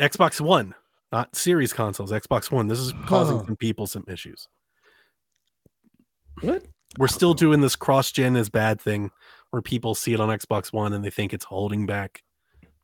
Xbox 0.00 0.40
One, 0.40 0.74
not 1.12 1.36
series 1.36 1.72
consoles, 1.72 2.10
Xbox 2.10 2.50
One. 2.50 2.66
This 2.66 2.78
is 2.78 2.92
causing 3.06 3.38
Huh. 3.38 3.44
some 3.44 3.56
people 3.56 3.86
some 3.86 4.04
issues. 4.08 4.48
What? 6.40 6.64
We're 6.98 7.08
still 7.08 7.34
doing 7.34 7.60
this 7.60 7.76
cross 7.76 8.10
gen 8.10 8.36
is 8.36 8.50
bad 8.50 8.80
thing 8.80 9.10
where 9.50 9.62
people 9.62 9.94
see 9.94 10.12
it 10.14 10.20
on 10.20 10.28
Xbox 10.28 10.72
One 10.72 10.92
and 10.92 11.04
they 11.04 11.10
think 11.10 11.32
it's 11.32 11.44
holding 11.44 11.86
back 11.86 12.22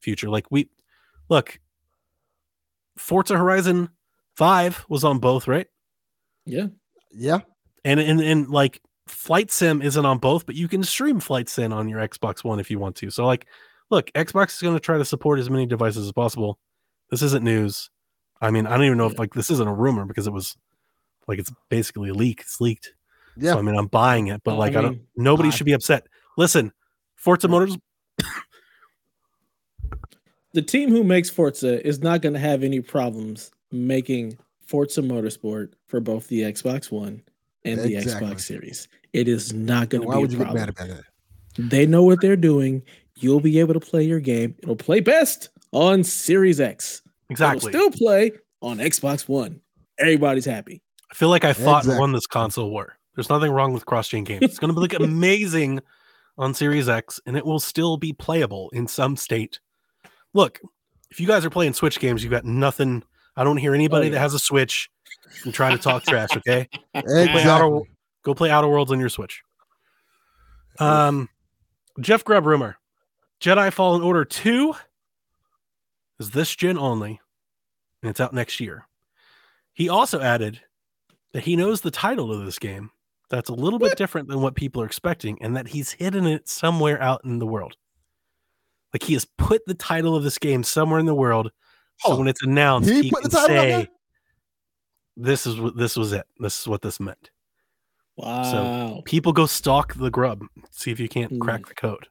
future. 0.01 0.29
Like 0.29 0.47
we 0.51 0.69
look, 1.29 1.59
Forza 2.97 3.37
Horizon 3.37 3.89
5 4.37 4.87
was 4.89 5.05
on 5.05 5.19
both, 5.19 5.49
right? 5.49 5.67
Yeah. 6.47 6.69
Yeah. 7.13 7.41
And 7.85 8.01
and 8.01 8.21
and 8.21 8.49
like 8.49 8.81
Flight 9.07 9.51
Sim 9.51 9.83
isn't 9.83 10.05
on 10.07 10.19
both, 10.19 10.47
but 10.47 10.55
you 10.55 10.69
can 10.69 10.83
stream 10.83 11.21
Flight 11.21 11.49
Sim 11.49 11.73
on 11.73 11.89
your 11.89 12.07
Xbox 12.07 12.45
One 12.45 12.61
if 12.61 12.71
you 12.71 12.79
want 12.79 12.97
to. 12.97 13.11
So 13.11 13.27
like, 13.27 13.47
look, 13.91 14.11
Xbox 14.13 14.55
is 14.55 14.63
going 14.63 14.75
to 14.75 14.81
try 14.81 14.99
to 14.99 15.05
support 15.05 15.39
as 15.39 15.51
many 15.51 15.67
devices 15.67 16.07
as 16.07 16.13
possible. 16.13 16.59
This 17.11 17.23
isn't 17.23 17.45
news. 17.45 17.91
I 18.41 18.51
mean, 18.51 18.67
I 18.67 18.77
don't 18.77 18.85
even 18.87 18.99
know 18.99 19.07
if 19.07 19.19
like 19.19 19.35
this 19.35 19.51
isn't 19.51 19.67
a 19.69 19.75
rumor 19.75 20.05
because 20.05 20.27
it 20.27 20.33
was 20.33 20.57
like 21.27 21.39
it's 21.39 21.53
basically 21.69 22.11
a 22.11 22.15
leak. 22.15 22.41
It's 22.41 22.61
leaked. 22.61 22.93
Yeah. 23.37 23.53
So 23.53 23.59
I 23.59 23.63
mean, 23.63 23.77
I'm 23.77 23.87
buying 23.87 24.29
it, 24.29 24.43
but 24.45 24.53
Oh, 24.53 24.55
I 24.55 24.59
like 24.59 24.77
I, 24.77 24.83
don't. 24.83 25.01
Nobody 25.17 25.49
I- 25.49 25.53
should 25.53 25.67
be 25.67 25.73
upset. 25.73 26.07
Listen, 26.37 26.73
Forza 27.17 27.49
Motors. 27.49 27.77
the 30.53 30.63
team 30.63 30.91
who 30.91 31.05
makes 31.05 31.31
Forza 31.31 31.85
is 31.87 32.01
not 32.01 32.23
going 32.23 32.33
to 32.33 32.39
have 32.39 32.63
any 32.63 32.81
problems 32.81 33.51
making 33.71 34.39
Forza 34.67 35.03
Motorsport 35.03 35.73
for 35.87 36.01
both 36.01 36.29
the 36.29 36.41
Xbox 36.43 36.91
One 36.91 37.23
and 37.65 37.81
the 37.81 37.97
Exactly. 37.97 38.29
Xbox 38.29 38.41
Series. 38.41 38.89
It 39.13 39.29
is 39.29 39.53
not 39.53 39.89
going 39.89 40.03
to 40.03 40.07
be. 40.09 40.15
Why 40.15 40.19
would 40.19 40.31
a 40.31 40.33
you 40.33 40.39
get 40.45 40.55
mad 40.55 40.69
about 40.69 40.89
that? 40.89 41.05
They 41.59 41.87
know 41.87 42.03
what 42.05 42.21
they're 42.21 42.37
doing. 42.37 42.83
You'll 43.17 43.41
be 43.41 43.59
able 43.59 43.75
to 43.75 43.81
play 43.81 44.05
your 44.05 44.21
game. 44.21 44.55
It'll 44.63 44.77
play 44.77 45.01
best 45.01 45.49
on 45.73 46.05
Series 46.05 46.61
X. 46.61 47.03
Exactly. 47.31 47.71
It'll 47.73 47.91
still 47.93 47.99
play 48.07 48.33
on 48.63 48.79
Xbox 48.79 49.29
One. 49.29 49.61
Everybody's 49.99 50.45
happy. 50.45 50.83
I 51.11 51.15
feel 51.15 51.29
like 51.29 51.45
I 51.45 51.53
fought 51.53 51.87
and 51.87 51.99
won 51.99 52.13
this 52.13 52.27
console 52.27 52.71
war. 52.71 52.95
There's 53.15 53.29
nothing 53.31 53.51
wrong 53.51 53.73
with 53.73 53.85
cross-gen 53.87 54.25
games. 54.25 54.43
It's 54.43 54.59
going 54.59 54.73
to 54.73 54.79
look 54.79 54.93
amazing 54.95 55.81
on 56.37 56.55
Series 56.55 56.89
X, 56.89 57.19
and 57.27 57.37
it 57.37 57.45
will 57.45 57.59
still 57.59 57.97
be 57.97 58.13
playable 58.13 58.71
in 58.73 58.87
some 58.87 59.17
state. 59.17 59.59
Look, 60.35 60.61
if 61.11 61.19
you 61.19 61.27
guys 61.27 61.45
are 61.45 61.51
playing 61.51 61.73
Switch 61.73 61.99
games, 61.99 62.23
you 62.23 62.31
got 62.31 62.45
nothing. 62.45 63.03
I 63.37 63.43
don't 63.45 63.57
hear 63.57 63.75
anybody 63.75 64.09
Oh, 64.09 64.11
that 64.11 64.19
has 64.21 64.35
a 64.35 64.39
Switch 64.39 64.89
and 65.45 65.53
trying 65.53 65.77
to 65.77 65.83
talk 65.83 66.05
trash. 66.05 66.37
Okay, 66.37 66.69
Exactly. 66.95 67.43
go 68.23 68.35
play 68.35 68.51
Outer 68.51 68.69
Worlds 68.69 68.93
on 68.93 69.01
your 69.01 69.09
Switch. 69.09 69.43
Um, 70.79 71.29
Jeff 72.01 72.23
Grubb 72.25 72.47
rumor: 72.47 72.77
Jedi 73.41 73.73
Fallen 73.73 74.03
Order 74.03 74.25
Two 74.25 74.75
is 76.19 76.31
this 76.31 76.55
gen 76.55 76.79
only, 76.79 77.21
and 78.03 78.11
it's 78.11 78.21
out 78.21 78.33
next 78.35 78.61
year. 78.61 78.87
He 79.73 79.89
also 79.89 80.21
added 80.21 80.61
that 81.33 81.45
he 81.45 81.57
knows 81.57 81.81
the 81.81 81.91
title 81.91 82.33
of 82.33 82.45
this 82.45 82.59
game 82.59 82.91
that's 83.31 83.51
a 83.51 83.55
little 83.55 83.79
bit 83.79 83.97
different 83.99 84.29
than 84.29 84.41
what 84.41 84.55
people 84.55 84.83
are 84.83 84.87
expecting, 84.87 85.41
and 85.43 85.57
that 85.57 85.69
he's 85.69 85.93
hidden 85.93 86.27
it 86.27 86.49
somewhere 86.49 87.01
out 87.03 87.25
in 87.25 87.39
the 87.39 87.47
world. 87.47 87.77
Like 88.95 89.03
he 89.03 89.13
has 89.13 89.27
put 89.37 89.67
the 89.67 89.75
title 89.75 90.17
of 90.17 90.25
this 90.25 90.39
game 90.39 90.63
somewhere 90.65 90.99
in 90.99 91.07
the 91.07 91.15
world, 91.15 91.51
so 91.99 92.17
when 92.17 92.27
it's 92.29 92.43
announced, 92.43 92.89
He 92.89 93.03
he, 93.03 93.11
can 93.11 93.31
say, 93.31 93.87
"This 95.17 95.47
is 95.47 95.61
what 95.61 95.77
this 95.77 95.97
was 95.97 96.13
it. 96.13 96.27
This 96.39 96.61
is 96.61 96.67
what 96.69 96.81
this 96.81 96.99
meant." 96.99 97.31
Wow. 98.17 98.43
So 98.43 99.03
people 99.05 99.33
go 99.33 99.47
stalk 99.47 99.95
the 99.95 100.11
Grubb, 100.11 100.45
see 100.71 100.91
if 100.91 100.99
you 100.99 101.09
can't 101.09 101.39
crack 101.41 101.63
Mm. 101.63 101.69
the 101.69 101.75
code. 101.75 102.09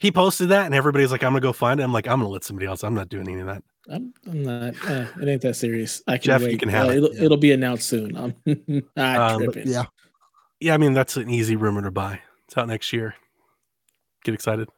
He 0.00 0.10
posted 0.10 0.48
that, 0.48 0.64
and 0.66 0.74
everybody's 0.74 1.12
like, 1.12 1.22
"I'm 1.22 1.30
gonna 1.32 1.40
go 1.40 1.52
find 1.52 1.78
it." 1.78 1.82
I'm 1.84 1.92
like, 1.92 2.08
"I'm 2.08 2.18
gonna 2.20 2.30
let 2.30 2.42
somebody 2.42 2.66
else. 2.66 2.82
I'm 2.82 2.94
not 2.94 3.08
doing 3.10 3.28
any 3.28 3.40
of 3.40 3.46
that." 3.46 3.62
I'm, 3.90 4.12
I'm 4.26 4.42
not. 4.42 4.74
Uh, 4.88 5.06
it 5.20 5.28
ain't 5.28 5.42
that 5.42 5.54
serious. 5.56 6.02
I 6.06 6.16
can 6.16 6.38
Jeff, 6.40 6.42
you 6.50 6.56
can 6.58 6.68
have 6.70 6.88
Uh, 6.88 6.90
it. 6.92 6.96
It'll, 6.96 7.14
Yeah. 7.14 7.22
it'll 7.24 7.36
be 7.36 7.52
announced 7.52 7.88
soon. 7.88 8.16
I'm 8.16 8.34
not 8.96 9.32
Um, 9.32 9.42
tripping. 9.44 9.68
Yeah. 9.68 9.84
Yeah, 10.58 10.74
I 10.74 10.78
mean 10.78 10.92
that's 10.94 11.16
an 11.16 11.28
easy 11.30 11.54
rumor 11.56 11.82
to 11.82 11.90
buy. 11.90 12.20
It's 12.46 12.56
out 12.56 12.68
next 12.68 12.92
year. 12.92 13.14
Get 14.24 14.34
excited. 14.34 14.68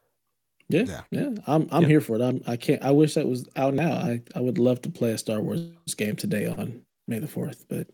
Yeah, 0.69 0.85
Yeah. 0.87 1.01
yeah, 1.11 1.29
I'm 1.47 1.69
I'm 1.71 1.83
Yeah. 1.83 1.89
here 1.89 2.01
for 2.01 2.17
it. 2.17 2.23
I'm 2.23 2.41
I 2.47 2.57
can't. 2.57 2.83
I 2.83 2.91
wish 2.91 3.15
that 3.15 3.27
was 3.29 3.49
out 3.57 3.75
now. 3.75 3.93
I 3.93 4.23
I 4.35 4.41
would 4.41 4.59
love 4.59 4.81
to 4.83 4.91
play 4.91 5.13
a 5.13 5.19
Star 5.19 5.41
Wars 5.41 5.71
game 5.97 6.17
today 6.17 6.47
on 6.47 6.83
May 7.07 7.19
the 7.21 7.29
fourth, 7.29 7.65
but 7.69 7.89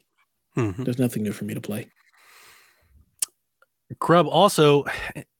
Mhm. 0.56 0.84
there's 0.84 0.98
nothing 0.98 1.22
new 1.22 1.32
for 1.32 1.44
me 1.44 1.54
to 1.54 1.60
play. 1.60 1.88
Grubb 3.98 4.26
also, 4.26 4.84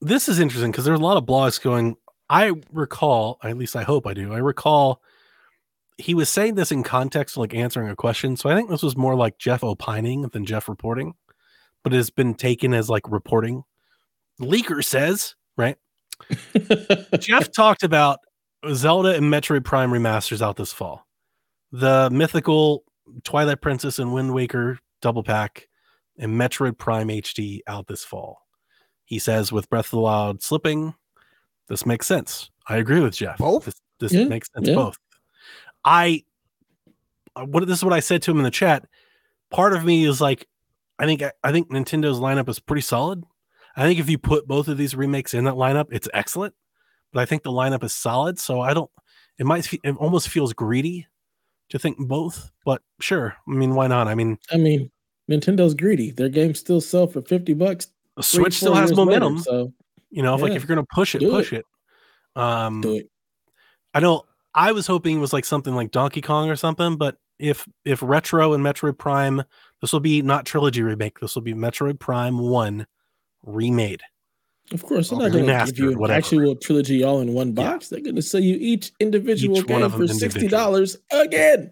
this 0.01 0.29
is 0.29 0.39
interesting 0.39 0.71
because 0.71 0.85
there's 0.85 1.01
a 1.01 1.03
lot 1.03 1.17
of 1.17 1.25
blogs 1.25 1.61
going. 1.61 1.97
I 2.31 2.53
recall, 2.73 3.39
at 3.43 3.57
least 3.57 3.77
I 3.77 3.83
hope 3.83 4.07
I 4.07 4.15
do. 4.15 4.33
I 4.33 4.39
recall 4.39 5.03
he 5.99 6.15
was 6.15 6.29
saying 6.29 6.55
this 6.55 6.71
in 6.71 6.83
context, 6.83 7.37
like 7.37 7.55
answering 7.55 7.89
a 7.89 7.97
question. 7.97 8.37
So 8.37 8.49
I 8.49 8.55
think 8.55 8.71
this 8.71 8.83
was 8.83 8.97
more 8.97 9.17
like 9.17 9.39
Jeff 9.39 9.65
opining 9.65 10.23
than 10.29 10.45
Jeff 10.45 10.69
reporting, 10.69 11.15
but 11.83 11.93
it 11.93 11.97
has 11.97 12.11
been 12.11 12.35
taken 12.35 12.73
as 12.73 12.89
like 12.89 13.11
reporting. 13.11 13.65
Leaker 14.41 14.85
says, 14.85 15.35
right? 15.57 15.77
Jeff 17.19 17.51
talked 17.51 17.83
about 17.83 18.21
Zelda 18.73 19.15
and 19.15 19.25
Metroid 19.25 19.65
Prime 19.65 19.91
remasters 19.91 20.41
out 20.41 20.57
this 20.57 20.73
fall. 20.73 21.07
The 21.73 22.09
mythical 22.11 22.85
Twilight 23.25 23.61
Princess 23.61 23.99
and 23.99 24.15
Wind 24.15 24.33
Waker 24.33 24.79
double 25.03 25.23
pack 25.23 25.69
and 26.19 26.35
Metroid 26.35 26.79
Prime 26.79 27.09
HD 27.09 27.61
out 27.67 27.87
this 27.87 28.05
fall. 28.05 28.43
He 29.05 29.19
says 29.19 29.53
with 29.53 29.71
Breath 29.71 29.87
of 29.87 29.91
the 29.93 30.01
Wild 30.01 30.43
slipping, 30.43 30.95
this 31.69 31.87
makes 31.87 32.07
sense. 32.07 32.51
I 32.69 32.77
agree 32.77 33.01
with 33.01 33.17
Jeff. 33.17 33.39
Both? 33.39 33.67
This, 33.67 33.81
this 34.01 34.13
Yeah, 34.13 34.25
makes 34.25 34.49
sense 34.53 34.69
yeah. 34.69 34.75
both. 34.75 34.99
I 35.85 36.25
uh, 37.37 37.45
what 37.45 37.67
this 37.67 37.79
is 37.79 37.85
what 37.85 37.95
I 37.95 38.01
said 38.01 38.23
to 38.23 38.31
him 38.31 38.39
in 38.39 38.45
the 38.45 38.51
chat. 38.51 38.85
Part 39.51 39.73
of 39.73 39.85
me 39.85 40.05
is 40.05 40.21
like, 40.21 40.47
I 40.99 41.07
think 41.07 41.23
I 41.43 41.53
think 41.53 41.71
Nintendo's 41.71 42.21
lineup 42.21 42.49
is 42.49 42.59
pretty 42.59 42.83
solid. 42.83 43.25
I 43.77 43.83
think 43.83 44.01
if 44.01 44.11
you 44.11 44.19
put 44.19 44.49
both 44.49 44.69
of 44.69 44.77
these 44.77 44.95
remakes 44.95 45.35
in 45.35 45.45
that 45.45 45.55
lineup, 45.55 45.87
it's 45.91 46.09
excellent. 46.13 46.55
But 47.13 47.21
I 47.21 47.27
think 47.27 47.43
the 47.45 47.53
lineup 47.53 47.85
is 47.85 47.95
solid, 47.95 48.39
so 48.39 48.61
I 48.61 48.75
don't. 48.75 48.91
It 49.39 49.47
might. 49.47 49.73
It 49.73 49.97
almost 49.97 50.29
feels 50.29 50.53
greedy 50.53 51.07
to 51.71 51.79
think 51.79 51.97
both, 51.99 52.51
but 52.65 52.83
sure. 53.01 53.37
I 53.49 53.53
mean, 53.53 53.75
why 53.75 53.87
not? 53.87 54.09
I 54.09 54.15
mean, 54.15 54.39
I 54.53 54.57
mean, 54.57 54.91
Nintendo's 55.29 55.75
greedy. 55.75 56.11
Their 56.11 56.29
games 56.29 56.59
still 56.59 56.81
sell 56.81 57.07
for 57.07 57.23
fifty 57.23 57.55
bucks. 57.55 57.89
the 58.17 58.23
Switch 58.23 58.55
still 58.55 58.75
has 58.75 58.91
years 58.91 58.99
later, 58.99 59.21
momentum. 59.21 59.39
so 59.43 59.73
you 60.11 60.23
know, 60.23 60.35
if 60.35 60.41
like 60.41 60.53
if 60.53 60.63
you're 60.63 60.69
gonna 60.75 60.87
push 60.93 61.15
it, 61.15 61.21
push 61.21 61.53
it. 61.53 61.65
Um, 62.37 62.81
do 62.81 62.95
it. 62.97 63.11
I 63.95 64.01
know 64.01 64.25
I 64.55 64.73
was 64.73 64.87
hoping 64.87 65.19
it 65.19 65.21
was 65.21 65.33
like 65.33 65.45
something 65.45 65.75
like 65.75 65.91
Donkey 65.91 66.21
Kong 66.21 66.49
or 66.51 66.57
something, 66.57 66.97
but 66.97 67.17
if 67.39 67.69
if 67.85 68.03
Retro 68.03 68.53
and 68.55 68.65
Metroid 68.65 68.99
Prime, 68.99 69.43
this 69.81 69.93
will 69.93 70.01
be 70.01 70.23
not 70.23 70.47
trilogy 70.47 70.83
remake. 70.83 71.21
This 71.21 71.35
will 71.35 71.43
be 71.43 71.55
Metroid 71.55 71.99
Prime 72.01 72.39
One 72.39 72.87
remade. 73.43 74.03
Of 74.73 74.83
course, 74.83 75.09
they're 75.11 75.19
Okay. 75.19 75.41
not 75.41 75.47
going 75.47 75.67
to 75.67 75.73
give 75.73 75.79
you 75.79 75.93
an 75.93 75.99
whatever. 75.99 76.19
actual 76.19 76.55
trilogy 76.57 77.03
all 77.03 77.21
in 77.21 77.33
one 77.33 77.49
Yeah. 77.57 77.71
box. 77.73 77.89
They're 77.89 78.01
going 78.03 78.17
to 78.17 78.23
sell 78.23 78.41
you 78.43 78.57
each 78.61 78.93
individual 79.01 79.57
Each 79.59 79.67
one 79.67 79.81
game 79.81 79.91
for 79.91 80.07
sixty 80.09 80.47
dollars 80.49 80.99
again. 81.11 81.71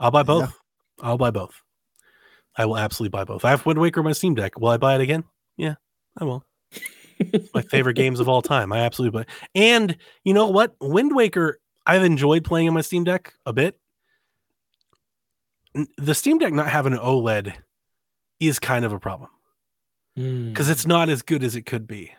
I'll 0.00 0.10
buy 0.10 0.20
Yeah. 0.20 0.24
both. 0.24 0.58
I'll 1.00 1.18
buy 1.18 1.30
both. 1.30 1.54
I 2.56 2.66
will 2.66 2.76
absolutely 2.76 3.10
buy 3.16 3.24
both. 3.24 3.44
I 3.44 3.50
have 3.50 3.64
Wind 3.66 3.78
Waker 3.80 4.00
on 4.00 4.04
my 4.04 4.12
Steam 4.12 4.34
Deck. 4.34 4.58
Will 4.58 4.68
I 4.68 4.76
buy 4.76 4.94
it 4.94 5.00
again? 5.00 5.24
Yeah, 5.56 5.74
I 6.18 6.24
will. 6.24 6.44
my 7.54 7.62
favorite 7.62 7.94
games 7.94 8.20
of 8.20 8.28
all 8.28 8.42
time. 8.42 8.72
I 8.72 8.78
absolutely 8.80 9.20
buy. 9.20 9.26
And 9.54 9.96
you 10.24 10.34
know 10.34 10.48
what? 10.48 10.74
Wind 10.80 11.14
Waker, 11.14 11.60
I've 11.86 12.04
enjoyed 12.04 12.44
playing 12.44 12.68
on 12.68 12.74
my 12.74 12.80
Steam 12.80 13.04
Deck 13.04 13.32
a 13.46 13.52
bit. 13.52 13.78
The 15.96 16.14
Steam 16.14 16.38
Deck 16.38 16.52
not 16.52 16.68
having 16.68 16.92
an 16.92 16.98
OLED 16.98 17.54
is 18.40 18.58
kind 18.58 18.84
of 18.84 18.92
a 18.92 18.98
problem 18.98 19.30
Mm. 20.18 20.50
because 20.50 20.68
it's 20.68 20.86
not 20.86 21.08
as 21.08 21.22
good 21.22 21.42
as 21.42 21.56
it 21.56 21.62
could 21.62 21.86
be. 21.86 22.12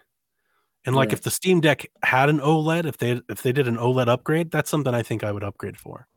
And 0.83 0.95
like 0.95 1.09
Right. 1.09 1.13
if 1.13 1.21
the 1.21 1.29
Steam 1.29 1.61
Deck 1.61 1.85
had 2.01 2.27
an 2.27 2.39
OLED, 2.39 2.85
if 2.87 2.97
they 2.97 3.21
if 3.29 3.43
they 3.43 3.51
did 3.51 3.67
an 3.67 3.77
OLED 3.77 4.07
upgrade, 4.07 4.49
that's 4.49 4.69
something 4.71 4.95
I 4.95 5.03
think 5.03 5.23
I 5.23 5.31
would 5.31 5.43
upgrade 5.43 5.77
for. 5.77 6.07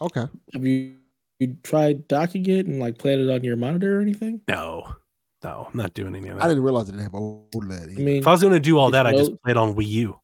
Okay. 0.00 0.24
Have 0.54 0.64
you 0.64 0.96
you 1.38 1.56
tried 1.62 2.06
docking 2.08 2.48
it 2.48 2.66
and 2.66 2.78
like 2.80 2.98
playing 2.98 3.28
it 3.28 3.32
on 3.32 3.42
your 3.44 3.56
monitor 3.56 3.98
or 3.98 4.02
anything? 4.02 4.40
No, 4.48 4.94
no, 5.42 5.68
I'm 5.70 5.76
not 5.76 5.94
doing 5.94 6.14
any 6.14 6.28
of 6.28 6.36
that. 6.36 6.44
I 6.44 6.48
didn't 6.48 6.62
realize 6.62 6.88
it 6.88 6.92
didn't 6.92 7.04
have 7.04 7.12
OLED. 7.12 7.98
I 7.98 8.00
mean, 8.00 8.16
If 8.18 8.26
I 8.26 8.32
was 8.32 8.40
going 8.40 8.52
to 8.54 8.60
do 8.60 8.78
all 8.78 8.88
If 8.88 8.92
that, 8.92 9.06
I 9.06 9.12
just 9.12 9.30
no- 9.32 9.38
play 9.44 9.50
it 9.50 9.56
on 9.56 9.74
Wii 9.74 9.86
U. 9.88 10.20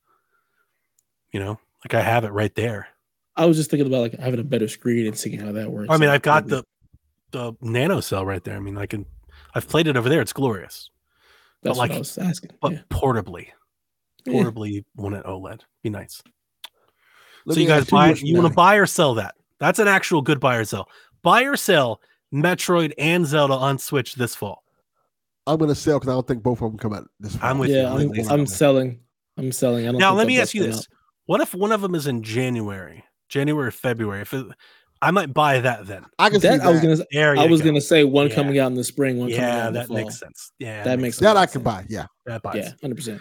You 1.32 1.40
know, 1.40 1.61
like 1.84 1.94
I 1.94 2.00
have 2.00 2.24
it 2.24 2.30
right 2.32 2.54
there. 2.54 2.88
I 3.36 3.46
was 3.46 3.56
just 3.56 3.70
thinking 3.70 3.86
about 3.86 4.00
like 4.00 4.18
having 4.18 4.40
a 4.40 4.44
better 4.44 4.68
screen 4.68 5.06
and 5.06 5.16
seeing 5.16 5.38
how 5.38 5.52
that 5.52 5.70
works. 5.70 5.88
I 5.90 5.96
mean, 5.96 6.11
I've 6.11 6.22
got 6.22 6.46
the 6.48 6.64
the 7.30 7.52
nano 7.61 8.00
cell 8.00 8.26
right 8.26 8.42
there. 8.42 8.56
I 8.56 8.61
mean, 8.61 8.76
I 8.76 8.86
can. 8.86 9.06
I've 9.54 9.68
played 9.68 9.86
it 9.86 9.96
over 9.96 10.08
there. 10.08 10.20
It's 10.20 10.32
glorious, 10.32 10.90
That's 11.62 11.78
like- 11.78 11.90
what 11.90 11.96
I 11.96 11.98
was 12.00 12.18
asking. 12.18 12.50
but 12.61 12.72
yeah. 12.72 12.78
portably, 12.90 13.48
Yeah. 14.26 14.32
portably 14.32 14.84
want 14.96 15.14
it 15.14 15.22
oh, 15.24 15.40
OLED. 15.40 15.61
Be 15.82 15.90
nice. 15.90 16.22
Let 17.46 17.54
so 17.54 17.61
you 17.61 17.66
guys 17.68 17.87
you 17.87 17.91
buy? 17.91 18.12
You 18.14 18.34
want 18.37 18.49
to 18.49 18.54
buy 18.54 18.74
or 18.76 18.87
sell 18.87 19.14
that? 19.14 19.34
That's 19.61 19.78
an 19.78 19.88
actual 19.88 20.22
good 20.22 20.41
buy 20.41 20.57
or 20.57 20.64
sell. 20.64 20.88
Buy 21.22 21.42
or 21.42 21.57
sell 21.57 22.00
Metroid 22.34 22.92
and 22.99 23.26
Zelda 23.26 23.54
on 23.54 23.78
Switch 23.78 24.14
this 24.14 24.34
fall. 24.34 24.64
I'm 25.46 25.58
gonna 25.58 25.74
sell 25.74 25.99
because 25.99 26.08
I 26.11 26.12
don't 26.14 26.26
think 26.26 26.42
both 26.42 26.61
of 26.62 26.70
them 26.70 26.78
come 26.78 26.92
out 26.95 27.08
this. 27.20 27.37
Fall. 27.37 27.49
I'm 27.49 27.57
fall. 27.57 27.61
with 27.61 27.70
you. 27.70 27.76
yeah, 27.76 27.91
I 27.91 27.95
I'm, 27.95 27.99
think 28.12 28.28
one 28.30 28.41
I'm 28.41 28.46
selling. 28.46 29.00
I'm 29.37 29.53
selling. 29.53 29.87
I 29.88 29.92
don't 29.92 30.00
Now 30.00 30.11
think 30.11 30.18
let 30.18 30.26
me 30.26 30.41
ask 30.41 30.54
you 30.54 30.62
this: 30.64 30.78
out. 30.80 30.87
What 31.26 31.41
if 31.41 31.54
one 31.54 31.72
of 31.72 31.80
them 31.80 31.95
is 31.95 32.07
in 32.07 32.22
January, 32.22 33.04
January 33.28 33.70
February? 33.70 34.22
If 34.22 34.32
it, 34.34 34.46
I 35.03 35.11
might 35.11 35.32
buy 35.32 35.61
that 35.61 35.87
then. 35.87 36.04
I 36.18 36.28
can 36.30 36.41
see 36.41 36.49
That 36.49 36.58
that. 36.61 36.66
I 36.66 36.70
was 36.70 36.80
gonna. 36.80 36.96
There 37.11 37.37
I 37.38 37.46
was 37.46 37.61
go. 37.62 37.68
gonna 37.68 37.80
say 37.80 38.04
one 38.04 38.28
Yeah. 38.28 38.34
coming 38.34 38.58
out 38.58 38.66
in 38.68 38.74
the 38.74 38.84
spring, 38.84 39.18
one 39.18 39.28
coming 39.30 39.42
out 39.45 39.46
yeah, 39.49 39.66
in 39.68 39.72
the 39.74 39.78
that 39.80 39.88
fall. 39.88 39.96
makes 39.96 40.18
sense. 40.18 40.53
Yeah, 40.58 40.84
That 40.84 40.99
makes 41.00 41.16
sense. 41.16 41.24
that 41.24 41.37
I 41.37 41.42
sense. 41.42 41.53
can 41.53 41.62
buy. 41.62 41.87
Yeah. 41.88 42.07
that 42.26 42.42
buys. 42.42 42.57
Yeah, 42.57 42.72
hundred 42.80 42.96
percent. 42.96 43.20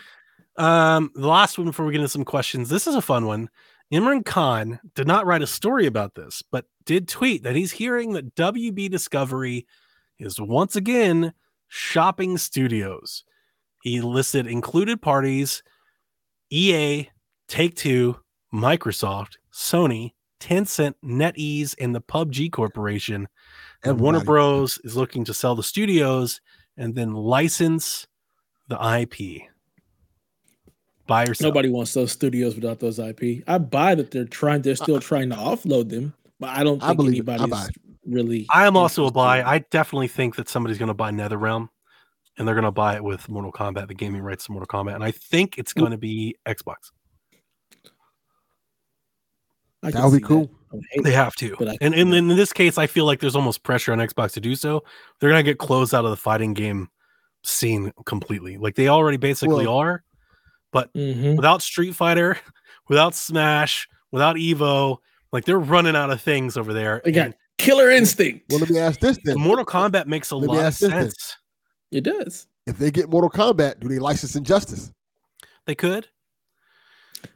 Um, 0.58 1.12
the 1.16 1.28
last 1.28 1.58
one 1.58 1.68
before 1.68 1.86
we 1.86 1.94
get 1.94 2.00
into 2.02 2.10
some 2.10 2.26
questions. 2.26 2.68
This 2.70 2.86
is 2.86 2.96
a 2.96 3.02
fun 3.02 3.26
one. 3.26 3.50
Imran 3.92 4.24
Khan 4.24 4.80
did 4.94 5.08
not 5.08 5.26
write 5.26 5.42
a 5.42 5.48
story 5.48 5.88
about 5.88 6.16
this, 6.16 6.44
but 6.52 6.66
did 6.86 7.08
tweet 7.08 7.44
that 7.44 7.56
he's 7.56 7.72
hearing 7.72 8.14
that 8.14 8.36
WB 8.36 8.90
Discovery 8.90 9.66
is 10.20 10.40
once 10.40 10.76
again 10.76 11.34
shopping 11.68 12.38
studios. 12.38 13.24
He 13.82 14.02
listed 14.02 14.46
included 14.46 15.02
parties 15.02 15.64
EA, 16.52 17.10
Take 17.48 17.76
Two, 17.76 18.18
Microsoft, 18.54 19.38
Sony, 19.52 20.14
Tencent, 20.40 20.94
NetEase, 21.04 21.76
and 21.80 21.94
the 21.94 22.02
PUBG 22.02 22.52
Corporation. 22.52 23.28
And 23.84 24.00
Warner. 24.00 24.24
Bros. 24.24 24.80
is 24.84 24.96
looking 24.96 25.24
to 25.26 25.34
sell 25.34 25.56
the 25.56 25.64
studios 25.64 26.42
and 26.78 26.96
then 26.96 27.14
license 27.14 28.08
the 28.68 28.78
IP. 29.02 29.44
Buy 31.10 31.24
or 31.24 31.34
sell. 31.34 31.50
Nobody 31.50 31.70
wants 31.70 31.96
those 31.96 32.12
studios 32.12 32.54
without 32.54 32.80
those 32.80 33.00
IP. 33.00 33.44
I 33.48 33.58
buy 33.58 33.96
that 33.96 34.12
they're 34.12 34.26
trying. 34.26 34.62
They're 34.62 34.76
still 34.76 35.00
trying 35.00 35.32
to 35.32 35.36
offload 35.36 35.90
them, 35.90 36.14
but 36.40 36.50
I 36.52 36.64
don't 36.64 36.82
I 36.84 36.90
think 36.90 36.98
believe 36.98 37.28
it. 37.28 37.32
I 37.32 37.34
anybody's 37.34 37.68
buy 37.68 37.74
really. 38.06 38.46
I 38.54 38.68
am 38.68 38.78
also 38.78 39.08
a 39.08 39.12
buy. 39.12 39.42
I 39.42 39.58
definitely 39.72 40.08
think 40.08 40.36
that 40.36 40.48
somebody's 40.48 40.78
going 40.78 40.90
to 40.90 40.94
buy 40.94 41.10
NetherRealm, 41.10 41.68
and 42.38 42.48
they're 42.48 42.54
going 42.54 42.64
to 42.64 42.72
buy 42.72 42.96
it 42.96 43.04
with 43.04 43.28
Mortal 43.28 43.52
Kombat, 43.52 43.88
the 43.88 43.96
gaming 43.96 44.22
rights 44.22 44.46
to 44.46 44.52
Mortal 44.52 44.68
Kombat, 44.68 44.94
and 44.94 45.04
I 45.04 45.10
think 45.10 45.58
it's 45.58 45.74
going 45.74 45.92
to 45.92 45.98
be 45.98 46.36
Xbox. 46.48 46.76
I 49.82 49.90
That 49.90 49.94
can 49.94 50.12
would 50.12 50.22
be 50.22 50.28
cool. 50.28 50.48
I 50.72 50.76
would 50.76 50.86
hate 50.92 51.04
They 51.06 51.12
have 51.14 51.34
to, 51.38 51.56
and, 51.82 51.96
and 51.96 52.12
see 52.12 52.18
in 52.20 52.28
this 52.28 52.54
case, 52.54 52.78
I 52.78 52.86
feel 52.86 53.06
like 53.06 53.20
there's 53.20 53.36
almost 53.36 53.64
pressure 53.64 53.94
on 53.94 53.98
Xbox 53.98 54.34
to 54.34 54.42
do 54.42 54.54
so. 54.54 54.84
They're 55.20 55.32
going 55.32 55.44
to 55.44 55.52
get 55.52 55.58
closed 55.58 55.96
out 55.96 56.06
of 56.06 56.12
the 56.12 56.18
fighting 56.18 56.54
game 56.54 56.90
scene 57.44 57.92
completely. 58.06 58.58
Like 58.58 58.76
they 58.76 58.90
already 58.90 59.18
basically 59.18 59.66
Well- 59.66 59.78
are, 59.78 60.04
but 60.72 60.94
Mhm. 60.94 61.36
without 61.36 61.62
Street 61.62 61.96
Fighter, 61.96 62.38
without 62.90 63.16
Smash, 63.16 63.88
without 64.12 64.36
Evo, 64.36 64.98
like 65.32 65.46
they're 65.46 65.60
running 65.60 65.96
out 65.96 66.10
of 66.12 66.22
things 66.22 66.58
over 66.58 66.74
there. 66.74 67.02
They 67.04 67.12
got 67.12 67.34
Killer 67.58 67.90
Instinct. 67.90 68.46
Well, 68.50 68.60
let 68.60 68.70
me 68.70 68.80
ask 68.80 69.00
this 69.00 69.18
then: 69.24 69.40
Mortal 69.40 69.66
Kombat 69.66 70.08
makes 70.08 70.32
a 70.32 70.36
Let 70.36 70.48
lot 70.50 70.58
of 70.60 70.64
ask 70.66 70.80
this 70.80 70.90
sense. 70.90 71.38
It 71.92 72.02
does. 72.02 72.48
If 72.68 72.78
they 72.78 72.92
get 72.92 73.10
Mortal 73.10 73.30
Kombat, 73.30 73.80
do 73.80 73.88
they 73.88 74.00
license 74.00 74.36
Injustice? 74.36 74.92
They 75.66 75.76
could. 75.76 76.08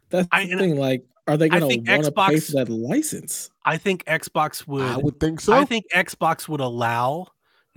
That's 0.10 0.28
I- 0.32 0.46
the 0.46 0.52
and- 0.52 0.60
thing. 0.60 0.76
Like 0.78 1.06
are 1.28 1.38
they 1.38 1.48
going 1.48 1.62
to 1.62 1.68
want 1.92 2.04
to 2.04 2.12
pay 2.12 2.40
for 2.42 2.52
that 2.54 2.68
license? 2.70 3.50
I 3.66 3.78
think 3.78 4.04
Xbox 4.06 4.68
would. 4.68 4.82
I 4.84 4.98
would 4.98 5.20
think 5.22 5.40
so. 5.40 5.54
I 5.54 5.64
think 5.64 5.86
Xbox 5.94 6.50
would 6.50 6.60
allow 6.60 7.28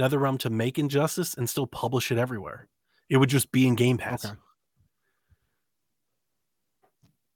NetherRealm 0.01 0.41
to 0.41 0.51
make 0.51 0.79
Injustice 0.81 1.35
and 1.35 1.49
still 1.49 1.67
publish 1.69 2.11
it 2.11 2.19
everywhere. 2.19 2.69
It 3.09 3.19
would 3.19 3.29
just 3.29 3.53
be 3.53 3.69
in 3.69 3.77
Game 3.77 3.99
Pass. 3.99 4.25
Okay. 4.25 4.35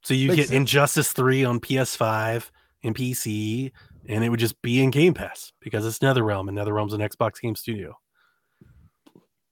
So 0.03 0.15
you 0.15 0.29
Makes 0.29 0.37
get 0.37 0.49
sense. 0.49 0.57
Injustice 0.57 1.13
3 1.13 1.45
on 1.45 1.61
PS5 1.61 2.51
and 2.83 2.95
PC, 2.95 3.71
and 4.09 4.25
it 4.25 4.29
would 4.31 4.41
just 4.41 4.61
be 4.63 4.83
in 4.83 4.91
Game 4.91 5.13
Pass 5.15 5.53
because 5.61 5.85
it's 5.87 5.99
NetherRealm, 5.99 6.49
and 6.49 6.57
NetherRealm's 6.57 6.95
an 6.95 7.01
Xbox 7.01 7.41
game 7.41 7.55
studio. 7.55 7.99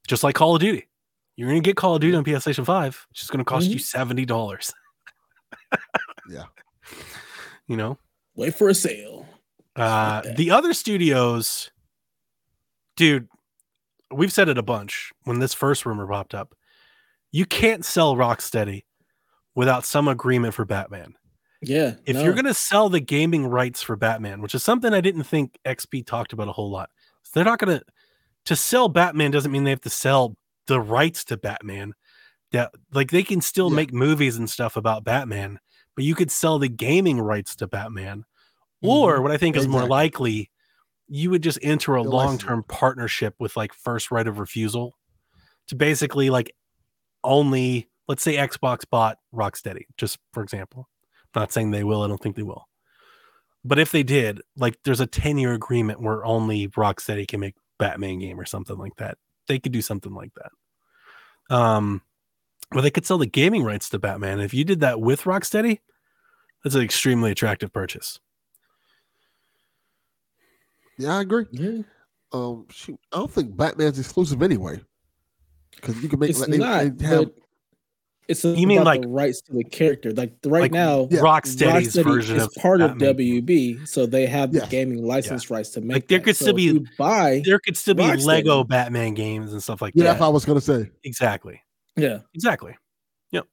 Just 0.07 0.23
like 0.25 0.35
Call 0.35 0.55
of 0.55 0.61
Duty. 0.61 0.89
You're 1.37 1.49
going 1.49 1.62
to 1.62 1.66
get 1.69 1.77
Call 1.77 1.95
of 1.95 2.01
Duty 2.01 2.16
on 2.16 2.25
PlayStation 2.25 2.65
5. 2.65 3.07
It's 3.11 3.20
just 3.20 3.31
going 3.31 3.39
to 3.39 3.45
cost 3.45 3.69
you 3.69 3.77
$70. 3.79 4.73
Yeah. 6.31 6.45
You 7.69 7.77
know? 7.79 7.99
Wait 8.35 8.55
for 8.55 8.69
a 8.69 8.75
sale. 8.75 9.27
Uh, 9.77 10.20
Okay. 10.25 10.35
the 10.35 10.51
other 10.51 10.75
studios, 10.75 11.70
dude, 12.97 13.29
we've 14.12 14.33
said 14.33 14.49
it 14.51 14.59
a 14.59 14.62
bunch 14.62 15.11
when 15.25 15.39
this 15.39 15.55
first 15.55 15.87
rumor 15.87 16.07
popped 16.07 16.35
up. 16.35 16.55
You 17.33 17.47
can't 17.47 17.83
sell 17.85 18.15
Rocksteady 18.15 18.83
without 19.59 19.85
some 19.85 20.06
agreement 20.06 20.55
for 20.55 20.64
Batman. 20.64 21.16
Yeah. 21.60 21.94
If 22.06 22.14
no. 22.14 22.22
you're 22.22 22.32
going 22.32 22.44
to 22.44 22.55
sell 22.55 22.89
the 22.89 23.01
gaming 23.01 23.44
rights 23.44 23.82
for 23.82 23.97
Batman, 23.97 24.40
which 24.40 24.55
is 24.55 24.62
something 24.62 24.94
I 24.94 25.01
didn't 25.01 25.24
think 25.24 25.59
XP 25.66 26.06
talked 26.06 26.32
about 26.32 26.47
a 26.47 26.52
whole 26.52 26.70
lot, 26.70 26.90
they're 27.35 27.44
not 27.44 27.59
going 27.59 27.80
to 27.80 27.85
to 28.44 28.55
sell 28.55 28.89
Batman 28.89 29.32
doesn't 29.32 29.51
mean 29.51 29.64
they 29.64 29.70
have 29.70 29.80
to 29.80 29.90
sell 29.90 30.36
the 30.68 30.80
rights 30.80 31.24
to 31.24 31.36
Batman. 31.36 31.94
That 32.52 32.70
like 32.93 33.10
they 33.10 33.24
can 33.24 33.40
still 33.40 33.68
Yeah. 33.68 33.74
make 33.74 33.93
movies 33.93 34.36
and 34.36 34.48
stuff 34.48 34.76
about 34.76 35.02
Batman, 35.02 35.59
but 35.97 36.05
you 36.05 36.14
could 36.14 36.30
sell 36.30 36.60
the 36.60 36.68
gaming 36.68 37.20
rights 37.20 37.56
to 37.56 37.66
Batman. 37.66 38.18
Mm-hmm. 38.85 38.89
Or 38.89 39.20
what 39.22 39.32
I 39.32 39.39
think 39.39 39.56
is 39.56 39.66
more 39.66 39.89
likely, 39.89 40.52
you 41.09 41.30
would 41.30 41.43
just 41.43 41.59
enter 41.62 41.97
a 41.97 42.02
long-term 42.05 42.62
partnership 42.68 43.35
with 43.40 43.56
like 43.56 43.74
first 43.74 44.12
right 44.12 44.28
of 44.28 44.39
refusal 44.39 44.97
to 45.66 45.74
basically 45.74 46.30
like 46.30 46.55
only 47.24 47.89
let's 48.09 48.22
say 48.22 48.36
Xbox 48.36 48.89
bought 48.89 49.18
Rocksteady, 49.35 49.85
just 49.97 50.18
for 50.32 50.43
example. 50.43 50.89
I'm 51.35 51.43
Not 51.43 51.52
saying 51.52 51.70
they 51.70 51.85
will, 51.85 52.02
I 52.02 52.09
don't 52.09 52.20
think 52.20 52.36
they 52.36 52.43
will. 52.43 52.66
But 53.64 53.78
if 53.78 53.93
they 53.93 54.02
did, 54.02 54.40
like 54.56 54.78
there's 54.85 55.01
a 55.01 55.06
10-year 55.06 55.52
agreement 55.52 56.01
where 56.01 56.24
only 56.24 56.68
Rocksteady 56.68 57.28
can 57.28 57.40
make 57.40 57.55
Batman 57.78 58.18
game 58.18 58.40
or 58.40 58.47
something 58.47 58.76
like 58.78 58.97
that. 58.97 59.18
They 59.47 59.59
could 59.59 59.72
do 59.72 59.82
something 59.82 60.14
like 60.14 60.32
that. 60.35 61.55
Um 61.55 62.02
or 62.74 62.82
they 62.82 62.90
could 62.90 63.06
sell 63.06 63.18
the 63.18 63.26
gaming 63.26 63.62
rights 63.62 63.89
to 63.90 63.98
Batman. 63.98 64.40
If 64.40 64.52
you 64.52 64.64
did 64.64 64.80
that 64.80 65.01
with 65.01 65.22
Rocksteady, 65.22 65.78
that's 66.62 66.74
an 66.74 66.82
extremely 66.82 67.30
attractive 67.30 67.72
purchase. 67.72 68.20
Yeah, 70.98 71.16
I 71.16 71.20
agree. 71.22 71.47
Yeah. 71.51 71.82
Um, 72.32 72.66
shoot, 72.70 72.98
I 73.12 73.18
don't 73.18 73.32
think 73.32 73.56
Batman's 73.56 73.98
exclusive 73.98 74.43
anyway. 74.43 74.80
Because 75.76 76.02
you 76.02 76.09
can 76.09 76.18
make 76.18 76.30
It's 76.30 76.40
like, 76.40 76.51
they, 76.51 76.59
not. 76.59 76.98
they 76.98 77.06
have 77.06 77.24
but 77.24 77.35
it's 78.28 78.44
You 78.44 78.66
mean 78.66 78.84
like- 78.84 79.02
the 79.02 79.09
rights 79.09 79.40
to 79.42 79.52
the 79.55 79.64
character? 79.64 80.12
Like 80.12 80.34
right 80.44 80.60
Like 80.62 80.72
now, 80.72 81.09
Yeah. 81.10 81.20
Rocksteady's 81.20 81.96
Rocksteady 81.96 82.05
version 82.05 82.36
is 82.36 82.42
of 82.44 82.55
part 82.55 82.80
of 82.82 82.98
Batman. 82.98 83.14
WB, 83.16 83.86
so 83.88 84.05
they 84.06 84.26
have 84.26 84.52
the 84.52 84.59
Yes. 84.60 84.68
gaming 84.70 85.02
license 85.02 85.50
rights 85.50 85.70
to 85.70 85.80
make. 85.80 85.94
Like, 85.94 86.09
there 86.09 86.18
that. 86.18 86.24
could 86.24 86.36
So 86.36 86.44
still 86.46 86.59
if 86.59 86.82
be- 86.84 86.90
buy. 86.98 87.42
There 87.44 87.59
could 87.59 87.76
still 87.76 87.94
be 87.94 88.02
Rocksteady. 88.05 88.24
Lego 88.26 88.64
Batman 88.64 89.14
games 89.14 89.52
and 89.52 89.62
stuff 89.62 89.80
like 89.82 89.94
yeah, 89.96 90.05
that. 90.05 90.10
that's 90.10 90.20
what 90.20 90.26
I 90.26 90.30
was 90.30 90.44
gonna 90.44 90.60
say. 90.60 90.90
Exactly. 91.05 91.60
Yeah, 91.96 92.20
Exactly. 92.34 92.76
Yep. 93.32 93.46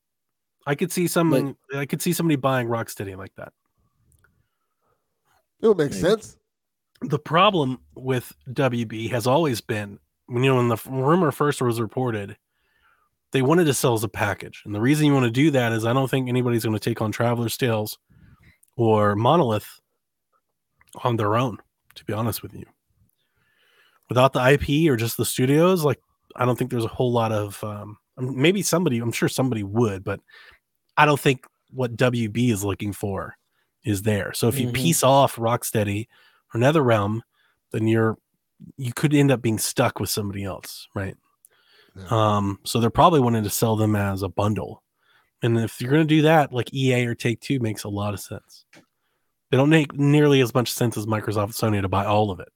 I 0.67 0.75
could 0.75 0.91
see 0.91 1.07
someone 1.07 1.55
I 1.73 1.85
could 1.85 2.01
see 2.01 2.13
somebody 2.13 2.35
buying 2.35 2.67
Rocksteady 2.67 3.17
like 3.17 3.33
that. 3.37 3.53
It 5.61 5.67
would 5.67 5.77
make 5.77 5.91
Maybe. 5.91 6.01
sense. 6.01 6.37
The 7.01 7.19
problem 7.19 7.79
with 7.95 8.33
WB 8.51 9.09
has 9.09 9.25
always 9.27 9.61
been 9.61 9.99
when 10.27 10.43
you 10.43 10.49
know 10.51 10.57
when 10.57 10.67
the 10.69 10.77
rumor 10.87 11.31
first 11.31 11.61
was 11.61 11.79
reported, 11.79 12.37
they 13.35 13.41
wanted 13.41 13.65
to 13.65 13.73
sell 13.73 13.93
as 13.93 14.03
a 14.05 14.07
package. 14.07 14.61
And 14.63 14.73
the 14.73 14.79
reason 14.79 15.05
you 15.05 15.13
want 15.13 15.25
to 15.25 15.29
do 15.29 15.51
that 15.51 15.73
is 15.73 15.85
I 15.85 15.91
don't 15.91 16.09
think 16.09 16.29
anybody's 16.29 16.63
going 16.63 16.73
to 16.73 16.79
take 16.79 17.01
on 17.01 17.11
Traveler's 17.11 17.57
Tales 17.57 17.97
or 18.77 19.13
Monolith 19.13 19.67
on 21.03 21.17
their 21.17 21.35
own, 21.35 21.57
to 21.95 22.05
be 22.05 22.13
honest 22.13 22.41
with 22.41 22.53
you. 22.53 22.63
Without 24.07 24.31
the 24.31 24.39
IP 24.39 24.89
or 24.89 24.95
just 24.95 25.17
the 25.17 25.25
studios, 25.25 25.83
like 25.83 25.99
I 26.37 26.45
don't 26.45 26.57
think 26.57 26.71
there's 26.71 26.85
a 26.85 26.87
whole 26.87 27.11
lot 27.11 27.33
of 27.33 27.61
um, 27.61 27.97
maybe 28.17 28.61
somebody, 28.61 28.99
I'm 28.99 29.11
sure 29.11 29.27
somebody 29.27 29.63
would, 29.63 30.05
but 30.05 30.21
I 30.95 31.05
don't 31.05 31.19
think 31.19 31.45
what 31.71 31.97
WB 31.97 32.51
is 32.51 32.63
looking 32.63 32.93
for 32.93 33.35
is 33.83 34.03
there. 34.03 34.31
So 34.31 34.47
if 34.47 34.57
you 34.57 34.69
Mhm. 34.69 34.73
piece 34.75 35.03
off 35.03 35.35
Rocksteady 35.35 36.07
or 36.53 36.59
NetherRealm, 36.61 37.19
then 37.73 37.85
you're 37.85 38.17
you 38.77 38.93
could 38.93 39.13
end 39.13 39.29
up 39.29 39.41
being 39.41 39.59
stuck 39.59 39.99
with 39.99 40.09
somebody 40.09 40.45
else, 40.45 40.87
right? 40.95 41.17
Yeah. 41.95 42.05
Um, 42.09 42.59
so 42.63 42.79
they're 42.79 42.89
probably 42.89 43.19
wanting 43.19 43.43
to 43.43 43.49
sell 43.49 43.75
them 43.75 43.95
as 43.95 44.21
a 44.21 44.29
bundle. 44.29 44.83
And 45.41 45.57
if 45.57 45.79
you're 45.79 45.91
going 45.91 46.07
to 46.07 46.15
do 46.15 46.23
that, 46.23 46.51
like 46.51 46.73
EA 46.73 47.05
or 47.05 47.15
Take 47.15 47.39
Two 47.39 47.59
makes 47.59 47.83
a 47.83 47.89
lot 47.89 48.13
of 48.13 48.19
sense. 48.19 48.65
They 49.51 49.57
don't 49.57 49.69
make 49.69 49.93
nearly 49.93 50.41
as 50.41 50.53
much 50.53 50.71
sense 50.71 50.97
as 50.97 51.05
Microsoft 51.05 51.43
and 51.43 51.53
Sony 51.53 51.81
to 51.81 51.87
buy 51.87 52.05
all 52.05 52.31
of 52.31 52.39
it. 52.39 52.49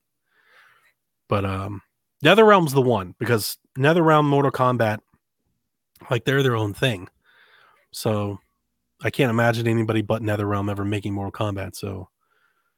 But 1.28 1.45
um, 1.45 1.82
NetherRealm's 2.24 2.74
the 2.74 2.82
one 2.82 3.16
because 3.20 3.57
NetherRealm, 3.78 4.26
Mortal 4.26 4.52
Kombat, 4.52 4.99
like 6.10 6.26
they're 6.26 6.44
their 6.44 6.56
own 6.56 6.74
thing. 6.74 7.07
So 7.91 8.40
I 9.02 9.10
can't 9.10 9.30
imagine 9.30 9.68
anybody 9.68 10.02
but 10.02 10.22
NetherRealm 10.22 10.70
ever 10.70 10.84
making 10.84 11.14
Mortal 11.14 11.32
Kombat. 11.32 11.76
So 11.76 12.10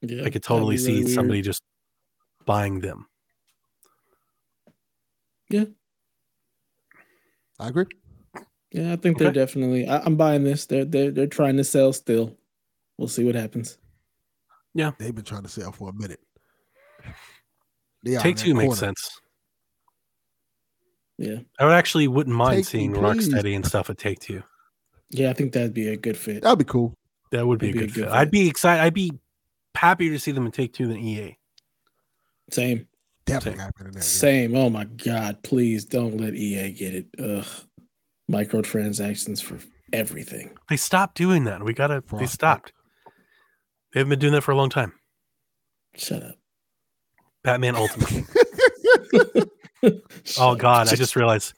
yeah. 0.01 0.25
I 0.25 0.29
could 0.29 0.43
totally 0.43 0.75
really 0.75 0.85
see 0.85 1.03
weird. 1.03 1.09
somebody 1.15 1.41
just 1.41 1.63
buying 2.45 2.79
them. 2.79 3.07
I 7.61 7.69
agree. 7.69 7.85
Yeah, 8.71 8.93
I 8.93 8.95
think 8.95 9.17
they're 9.17 9.31
definitely. 9.31 9.87
I, 9.87 9.99
I'm 9.99 10.15
buying 10.15 10.43
this. 10.43 10.65
They're 10.65 10.85
they're 10.85 11.11
they're 11.11 11.27
trying 11.27 11.57
to 11.57 11.63
sell 11.63 11.93
still. 11.93 12.35
We'll 12.97 13.07
see 13.07 13.23
what 13.23 13.35
happens. 13.35 13.77
Yeah, 14.73 14.91
they've 14.97 15.13
been 15.13 15.25
trying 15.25 15.43
to 15.43 15.49
sell 15.49 15.71
for 15.71 15.89
a 15.89 15.93
minute. 15.93 16.19
They 18.03 18.15
Take 18.15 18.25
in 18.25 18.35
that 18.35 18.37
Two 18.43 18.53
makes 18.55 18.77
sense. 18.79 19.19
Yeah, 21.17 21.37
I 21.59 21.65
would 21.65 21.73
actually 21.73 22.07
wouldn't 22.07 22.35
mind 22.35 22.57
Take 22.57 22.65
seeing 22.65 22.93
Please. 22.93 23.29
Rocksteady 23.29 23.55
and 23.55 23.65
stuff 23.65 23.89
at 23.89 23.97
Take 23.97 24.19
Two. 24.19 24.41
yeah, 25.09 25.29
I 25.29 25.33
think 25.33 25.51
that'd 25.53 25.73
be 25.73 25.89
a 25.89 25.97
good 25.97 26.17
fit. 26.17 26.41
That'd 26.41 26.59
be 26.59 26.65
cool. 26.65 26.95
That 27.31 27.45
would 27.45 27.59
be 27.59 27.69
a 27.69 27.73
That'd 27.73 27.89
good, 27.89 27.95
be 27.95 28.01
a 28.01 28.05
fit. 28.05 28.09
good 28.11 28.17
I'd 28.17 28.31
be 28.31 28.47
excited. 28.47 28.81
I'd 28.81 28.93
be 28.93 29.11
happier 29.75 30.11
to 30.11 30.19
see 30.19 30.31
them 30.31 30.45
in 30.45 30.51
Take 30.51 30.73
Two 30.73 30.87
than 30.87 30.97
EA. 30.97 31.37
Same, 32.49 32.87
Definitely 33.25 33.59
Same. 33.59 33.65
happening. 33.65 33.91
That, 33.93 34.03
same. 34.03 34.55
Oh 34.55 34.69
my 34.69 34.85
god, 34.85 35.43
please 35.43 35.85
don't 35.85 36.17
let 36.17 36.33
EA 36.33 36.71
get 36.71 36.95
it. 36.95 37.05
Ugh, 37.19 37.45
microtransactions 38.29 39.41
for 39.41 39.59
everything. 39.93 40.57
They 40.69 40.77
stopped 40.77 41.15
doing 41.15 41.45
that. 41.45 41.63
We 41.63 41.73
gotta. 41.73 42.03
They 42.17 42.25
stopped. 42.25 42.73
They 43.93 43.99
haven't 43.99 44.09
been 44.09 44.19
doing 44.19 44.33
that 44.33 44.41
for 44.41 44.51
a 44.51 44.55
long 44.55 44.69
time. 44.69 44.93
Shut 45.95 46.23
up. 46.23 46.35
Batman 47.43 47.75
Ultimate. 47.75 48.25
oh 50.39 50.55
God, 50.55 50.89
I 50.89 50.95
just 50.95 51.15
realized. 51.15 51.53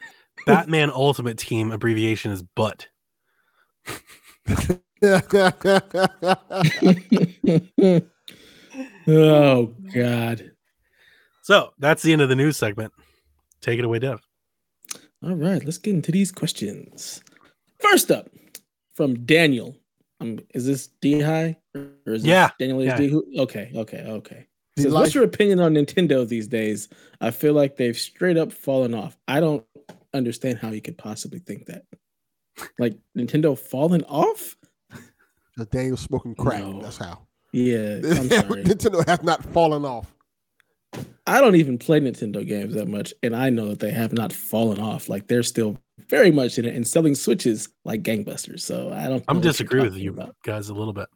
Batman 0.46 0.92
Ultimate 0.92 1.38
Team 1.38 1.72
abbreviation 1.72 2.32
is 2.32 2.44
butt. 2.44 2.88
oh 9.08 9.74
god. 9.94 10.53
So 11.44 11.74
that's 11.78 12.02
the 12.02 12.14
end 12.14 12.22
of 12.22 12.30
the 12.30 12.36
news 12.36 12.58
segment. 12.58 12.94
Take 13.62 13.78
it 13.80 13.86
away, 13.86 14.00
Dev. 14.00 14.22
All 15.24 15.36
right, 15.36 15.64
let's 15.64 15.78
get 15.78 15.94
into 15.94 16.12
these 16.12 16.32
questions. 16.32 17.22
First 17.80 18.10
up, 18.12 18.30
from 18.96 19.26
Daniel. 19.26 19.76
Um, 20.22 20.40
is 20.54 20.66
this 20.66 20.88
D 21.02 21.20
high 21.22 21.58
or 21.76 22.14
is 22.14 22.24
this 22.24 22.26
Yeah, 22.26 22.50
Daniel 22.60 22.82
yeah. 22.84 22.98
HD? 22.98 23.10
Who- 23.10 23.26
Okay, 23.40 23.72
okay, 23.76 24.04
okay. 24.08 24.48
The 24.78 24.84
Says, 24.84 24.92
life- 24.94 25.02
What's 25.04 25.16
your 25.16 25.24
opinion 25.26 25.60
on 25.60 25.74
Nintendo 25.74 26.28
these 26.28 26.48
days? 26.48 26.88
I 27.22 27.32
feel 27.32 27.54
like 27.54 27.76
they've 27.78 27.98
straight 27.98 28.38
up 28.38 28.52
fallen 28.54 28.94
off. 28.94 29.18
I 29.28 29.40
don't 29.40 29.66
understand 30.14 30.60
how 30.60 30.70
you 30.70 30.82
could 30.82 30.98
possibly 30.98 31.40
think 31.40 31.66
that. 31.68 31.84
Like 32.80 32.98
Nintendo 33.18 33.58
falling 33.58 34.04
off? 34.06 34.56
Just 35.58 35.72
Daniel 35.72 35.98
smoking 35.98 36.36
crack. 36.36 36.62
No. 36.64 36.82
That's 36.82 36.98
how. 36.98 37.28
Yeah, 37.52 38.00
I'm 38.04 38.30
sorry. 38.30 38.64
Nintendo 38.64 39.06
has 39.08 39.22
not 39.24 39.44
fallen 39.54 39.84
off. 39.86 40.13
I 41.26 41.40
don't 41.42 41.56
even 41.56 41.78
play 41.78 42.00
Nintendo 42.00 42.46
games 42.46 42.74
that 42.76 42.88
much, 42.88 43.14
and 43.24 43.36
I 43.36 43.50
know 43.50 43.70
that 43.70 43.80
they 43.80 43.92
have 43.92 44.14
not 44.14 44.34
fallen 44.34 44.80
off. 44.80 45.10
Like 45.10 45.28
they're 45.28 45.44
still 45.44 45.78
very 46.10 46.32
much 46.32 46.58
in 46.60 46.66
it 46.66 46.76
and 46.76 46.88
selling 46.88 47.16
Switches 47.16 47.70
like 47.86 48.04
gangbusters. 48.04 48.60
So 48.62 48.92
I 48.92 49.08
don't. 49.08 49.24
I'm 49.28 49.38
know 49.38 49.40
what 49.40 49.44
you're 49.46 49.52
disagree 49.52 49.82
with 49.82 49.96
you 49.96 50.12
About. 50.12 50.36
guys 50.44 50.70
a 50.70 50.74
little 50.74 50.94
bit. 50.94 51.08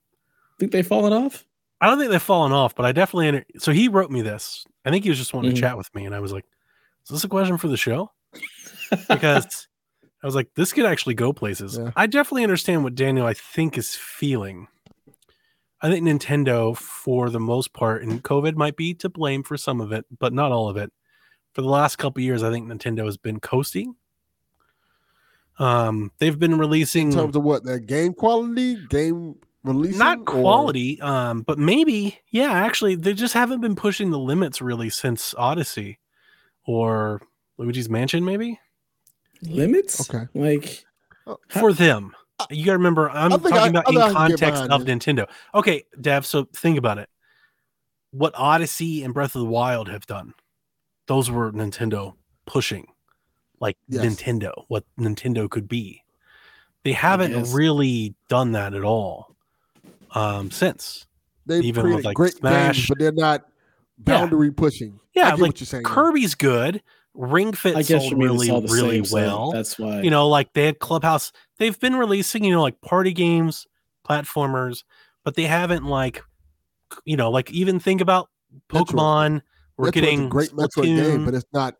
Think 0.59 0.71
they've 0.71 0.87
fallen 0.87 1.13
off? 1.13 1.45
I 1.81 1.87
don't 1.87 1.99
think 1.99 2.09
they've 2.09 2.21
fallen 2.21 2.51
off, 2.51 2.73
but 2.75 2.85
I 2.85 2.91
definitely. 2.91 3.27
Enter- 3.27 3.45
so 3.59 3.71
he 3.71 3.87
wrote 3.87 4.09
me 4.09 4.21
this. 4.21 4.65
I 4.85 4.89
think 4.91 5.03
he 5.03 5.09
was 5.09 5.19
just 5.19 5.33
wanting 5.33 5.51
Mhm. 5.51 5.55
to 5.55 5.61
chat 5.61 5.77
with 5.77 5.93
me, 5.93 6.05
and 6.05 6.15
I 6.15 6.19
was 6.21 6.31
like, 6.31 6.45
"Is 7.05 7.09
this 7.11 7.23
a 7.23 7.27
question 7.27 7.57
for 7.57 7.67
the 7.67 7.77
show?" 7.77 8.11
Because 9.09 9.67
I 10.23 10.25
was 10.25 10.33
like, 10.35 10.49
"This 10.55 10.73
could 10.73 10.85
actually 10.85 11.13
go 11.15 11.33
places." 11.33 11.77
Yeah. 11.77 11.91
I 11.95 12.07
definitely 12.07 12.43
understand 12.43 12.83
what 12.83 12.95
Daniel 12.95 13.27
I 13.27 13.33
think 13.33 13.77
is 13.77 13.93
feeling. 13.95 14.67
I 15.81 15.91
think 15.91 16.05
Nintendo, 16.05 16.75
for 16.75 17.29
the 17.29 17.39
most 17.39 17.73
part, 17.73 18.03
and 18.03 18.23
COVID 18.23 18.55
might 18.55 18.75
be 18.75 18.93
to 18.95 19.09
blame 19.09 19.43
for 19.43 19.57
some 19.57 19.79
of 19.79 19.91
it, 19.91 20.05
but 20.17 20.33
not 20.33 20.51
all 20.51 20.69
of 20.69 20.77
it. 20.77 20.91
For 21.53 21.61
the 21.61 21.69
last 21.69 21.97
couple 21.97 22.21
years, 22.21 22.43
I 22.43 22.51
think 22.51 22.67
Nintendo 22.67 23.05
has 23.05 23.17
been 23.17 23.39
coasting. 23.39 23.95
Um, 25.59 26.11
they've 26.19 26.37
been 26.37 26.57
releasing 26.57 27.11
In 27.11 27.17
terms 27.17 27.35
of 27.35 27.43
what 27.43 27.63
their 27.63 27.79
game 27.79 28.13
quality, 28.13 28.77
game 28.89 29.35
release, 29.63 29.97
not 29.97 30.25
quality, 30.25 31.01
um, 31.01 31.41
but 31.41 31.57
maybe, 31.57 32.19
yeah, 32.29 32.51
actually, 32.51 32.95
they 32.95 33.13
just 33.13 33.33
haven't 33.33 33.61
been 33.61 33.75
pushing 33.75 34.11
the 34.11 34.19
limits 34.19 34.61
really 34.61 34.89
since 34.89 35.33
Odyssey 35.35 35.99
or 36.65 37.21
Luigi's 37.57 37.89
Mansion, 37.89 38.23
maybe 38.23 38.59
Limits? 39.41 40.09
Okay. 40.09 40.27
Like 40.33 40.85
for 41.49 41.73
them. 41.73 42.15
You 42.51 42.65
gotta 42.65 42.77
remember, 42.77 43.09
I'm 43.09 43.31
talking 43.31 43.53
I- 43.53 43.67
about 43.67 43.87
I 43.87 43.89
in 43.89 43.95
think 43.95 43.97
I 43.97 44.07
can 44.07 44.29
get 44.29 44.39
context 44.39 44.63
of 44.71 44.85
this. 44.85 44.95
Nintendo. 44.95 45.27
Okay, 45.55 45.83
Dev. 45.99 46.25
So 46.25 46.45
think 46.55 46.77
about 46.77 46.97
it. 46.99 47.09
What 48.11 48.33
Odyssey 48.35 49.03
and 49.03 49.13
Breath 49.13 49.35
of 49.35 49.41
the 49.41 49.47
Wild 49.47 49.89
have 49.89 50.05
done, 50.05 50.33
those 51.07 51.29
were 51.31 51.51
Nintendo 51.51 52.13
pushing, 52.45 52.87
like 53.59 53.77
Yes. 53.89 54.05
Nintendo, 54.05 54.65
what 54.67 54.85
Nintendo 54.99 55.49
could 55.49 55.67
be. 55.67 56.03
They 56.83 56.93
haven't 56.93 57.51
really 57.53 58.15
done 58.29 58.53
that 58.53 58.73
at 58.73 58.83
all 58.83 59.35
um, 60.11 60.51
since. 60.51 61.05
They've 61.45 61.63
even 61.63 61.93
with, 61.95 62.05
like, 62.05 62.15
great 62.15 62.33
Smash. 62.35 62.75
games, 62.77 62.87
but 62.87 62.99
they're 62.99 63.11
not 63.11 63.45
boundary 63.97 64.51
pushing. 64.51 64.93
I 64.93 64.99
Yeah, 65.13 65.29
get 65.31 65.39
like 65.39 65.49
what 65.53 65.59
you're 65.59 65.65
saying. 65.65 65.83
Kirby's 65.83 66.35
good. 66.35 66.81
Ring 67.17 67.51
Fit 67.51 67.75
I 67.75 67.81
guess 67.81 68.03
sold 68.03 68.17
really, 68.17 68.47
it's 68.49 68.71
really 68.71 68.97
same, 68.97 69.05
so 69.05 69.15
well. 69.15 69.51
that's 69.51 69.77
why 69.79 70.01
you 70.01 70.09
know, 70.11 70.27
like 70.29 70.53
they 70.53 70.65
had 70.67 70.79
Clubhouse. 70.79 71.31
They've 71.57 71.77
been 71.79 71.95
releasing, 71.95 72.43
you 72.43 72.51
know, 72.53 72.61
like 72.61 72.79
party 72.81 73.11
games, 73.11 73.65
platformers, 74.07 74.83
but 75.25 75.33
they 75.35 75.43
haven't 75.45 75.85
like, 75.85 76.21
you 77.05 77.17
know, 77.17 77.31
like 77.31 77.51
even 77.51 77.79
think 77.79 78.01
about 78.01 78.29
Metroid. 78.69 78.85
Pokemon. 78.87 79.41
We're 79.77 79.87
Metroid's 79.87 79.97
a 79.97 80.01
getting 80.01 80.29
great 80.29 80.49
Metroid 80.51 80.69
Splatoon. 80.85 80.95
game, 81.03 81.25
but 81.25 81.33
it's 81.33 81.45
not 81.53 81.75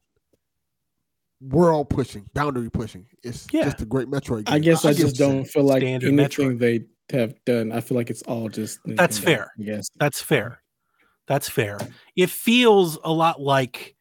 We're 1.40 1.72
all 1.74 1.86
pushing, 1.86 2.26
boundary 2.34 2.70
pushing. 2.72 3.06
It's 3.24 3.46
Yeah. 3.52 3.66
just 3.66 3.82
a 3.82 3.86
great 3.86 4.08
Metroid 4.08 4.46
game. 4.46 4.56
I 4.56 4.60
guess 4.60 4.86
I, 4.86 4.94
get 4.94 5.02
just 5.02 5.18
don't 5.18 5.46
feel 5.46 5.64
like 5.64 5.82
Standard 5.82 6.08
anything 6.20 6.58
they 6.58 6.86
have 7.12 7.36
done. 7.46 7.72
I 7.72 7.82
feel 7.82 7.96
like 7.96 8.10
it's 8.10 8.24
all 8.24 8.50
just 8.50 8.80
That's 8.86 9.18
fair. 9.20 9.52
I 9.60 9.64
guess. 9.64 9.88
That's 9.98 10.22
fair. 10.22 10.62
That's 11.28 11.48
fair. 11.50 11.78
It 12.16 12.30
feels 12.32 12.98
a 13.04 13.12
lot 13.14 13.40
like 13.42 13.96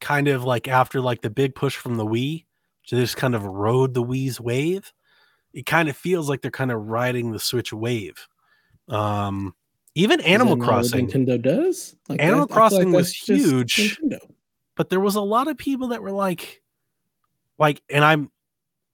kind 0.00 0.28
of 0.28 0.44
like 0.44 0.68
after 0.68 1.00
like 1.00 1.22
the 1.22 1.30
big 1.30 1.54
push 1.54 1.76
from 1.76 1.96
the 1.96 2.06
Wii 2.06 2.44
to 2.86 2.96
just 2.96 3.16
kind 3.16 3.34
of 3.34 3.44
rode 3.44 3.94
the 3.94 4.02
Wii's 4.02 4.40
wave. 4.40 4.92
It 5.52 5.66
kind 5.66 5.88
of 5.88 5.96
feels 5.96 6.28
like 6.28 6.42
they're 6.42 6.50
kind 6.50 6.70
of 6.70 6.86
riding 6.88 7.32
the 7.32 7.38
Switch 7.40 7.72
wave. 7.72 8.28
Um, 8.88 9.54
even 9.94 10.20
Animal 10.20 10.56
that 10.56 10.60
not 10.60 10.66
what 10.66 10.74
Crossing, 10.74 11.08
Nintendo 11.08 11.40
does. 11.40 11.96
Like 12.08 12.20
Animal 12.20 12.46
that- 12.46 12.54
feel 12.54 12.62
like 12.62 12.70
Crossing 12.70 12.92
was 12.92 13.12
huge. 13.12 13.98
Nintendo. 14.00 14.18
but 14.76 14.88
there 14.90 15.00
was 15.00 15.16
a 15.16 15.20
lot 15.20 15.48
of 15.48 15.56
people 15.58 15.88
that 15.88 16.02
were 16.02 16.12
like, 16.12 16.62
like, 17.58 17.82
and 17.90 18.04
I'm 18.04 18.30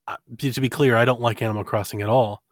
uh, 0.07 0.17
to 0.39 0.61
be 0.61 0.69
clear, 0.69 0.95
I 0.95 1.05
don't 1.05 1.21
like 1.21 1.41
Animal 1.41 1.63
Crossing 1.63 2.01
at 2.01 2.09
all. 2.09 2.43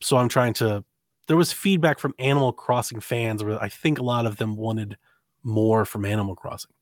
So 0.00 0.16
I'm 0.16 0.28
trying 0.28 0.54
to. 0.54 0.84
There 1.26 1.36
was 1.36 1.52
feedback 1.52 1.98
from 1.98 2.14
Animal 2.18 2.52
Crossing 2.52 3.00
fans 3.00 3.42
where 3.42 3.60
I 3.62 3.68
think 3.68 3.98
a 3.98 4.02
lot 4.02 4.26
of 4.26 4.36
them 4.36 4.56
wanted 4.56 4.96
more 5.42 5.84
from 5.84 6.04
Animal 6.04 6.36
Crossing. 6.36 6.72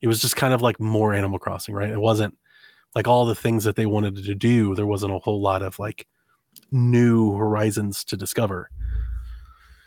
It 0.00 0.06
was 0.08 0.20
just 0.20 0.36
kind 0.36 0.54
of 0.54 0.62
like 0.62 0.78
more 0.80 1.12
Animal 1.14 1.38
Crossing, 1.38 1.74
right? 1.74 1.90
It 1.90 2.00
wasn't 2.00 2.36
like 2.94 3.08
all 3.08 3.26
the 3.26 3.34
things 3.34 3.64
that 3.64 3.76
they 3.76 3.86
wanted 3.86 4.16
to 4.24 4.34
do. 4.34 4.74
There 4.74 4.86
wasn't 4.86 5.12
a 5.14 5.18
whole 5.18 5.40
lot 5.40 5.62
of 5.62 5.78
like 5.78 6.06
new 6.70 7.34
horizons 7.36 8.04
to 8.04 8.16
discover. 8.16 8.70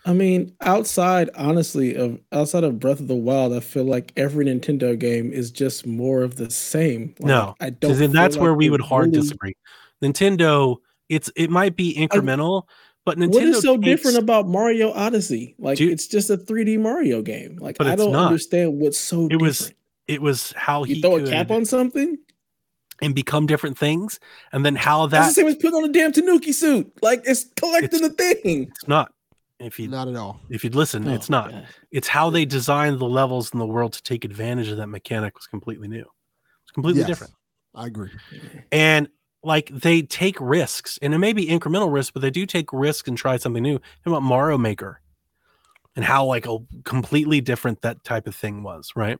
I 0.03 0.13
mean, 0.13 0.55
outside, 0.61 1.29
honestly, 1.35 1.95
of 1.95 2.19
outside 2.31 2.63
of 2.63 2.79
Breath 2.79 2.99
of 2.99 3.07
the 3.07 3.15
Wild, 3.15 3.53
I 3.53 3.59
feel 3.59 3.83
like 3.83 4.11
every 4.17 4.45
Nintendo 4.45 4.97
game 4.97 5.31
is 5.31 5.51
just 5.51 5.85
more 5.85 6.23
of 6.23 6.35
the 6.37 6.49
same. 6.49 7.13
Like, 7.19 7.27
No, 7.27 7.55
I 7.61 7.69
don't. 7.69 8.11
That's 8.11 8.35
like 8.35 8.41
where 8.41 8.53
we 8.55 8.69
would 8.71 8.81
hard 8.81 9.07
really- 9.09 9.21
disagree. 9.21 9.55
Nintendo, 10.01 10.77
it's 11.07 11.29
it 11.35 11.51
might 11.51 11.75
be 11.75 11.93
incremental, 11.95 12.63
but 13.05 13.19
Nintendo 13.19 13.33
What 13.33 13.43
is 13.43 13.61
so 13.61 13.75
takes- 13.77 13.85
different 13.85 14.17
about 14.17 14.47
Mario 14.47 14.91
Odyssey? 14.91 15.53
Like, 15.59 15.77
Dude- 15.77 15.91
it's 15.93 16.07
just 16.07 16.31
a 16.31 16.37
3D 16.37 16.77
Mario 16.79 17.21
game. 17.21 17.57
Like, 17.61 17.77
I 17.79 17.95
don't 17.95 18.11
not. 18.11 18.25
understand 18.27 18.79
what's 18.79 18.97
so. 18.99 19.27
It 19.29 19.39
was 19.39 19.59
different. 19.59 19.77
It 20.11 20.21
was 20.21 20.53
how 20.57 20.83
You 20.83 20.95
he 20.95 21.01
throw 21.01 21.17
could 21.17 21.27
a 21.29 21.31
cap 21.31 21.51
on 21.51 21.65
something. 21.65 22.17
and 23.01 23.15
become 23.15 23.47
different 23.47 23.77
things, 23.77 24.19
and 24.51 24.65
then 24.65 24.75
how 24.75 25.07
That's 25.07 25.27
that 25.27 25.29
the 25.29 25.33
same 25.41 25.47
as 25.47 25.55
putting 25.55 25.75
on 25.75 25.89
a 25.89 25.91
damn 25.93 26.11
Tanuki 26.11 26.51
suit. 26.51 26.91
Like, 27.01 27.21
it's 27.25 27.45
collecting 27.55 28.01
the 28.01 28.09
thing. 28.09 28.63
it's 28.69 28.87
not. 28.87 29.11
If 29.59 29.79
you. 29.79 29.87
Not 29.87 30.07
at 30.07 30.15
all. 30.15 30.41
if 30.49 30.63
you'd 30.63 30.75
listen, 30.75 31.07
it's 31.07 31.29
Oh, 31.29 31.33
not. 31.33 31.51
God. 31.51 31.67
It's 31.91 32.07
how 32.07 32.29
they 32.29 32.45
designed 32.45 32.99
the 32.99 33.05
levels 33.07 33.51
in 33.53 33.59
the 33.59 33.65
world 33.65 33.93
to 33.93 34.03
take 34.03 34.25
advantage 34.25 34.67
of 34.69 34.77
that 34.77 34.87
mechanic 34.87 35.35
was 35.35 35.45
completely 35.47 35.87
new. 35.87 36.05
It's 36.63 36.71
completely 36.71 37.01
Yes, 37.01 37.07
different. 37.09 37.33
I 37.75 37.85
agree. 37.87 38.09
And 38.71 39.07
like 39.43 39.69
they 39.69 40.01
take 40.01 40.35
risks, 40.39 40.99
and 41.01 41.13
it 41.13 41.17
may 41.19 41.33
be 41.33 41.47
incremental 41.47 41.91
risks, 41.93 42.11
but 42.11 42.21
they 42.21 42.29
do 42.31 42.45
take 42.45 42.73
risks 42.73 43.07
and 43.07 43.17
try 43.17 43.37
something 43.37 43.63
new. 43.63 43.77
Think 44.03 44.07
about 44.07 44.23
Mario 44.23 44.57
Maker 44.57 44.99
and 45.95 46.05
how 46.05 46.25
like 46.25 46.45
a 46.47 46.57
completely 46.83 47.39
different 47.41 47.81
that 47.81 48.03
type 48.03 48.25
of 48.27 48.35
thing 48.35 48.63
was, 48.63 48.91
right? 48.95 49.17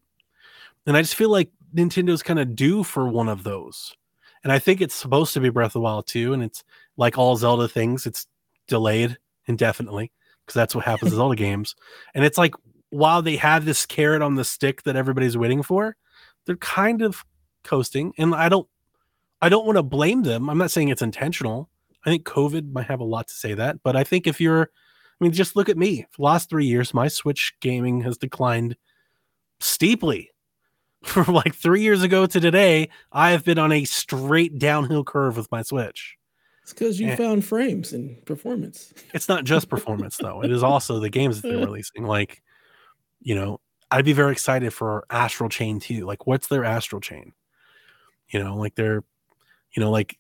And 0.86 0.98
I 0.98 1.02
just 1.02 1.16
feel 1.16 1.30
like 1.30 1.52
Nintendo's 1.76 2.24
kind 2.24 2.40
of 2.40 2.56
due 2.56 2.84
for 2.84 3.08
one 3.08 3.30
of 3.30 3.44
those. 3.44 3.96
And 4.44 4.52
I 4.52 4.60
think 4.60 4.82
it's 4.82 4.96
supposed 4.96 5.34
to 5.34 5.40
be 5.40 5.50
Breath 5.50 5.68
of 5.68 5.74
the 5.74 5.82
Wild 5.82 6.08
2, 6.08 6.34
and 6.34 6.44
it's 6.44 6.64
like 6.98 7.18
all 7.18 7.36
Zelda 7.38 7.68
things, 7.68 8.06
it's 8.06 8.28
delayed 8.68 9.18
indefinitely 9.46 10.12
because 10.46 10.56
that's 10.56 10.76
what 10.76 10.86
happens 10.86 11.12
with 11.12 11.18
Zelda 11.18 11.36
games. 11.36 11.76
And 12.16 12.26
it's 12.26 12.38
like 12.38 12.56
while 12.90 13.22
they 13.22 13.38
have 13.38 13.66
this 13.66 13.86
carrot 13.86 14.22
on 14.22 14.36
the 14.36 14.44
stick 14.44 14.84
that 14.84 14.96
everybody's 14.96 15.38
waiting 15.38 15.64
for, 15.64 15.96
they're 16.46 16.58
kind 16.58 17.02
of 17.02 17.24
coasting. 17.64 18.14
And 18.18 18.34
I 18.36 18.50
don't 18.50 18.68
I 19.42 19.50
don't 19.50 19.66
want 19.66 19.78
to 19.78 19.84
blame 19.84 20.24
them. 20.24 20.50
I'm 20.50 20.58
not 20.58 20.72
saying 20.72 20.90
it's 20.90 21.02
intentional. 21.02 21.70
I 22.06 22.10
think 22.10 22.26
COVID 22.26 22.72
might 22.72 22.88
have 22.88 23.00
a 23.00 23.06
lot 23.06 23.28
to 23.28 23.34
say 23.34 23.54
that, 23.54 23.82
but 23.84 23.96
I 23.96 24.04
think 24.04 24.28
if 24.28 24.42
you're 24.42 24.64
I 24.64 25.24
mean, 25.24 25.34
just 25.34 25.56
look 25.56 25.70
at 25.70 25.78
me. 25.78 26.08
For 26.10 26.18
the 26.18 26.24
last 26.24 26.50
three 26.50 26.66
years, 26.66 26.96
my 26.96 27.08
Switch 27.08 27.54
gaming 27.62 28.02
has 28.02 28.18
declined 28.18 28.76
steeply. 29.60 30.31
From 31.04 31.34
like 31.34 31.56
three 31.56 31.82
years 31.82 32.04
ago 32.04 32.26
to 32.28 32.40
today, 32.40 32.90
I 33.12 33.32
have 33.32 33.44
been 33.44 33.58
on 33.58 33.72
a 33.72 33.86
straight 33.86 34.60
downhill 34.60 35.04
curve 35.04 35.36
with 35.36 35.52
my 35.52 35.64
Switch. 35.64 36.16
It's 36.62 36.74
because 36.74 37.00
you 37.00 37.08
Yeah. 37.08 37.16
found 37.16 37.44
frames 37.44 37.92
and 37.92 38.24
performance. 38.26 38.94
It's 39.14 39.28
not 39.28 39.44
just 39.44 39.68
performance 39.68 40.18
though. 40.18 40.44
It 40.44 40.52
is 40.52 40.62
also 40.64 41.00
the 41.00 41.10
games 41.10 41.42
that 41.42 41.48
they're 41.50 41.58
releasing. 41.66 42.04
Like, 42.06 42.44
you 43.20 43.34
know, 43.36 43.60
I'd 43.90 44.06
be 44.06 44.14
very 44.14 44.32
excited 44.32 44.74
for 44.74 45.04
Astral 45.10 45.50
Chain 45.50 45.80
2. 45.80 46.06
Like, 46.06 46.28
what's 46.28 46.48
their 46.48 46.64
Astral 46.64 47.02
Chain? 47.02 47.34
You 48.30 48.42
know, 48.44 48.56
like 48.56 48.76
they're, 48.76 49.04
you 49.74 49.82
know, 49.82 49.90
like 49.92 50.18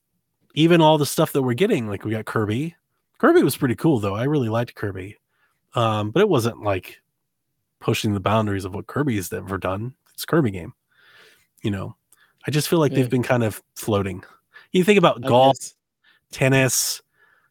even 0.55 0.81
all 0.81 0.97
the 0.97 1.05
stuff 1.05 1.31
that 1.33 1.43
we're 1.43 1.53
getting, 1.53 1.87
like 1.87 2.03
we 2.03 2.11
got 2.11 2.25
Kirby. 2.25 2.75
Kirby 3.19 3.43
was 3.43 3.55
pretty 3.55 3.75
cool 3.75 3.99
though. 3.99 4.15
I 4.15 4.23
really 4.23 4.49
liked 4.49 4.73
Kirby. 4.75 5.17
Um, 5.75 6.09
but 6.09 6.21
it 6.21 6.27
wasn't 6.27 6.63
like 6.63 6.99
pushing 7.79 8.13
the 8.15 8.19
boundaries 8.19 8.65
of 8.65 8.73
what 8.73 8.87
Kirby's 8.87 9.31
ever 9.31 9.57
done. 9.59 9.93
It's 10.22 10.26
Kirby 10.27 10.52
game. 10.52 10.73
You 11.64 11.72
know, 11.72 11.95
I 12.48 12.52
just 12.52 12.69
feel 12.69 12.77
like 12.77 12.91
Yeah. 12.91 12.98
they've 12.99 13.10
been 13.10 13.23
kind 13.23 13.43
of 13.43 13.60
floating. 13.76 14.23
You 14.72 14.84
think 14.84 14.99
about 14.99 15.26
I 15.26 15.27
golf, 15.27 15.57
guess. 15.57 15.76
tennis, 16.31 17.02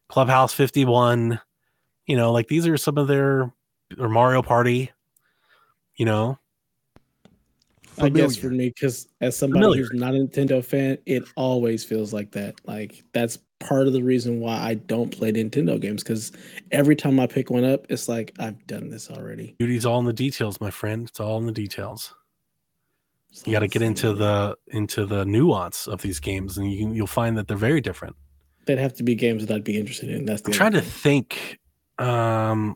Clubhouse 0.07 0.53
51, 0.53 1.41
you 2.05 2.15
know, 2.15 2.31
like 2.31 2.47
these 2.47 2.65
are 2.67 2.77
some 2.77 2.97
of 2.97 3.09
their 3.09 3.51
or 3.99 4.07
Mario 4.07 4.41
Party, 4.41 4.89
you 5.97 6.05
know. 6.05 6.39
I 7.97 8.07
guess 8.07 8.37
for 8.37 8.49
me, 8.49 8.69
because 8.69 9.09
as 9.19 9.35
somebody 9.35 9.63
Familiar. 9.65 9.81
who's 9.83 9.91
not 9.99 10.15
a 10.15 10.19
Nintendo 10.19 10.63
fan, 10.63 10.97
it 11.05 11.23
always 11.35 11.83
feels 11.83 12.13
like 12.13 12.31
that. 12.31 12.55
Like 12.65 13.03
that's 13.11 13.37
part 13.59 13.85
of 13.85 13.91
the 13.91 14.01
reason 14.01 14.39
why 14.39 14.55
I 14.55 14.75
don't 14.75 15.11
play 15.11 15.33
Nintendo 15.33 15.77
games. 15.79 16.03
Because 16.03 16.31
every 16.71 16.95
time 16.95 17.19
I 17.19 17.27
pick 17.27 17.49
one 17.49 17.65
up, 17.65 17.85
it's 17.89 18.07
like 18.07 18.31
I've 18.39 18.65
done 18.65 18.89
this 18.89 19.11
already. 19.11 19.55
Beauty's 19.59 19.85
all 19.85 19.99
in 19.99 20.05
the 20.05 20.13
details, 20.13 20.61
my 20.61 20.71
friend. 20.71 21.09
It's 21.09 21.19
all 21.19 21.37
in 21.37 21.45
the 21.45 21.51
details. 21.51 22.15
It's 23.31 23.45
You 23.47 23.53
got 23.53 23.59
to 23.59 23.67
get 23.67 23.81
into 23.81 24.13
the 24.13 24.57
into 24.67 25.05
the 25.05 25.25
nuance 25.25 25.87
of 25.87 26.01
these 26.01 26.19
games, 26.19 26.57
and 26.57 26.71
you 26.71 26.91
you'll 26.93 27.07
find 27.07 27.37
that 27.37 27.47
they're 27.47 27.57
very 27.57 27.81
different. 27.81 28.15
They'd 28.65 28.77
have 28.77 28.93
to 28.95 29.03
be 29.03 29.15
games 29.15 29.45
that 29.45 29.55
I'd 29.55 29.63
be 29.63 29.77
interested 29.79 30.09
in. 30.09 30.25
That's 30.25 30.41
the 30.41 30.47
I'm 30.47 30.51
other 30.51 30.57
trying 30.57 30.71
to 30.73 30.81
think. 30.81 31.59
Um, 31.97 32.75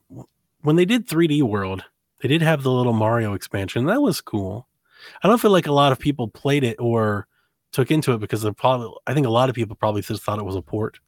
when 0.61 0.75
they 0.75 0.85
did 0.85 1.07
3D 1.07 1.41
World, 1.43 1.83
they 2.21 2.27
did 2.27 2.41
have 2.41 2.63
the 2.63 2.71
little 2.71 2.93
Mario 2.93 3.33
expansion. 3.33 3.85
That 3.85 4.01
was 4.01 4.21
cool. 4.21 4.67
I 5.23 5.27
don't 5.27 5.39
feel 5.39 5.51
like 5.51 5.67
a 5.67 5.71
lot 5.71 5.91
of 5.91 5.99
people 5.99 6.27
played 6.27 6.63
it 6.63 6.77
or 6.79 7.27
took 7.71 7.91
into 7.91 8.13
it 8.13 8.19
because 8.19 8.41
they're 8.41 8.53
probably. 8.53 8.91
I 9.05 9.13
think 9.13 9.27
a 9.27 9.31
lot 9.31 9.49
of 9.49 9.55
people 9.55 9.75
probably 9.75 10.01
just 10.01 10.23
thought 10.23 10.39
it 10.39 10.45
was 10.45 10.55
a 10.55 10.61
port. 10.61 10.99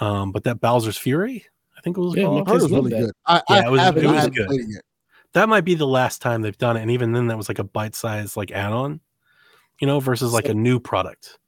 Um, 0.00 0.32
but 0.32 0.44
that 0.44 0.60
Bowser's 0.60 0.96
Fury, 0.98 1.44
I 1.76 1.80
think 1.82 1.96
it 1.96 2.00
was 2.00 2.16
Yeah, 2.16 2.24
called. 2.24 2.46
my 2.46 2.52
I 2.52 2.54
heard 2.54 2.60
it 2.60 2.62
was 2.64 2.72
really 2.72 2.90
that. 2.90 3.00
good. 3.00 3.12
I, 3.26 3.34
Yeah, 3.50 3.56
I 3.56 3.66
it 3.66 3.70
was- 3.70 3.80
it 3.82 4.06
was 4.06 4.28
good. 4.30 4.50
it 4.52 4.66
yet. 4.68 4.82
That 5.34 5.48
might 5.48 5.64
be 5.64 5.74
the 5.74 5.86
last 5.86 6.20
time 6.22 6.42
they've 6.42 6.56
done 6.58 6.76
it, 6.76 6.82
and 6.82 6.90
even 6.90 7.12
then, 7.12 7.26
that 7.28 7.36
was 7.36 7.48
like 7.48 7.58
a 7.58 7.64
bite-sized 7.64 8.36
like 8.36 8.50
add-on, 8.50 9.00
you 9.80 9.86
know, 9.86 10.00
versus 10.00 10.32
like 10.32 10.46
So- 10.46 10.52
a 10.52 10.54
new 10.54 10.78
product. 10.80 11.38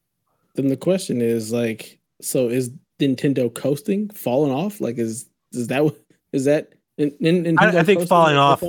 Then 0.55 0.69
the 0.69 0.77
question 0.77 1.21
is 1.21 1.53
like, 1.53 1.99
so 2.21 2.49
is 2.49 2.71
Nintendo 3.01 3.53
coasting, 3.53 4.09
falling 4.11 4.53
off? 4.53 4.81
Like, 4.81 4.99
is 4.99 5.29
is 5.53 5.67
that 5.69 5.85
what 5.85 5.97
Is 6.33 6.45
that? 6.47 6.73
In, 6.97 7.11
in, 7.21 7.59
I- 7.59 7.79
I 7.81 7.83
think 7.83 8.07
falling 8.07 8.35
that 8.37 8.41
off- 8.41 8.63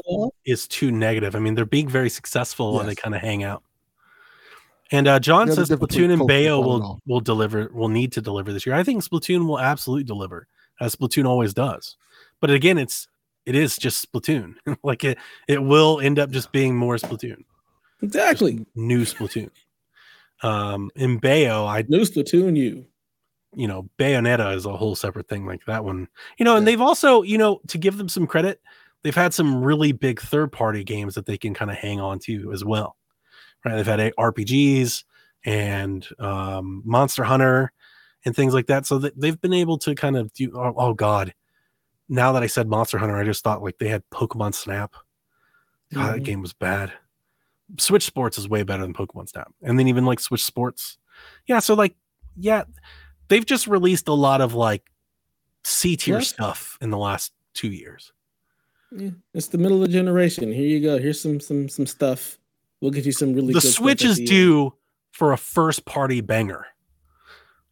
Is 0.46 0.68
too 0.68 0.92
negative. 0.92 1.36
I 1.36 1.40
mean, 1.40 1.54
they're 1.54 1.66
being 1.66 1.88
very 1.88 2.10
successful 2.10 2.74
when 2.76 2.88
they 2.88 2.96
kind 2.96 3.14
of 3.14 3.22
hang 3.22 3.44
out. 3.44 3.62
And 4.92 5.08
uh, 5.08 5.20
John 5.20 5.48
There's 5.48 5.58
says 5.68 5.70
Splatoon 5.70 6.12
and 6.12 6.28
Bayo 6.28 6.60
will 6.60 6.84
off. 6.84 7.00
will 7.08 7.20
deliver 7.20 7.70
will 7.74 7.90
need 7.90 8.12
to 8.14 8.22
deliver 8.22 8.52
this 8.54 8.66
year. 8.66 8.76
I 8.76 8.84
think 8.84 9.04
Splatoon 9.04 9.46
will 9.48 9.60
absolutely 9.60 10.04
deliver, 10.04 10.48
as 10.80 10.96
Splatoon 10.96 11.26
always 11.26 11.54
does. 11.54 11.98
But 12.40 12.50
again, 12.52 12.78
it's 12.78 13.08
it 13.46 13.56
is 13.56 13.78
just 13.78 14.12
Splatoon. 14.12 14.56
like 14.84 15.04
it 15.04 15.18
it 15.48 15.62
will 15.62 16.00
end 16.02 16.20
up 16.20 16.30
just 16.32 16.52
being 16.52 16.76
more 16.76 16.96
Splatoon, 16.98 17.44
Exactly. 18.02 18.66
new 18.76 19.02
Splatoon. 19.02 19.50
Um, 20.44 20.92
in 20.96 21.18
Bayo, 21.18 21.66
I 21.66 21.84
New 21.88 22.02
Splatoon, 22.02 22.56
you. 22.58 22.86
you 23.56 23.68
know, 23.68 23.90
Bayonetta 23.98 24.54
is 24.56 24.66
a 24.66 24.76
whole 24.76 24.96
separate 24.96 25.28
thing 25.30 25.46
like 25.46 25.66
that 25.66 25.84
one. 25.86 26.08
You 26.38 26.44
know, 26.46 26.56
and 26.58 26.66
Yeah. 26.66 26.72
they've 26.72 26.82
also, 26.82 27.22
you 27.22 27.38
know, 27.38 27.62
to 27.68 27.78
give 27.78 27.98
them 27.98 28.10
some 28.10 28.28
credit, 28.28 28.62
they've 29.04 29.16
had 29.16 29.34
some 29.34 29.64
really 29.64 29.92
big 29.94 30.20
third 30.20 30.52
party 30.52 30.84
games 30.84 31.16
that 31.16 31.26
they 31.26 31.38
can 31.38 31.54
kind 31.54 31.72
of 31.72 31.78
hang 31.78 32.00
on 32.02 32.20
to 32.20 32.52
as 32.52 32.66
well. 32.66 32.98
Right. 33.64 33.76
They've 33.76 33.86
had 33.86 34.00
a- 34.00 34.12
RPGs 34.20 35.04
and 35.46 36.06
um, 36.20 36.82
Monster 36.86 37.24
Hunter 37.24 37.72
and 38.26 38.36
things 38.36 38.54
like 38.54 38.68
that. 38.68 38.86
So 38.86 38.98
that 39.00 39.20
they've 39.20 39.40
been 39.40 39.54
able 39.54 39.78
to 39.80 39.96
kind 39.96 40.18
of 40.18 40.34
do, 40.34 40.52
oh, 40.56 40.74
oh 40.78 40.94
God. 40.94 41.34
Now 42.08 42.32
that 42.34 42.44
I 42.44 42.48
said 42.48 42.68
Monster 42.68 42.98
Hunter, 42.98 43.16
I 43.18 43.24
just 43.24 43.44
thought 43.44 43.64
like 43.64 43.78
they 43.80 43.88
had 43.88 44.04
Pokemon 44.12 44.54
Snap. 44.54 44.94
God, 45.94 46.16
that 46.16 46.22
Mhm. 46.22 46.26
game 46.26 46.42
was 46.42 46.54
bad. 46.54 46.94
Switch 47.80 48.04
Sports 48.06 48.38
is 48.38 48.48
way 48.48 48.64
better 48.64 48.84
than 48.84 48.94
Pokemon 48.94 49.30
Snap. 49.30 49.52
And 49.64 49.80
then 49.80 49.88
even 49.88 50.06
like 50.06 50.20
Switch 50.20 50.44
Sports. 50.44 50.98
Yeah. 51.48 51.60
So 51.60 51.74
like, 51.74 51.96
yeah, 52.36 52.64
they've 53.28 53.46
just 53.46 53.66
released 53.68 54.08
a 54.08 54.14
lot 54.14 54.42
of 54.42 54.54
like 54.54 54.92
C 55.64 55.98
tier 55.98 56.16
Yeah. 56.18 56.22
stuff 56.22 56.78
in 56.82 56.92
the 56.92 56.98
last 56.98 57.34
two 57.54 57.72
years. 57.72 58.12
Yeah, 58.92 59.10
it's 59.34 59.48
the 59.48 59.58
middle 59.58 59.82
of 59.82 59.88
the 59.88 59.94
generation. 59.94 60.52
Here 60.52 60.68
you 60.68 60.80
go. 60.82 61.00
Here's 61.00 61.20
some 61.20 61.40
some 61.40 61.68
some 61.70 61.88
stuff. 61.88 62.38
We'll 62.82 62.92
get 62.92 63.06
you 63.06 63.12
some 63.12 63.34
really. 63.34 63.54
the 63.54 63.62
Switch 63.62 64.04
is 64.06 64.18
the 64.18 64.22
end. 64.24 64.30
due 64.30 64.74
for 65.12 65.34
a 65.34 65.38
first 65.38 65.86
party 65.86 66.22
banger. 66.22 66.68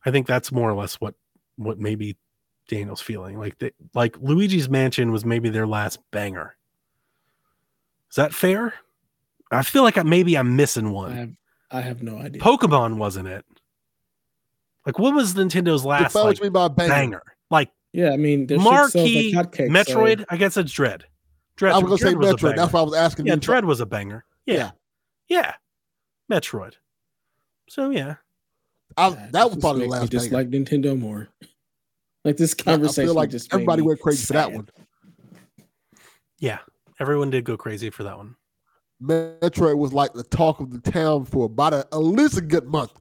I 0.06 0.12
think 0.12 0.26
that's 0.28 0.52
more 0.52 0.70
or 0.70 0.74
less 0.74 0.96
what 0.96 1.14
what 1.56 1.78
maybe 1.78 2.18
Daniel's 2.74 3.02
feeling. 3.02 3.38
Like 3.38 3.58
they, 3.60 3.72
like 3.94 4.18
Luigi's 4.20 4.70
Mansion 4.70 5.12
was 5.12 5.26
maybe 5.26 5.50
their 5.50 5.68
last 5.68 6.00
banger. 6.12 6.56
Is 8.10 8.16
that 8.16 8.34
fair? 8.34 8.74
I 9.52 9.62
feel 9.64 9.84
like 9.84 9.98
I, 9.98 10.04
maybe 10.04 10.38
I'm 10.38 10.56
missing 10.56 10.88
I 10.88 10.92
one. 10.92 11.12
have 11.16 11.32
I 11.72 11.82
have 11.82 12.04
no 12.04 12.18
idea. 12.18 12.42
Pokemon 12.42 12.98
wasn't 12.98 13.28
it? 13.28 13.46
Like 14.86 15.00
what 15.00 15.14
was 15.14 15.34
Nintendo's 15.34 15.86
last 15.86 16.16
like, 16.16 16.24
what 16.26 16.44
you 16.44 16.50
by 16.52 16.68
banger. 16.68 16.90
banger? 16.90 17.24
Like 17.50 17.70
yeah, 17.92 18.12
I 18.12 18.18
mean, 18.18 18.48
their 18.48 18.60
marquee 18.60 19.34
like 19.36 19.52
hotcakes, 19.52 19.88
so- 19.88 19.96
Metroid. 19.96 20.26
I 20.30 20.38
guess 20.38 20.58
it's 20.58 20.72
Dread. 20.72 21.06
Dread. 21.56 21.74
I 21.74 21.78
was 21.78 21.84
gonna 21.84 21.98
say 21.98 22.04
Dread 22.16 22.18
was 22.18 22.30
a 22.32 22.34
Metroid. 22.36 22.56
That's 22.56 22.74
why 22.74 22.80
I 22.80 22.84
was 22.84 22.94
asking 22.96 23.28
Yeah, 23.28 23.36
you. 23.36 23.40
Dread 23.40 23.66
was 23.66 23.80
a 23.82 23.86
banger. 23.86 24.26
Yeah. 24.46 24.72
Yeah. 25.28 25.54
yeah. 26.30 26.38
Metroid. 26.40 26.74
So 27.70 27.92
yeah. 27.92 28.16
I, 28.98 29.10
Yeah, 29.10 29.28
that 29.32 29.50
was 29.50 29.58
probably 29.60 29.82
the 29.84 29.88
makes 29.90 29.94
me 29.96 30.00
last 30.00 30.12
Just 30.12 30.32
banger. 30.32 30.44
like 30.44 30.50
Nintendo 30.50 31.00
more. 31.00 31.30
Like 32.24 32.38
this 32.38 32.54
conversation, 32.54 32.72
I 32.72 32.78
conversation 32.78 33.08
feel 33.08 33.14
like 33.16 33.30
just 33.30 33.54
everybody 33.54 33.82
went 33.82 34.00
crazy 34.00 34.26
for 34.26 34.34
that 34.34 34.52
one. 34.52 34.70
Yeah. 36.40 36.60
Everyone 37.00 37.30
did 37.30 37.44
go 37.44 37.58
crazy 37.58 37.90
for 37.90 38.04
that 38.04 38.18
one. 38.18 38.36
Metroid 39.02 39.78
was 39.78 39.92
like 39.92 40.14
the 40.14 40.24
talk 40.24 40.60
of 40.60 40.72
the 40.72 40.92
town 40.92 41.26
for 41.26 41.46
about 41.46 41.74
a, 41.74 41.88
at 41.92 41.98
least 41.98 42.38
a 42.38 42.42
good 42.42 42.66
month. 42.66 42.94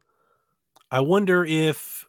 I 0.91 1.01
wonder 1.01 1.45
if 1.45 2.07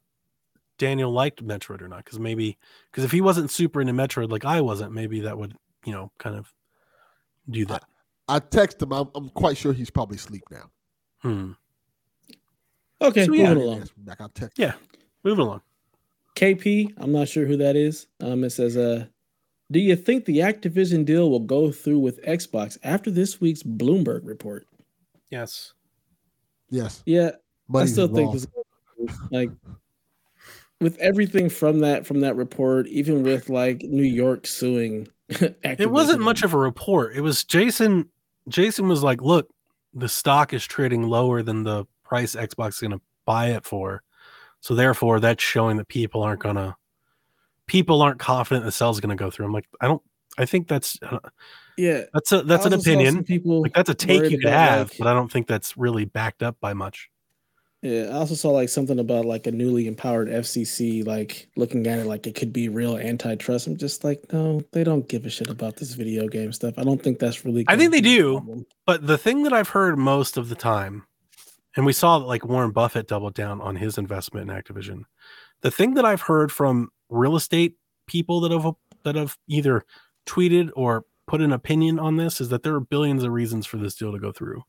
Daniel 0.79 1.11
liked 1.11 1.45
Metroid 1.45 1.81
or 1.81 1.87
not, 1.87 2.03
because 2.03 2.19
maybe 2.19 2.57
because 2.89 3.03
if 3.03 3.11
he 3.11 3.21
wasn't 3.21 3.51
super 3.51 3.79
into 3.79 3.93
Metroid 3.93 4.29
like 4.29 4.45
I 4.45 4.61
wasn't, 4.61 4.93
maybe 4.93 5.19
that 5.21 5.37
would, 5.37 5.55
you 5.85 5.91
know, 5.93 6.11
kind 6.17 6.35
of 6.35 6.51
do 7.49 7.65
that. 7.65 7.83
I 8.27 8.39
text 8.39 8.81
him. 8.81 8.91
I'm, 8.91 9.09
I'm 9.13 9.29
quite 9.29 9.57
sure 9.57 9.73
he's 9.73 9.89
probably 9.89 10.15
asleep 10.15 10.43
now. 10.49 10.71
Hmm. 11.21 11.51
Okay, 13.01 13.25
So, 13.25 13.31
moving 13.31 13.45
yeah. 13.45 13.53
along. 13.53 13.89
Back, 13.97 14.21
I'll 14.21 14.29
text. 14.29 14.59
Moving 15.23 15.45
along. 15.45 15.61
KP, 16.35 16.93
I'm 16.97 17.11
not 17.11 17.27
sure 17.27 17.45
who 17.45 17.57
that 17.57 17.75
is. 17.75 18.07
Um, 18.21 18.43
it 18.43 18.51
says, 18.51 18.75
uh, 18.77 19.05
do 19.71 19.79
you 19.79 19.95
think 19.95 20.25
the 20.25 20.39
Activision 20.39 21.05
deal 21.05 21.29
will 21.29 21.39
go 21.39 21.71
through 21.71 21.99
with 21.99 22.23
Xbox 22.23 22.77
after 22.83 23.09
this 23.11 23.39
week's 23.39 23.63
Bloomberg 23.63 24.21
report? 24.23 24.67
Yes. 25.29 25.73
Yes. 26.69 27.03
Yeah, 27.05 27.29
I 27.29 27.37
Money's 27.67 27.93
still 27.93 28.07
think 28.07 28.33
involved. 28.33 28.47
this 28.97 29.19
like 29.31 29.49
with 30.79 30.97
everything 30.99 31.49
from 31.49 31.79
that 31.79 32.05
from 32.05 32.19
that 32.21 32.35
report, 32.35 32.87
even 32.87 33.23
with 33.23 33.49
like 33.49 33.81
New 33.83 34.03
York 34.03 34.47
suing. 34.47 35.07
It 35.63 35.89
wasn't 35.89 36.21
much 36.21 36.43
of 36.43 36.53
a 36.53 36.57
report. 36.57 37.15
It 37.15 37.21
was 37.21 37.43
Jason. 37.43 38.09
Jason 38.49 38.87
was 38.87 39.01
like, 39.01 39.21
"Look, 39.21 39.49
the 39.93 40.09
stock 40.09 40.53
is 40.53 40.65
trading 40.65 41.03
lower 41.03 41.41
than 41.41 41.63
the 41.63 41.85
price 42.03 42.35
Xbox 42.35 42.69
is 42.69 42.79
going 42.79 42.91
to 42.91 43.01
buy 43.25 43.51
it 43.51 43.63
for, 43.65 44.03
so 44.63 44.75
therefore 44.75 45.19
that's 45.19 45.43
showing 45.43 45.75
that 45.75 45.89
people 45.89 46.23
aren't 46.23 46.39
gonna, 46.39 46.77
people 47.67 48.01
aren't 48.01 48.19
confident 48.19 48.63
the 48.65 48.71
going 49.01 49.09
to 49.09 49.21
go 49.21 49.29
through." 49.29 49.45
I'm 49.45 49.51
like, 49.51 49.67
I 49.81 49.87
don't. 49.87 50.01
I 50.37 50.45
think 50.45 50.69
that's 50.69 50.97
uh, 51.03 51.19
Yeah, 51.77 52.03
that's 52.13 52.31
a 52.31 52.41
that's 52.43 52.65
an 52.65 52.73
also 52.73 52.83
saw 52.83 52.91
some 52.91 52.99
opinion. 52.99 53.23
People 53.25 53.61
Like 53.61 53.73
that's 53.73 53.89
a 53.89 53.93
take 53.93 54.31
you 54.31 54.39
could 54.39 54.49
have, 54.49 54.89
like- 54.89 54.97
but 54.97 55.07
I 55.07 55.13
don't 55.13 55.29
think 55.31 55.47
that's 55.47 55.75
really 55.77 56.05
backed 56.05 56.41
up 56.41 56.55
by 56.61 56.73
much. 56.73 57.09
Yeah, 57.83 58.03
I 58.03 58.13
also 58.13 58.33
saw 58.35 58.51
like 58.51 58.69
something 58.69 58.97
about 58.97 59.25
like 59.25 59.45
a 59.45 59.51
newly 59.51 59.87
empowered 59.87 60.29
FCC, 60.29 61.05
like 61.05 61.49
looking 61.57 61.85
at 61.85 61.99
it 61.99 62.05
like 62.05 62.25
it 62.25 62.33
could 62.33 62.53
be 62.53 62.69
real 62.69 62.95
antitrust. 62.97 63.67
I'm 63.67 63.75
just 63.75 64.05
like, 64.05 64.23
no, 64.31 64.61
they 64.71 64.85
don't 64.85 65.05
give 65.09 65.25
a 65.25 65.29
shit 65.29 65.49
about 65.49 65.75
this 65.75 65.93
video 65.93 66.29
game 66.29 66.53
stuff. 66.53 66.75
I 66.77 66.85
don't 66.85 67.03
think 67.03 67.19
that's 67.19 67.43
really. 67.43 67.65
I 67.67 67.75
think 67.75 67.91
they 67.91 67.99
do. 67.99 68.65
But 68.85 69.05
the 69.05 69.17
thing 69.17 69.43
that 69.43 69.51
I've 69.51 69.67
heard 69.67 69.97
most 69.99 70.37
of 70.37 70.47
the 70.47 70.55
time, 70.55 71.03
and 71.75 71.85
we 71.85 71.93
saw 71.93 72.19
that 72.19 72.25
like 72.25 72.45
Warren 72.45 72.71
Buffett 72.71 73.07
doubled 73.07 73.33
down 73.33 73.61
on 73.61 73.75
his 73.75 73.97
investment 73.97 74.49
in 74.49 74.55
Activision. 74.55 75.03
The 75.61 75.71
thing 75.71 75.95
that 75.95 76.05
I've 76.05 76.21
heard 76.21 76.51
from 76.51 76.89
real 77.09 77.35
estate 77.35 77.75
people 78.07 78.41
that 78.41 78.51
have 78.51 78.73
that 79.03 79.15
have 79.15 79.37
either 79.47 79.83
tweeted 80.25 80.69
or 80.75 81.05
put 81.27 81.41
an 81.41 81.53
opinion 81.53 81.99
on 81.99 82.17
this 82.17 82.41
is 82.41 82.49
that 82.49 82.63
there 82.63 82.75
are 82.75 82.79
billions 82.79 83.23
of 83.23 83.31
reasons 83.31 83.65
for 83.65 83.77
this 83.77 83.95
deal 83.95 84.11
to 84.11 84.19
go 84.19 84.31
through. 84.31 84.61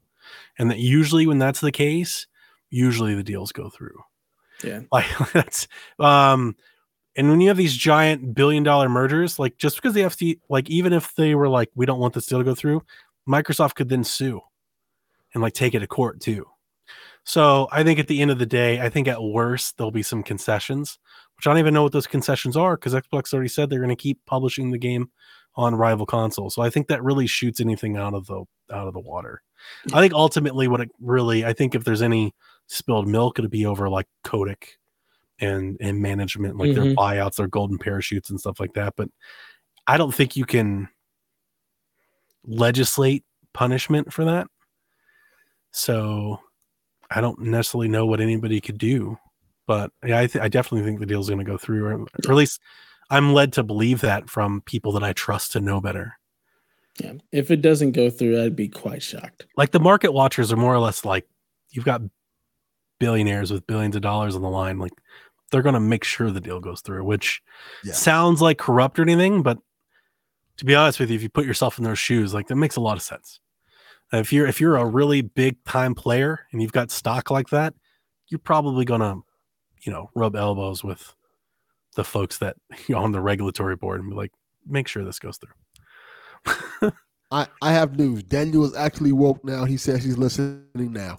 And 0.59 0.71
that 0.71 0.79
usually 0.79 1.27
when 1.27 1.39
that's 1.39 1.61
the 1.61 1.73
case, 1.73 2.27
usually 2.71 3.15
the 3.15 3.23
deals 3.23 3.53
go 3.53 3.71
through. 3.71 3.99
Yeah. 4.63 4.81
Like 4.93 5.07
that's 5.33 5.69
um 5.99 6.57
and 7.17 7.29
when 7.29 7.41
you 7.41 7.49
have 7.49 7.57
these 7.57 7.77
giant 7.77 8.35
billion 8.35 8.63
dollar 8.65 8.89
mergers, 8.89 9.39
like 9.39 9.57
just 9.57 9.77
because 9.77 9.95
the 9.95 10.03
FT 10.03 10.41
like 10.49 10.71
even 10.71 10.93
if 10.93 11.15
they 11.15 11.35
were 11.35 11.49
like, 11.49 11.71
we 11.75 11.87
don't 11.87 12.01
want 12.01 12.15
this 12.15 12.27
deal 12.27 12.39
to 12.39 12.45
go 12.45 12.55
through, 12.55 12.83
Microsoft 13.29 13.75
could 13.75 13.89
then 13.89 14.05
sue 14.05 14.41
and 15.33 15.43
like 15.43 15.55
take 15.55 15.75
it 15.75 15.81
to 15.81 15.87
court 15.87 16.21
too. 16.21 16.47
So 17.25 17.69
I 17.73 17.83
think 17.83 17.99
at 17.99 18.07
the 18.07 18.21
end 18.21 18.31
of 18.31 18.39
the 18.39 18.47
day, 18.47 18.81
I 18.81 18.89
think 18.91 19.09
at 19.09 19.23
worst 19.23 19.77
there'll 19.77 19.91
be 19.91 20.03
some 20.03 20.23
concessions, 20.23 20.99
which 21.37 21.47
I 21.47 21.51
don't 21.51 21.59
even 21.59 21.75
know 21.75 21.83
what 21.83 21.93
those 21.93 22.07
concessions 22.07 22.57
are 22.57 22.77
because 22.77 22.95
Xbox 22.95 23.33
already 23.33 23.49
said 23.49 23.71
they're 23.71 23.79
going 23.79 23.89
to 23.89 23.97
keep 23.97 24.21
publishing 24.27 24.71
the 24.71 24.79
game 24.79 25.11
on 25.57 25.75
rival 25.75 26.05
consoles. 26.05 26.55
So 26.55 26.63
I 26.63 26.69
think 26.71 26.89
that 26.89 27.03
really 27.03 27.27
shoots 27.27 27.61
anything 27.61 27.97
out 27.97 28.13
of 28.15 28.27
the 28.27 28.45
out 28.73 28.89
of 28.89 28.93
the 28.95 29.01
water. 29.01 29.43
I 29.93 30.01
think 30.01 30.13
ultimately 30.13 30.69
what 30.69 30.81
it 30.83 30.91
really 31.01 31.45
I 31.45 31.53
think 31.55 31.75
if 31.75 31.85
there's 31.85 32.03
any 32.03 32.35
spilled 32.67 33.09
milk, 33.09 33.39
it'd 33.39 33.51
be 33.51 33.65
over 33.67 33.89
like 33.89 34.07
Kotick 34.25 34.79
and 35.41 35.77
and 35.81 36.01
management, 36.03 36.57
like 36.59 36.75
their 36.75 36.85
Mhm. 36.85 36.95
buyouts, 36.95 37.37
their 37.37 37.49
golden 37.49 37.79
parachutes 37.79 38.31
and 38.31 38.39
stuff 38.39 38.61
like 38.61 38.75
that. 38.75 38.95
But 38.97 39.09
I 39.87 39.97
don't 39.97 40.15
think 40.15 40.37
you 40.37 40.45
can 40.45 40.89
legislate 42.47 43.25
punishment 43.55 44.13
for 44.13 44.25
that. 44.25 44.47
So 45.73 46.41
I 47.15 47.21
don't 47.21 47.39
necessarily 47.41 47.89
know 47.89 48.07
what 48.07 48.21
anybody 48.21 48.61
could 48.61 48.79
do, 48.79 49.19
but 49.67 49.91
yeah, 50.05 50.19
I, 50.21 50.27
th- 50.27 50.43
I 50.43 50.49
definitely 50.49 50.87
think 50.87 51.01
the 51.01 51.07
deal's 51.07 51.29
going 51.29 51.39
to 51.39 51.45
go 51.45 51.57
through, 51.57 51.85
or, 51.87 51.93
or 51.95 52.07
at 52.31 52.35
least 52.35 52.61
I'm 53.11 53.33
led 53.33 53.53
to 53.55 53.63
believe 53.63 54.01
that 54.01 54.29
from 54.29 54.63
people 54.63 54.93
that 54.93 55.05
I 55.05 55.13
trust 55.13 55.53
to 55.53 55.61
know 55.61 55.81
better. 55.81 56.15
Yeah. 57.01 57.15
If 57.33 57.51
it 57.51 57.61
doesn't 57.63 57.93
go 57.93 58.09
through, 58.11 58.43
I'd 58.43 58.57
be 58.57 58.69
quite 58.69 59.03
shocked. 59.03 59.47
Like 59.57 59.73
the 59.73 59.81
market 59.81 60.13
watchers 60.13 60.53
are 60.53 60.57
more 60.57 60.75
or 60.75 60.79
less 60.79 61.05
like 61.05 61.27
you've 61.71 61.85
got 61.85 62.03
billionaires 63.01 63.51
with 63.51 63.67
billions 63.67 63.97
of 63.97 64.03
dollars 64.03 64.37
on 64.37 64.43
the 64.43 64.49
line, 64.51 64.79
like 64.79 64.93
they're 65.51 65.63
going 65.63 65.75
to 65.75 65.81
make 65.81 66.05
sure 66.05 66.31
the 66.31 66.41
deal 66.41 66.61
goes 66.61 66.81
through, 66.81 67.05
which 67.05 67.43
Yeah. 67.85 67.93
sounds 67.93 68.41
like 68.41 68.59
corrupt 68.59 68.99
or 68.99 69.03
anything, 69.03 69.43
but 69.43 69.59
to 70.59 70.65
be 70.65 70.75
honest 70.75 71.01
with 71.01 71.11
you, 71.11 71.17
if 71.17 71.23
you 71.23 71.29
put 71.29 71.47
yourself 71.47 71.79
in 71.79 71.85
their 71.85 71.97
shoes, 71.97 72.33
like 72.33 72.47
that 72.47 72.55
makes 72.57 72.77
a 72.77 72.81
lot 72.81 72.97
of 72.97 73.03
sense. 73.03 73.41
Uh, 74.15 74.19
If 74.19 74.33
you're 74.33 74.47
if 74.47 74.61
you're 74.61 74.77
a 74.77 74.87
really 74.87 75.23
big 75.23 75.63
time 75.65 75.95
player 75.95 76.47
and 76.53 76.63
you've 76.63 76.73
got 76.73 76.91
stock 76.91 77.31
like 77.31 77.49
that, 77.49 77.75
you're 78.29 78.39
probably 78.39 78.85
gonna, 78.85 79.17
you 79.83 79.93
know, 79.93 80.11
rub 80.15 80.37
elbows 80.37 80.85
with 80.85 81.15
the 81.97 82.05
folks 82.05 82.39
that 82.39 82.57
on 82.95 83.13
the 83.13 83.21
regulatory 83.21 83.77
board 83.77 84.01
and 84.01 84.11
be 84.11 84.17
like, 84.17 84.33
make 84.67 84.89
sure 84.89 85.05
this 85.05 85.19
goes 85.19 85.39
through. 85.39 86.93
I, 87.31 87.49
I 87.63 87.73
have 87.73 87.99
news. 87.99 88.23
Daniel 88.23 88.65
is 88.65 88.77
actually 88.77 89.13
woke 89.13 89.45
now. 89.45 89.65
He 89.65 89.77
says 89.77 90.05
he's 90.05 90.19
listening 90.19 90.93
now. 90.93 91.19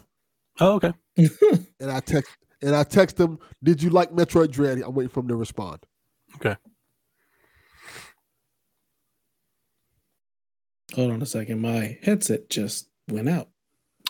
Oh, 0.60 0.74
okay. 0.76 0.94
And 1.80 1.92
I 1.92 2.00
text 2.00 2.32
and 2.62 2.76
I 2.76 2.84
text 2.84 3.20
him, 3.20 3.38
Did 3.64 3.84
you 3.84 3.90
like 3.90 4.12
Metroid 4.12 4.52
Dread? 4.52 4.82
I'm 4.82 4.94
waiting 4.94 5.10
for 5.10 5.20
him 5.20 5.28
to 5.28 5.36
respond. 5.36 5.80
Hold 10.96 11.12
on 11.12 11.22
a 11.22 11.26
second. 11.26 11.62
My 11.62 11.98
headset 12.04 12.50
just 12.50 12.88
went 13.10 13.30
out. 13.30 13.50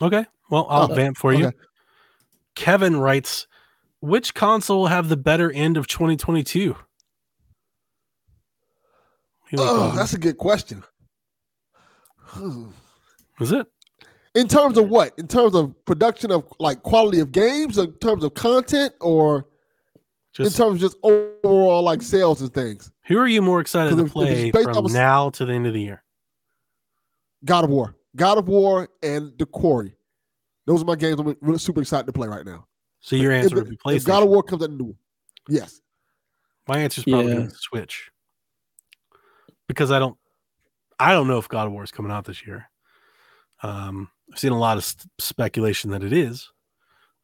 Okay. 0.02 0.26
Well, 0.50 0.68
I'll 0.70 0.92
Oh, 0.92 0.96
vamp 0.96 1.18
for 1.18 1.34
you. 1.34 1.52
Kevin 2.56 2.98
writes, 2.98 3.48
which 4.02 4.34
console 4.34 4.80
will 4.82 4.88
have 4.88 5.10
the 5.10 5.18
better 5.18 5.52
end 5.52 5.78
of 5.78 5.88
2022? 5.88 6.60
You 6.62 6.76
Oh, 9.58 9.94
that's 9.96 10.14
a 10.14 10.18
good 10.20 10.38
question. 10.38 10.84
Is 13.40 13.52
it? 13.52 13.68
In 14.36 14.48
terms 14.48 14.78
of 14.78 14.90
what? 14.90 15.14
In 15.18 15.28
terms 15.28 15.56
of 15.56 15.74
production 15.86 16.32
of 16.32 16.44
like 16.60 16.84
quality 16.84 17.20
of 17.20 17.32
games, 17.32 17.78
in 17.78 17.94
terms 17.94 18.24
of 18.24 18.34
content, 18.34 18.94
or 19.02 19.48
Just 20.34 20.60
in 20.60 20.66
terms 20.66 20.84
of 20.84 20.92
just 20.92 20.98
overall 21.04 21.82
like 21.84 22.02
sales 22.02 22.42
and 22.42 22.54
things? 22.54 22.92
who 23.08 23.18
are 23.18 23.28
you 23.28 23.42
more 23.42 23.62
excited 23.62 23.96
to 23.96 24.02
if- 24.02 24.08
if 24.08 24.14
play 24.52 24.64
from 24.64 24.78
off 24.86 24.92
now 24.92 25.30
to 25.32 25.46
the 25.46 25.54
end 25.54 25.68
of 25.68 25.74
the 25.74 25.82
year? 25.82 26.04
God 27.46 27.64
of 27.64 27.70
War, 27.70 27.96
God 28.16 28.38
of 28.38 28.48
War, 28.48 28.90
and 29.04 29.32
The 29.38 29.46
Quarry. 29.46 29.96
Those 30.66 30.82
are 30.82 30.86
my 30.86 30.96
games 30.96 31.20
I'm 31.20 31.36
really 31.42 31.60
super 31.60 31.82
excited 31.82 32.08
to 32.08 32.14
play 32.14 32.28
right 32.28 32.46
now. 32.46 32.66
So 33.02 33.16
your 33.16 33.32
If, 33.32 33.44
answer 33.44 33.56
would 33.58 33.70
be 33.70 33.78
if 33.96 34.04
God 34.04 34.24
of 34.24 34.30
War 34.30 34.42
comes 34.42 34.64
out 34.64 34.72
new, 34.72 34.96
yes. 35.48 35.80
My 36.68 36.80
answer 36.80 37.02
is 37.02 37.06
probably 37.06 37.34
Yeah. 37.34 37.48
Switch. 37.54 38.10
Because 39.68 39.92
I 39.92 40.00
don't 40.00 40.18
I 41.00 41.12
don't 41.14 41.28
know 41.28 41.38
if 41.38 41.48
God 41.48 41.68
of 41.68 41.74
War 41.74 41.84
is 41.84 41.92
coming 41.92 42.12
out 42.12 42.26
this 42.26 42.46
year. 42.48 42.70
Um 43.62 44.10
I've 44.32 44.40
seen 44.40 44.52
a 44.52 44.58
lot 44.60 44.78
of 44.78 44.84
s- 44.84 45.08
speculation 45.20 45.92
that 45.92 46.04
it 46.04 46.14
is. 46.14 46.50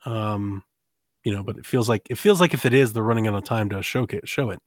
Um 0.05 0.63
you 1.23 1.33
know, 1.33 1.41
but 1.43 1.57
it 1.57 1.65
feels 1.65 1.89
like 1.89 2.07
it 2.11 2.17
feels 2.19 2.39
like 2.39 2.53
if 2.53 2.65
it 2.65 2.73
is, 2.73 2.93
they're 2.93 3.01
running 3.01 3.27
out 3.27 3.33
of 3.33 3.43
time 3.43 3.69
to 3.69 3.81
show 3.81 4.03
it 4.03 4.29
show 4.29 4.51
it. 4.51 4.59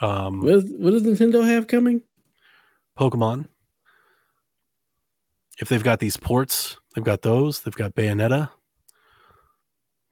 Um 0.00 0.40
What, 0.40 0.54
is, 0.54 0.64
what 0.76 0.90
does 0.90 1.02
Nintendo 1.04 1.46
have 1.46 1.68
coming? 1.68 2.02
Pokemon. 2.98 3.46
If 5.60 5.68
they've 5.68 5.82
got 5.82 6.00
these 6.00 6.16
ports, 6.16 6.76
they've 6.94 7.04
got 7.04 7.22
those. 7.22 7.60
They've 7.60 7.74
got 7.74 7.94
Bayonetta. 7.94 8.50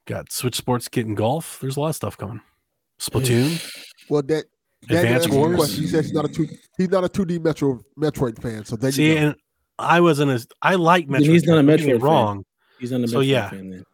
Got 0.06 0.32
Switch 0.32 0.56
Sports 0.56 0.88
getting 0.88 1.14
golf. 1.14 1.58
There's 1.60 1.76
a 1.76 1.80
lot 1.80 1.88
of 1.90 1.96
stuff 1.96 2.16
coming. 2.16 2.40
Splatoon. 3.00 3.60
Well, 4.08 4.22
that 4.22 4.44
that 4.88 5.04
Advance 5.04 5.28
Wars. 5.28 5.56
question. 5.56 5.82
He 5.82 5.88
says 5.88 6.06
he's 6.06 6.12
not 6.14 6.24
a 6.24 6.28
two 6.28 6.48
he's 6.76 6.88
not 6.90 7.04
a 7.04 7.08
two 7.08 7.24
D 7.24 7.38
Metro 7.38 7.80
Metroid 7.98 8.40
fan. 8.40 8.64
So 8.64 8.76
there 8.76 8.88
you 8.88 8.92
See, 8.92 9.16
and 9.16 9.34
I 9.78 10.00
wasn't 10.00 10.30
as 10.32 10.46
I 10.60 10.74
like 10.76 11.08
Then 11.08 11.22
Metroid. 11.22 11.28
he's 11.30 11.44
not 11.44 11.58
a 11.58 11.62
don't 11.62 11.78
Metroid 11.78 11.90
fan. 11.92 12.00
wrong. 12.00 12.44
He's 12.78 12.92
on 12.92 13.02
the 13.02 13.08
So, 13.08 13.18
Metroid 13.18 13.26
yeah. 13.28 13.50
fan 13.50 13.70
then. 13.70 13.84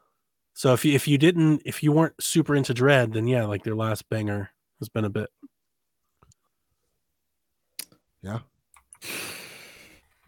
So 0.54 0.72
if 0.72 0.84
you 0.84 0.94
if 0.94 1.06
you 1.06 1.18
didn't 1.18 1.62
if 1.64 1.82
you 1.82 1.92
weren't 1.92 2.14
super 2.20 2.54
into 2.56 2.72
Dread, 2.74 3.12
then 3.12 3.26
yeah, 3.26 3.44
like 3.44 3.62
their 3.64 3.76
last 3.76 4.08
banger 4.08 4.50
has 4.80 4.88
been 4.88 5.04
a 5.04 5.10
bit. 5.10 5.28
yeah. 8.22 8.40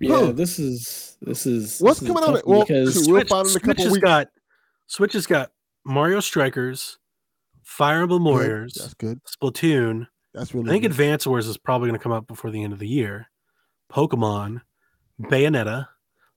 Yeah, 0.00 0.16
Huh. 0.16 0.32
this 0.32 0.58
is 0.58 1.16
this 1.20 1.46
is 1.46 1.78
What's 1.80 2.00
this 2.00 2.08
is 2.08 2.14
coming 2.14 2.28
out? 2.28 2.34
tough 2.36 2.46
Well, 2.46 2.60
because 2.60 2.94
shoot, 2.94 3.06
we'll 3.06 3.20
Switch, 3.20 3.28
find 3.28 3.46
in 3.48 3.56
a 3.56 3.60
Switch 3.60 3.78
has 3.78 3.92
weeks. 3.92 4.02
got 4.02 4.28
Switch 4.86 5.12
has 5.12 5.26
got 5.26 5.52
Mario 5.84 6.20
Strikers, 6.20 6.98
Fire 7.62 8.02
Emblem 8.02 8.24
Good. 8.24 8.28
Warriors, 8.30 8.74
That's 8.80 8.94
good. 8.94 9.20
Splatoon. 9.24 10.06
That's 10.34 10.54
really 10.54 10.68
I 10.68 10.72
think 10.72 10.82
good. 10.82 10.90
Advance 10.92 11.26
Wars 11.26 11.46
is 11.46 11.58
probably 11.58 11.88
going 11.88 11.98
to 11.98 12.02
come 12.02 12.12
out 12.12 12.26
before 12.26 12.50
the 12.50 12.62
end 12.62 12.72
of 12.72 12.78
the 12.78 12.88
year. 12.88 13.28
Pokemon, 13.92 14.62
Bayonetta, 15.20 15.88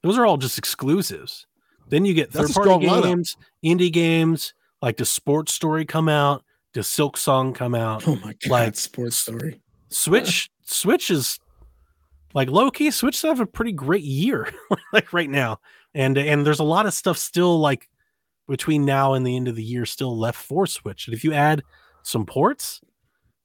those 0.02 0.18
are 0.18 0.26
all 0.26 0.38
just 0.38 0.58
exclusives. 0.58 1.46
Then 1.90 2.06
you 2.06 2.14
get 2.14 2.32
third 2.32 2.50
a 2.50 2.54
party 2.54 2.68
strong 2.70 2.82
lineup. 2.82 3.04
games, 3.04 3.38
indie 3.64 3.92
games, 3.94 4.54
like 4.82 4.98
does 4.98 5.10
Sports 5.10 5.54
Story 5.54 5.86
come 5.86 6.10
out, 6.10 6.44
Does 6.74 6.88
Silksong 6.88 7.54
come 7.54 7.76
out. 7.76 8.08
oh 8.08 8.16
my 8.18 8.34
god, 8.44 8.50
like- 8.50 8.76
sports 8.76 9.16
story. 9.18 9.62
Switch, 9.90 10.50
Switch 10.64 11.12
is 11.12 11.40
like 12.34 12.50
low 12.50 12.72
key. 12.72 12.92
Switch 12.92 13.22
have 13.22 13.40
a 13.40 13.46
pretty 13.46 13.72
great 13.72 14.04
year, 14.04 14.52
like 14.94 15.14
right 15.14 15.30
now, 15.30 15.60
and 15.94 16.18
and 16.18 16.46
there's 16.46 16.60
a 16.60 16.64
lot 16.64 16.86
of 16.86 16.94
stuff 16.94 17.18
still 17.18 17.60
like 17.60 17.90
between 18.48 18.86
now 18.86 19.14
and 19.14 19.26
the 19.26 19.36
end 19.36 19.48
of 19.48 19.56
the 19.56 19.64
year 19.64 19.86
still 19.86 20.18
left 20.18 20.38
for 20.38 20.68
Switch. 20.68 21.08
And 21.08 21.14
if 21.14 21.24
you 21.24 21.34
add 21.34 21.64
some 22.02 22.26
ports, 22.26 22.82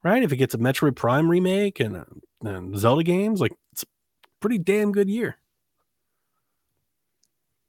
right? 0.02 0.22
If 0.22 0.32
it 0.32 0.36
gets 0.36 0.54
a 0.54 0.58
Metroid 0.58 0.96
Prime 0.96 1.30
remake 1.30 1.78
and, 1.78 1.96
uh, 1.96 2.04
and 2.42 2.76
Zelda 2.76 3.04
games, 3.04 3.40
like 3.40 3.52
it's 3.72 3.84
a 3.84 3.86
pretty 4.40 4.58
damn 4.58 4.90
good 4.90 5.08
year. 5.08 5.38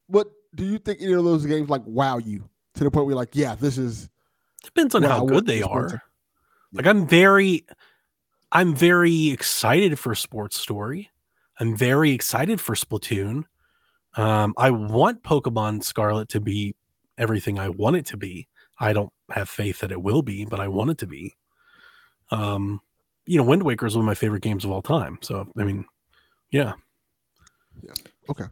What 0.07 0.31
do 0.55 0.65
you 0.65 0.79
think 0.79 1.01
any 1.01 1.13
of 1.13 1.23
those 1.23 1.45
games 1.45 1.69
like 1.69 1.83
wow 1.85 2.17
you 2.17 2.49
to 2.73 2.83
the 2.83 2.89
point 2.89 3.05
where 3.05 3.11
you're 3.11 3.19
like, 3.19 3.35
yeah, 3.35 3.53
this 3.55 3.77
is 3.77 4.09
Depends 4.63 4.95
on 4.95 5.03
how 5.03 5.25
good 5.25 5.45
they 5.45 5.61
are. 5.61 6.03
Like 6.73 6.85
I'm 6.85 7.07
very 7.07 7.65
I'm 8.51 8.75
very 8.75 9.29
excited 9.29 9.99
for 9.99 10.15
Sports 10.15 10.59
Story. 10.59 11.09
I'm 11.59 11.75
very 11.75 12.11
excited 12.11 12.59
for 12.59 12.73
Splatoon. 12.73 13.43
Um, 14.15 14.53
I 14.57 14.71
want 14.71 15.23
Pokemon 15.23 15.83
Scarlet 15.83 16.29
to 16.29 16.39
be 16.39 16.75
everything 17.17 17.59
I 17.59 17.69
want 17.69 17.97
it 17.97 18.05
to 18.07 18.17
be. 18.17 18.47
I 18.79 18.93
don't 18.93 19.11
have 19.31 19.49
faith 19.49 19.79
that 19.79 19.91
it 19.91 20.01
will 20.01 20.21
be, 20.21 20.45
but 20.45 20.59
I 20.59 20.67
want 20.67 20.89
it 20.89 20.97
to 20.99 21.07
be. 21.07 21.35
Um, 22.31 22.81
you 23.25 23.37
know, 23.37 23.43
Wind 23.43 23.63
Waker 23.63 23.85
is 23.85 23.95
one 23.95 24.03
of 24.03 24.07
my 24.07 24.15
favorite 24.15 24.41
games 24.41 24.65
of 24.65 24.71
all 24.71 24.81
time. 24.81 25.19
So 25.21 25.47
I 25.57 25.63
mean, 25.63 25.85
yeah. 26.49 26.73
Yeah. 27.83 27.93
Okay. 28.29 28.45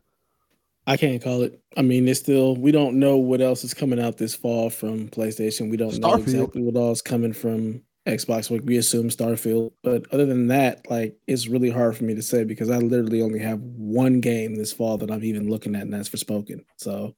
I 0.86 0.95
can't 0.95 1.22
call 1.22 1.41
it. 1.41 1.60
I 1.76 1.82
mean, 1.82 2.07
it's 2.07 2.19
still 2.19 2.56
we 2.56 2.72
don't 2.72 2.99
know 2.99 3.18
what 3.18 3.41
else 3.41 3.64
is 3.64 3.74
coming 3.74 3.99
out 3.99 4.18
this 4.18 4.36
fall 4.36 4.69
from 4.69 5.10
PlayStation. 5.10 5.72
We 5.72 5.78
don't 5.78 5.98
know 5.98 6.14
exactly 6.15 6.61
what 6.61 6.76
all 6.76 6.91
is 6.91 7.02
coming 7.02 7.34
from 7.34 7.82
Xbox. 8.07 8.49
Like 8.49 8.61
we 8.65 8.77
assume 8.77 9.09
Starfield, 9.09 9.71
but 9.84 10.05
other 10.13 10.25
than 10.25 10.47
that, 10.47 10.89
like 10.89 11.15
it's 11.27 11.47
really 11.47 11.69
hard 11.69 11.95
for 11.95 12.03
me 12.05 12.15
to 12.15 12.21
say 12.21 12.43
because 12.43 12.69
I 12.69 12.77
literally 12.77 13.21
only 13.21 13.39
have 13.39 13.59
one 13.61 14.19
game 14.21 14.55
this 14.55 14.73
fall 14.73 14.97
that 14.97 15.11
I'm 15.11 15.23
even 15.23 15.49
looking 15.49 15.75
at, 15.75 15.84
and 15.84 15.93
that's 15.93 16.09
Forspoken. 16.09 16.63
So 16.77 17.15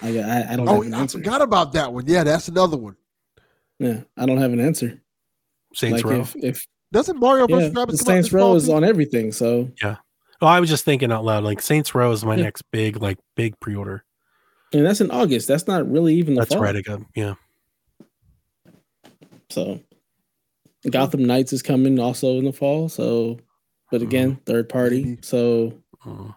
I 0.00 0.18
I, 0.18 0.52
I 0.52 0.56
don't 0.56 0.68
Oh, 0.68 0.82
have 0.82 0.86
an 0.86 0.94
I 0.94 1.06
forgot 1.06 1.42
about 1.42 1.72
that 1.72 1.92
one. 1.92 2.04
Yeah, 2.06 2.24
that's 2.24 2.48
another 2.48 2.76
one. 2.76 2.96
Yeah, 3.78 4.00
I 4.16 4.26
don't 4.26 4.38
have 4.38 4.52
an 4.52 4.60
answer. 4.60 5.00
Saints 5.74 6.02
like 6.02 6.12
Row. 6.12 6.20
if 6.20 6.36
if 6.36 6.66
Doesn't 6.92 7.18
Mario 7.18 7.46
yeah, 7.48 7.56
vs. 7.56 7.72
the 7.72 7.80
Rabbids 7.80 7.86
come 7.86 7.92
out 7.92 8.14
Saints 8.14 8.32
Row 8.32 8.54
is 8.54 8.66
too? 8.66 8.72
on 8.74 8.84
everything. 8.84 9.32
So 9.32 9.70
yeah. 9.82 9.96
Oh, 10.40 10.46
I 10.46 10.60
was 10.60 10.68
just 10.70 10.84
thinking 10.84 11.10
out 11.10 11.24
loud. 11.24 11.42
Like 11.44 11.60
Saints 11.60 11.94
Row 11.94 12.12
is 12.12 12.24
my 12.24 12.36
Yeah. 12.36 12.44
next 12.44 12.62
big, 12.70 13.02
like 13.02 13.18
big 13.34 13.58
pre-order. 13.60 14.04
and 14.72 14.84
that's 14.86 15.00
in 15.00 15.10
August. 15.10 15.48
That's 15.48 15.66
not 15.66 15.90
really 15.90 16.14
even 16.14 16.34
the 16.34 16.42
That's 16.42 16.54
fall. 16.54 16.62
right. 16.62 16.76
I 16.76 16.80
got 16.82 17.00
yeah. 17.14 17.34
So 19.50 19.80
Gotham 20.90 21.24
Knights 21.24 21.52
is 21.52 21.62
coming 21.62 21.98
also 21.98 22.38
in 22.38 22.44
the 22.44 22.52
fall. 22.52 22.88
So, 22.88 23.38
but 23.90 24.02
again, 24.02 24.38
third 24.46 24.68
party. 24.68 25.18
So 25.22 25.72
Uh, 26.04 26.32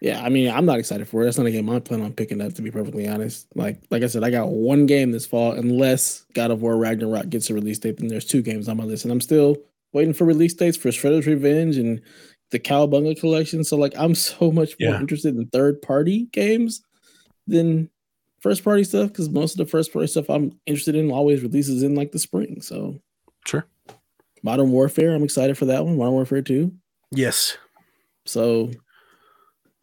yeah, 0.00 0.22
I 0.22 0.28
mean, 0.28 0.50
I'm 0.50 0.66
not 0.66 0.78
excited 0.78 1.08
for 1.08 1.22
it. 1.22 1.24
That's 1.24 1.38
not 1.38 1.46
a 1.46 1.50
game 1.50 1.68
I 1.70 1.80
plan 1.80 2.02
on 2.02 2.12
picking 2.12 2.40
up. 2.42 2.52
To 2.54 2.62
be 2.62 2.70
perfectly 2.70 3.08
honest, 3.08 3.46
like 3.54 3.82
like 3.90 4.02
I 4.02 4.06
said, 4.06 4.22
I 4.24 4.30
got 4.30 4.48
one 4.50 4.86
game 4.86 5.10
this 5.10 5.26
fall. 5.26 5.52
Unless 5.52 6.26
God 6.34 6.50
of 6.50 6.62
War 6.62 6.76
Ragnarok 6.76 7.30
gets 7.30 7.48
a 7.50 7.54
release 7.54 7.78
date, 7.78 7.96
then 7.96 8.08
there's 8.08 8.26
two 8.26 8.42
games 8.42 8.68
on 8.68 8.76
my 8.76 8.84
list, 8.84 9.04
and 9.04 9.12
I'm 9.12 9.20
still 9.22 9.56
waiting 9.92 10.12
for 10.12 10.24
release 10.24 10.52
dates 10.54 10.76
for 10.76 10.90
Shredder's 10.90 11.26
Revenge 11.26 11.78
and 11.78 12.02
the 12.50 12.58
Cowabunga 12.58 13.18
collection. 13.18 13.64
So 13.64 13.76
like, 13.76 13.94
I'm 13.96 14.14
so 14.14 14.52
much 14.52 14.76
more 14.78 14.92
Yeah. 14.92 15.00
interested 15.00 15.34
in 15.34 15.46
third 15.48 15.80
party 15.82 16.28
games 16.32 16.82
than 17.46 17.88
first 18.40 18.62
party 18.62 18.84
stuff 18.84 19.08
because 19.08 19.30
most 19.30 19.52
of 19.52 19.58
the 19.58 19.70
first 19.70 19.92
party 19.92 20.06
stuff 20.08 20.28
I'm 20.28 20.52
interested 20.66 20.94
in 20.94 21.10
always 21.10 21.42
releases 21.42 21.82
in 21.82 21.94
like 21.94 22.12
the 22.12 22.18
spring. 22.18 22.60
So 22.60 23.00
sure. 23.46 23.66
Modern 24.42 24.70
Warfare, 24.70 25.14
I'm 25.14 25.24
excited 25.24 25.58
for 25.58 25.64
that 25.66 25.84
one. 25.84 25.96
Modern 25.96 26.14
Warfare 26.14 26.42
2. 26.42 26.72
Yes. 27.10 27.56
So 28.24 28.70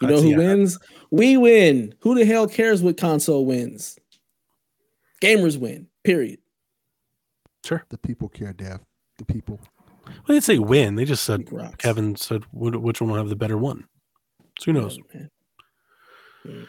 you 0.01 0.07
know 0.07 0.21
who 0.21 0.31
yeah. 0.31 0.37
wins? 0.37 0.79
We 1.11 1.37
win. 1.37 1.95
Who 1.99 2.15
the 2.15 2.25
hell 2.25 2.47
cares 2.47 2.81
what 2.81 2.97
console 2.97 3.45
wins? 3.45 3.97
Gamers 5.21 5.57
win. 5.57 5.87
Period. 6.03 6.39
Sure. 7.63 7.85
The 7.89 7.97
people 7.97 8.27
care, 8.29 8.51
Dev. 8.51 8.81
The 9.17 9.25
people. 9.25 9.59
Well, 10.05 10.15
they 10.27 10.33
didn't 10.33 10.43
say 10.43 10.59
win. 10.59 10.95
They 10.95 11.05
just 11.05 11.23
said 11.23 11.47
Kevin 11.77 12.15
said 12.15 12.43
which 12.51 12.99
one 12.99 13.09
will 13.09 13.17
have 13.17 13.29
the 13.29 13.35
better 13.35 13.57
one. 13.57 13.85
So 14.59 14.65
who 14.65 14.73
knows? 14.73 14.99
Yeah. 15.13 15.21
Mm. 16.45 16.67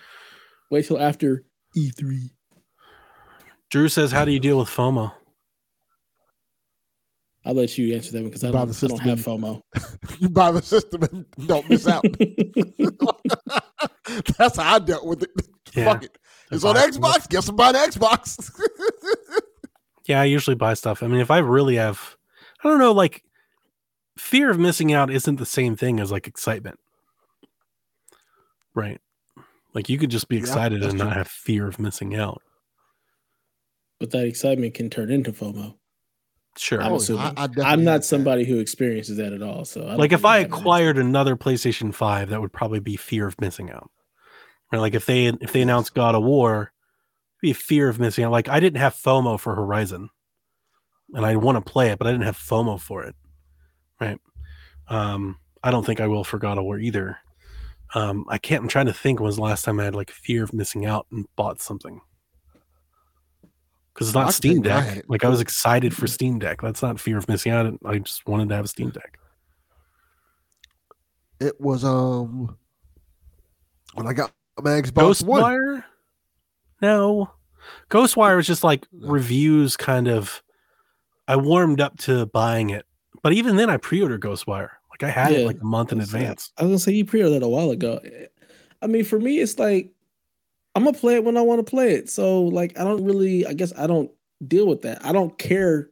Wait 0.71 0.87
till 0.87 1.01
after 1.01 1.43
E 1.77 1.91
E3. 1.91 2.31
Drew 3.71 3.89
says, 3.89 4.13
"How 4.13 4.25
do 4.25 4.31
you 4.31 4.39
deal 4.39 4.59
with 4.59 4.69
FOMO?" 4.69 5.13
I'll 7.45 7.55
let 7.55 7.77
you 7.77 7.95
answer 7.95 8.13
that 8.13 8.23
one 8.23 8.31
because 8.31 8.45
I 8.45 8.51
don't, 8.51 8.67
the 8.69 8.87
I 8.87 8.89
don't 8.89 8.99
have 9.01 9.19
FOMO. 9.21 9.61
You 10.21 10.31
buy 10.31 10.51
the 10.51 10.63
system 10.63 11.03
and 11.03 11.27
don't 11.47 11.69
miss 11.69 11.87
out. 11.87 12.05
That's 14.39 14.57
how 14.57 14.77
I 14.77 14.79
dealt 14.79 15.07
with 15.07 15.23
it. 15.25 15.31
Yeah. 15.75 15.93
Fuck 15.93 16.05
it. 16.05 16.19
It's 16.51 16.65
on 16.65 16.75
Buy- 16.75 16.89
Xbox. 16.89 17.29
Guess 17.29 17.49
I'm 17.49 17.57
buying 17.57 17.75
Xbox. 17.75 18.51
Yeah, 20.07 20.21
I 20.21 20.25
usually 20.25 20.55
buy 20.55 20.75
stuff. 20.75 21.03
I 21.03 21.07
mean, 21.07 21.21
if 21.21 21.31
I 21.31 21.39
really 21.39 21.77
have, 21.77 22.17
I 22.63 22.69
don't 22.69 22.79
know, 22.79 22.93
like 22.93 23.23
fear 24.19 24.51
of 24.51 24.59
missing 24.59 24.93
out 24.93 25.11
isn't 25.11 25.37
the 25.37 25.47
same 25.47 25.77
thing 25.77 25.99
as 25.99 26.13
like 26.13 26.27
excitement, 26.27 26.79
right? 28.75 29.01
Like 29.73 29.89
you 29.89 29.99
could 29.99 30.11
just 30.11 30.29
be 30.29 30.37
excited 30.37 30.83
that's 30.83 30.91
and 30.93 30.99
not 30.99 31.17
have 31.17 31.29
fear 31.29 31.67
of 31.67 31.79
missing 31.79 32.15
out. 32.15 32.43
but 33.99 34.11
that 34.13 34.27
excitement 34.27 34.75
can 34.75 34.91
turn 34.91 35.11
into 35.11 35.33
FOMO. 35.33 35.75
Sure. 36.57 36.81
I'm 36.83 36.93
Oh, 36.93 36.97
assuming. 36.97 37.23
I- 37.23 37.33
I 37.37 37.45
I'm 37.45 37.53
had 37.55 37.79
not 37.81 37.93
that. 37.99 38.05
somebody 38.05 38.45
who 38.45 38.59
experiences 38.59 39.17
that 39.17 39.33
at 39.33 39.43
all. 39.43 39.65
So 39.65 39.87
I 39.87 39.95
like 39.97 40.13
if 40.13 40.25
I 40.25 40.39
have 40.39 40.47
an 40.47 40.53
acquired 40.53 40.99
another 40.99 41.37
PlayStation 41.37 41.93
5, 41.93 42.31
that 42.31 42.41
would 42.41 42.53
probably 42.53 42.81
be 42.81 42.97
fear 42.97 43.27
of 43.27 43.41
missing 43.41 43.71
out. 43.71 43.91
Right? 44.73 44.79
Like 44.79 44.95
if 44.95 45.07
they 45.07 45.27
if 45.27 45.53
they 45.53 45.63
announced 45.63 45.95
God 45.95 46.15
of 46.15 46.23
War, 46.23 46.73
it'd 47.37 47.41
be 47.43 47.53
fear 47.53 47.89
of 47.89 47.99
missing 47.99 48.25
out. 48.25 48.33
Like 48.33 48.49
I 48.49 48.61
didn't 48.61 48.79
have 48.81 48.95
FOMO 48.95 49.39
for 49.39 49.55
Horizon. 49.55 50.11
And 51.13 51.25
I 51.27 51.37
want 51.37 51.65
to 51.65 51.71
play 51.73 51.91
it, 51.91 51.99
but 51.99 52.07
I 52.09 52.13
didn't 52.13 52.25
have 52.25 52.37
FOMO 52.39 52.81
for 52.81 53.05
it. 53.05 53.15
Right. 54.01 54.19
Um, 54.89 55.39
I 55.63 55.71
don't 55.71 55.85
think 55.85 56.01
I 56.01 56.07
will 56.09 56.25
for 56.25 56.39
God 56.39 56.59
of 56.59 56.65
War 56.65 56.79
either. 56.79 57.19
Um, 57.95 58.25
I 58.29 58.39
can't 58.39 58.63
I'm 58.63 58.69
trying 58.69 58.87
to 58.87 58.93
think 58.93 59.21
when 59.21 59.27
was 59.27 59.37
the 59.37 59.43
last 59.43 59.65
time 59.65 59.79
I 59.81 59.85
had 59.85 59.95
like 59.95 60.11
fear 60.11 60.43
of 60.45 60.53
missing 60.53 60.87
out 60.87 61.07
and 61.11 61.27
bought 61.37 61.61
something. 61.61 62.01
Because 63.95 64.09
it's 64.09 64.15
not 64.15 64.25
can 64.25 64.33
Steam 64.33 64.53
think 64.55 64.65
when 64.67 64.73
I 64.77 64.81
had 64.81 64.95
Deck. 64.95 65.05
it. 65.05 65.11
Like 65.11 65.25
I 65.25 65.29
was 65.29 65.41
excited 65.41 65.95
for 65.95 66.07
Steam 66.09 66.39
Deck. 66.41 66.61
That's 66.61 66.83
not 66.83 66.99
fear 66.99 67.17
of 67.17 67.29
missing 67.29 67.53
out. 67.53 67.73
I 67.85 67.99
just 67.99 68.27
wanted 68.27 68.49
to 68.49 68.57
have 68.57 68.65
a 68.65 68.69
Steam 68.69 68.91
Deck. 68.91 69.19
It 71.41 71.61
was 71.61 71.85
um 71.85 72.57
when 73.95 74.07
I 74.07 74.13
got 74.13 74.33
my 74.61 74.71
Xbox 74.71 75.25
One. 75.25 75.43
Ghostwire? 75.43 75.85
No. 76.83 77.31
Ghostwire 77.91 78.37
was 78.37 78.47
just 78.47 78.65
like 78.65 78.87
No. 78.93 79.11
reviews 79.13 79.77
kind 79.77 80.09
of 80.09 80.43
I 81.27 81.37
warmed 81.37 81.81
up 81.81 81.97
to 82.01 82.27
buying 82.27 82.71
it. 82.71 82.85
But 83.23 83.33
even 83.33 83.57
then 83.57 83.71
I 83.71 83.77
pre-ordered 83.79 84.21
Ghostwire. 84.21 84.71
Like 84.91 85.03
I 85.03 85.11
had 85.11 85.33
it 85.33 85.47
like 85.47 85.61
a 85.61 85.65
month 85.65 85.93
in 85.93 85.99
I 85.99 86.03
was- 86.03 86.13
advance. 86.15 86.53
I 86.59 86.63
was 86.65 86.71
gonna 86.71 86.79
say 86.81 86.93
you 86.93 87.05
pre-ordered 87.05 87.41
that 87.41 87.47
a 87.47 87.49
while 87.49 87.71
ago. 87.71 88.01
I 88.83 88.87
mean, 88.87 89.05
for 89.05 89.19
me, 89.19 89.39
it's 89.41 89.59
like 89.59 89.91
I'm 90.75 90.85
gonna 90.85 90.97
play 90.97 91.15
it 91.15 91.25
when 91.25 91.37
I 91.37 91.43
want 91.43 91.65
to 91.65 91.71
play 91.71 91.95
it. 91.95 92.11
So 92.11 92.43
like, 92.43 92.79
I 92.79 92.85
don't 92.85 93.05
really. 93.05 93.47
I 93.47 93.53
guess 93.53 93.73
I 93.77 93.87
don't 93.87 94.11
deal 94.47 94.67
with 94.67 94.83
that. 94.83 95.05
I 95.05 95.13
don't 95.13 95.37
care 95.39 95.91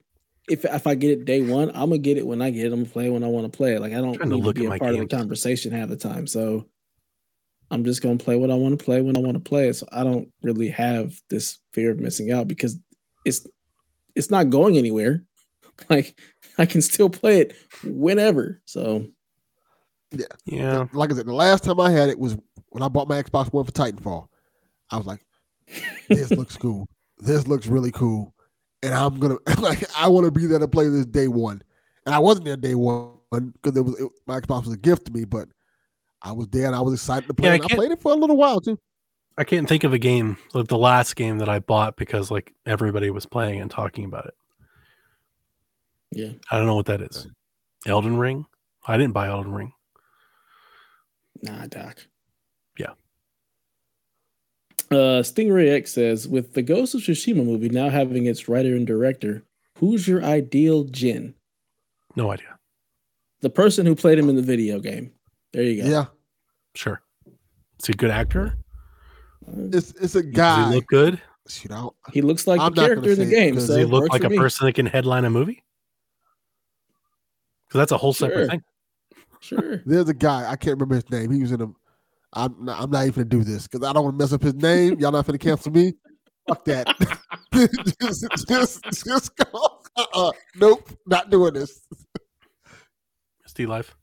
if 0.49 0.65
if 0.65 0.87
I 0.87 0.95
get 0.95 1.11
it 1.11 1.25
day 1.25 1.41
one. 1.43 1.69
I'm 1.71 1.91
gonna 1.91 1.99
get 1.99 2.19
it 2.19 2.27
when 2.27 2.43
I 2.43 2.51
get 2.51 2.67
it. 2.67 2.73
I'm 2.73 2.83
gonna 2.83 2.93
play 2.93 3.07
it 3.07 3.11
when 3.11 3.25
I 3.25 3.29
want 3.29 3.51
to 3.51 3.57
play 3.57 3.75
it. 3.75 3.81
Like 3.81 3.93
I 3.93 4.01
don't 4.01 4.15
Trying 4.15 4.31
to 4.31 4.37
need 4.37 4.45
to 4.45 4.53
be 4.53 4.61
at 4.63 4.67
a 4.67 4.71
my 4.71 4.79
part 4.79 4.95
of 4.95 5.01
the 5.01 5.17
conversation 5.17 5.73
half 5.73 5.89
the 5.89 5.97
time. 5.97 6.27
So 6.27 6.67
I'm 7.71 7.85
just 7.85 8.03
gonna 8.03 8.19
play 8.19 8.37
what 8.37 8.51
I 8.51 8.55
want 8.55 8.79
to 8.79 8.85
play 8.85 9.01
when 9.01 9.17
I 9.17 9.21
want 9.21 9.35
to 9.35 9.41
play 9.41 9.69
it. 9.69 9.75
So 9.77 9.87
I 9.93 10.03
don't 10.05 10.29
really 10.43 10.69
have 10.69 11.15
this 11.31 11.59
fear 11.73 11.91
of 11.93 12.01
missing 12.01 12.33
out 12.33 12.49
because 12.49 12.79
it's 13.25 13.47
it's 14.15 14.31
not 14.31 14.51
going 14.51 14.77
anywhere. 14.77 15.25
Like 15.89 16.21
I 16.59 16.67
can 16.67 16.83
still 16.83 17.09
play 17.09 17.41
it 17.41 17.57
whenever. 17.83 18.61
So 18.67 19.07
yeah, 20.13 20.27
Yeah. 20.45 20.87
Like 20.93 21.11
I 21.11 21.15
said, 21.15 21.27
the 21.27 21.35
last 21.35 21.65
time 21.65 21.81
I 21.81 21.91
had 21.91 22.11
it 22.11 22.19
was 22.19 22.37
when 22.69 22.83
I 22.83 22.89
bought 22.89 23.09
my 23.09 23.21
Xbox 23.21 23.53
One 23.53 23.65
for 23.65 23.73
Titanfall. 23.73 24.29
I 24.93 24.99
was 24.99 25.07
like, 25.07 25.25
this 26.09 26.31
looks 26.31 26.57
cool. 26.57 26.89
This 27.19 27.49
looks 27.49 27.67
really 27.67 27.91
cool. 27.91 28.35
And 28.83 28.93
I'm 28.95 29.19
gonna 29.19 29.39
like 29.61 29.85
I 29.97 30.09
want 30.09 30.27
to 30.27 30.31
be 30.31 30.47
there 30.47 30.59
to 30.59 30.69
play 30.69 30.89
this 30.89 31.07
day 31.07 31.29
one. 31.29 31.63
And 32.05 32.15
I 32.15 32.19
wasn't 32.19 32.45
there 32.45 32.57
day 32.57 32.75
one 32.75 33.15
because 33.31 33.77
it 33.77 33.83
was 33.83 33.99
it, 33.99 34.11
my 34.27 34.41
Xbox 34.41 34.65
was 34.65 34.75
a 34.75 34.79
gift 34.79 35.07
to 35.07 35.13
me, 35.13 35.25
but 35.25 35.49
I 36.21 36.33
was 36.33 36.49
there 36.49 36.67
and 36.67 36.77
I 36.77 36.81
was 36.81 36.95
excited 36.95 37.27
to 37.29 37.35
play. 37.35 37.49
Yeah, 37.49 37.53
I 37.53 37.57
it. 37.57 37.63
and 37.63 37.73
I, 37.73 37.75
played 37.75 37.91
it 37.91 38.01
for 38.01 38.13
a 38.13 38.17
little 38.17 38.37
while 38.37 38.61
too. 38.61 38.79
I 39.39 39.45
can't 39.45 39.69
think 39.69 39.85
of 39.85 39.95
a 39.95 39.99
game 39.99 40.37
like 40.53 40.69
the 40.69 40.79
last 40.79 41.17
game 41.17 41.39
that 41.39 41.49
I 41.49 41.59
bought 41.59 41.97
because 41.97 42.31
like 42.31 42.53
everybody 42.67 43.11
was 43.11 43.25
playing 43.25 43.61
and 43.61 43.71
talking 43.71 44.05
about 44.05 44.27
it. 44.27 44.35
yeah. 46.11 46.33
I 46.51 46.59
don't 46.59 46.67
know 46.67 46.77
what 46.77 46.87
that 46.87 47.01
is. 47.01 47.27
Elden 47.87 48.19
Ring? 48.19 48.47
I 48.87 48.97
didn't 48.99 49.15
buy 49.15 49.29
Elden 49.29 49.53
Ring. 49.53 49.73
Nah, 51.43 51.67
Doc. 51.67 52.07
Yeah. 54.93 54.99
Uh, 54.99 55.23
Stingray 55.23 55.73
X 55.73 55.93
says, 55.93 56.29
with 56.29 56.55
the 56.55 56.63
Ghost 56.63 56.95
of 56.95 57.01
Tsushima 57.01 57.45
movie 57.45 57.69
now 57.69 57.89
having 57.89 58.27
its 58.27 58.49
writer 58.49 58.75
and 58.77 58.87
director, 58.87 59.43
who's 59.79 60.07
your 60.07 60.23
ideal 60.25 60.85
Jin? 60.85 61.35
No 62.17 62.31
idea. 62.31 62.59
The 63.41 63.51
person 63.51 63.87
who 63.87 63.95
played 63.95 64.19
him 64.19 64.29
in 64.29 64.37
the 64.37 64.43
video 64.43 64.79
game. 64.79 65.13
There 65.53 65.63
you 65.63 65.83
go. 65.83 65.89
Yeah. 65.89 66.05
Sure. 66.75 67.03
Is 67.81 67.87
he 67.87 67.93
a 67.93 67.97
good 67.97 68.11
actor? 68.11 68.57
It's 69.57 69.91
it's 70.01 70.15
a 70.15 70.23
Does 70.23 70.33
guy. 70.33 70.69
he 70.69 70.75
look 70.77 70.87
good? 70.87 71.21
Shoot, 71.49 71.73
I 71.73 71.81
don't- 71.81 71.97
he 72.13 72.23
looks 72.23 72.47
like 72.47 72.61
I'm 72.61 72.73
the 72.73 72.83
character 72.87 73.11
in 73.11 73.19
the 73.19 73.27
game. 73.27 73.51
because 73.51 73.67
So 73.67 73.73
Does 73.73 73.77
he 73.79 73.83
it 73.83 73.89
look 73.89 74.09
like 74.11 74.23
a 74.25 74.29
me. 74.31 74.39
person 74.39 74.67
that 74.67 74.75
can 74.75 74.87
headline 74.87 75.25
a 75.25 75.31
movie? 75.31 75.65
Because 77.67 77.79
that's 77.81 77.93
a 77.93 77.97
whole 77.99 78.13
separate 78.13 78.51
thing. 78.51 78.63
Sure. 79.41 79.83
There's 79.85 80.09
a 80.09 80.15
guy 80.15 80.49
I 80.49 80.55
can't 80.55 80.79
remember 80.79 80.95
his 80.95 81.11
name. 81.11 81.33
He 81.33 81.41
was 81.43 81.51
in 81.51 81.61
a. 81.63 81.67
I'm 82.35 82.65
not, 82.65 82.81
I'm 82.83 82.91
not 82.91 83.03
even 83.07 83.15
gonna 83.15 83.25
do 83.25 83.45
this 83.45 83.67
because 83.69 83.87
I 83.87 83.93
don't 83.93 84.05
want 84.05 84.19
to 84.19 84.23
mess 84.25 84.33
up 84.33 84.43
his 84.43 84.55
name. 84.55 84.99
Y'all 84.99 85.13
not 85.13 85.27
gonna 85.27 85.39
cancel 85.39 85.73
me. 85.73 85.95
Fuck 86.49 86.65
that. 86.65 86.87
just, 88.01 88.27
just, 88.49 88.83
just 89.05 89.37
go. 89.37 89.79
Uh-uh. 89.97 90.33
Nope, 90.57 90.89
not 91.07 91.31
doing 91.31 91.53
this. 91.55 91.87
Steve 93.47 93.69
Life. 93.69 93.95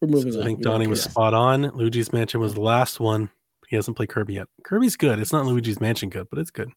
We're 0.00 0.08
moving 0.08 0.34
on. 0.34 0.40
I 0.40 0.44
think 0.46 0.58
We 0.60 0.64
don't 0.64 0.80
Dani 0.80 0.86
was 0.86 1.04
care. 1.04 1.10
spot 1.10 1.34
on. 1.34 1.62
Luigi's 1.76 2.12
Mansion 2.12 2.40
was 2.40 2.54
the 2.54 2.62
last 2.62 3.00
one. 3.00 3.28
He 3.68 3.76
hasn't 3.76 3.96
played 3.96 4.08
Kirby 4.08 4.34
yet. 4.34 4.48
Kirby's 4.64 4.96
good. 4.96 5.18
It's 5.18 5.32
not 5.32 5.44
Luigi's 5.44 5.78
Mansion 5.80 6.08
good, 6.08 6.26
but 6.30 6.38
it's 6.38 6.50
good. 6.50 6.70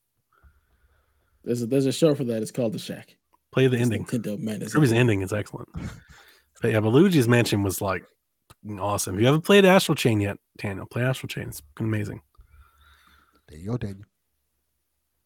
There's 1.45 1.61
a, 1.61 1.65
there's 1.65 1.85
a 1.85 1.91
show 1.94 2.14
for 2.15 2.26
that. 2.26 2.41
It's 2.41 2.52
called 2.52 2.73
The 2.73 2.80
Shack. 2.80 3.15
Play 3.52 3.68
the 3.68 3.76
It's 3.77 3.84
ending. 3.84 4.06
Nintendo 4.06 4.38
Madness. 4.38 4.73
Kirby's 4.73 4.91
ending 4.91 5.22
is 5.22 5.31
excellent. 5.31 5.69
But 6.61 6.72
yeah, 6.72 6.80
but 6.81 6.90
Luigi's 6.90 7.27
Mansion 7.30 7.64
was 7.64 7.81
like 7.81 8.03
awesome. 8.80 9.15
If 9.15 9.22
you 9.22 9.26
haven't 9.27 9.41
played 9.41 9.65
Astral 9.65 9.95
Chain 9.95 10.22
yet, 10.22 10.38
Daniel, 10.57 10.85
play 10.85 11.03
Astral 11.03 11.27
Chain. 11.27 11.48
It's 11.49 11.61
amazing. 11.80 12.22
There 13.49 13.57
you 13.60 13.72
go, 13.72 13.77
Daniel. 13.77 14.06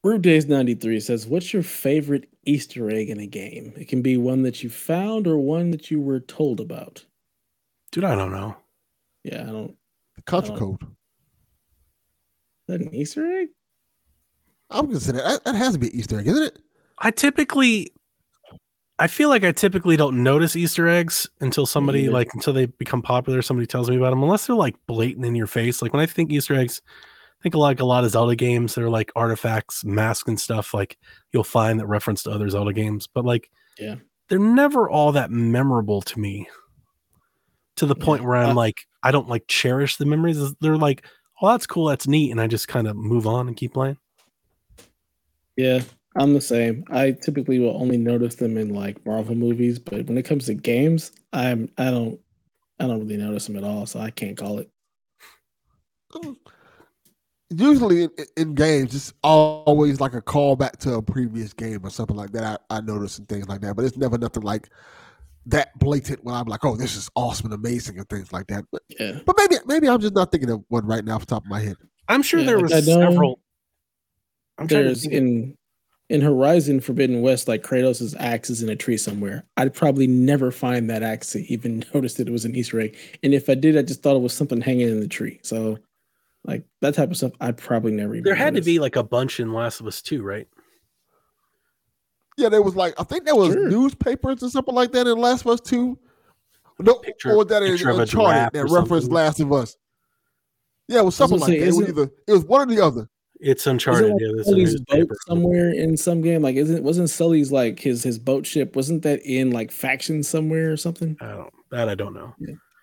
Rude 0.03 0.21
Days 0.21 0.45
93 0.47 0.99
says, 0.99 1.27
What's 1.27 1.51
your 1.53 1.63
favorite 1.63 2.29
Easter 2.45 2.89
egg 2.89 3.09
in 3.09 3.19
a 3.19 3.27
game? 3.27 3.73
It 3.77 3.87
can 3.87 4.01
be 4.01 4.15
one 4.17 4.43
that 4.43 4.63
you 4.63 4.69
found 4.69 5.27
or 5.27 5.37
one 5.37 5.71
that 5.71 5.91
you 5.91 5.99
were 5.99 6.19
told 6.19 6.59
about. 6.59 7.05
Dude, 7.91 8.03
I 8.03 8.15
don't 8.15 8.31
know. 8.31 8.55
Yeah, 9.23 9.43
I 9.43 9.45
don't. 9.51 9.75
The 10.15 10.21
contra 10.23 10.55
Oh. 10.55 10.57
code. 10.57 10.81
Is 10.83 10.87
that 12.67 12.81
an 12.81 12.93
Easter 12.93 13.25
egg? 13.25 13.49
I'm 14.69 14.87
gonna 14.87 14.99
say 14.99 15.13
that. 15.13 15.23
that. 15.23 15.43
That 15.45 15.55
has 15.55 15.73
to 15.73 15.79
be 15.79 15.87
an 15.87 15.95
Easter 15.95 16.19
egg, 16.19 16.27
isn't 16.27 16.43
it? 16.43 16.59
I 16.99 17.11
typically 17.11 17.91
I 18.99 19.07
feel 19.07 19.29
like 19.29 19.43
I 19.43 19.51
typically 19.51 19.95
don't 19.95 20.23
notice 20.23 20.55
Easter 20.55 20.87
eggs 20.87 21.27
until 21.39 21.65
somebody 21.67 22.03
either. 22.03 22.11
like 22.11 22.33
until 22.33 22.53
they 22.53 22.65
become 22.65 23.01
popular, 23.03 23.41
somebody 23.43 23.67
tells 23.67 23.89
me 23.89 23.95
about 23.97 24.09
them, 24.09 24.23
unless 24.23 24.47
they're 24.47 24.55
like 24.55 24.75
blatant 24.87 25.25
in 25.25 25.35
your 25.35 25.45
face. 25.47 25.81
Like 25.81 25.93
when 25.93 26.01
I 26.01 26.07
think 26.07 26.31
Easter 26.31 26.55
eggs, 26.55 26.81
I 27.39 27.43
think 27.43 27.53
like 27.53 27.79
a 27.79 27.85
lot 27.85 28.03
of 28.03 28.09
Zelda 28.11 28.35
games, 28.35 28.73
they're 28.73 28.89
like 28.89 29.11
artifacts, 29.15 29.85
masks 29.85 30.27
and 30.27 30.39
stuff 30.39 30.73
like 30.73 30.97
you'll 31.31 31.43
find 31.43 31.79
that 31.79 31.85
reference 31.85 32.23
to 32.23 32.31
other 32.31 32.49
Zelda 32.49 32.73
games, 32.73 33.07
but 33.07 33.23
like 33.23 33.51
Yeah. 33.77 33.95
they're 34.29 34.39
never 34.39 34.89
all 34.89 35.11
that 35.11 35.29
memorable 35.29 36.01
to 36.01 36.19
me. 36.19 36.49
To 37.75 37.85
the 37.85 37.93
point 37.95 38.23
Yeah, 38.23 38.27
where 38.29 38.37
I'm 38.37 38.49
I- 38.49 38.53
like, 38.53 38.87
I 39.03 39.11
don't 39.11 39.29
like 39.29 39.45
cherish 39.47 39.97
the 39.97 40.05
memories. 40.05 40.55
They're 40.55 40.75
like, 40.77 41.05
oh, 41.39 41.49
that's 41.51 41.67
cool, 41.67 41.85
that's 41.85 42.07
neat, 42.07 42.31
and 42.31 42.41
I 42.41 42.47
just 42.47 42.67
kind 42.67 42.87
of 42.87 42.95
move 42.95 43.27
on 43.27 43.47
and 43.47 43.55
keep 43.55 43.73
playing. 43.75 43.97
Yeah, 45.55 45.81
I'm 46.17 46.33
the 46.33 46.41
same. 46.41 46.83
I 46.89 47.11
typically 47.11 47.59
will 47.59 47.79
only 47.79 47.97
notice 47.97 48.35
them 48.35 48.57
in 48.57 48.73
like 48.73 49.05
Marvel 49.05 49.35
movies, 49.35 49.77
but 49.79 50.05
when 50.07 50.17
it 50.17 50.23
comes 50.23 50.45
to 50.47 50.53
games, 50.53 51.11
I'm 51.33 51.69
I 51.77 51.85
don't 51.91 52.19
I 52.79 52.87
don't 52.87 52.99
really 52.99 53.17
notice 53.17 53.45
them 53.47 53.55
at 53.57 53.63
all, 53.63 53.85
so 53.85 53.99
I 53.99 54.09
can't 54.11 54.37
call 54.37 54.59
it. 54.59 54.69
Mm. 56.13 56.35
Usually 57.49 58.03
in, 58.03 58.09
in 58.35 58.55
games, 58.55 58.93
it's 58.93 59.13
always 59.23 60.01
like 60.01 60.13
a 60.13 60.21
callback 60.21 60.77
to 60.79 60.95
a 60.95 61.01
previous 61.01 61.53
game 61.53 61.79
or 61.85 61.89
something 61.89 62.15
like 62.17 62.31
that. 62.33 62.61
I, 62.69 62.77
I 62.77 62.81
notice 62.81 63.19
and 63.19 63.29
things 63.29 63.47
like 63.47 63.61
that, 63.61 63.75
but 63.75 63.85
it's 63.85 63.95
never 63.95 64.17
nothing 64.17 64.43
like 64.43 64.69
that 65.45 65.77
blatant 65.79 66.23
when 66.25 66.35
I'm 66.35 66.45
like, 66.47 66.65
oh, 66.65 66.75
this 66.75 66.97
is 66.97 67.09
awesome 67.15 67.45
and 67.45 67.53
amazing 67.53 67.99
and 67.99 68.09
things 68.09 68.33
like 68.33 68.47
that. 68.47 68.65
But, 68.71 68.81
Yeah. 68.99 69.19
but 69.25 69.35
maybe 69.37 69.55
maybe 69.65 69.87
I'm 69.87 70.01
just 70.01 70.13
not 70.13 70.29
thinking 70.31 70.49
of 70.49 70.63
one 70.67 70.85
right 70.85 71.05
now 71.05 71.15
off 71.15 71.21
the 71.21 71.27
top 71.27 71.43
of 71.45 71.49
my 71.49 71.61
head. 71.61 71.77
I'm 72.09 72.21
sure 72.21 72.41
Yeah, 72.41 72.45
there 72.47 72.59
like, 72.59 72.71
was 72.71 72.85
several. 72.85 73.39
I'm 74.57 74.67
trying 74.67 74.81
to 74.81 74.85
There's 74.87 75.01
think- 75.03 75.13
in 75.13 75.56
in 76.09 76.21
Horizon 76.21 76.79
Forbidden 76.79 77.21
West, 77.21 77.47
like 77.47 77.63
Kratos' 77.63 78.15
axe 78.17 78.49
is 78.49 78.63
in 78.63 78.69
a 78.69 78.75
tree 78.75 78.95
somewhere. 78.97 79.43
I'd 79.57 79.73
probably 79.73 80.07
never 80.07 80.51
find 80.51 80.89
that 80.89 81.03
axe 81.03 81.31
to 81.31 81.41
even 81.51 81.83
notice 81.93 82.13
that 82.15 82.27
it 82.27 82.31
was 82.31 82.45
an 82.45 82.55
Easter 82.55 82.79
egg. 82.79 82.95
And 83.23 83.33
if 83.33 83.49
I 83.49 83.55
did, 83.55 83.77
I 83.77 83.81
just 83.81 84.01
thought 84.03 84.15
it 84.15 84.21
was 84.21 84.33
something 84.33 84.61
hanging 84.61 84.87
in 84.87 84.99
the 85.01 85.07
tree. 85.07 85.39
So 85.43 85.77
like 86.45 86.63
that 86.81 86.93
type 86.93 87.11
of 87.11 87.17
stuff, 87.17 87.33
I'd 87.41 87.57
probably 87.57 87.91
never 87.91 88.13
even 88.15 88.23
There 88.23 88.35
had 88.35 88.55
to 88.55 88.61
be 88.61 88.79
like 88.79 88.95
a 88.95 89.03
bunch 89.03 89.39
in 89.41 89.51
Last 89.51 89.81
of 89.81 89.87
Us 89.87 90.01
2, 90.01 90.23
right? 90.23 90.47
Yeah, 92.37 92.49
there 92.49 92.61
was 92.61 92.75
like 92.75 92.93
I 92.99 93.03
think 93.03 93.25
there 93.25 93.35
was 93.35 93.53
Sure. 93.53 93.67
newspapers 93.67 94.43
or 94.43 94.49
something 94.49 94.75
like 94.75 94.91
that 94.91 95.07
in 95.07 95.17
Last 95.17 95.41
of 95.41 95.47
Us 95.47 95.59
Two. 95.59 95.97
No, 96.79 96.93
Picture- 96.99 97.31
or 97.31 97.37
was 97.37 97.47
that 97.47 97.63
in 97.63 97.71
picture 97.71 97.89
of 97.89 97.97
Uncharted 97.99 98.53
that 98.53 98.59
or 98.59 98.65
referenced 98.67 99.05
something. 99.07 99.09
Last 99.11 99.39
of 99.39 99.51
Us? 99.51 99.75
Yeah, 100.87 100.99
it 100.99 101.05
was 101.05 101.19
I 101.19 101.23
was 101.23 101.29
something 101.31 101.39
like 101.39 101.49
say, 101.49 101.59
that. 101.59 101.65
It 101.65 101.73
was 101.75 101.89
either 101.89 102.11
it 102.27 102.31
was 102.31 102.45
one 102.45 102.61
or 102.61 102.75
the 102.75 102.79
other. 102.79 103.09
It's 103.39 103.67
Uncharted. 103.67 104.05
Isn't 104.05 104.19
Yeah, 104.19 104.27
there's 104.33 104.47
a 104.47 104.49
Sully's 104.49 104.81
boat 104.81 105.09
somewhere 105.27 105.71
in 105.71 105.95
some 105.97 106.21
game? 106.21 106.41
Like, 106.41 106.55
isn't 106.55 106.83
wasn't 106.83 107.09
Sully's 107.09 107.51
like 107.51 107.79
his 107.79 108.03
his 108.03 108.17
boat 108.17 108.45
ship? 108.45 108.75
Wasn't 108.75 109.03
that 109.03 109.21
in 109.23 109.51
like 109.51 109.71
faction 109.71 110.23
somewhere 110.23 110.71
or 110.71 110.77
something? 110.77 111.17
I 111.21 111.27
don't. 111.27 111.53
That 111.71 111.89
I 111.89 111.95
don't 111.95 112.13
know. 112.13 112.33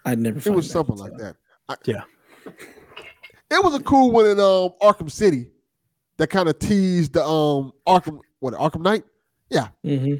I'd 0.04 0.18
never. 0.18 0.38
It 0.38 0.42
find 0.42 0.56
was 0.56 0.68
that, 0.68 0.72
something 0.72 0.96
so. 0.96 1.04
like 1.04 1.16
that. 1.18 1.36
I- 1.68 1.76
Yeah. 1.86 2.02
It 3.50 3.62
was 3.62 3.74
a 3.74 3.80
cool 3.80 4.10
one 4.10 4.26
in 4.26 4.38
um 4.40 4.70
Arkham 4.82 5.10
City 5.10 5.46
that 6.16 6.28
kind 6.28 6.48
of 6.48 6.58
teased 6.58 7.12
the 7.14 7.24
um 7.24 7.72
Arkham 7.86 8.20
what 8.40 8.54
Arkham 8.54 8.82
Knight 8.82 9.04
hmm 9.82 10.14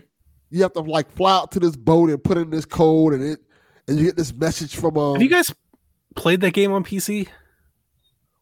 You 0.50 0.62
have 0.62 0.72
to 0.74 0.80
like 0.80 1.10
fly 1.10 1.32
out 1.36 1.52
to 1.52 1.60
this 1.60 1.76
boat 1.76 2.10
and 2.10 2.22
put 2.22 2.38
in 2.38 2.50
this 2.50 2.64
code, 2.64 3.12
and 3.14 3.22
it 3.22 3.40
and 3.88 3.98
you 3.98 4.04
get 4.06 4.16
this 4.16 4.32
message 4.32 4.76
from 4.76 4.96
um. 4.96 5.14
Have 5.14 5.22
you 5.22 5.28
guys 5.28 5.52
played 6.14 6.40
that 6.42 6.52
game 6.52 6.72
on 6.72 6.84
PC? 6.84 7.28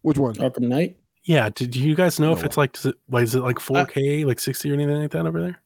which 0.02 0.18
one? 0.18 0.34
Arkham 0.34 0.62
Knight. 0.68 0.96
Yeah. 1.24 1.48
Did 1.50 1.74
you 1.76 1.94
guys 1.94 2.18
know 2.20 2.32
if 2.32 2.42
it's 2.44 2.56
like, 2.56 2.72
does 2.72 2.86
it, 2.86 2.96
like 3.08 3.24
is 3.24 3.34
it 3.34 3.40
like 3.42 3.56
4K, 3.56 4.24
like 4.26 4.40
60 4.40 4.70
or 4.70 4.74
anything 4.74 5.00
like 5.02 5.10
that 5.12 5.26
over 5.26 5.40
there? 5.40 5.58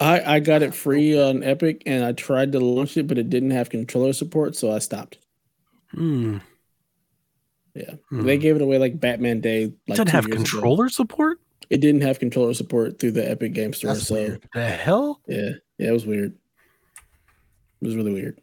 I 0.00 0.36
I 0.36 0.40
got 0.40 0.62
it 0.62 0.74
free 0.74 1.18
on 1.20 1.42
Epic, 1.42 1.82
and 1.86 2.04
I 2.04 2.12
tried 2.12 2.52
to 2.52 2.60
launch 2.60 2.96
it, 2.96 3.06
but 3.08 3.18
it 3.18 3.30
didn't 3.30 3.50
have 3.52 3.70
controller 3.70 4.12
support, 4.12 4.54
so 4.54 4.70
I 4.70 4.78
stopped. 4.80 5.18
Hmm. 5.92 6.38
Yeah, 7.74 7.94
Hmm. 8.10 8.24
they 8.26 8.36
gave 8.38 8.54
it 8.56 8.62
away 8.62 8.78
like 8.78 9.00
Batman 9.00 9.40
Day. 9.40 9.64
It 9.64 9.72
Like 9.88 9.96
doesn't 9.96 10.08
have 10.08 10.26
years 10.28 10.42
ago. 10.42 10.44
controller 10.52 10.88
support. 10.88 11.40
It 11.70 11.80
didn't 11.80 12.02
have 12.02 12.18
controller 12.18 12.54
support 12.54 12.98
through 12.98 13.12
the 13.12 13.28
Epic 13.28 13.52
Game 13.54 13.72
Store. 13.72 13.92
That's 13.94 14.06
so 14.08 14.14
weird. 14.14 14.48
The 14.54 14.68
hell? 14.68 15.20
yeah, 15.26 15.50
yeah, 15.78 15.88
it 15.88 15.92
was 15.92 16.06
weird. 16.06 16.34
It 17.80 17.86
was 17.86 17.96
really 17.96 18.12
weird. 18.12 18.40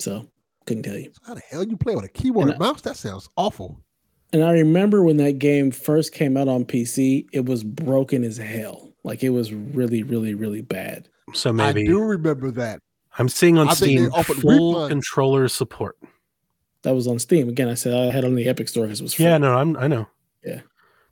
So 0.00 0.26
couldn't 0.66 0.82
tell 0.84 0.96
you. 0.96 1.12
How 1.26 1.34
the 1.34 1.42
hell 1.48 1.62
you 1.64 1.76
play 1.76 1.94
with 1.94 2.04
a 2.04 2.08
keyboard 2.08 2.44
And 2.48 2.52
and 2.54 2.60
mouse? 2.60 2.80
That 2.82 2.96
sounds 2.96 3.28
awful. 3.36 3.80
And 4.32 4.42
I 4.42 4.52
remember 4.52 5.02
when 5.04 5.16
that 5.18 5.38
game 5.38 5.70
first 5.70 6.12
came 6.12 6.36
out 6.36 6.48
on 6.48 6.64
PC, 6.64 7.26
it 7.32 7.44
was 7.44 7.62
broken 7.62 8.24
as 8.24 8.36
hell. 8.36 8.92
Like 9.04 9.22
it 9.22 9.30
was 9.30 9.52
really, 9.52 10.02
really, 10.02 10.34
really 10.34 10.62
bad. 10.62 11.08
So 11.34 11.52
maybe 11.52 11.82
I 11.82 11.84
do 11.84 12.00
remember 12.00 12.50
that. 12.52 12.80
I'm 13.18 13.28
seeing 13.28 13.58
on 13.58 13.68
I 13.68 13.74
Steam 13.74 14.10
full 14.10 14.74
refunds. 14.74 14.88
controller 14.88 15.46
support. 15.48 15.96
That 16.82 16.94
was 16.94 17.06
on 17.06 17.18
Steam. 17.18 17.48
Again, 17.48 17.68
I 17.68 17.74
said 17.74 17.94
I 17.94 18.10
had 18.12 18.24
it 18.24 18.26
on 18.26 18.34
the 18.34 18.48
Epic 18.48 18.68
Store 18.68 18.84
because 18.84 19.00
it 19.00 19.04
was 19.04 19.14
free. 19.14 19.26
Yeah, 19.26 19.38
no, 19.38 19.54
I'm, 19.56 19.76
I 19.76 19.86
know. 19.86 20.06
Yeah. 20.44 20.60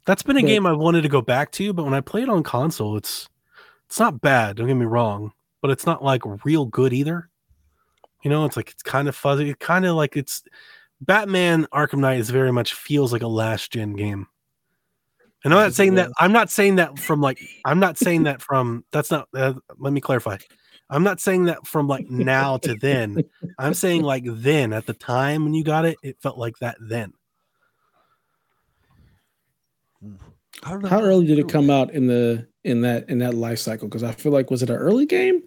That's 0.05 0.23
been 0.23 0.37
a 0.37 0.41
But- 0.43 0.49
game 0.49 0.67
I 0.67 0.73
wanted 0.73 1.03
to 1.03 1.09
go 1.09 1.23
back 1.23 1.53
to, 1.53 1.73
but 1.73 1.85
when 1.85 1.95
I 1.95 2.01
play 2.01 2.23
it 2.23 2.29
on 2.29 2.43
console, 2.43 2.97
it's 2.97 3.29
it's 3.87 4.01
not 4.01 4.21
bad. 4.21 4.57
Don't 4.57 4.67
get 4.67 4.75
me 4.75 4.85
wrong, 4.87 5.33
but 5.61 5.71
it's 5.71 5.87
not 5.87 6.03
like 6.03 6.23
real 6.45 6.65
good 6.67 6.93
either. 6.93 7.29
You 8.23 8.31
know, 8.31 8.45
it's 8.45 8.57
like 8.57 8.71
it's 8.71 8.83
kind 8.83 9.09
of 9.09 9.17
fuzzy. 9.17 9.51
It 9.51 9.59
kind 9.59 9.85
of 9.85 9.97
like 9.97 10.17
it's 10.17 10.43
Batman 11.01 11.67
Arkham 11.73 11.99
Knight 11.99 12.21
is 12.21 12.31
very 12.31 12.53
much 12.53 12.75
feels 12.75 13.13
like 13.13 13.23
a 13.23 13.29
last 13.29 13.73
gen 13.73 13.95
game. 13.95 14.29
And 15.45 15.53
I'm 15.53 15.61
not 15.61 15.75
saying 15.75 15.95
that. 15.97 16.11
I'm 16.21 16.33
not 16.33 16.51
saying 16.51 16.77
that 16.77 16.99
from 16.99 17.21
like. 17.21 17.41
I'm 17.65 17.81
not 17.81 17.99
saying 17.99 18.25
that 18.25 18.41
from. 18.41 18.85
That's 18.93 19.11
not. 19.11 19.29
Uh, 19.35 19.55
let 19.79 19.93
me 19.93 20.01
clarify. 20.01 20.39
I'm 20.89 21.03
not 21.03 21.21
saying 21.21 21.47
that 21.47 21.67
from 21.67 21.89
like 21.89 22.09
now 22.11 22.59
to 22.59 22.75
then. 22.75 23.25
I'm 23.59 23.75
saying 23.75 24.03
like 24.03 24.25
then 24.27 24.73
at 24.73 24.87
the 24.87 24.95
time 24.95 25.45
when 25.45 25.55
you 25.55 25.65
got 25.65 25.85
it, 25.85 25.97
it 26.03 26.19
felt 26.23 26.39
like 26.39 26.59
that 26.59 26.77
then. 26.81 27.13
I 30.63 30.71
don't 30.71 30.83
know 30.83 30.89
How 30.89 31.01
early 31.01 31.27
did 31.27 31.39
it 31.39 31.49
come 31.49 31.71
out 31.71 31.93
in 31.93 32.07
the 32.07 32.47
in 32.63 32.83
that 32.83 33.09
in 33.09 33.19
that 33.19 33.35
life 33.35 33.59
cycle? 33.59 33.89
Because 33.89 34.05
I 34.05 34.13
feel 34.13 34.33
like 34.33 34.51
was 34.51 34.63
it 34.63 34.71
an 34.71 34.77
early 34.77 35.07
game? 35.07 35.43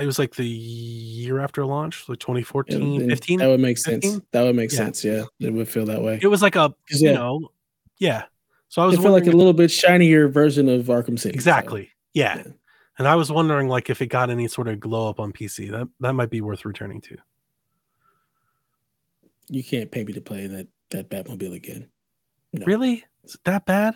It 0.00 0.06
was 0.06 0.18
like 0.18 0.34
the 0.34 0.44
year 0.46 1.38
after 1.40 1.64
launch, 1.66 2.08
like 2.08 2.18
Yeah, 2.18 2.26
2014, 2.26 2.98
then 3.00 3.08
15. 3.10 3.38
That 3.40 3.48
would 3.48 3.60
make 3.60 3.78
sense. 3.78 4.20
That 4.32 4.42
would 4.42 4.56
make 4.56 4.72
Yeah. 4.72 4.76
sense. 4.78 5.04
Yeah, 5.04 5.24
it 5.40 5.50
would 5.52 5.68
feel 5.68 5.84
that 5.86 6.02
way. 6.02 6.18
It 6.22 6.28
was 6.28 6.40
like 6.42 6.56
a, 6.56 6.74
'Cause, 6.88 7.02
you 7.02 7.08
yeah, 7.10 7.14
know, 7.14 7.50
yeah. 7.98 8.24
So 8.68 8.80
I 8.82 8.86
was 8.86 8.94
it 8.98 9.02
felt 9.02 9.12
like 9.12 9.26
a 9.26 9.36
little 9.36 9.52
bit 9.52 9.70
shinier 9.70 10.28
version 10.28 10.68
of 10.68 10.86
Arkham 10.86 11.18
City. 11.18 11.32
so, 11.34 11.34
exactly, 11.34 11.90
yeah. 12.14 12.36
yeah. 12.38 12.44
And 12.98 13.06
I 13.08 13.16
was 13.16 13.30
wondering, 13.30 13.68
like, 13.68 13.90
if 13.90 14.00
it 14.00 14.06
got 14.06 14.30
any 14.30 14.48
sort 14.48 14.68
of 14.68 14.80
glow 14.80 15.08
up 15.10 15.20
on 15.20 15.32
PC, 15.32 15.70
that 15.70 15.88
that 16.00 16.12
might 16.14 16.30
be 16.30 16.40
worth 16.40 16.64
returning 16.64 17.00
to. 17.02 17.16
you 19.48 19.62
can't 19.62 19.90
pay 19.90 20.04
me 20.04 20.12
to 20.14 20.20
play 20.20 20.46
that 20.46 20.68
that 20.90 21.10
Batmobile 21.10 21.54
again. 21.54 21.88
No. 22.52 22.64
Really, 22.66 23.04
is 23.24 23.34
it 23.34 23.40
that 23.44 23.66
bad? 23.66 23.94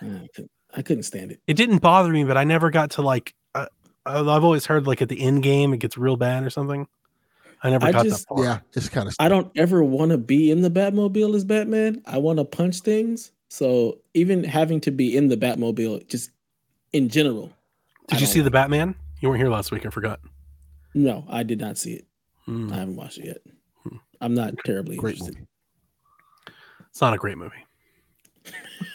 I 0.75 0.83
couldn't 0.83 1.05
stand 1.05 1.31
it. 1.33 1.41
It 1.47 1.55
didn't 1.55 1.79
bother 1.79 2.11
me, 2.11 2.25
but 2.25 2.37
I 2.37 2.45
never 2.45 2.71
got 2.71 2.91
to 2.93 3.03
like. 3.03 3.35
I've 4.07 4.45
always 4.45 4.67
heard 4.67 4.87
like 4.87 5.03
at 5.03 5.09
the 5.09 5.21
end 5.21 5.43
game 5.43 5.73
it 5.75 5.79
gets 5.79 5.99
real 5.99 6.17
bad 6.17 6.45
or 6.45 6.51
something. 6.51 6.87
I 7.63 7.71
never 7.71 7.87
I 7.87 7.93
got 7.93 8.05
just- 8.05 8.29
that 8.29 8.35
far. 8.35 8.45
Yeah, 8.45 8.59
it's 8.75 8.89
kind 8.89 9.09
of. 9.09 9.17
I 9.19 9.29
don't 9.29 9.51
ever 9.57 9.83
want 9.83 10.11
to 10.13 10.19
be 10.19 10.51
in 10.51 10.63
the 10.63 10.71
Batmobile 10.71 11.35
as 11.35 11.45
Batman. 11.45 12.03
I 12.07 12.19
want 12.19 12.39
to 12.39 12.45
punch 12.45 12.81
things. 12.81 13.33
So 13.49 13.99
even 14.15 14.45
having 14.45 14.81
to 14.83 14.91
be 14.91 15.17
in 15.17 15.29
the 15.29 15.37
Batmobile, 15.37 16.07
just 16.09 16.31
in 16.93 17.09
general. 17.09 17.47
Did 18.09 18.17
I 18.17 18.21
you 18.21 18.27
don't 18.27 18.33
see 18.35 18.41
the. 18.41 18.51
Batman? 18.51 18.95
You 19.21 19.29
weren't 19.29 19.41
here 19.41 19.49
last 19.51 19.71
week. 19.73 19.87
I 19.87 19.91
forgot. 19.91 20.21
No, 20.95 21.25
I 21.29 21.43
did 21.43 21.61
not 21.61 21.79
see 21.79 21.95
it. 21.95 22.05
Hmm. 22.45 22.73
I 22.73 22.77
haven't 22.77 22.97
watched 22.97 23.19
it 23.19 23.25
yet. 23.27 23.39
Hmm. 23.85 23.97
I'm 24.21 24.35
not 24.35 24.55
terribly 24.65 24.97
great 24.97 25.15
interested. 25.15 25.35
movie. 25.37 25.49
It's 26.91 27.01
not 27.01 27.15
a 27.15 27.19
great 27.19 27.37
movie. 27.39 27.55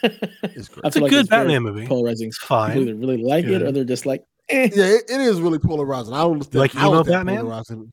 It's 0.04 0.68
great. 0.70 0.86
I 0.86 0.88
It's 0.88 0.96
a 0.96 1.00
feel 1.00 1.02
like 1.04 1.10
good 1.12 1.28
very 1.30 1.44
Batman 1.44 1.64
movie. 1.64 1.88
Polarizing. 1.88 2.28
It's 2.30 2.40
People 2.40 2.58
fine. 2.58 2.78
either 2.78 2.96
really 2.96 3.18
like 3.18 3.46
it 3.46 3.62
or 3.62 3.72
they're 3.72 3.84
just 3.84 4.06
like. 4.06 4.24
Yeah, 4.52 4.86
it, 4.86 5.04
it 5.10 5.22
is 5.22 5.40
really 5.42 5.60
polarizing. 5.60 6.14
I 6.14 6.22
don't 6.22 6.34
understand. 6.34 6.60
like 6.60 6.74
how 6.74 6.90
emo 6.90 7.00
it's 7.00 7.10
that 7.10 7.14
Batman? 7.26 7.42
polarizing. 7.42 7.92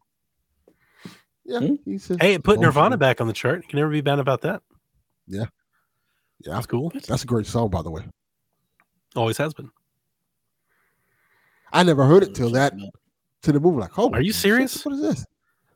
Yeah, 1.44 1.59
Hmm? 1.60 1.74
he 1.85 1.98
says 1.98 2.18
Hey, 2.20 2.35
it 2.35 2.44
put 2.44 2.60
Nirvana 2.60 2.86
emotional. 2.89 2.98
back 2.98 3.20
on 3.20 3.26
the 3.26 3.32
chart. 3.32 3.62
You 3.62 3.68
can 3.68 3.78
never 3.78 3.90
be 3.90 4.01
bad 4.02 4.18
about 4.18 4.43
that. 4.43 4.62
Yeah, 5.26 5.44
yeah, 6.44 6.55
That's 6.55 6.66
cool. 6.66 6.90
that's 7.06 7.22
a 7.22 7.26
great 7.26 7.47
song, 7.47 7.70
by 7.70 7.82
the 7.82 7.90
way. 7.90 8.02
Always 9.16 9.39
has 9.39 9.55
been. 9.55 9.70
I 11.72 11.82
never 11.82 12.05
heard 12.05 12.22
it 12.22 12.35
till 12.35 12.51
that 12.51 12.74
to 13.43 13.52
the 13.52 13.60
movie. 13.60 13.78
Like, 13.80 13.98
oh, 13.98 14.10
Are 14.12 14.20
you 14.20 14.32
shit, 14.32 14.40
serious? 14.43 14.85
What 14.85 14.94
is 14.94 15.02
this? 15.02 15.26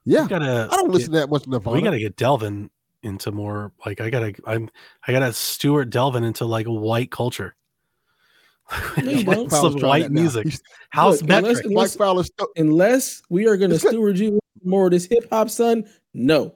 Yeah, 0.05 0.23
We 0.23 0.29
gotta. 0.29 0.69
I 0.71 0.77
don't 0.77 0.87
get- 0.87 0.95
listen 0.95 1.13
to 1.13 1.19
that 1.21 1.31
much 1.31 1.47
Nirvana. 1.47 1.77
We 1.77 1.83
gotta 1.83 1.99
get 1.99 2.17
Delvin 2.17 2.71
into 3.03 3.31
more 3.33 3.73
like 3.87 4.01
I 4.01 4.11
gotta. 4.11 4.35
I'm. 4.47 4.69
I 5.07 5.13
gotta 5.13 5.33
Stuart 5.33 5.91
Delvin 5.91 6.25
into 6.25 6.45
like 6.45 6.67
white 6.67 7.11
culture. 7.11 7.47
No, 7.47 7.51
you 7.51 7.51
Like 7.51 7.51
don't. 7.51 7.53
Fowler's 7.53 8.51
some 9.51 9.75
white 9.81 10.03
that 10.05 10.13
now. 10.13 10.21
music. 10.21 10.45
He's- 10.45 10.63
House 10.91 11.21
Look, 11.23 11.31
unless- 11.31 11.43
metric. 11.43 11.65
Mike 11.67 11.71
unless- 11.73 11.97
Fowler. 11.97 12.25
sto- 12.25 12.49
Unless 12.57 13.23
we 13.31 13.47
are 13.47 13.57
going 13.57 13.71
to 13.71 13.77
It's 13.77 13.87
steward 13.89 14.19
you 14.19 14.41
more 14.65 14.87
of 14.87 14.93
this 14.93 15.07
hip 15.07 15.29
hop, 15.31 15.51
son. 15.51 15.85
No. 16.15 16.55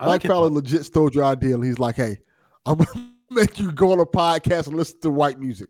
I 0.00 0.06
Mike 0.06 0.24
like 0.24 0.30
Fowler 0.30 0.48
it. 0.48 0.52
legit 0.52 0.84
stole 0.84 1.10
your 1.12 1.24
idea, 1.24 1.54
and 1.54 1.64
he's 1.64 1.78
like, 1.78 1.94
"Hey, 1.96 2.18
I'm 2.66 2.78
gonna 2.78 3.10
make 3.30 3.58
you 3.60 3.70
go 3.72 3.92
on 3.92 4.00
a 4.00 4.06
podcast 4.06 4.66
and 4.66 4.76
listen 4.76 5.00
to 5.02 5.10
white 5.10 5.38
music." 5.38 5.68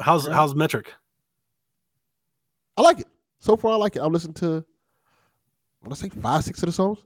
How's 0.00 0.26
how's 0.28 0.54
metric? 0.54 0.92
I 2.76 2.82
like 2.82 3.00
it. 3.00 3.08
So 3.40 3.56
far, 3.56 3.72
I 3.72 3.76
like 3.76 3.96
it. 3.96 4.02
I've 4.02 4.12
listened 4.12 4.36
to, 4.36 4.64
I 5.84 5.88
want 5.88 5.98
to 5.98 6.04
say 6.04 6.08
five, 6.08 6.44
six 6.44 6.62
of 6.62 6.66
the 6.66 6.72
songs, 6.72 6.98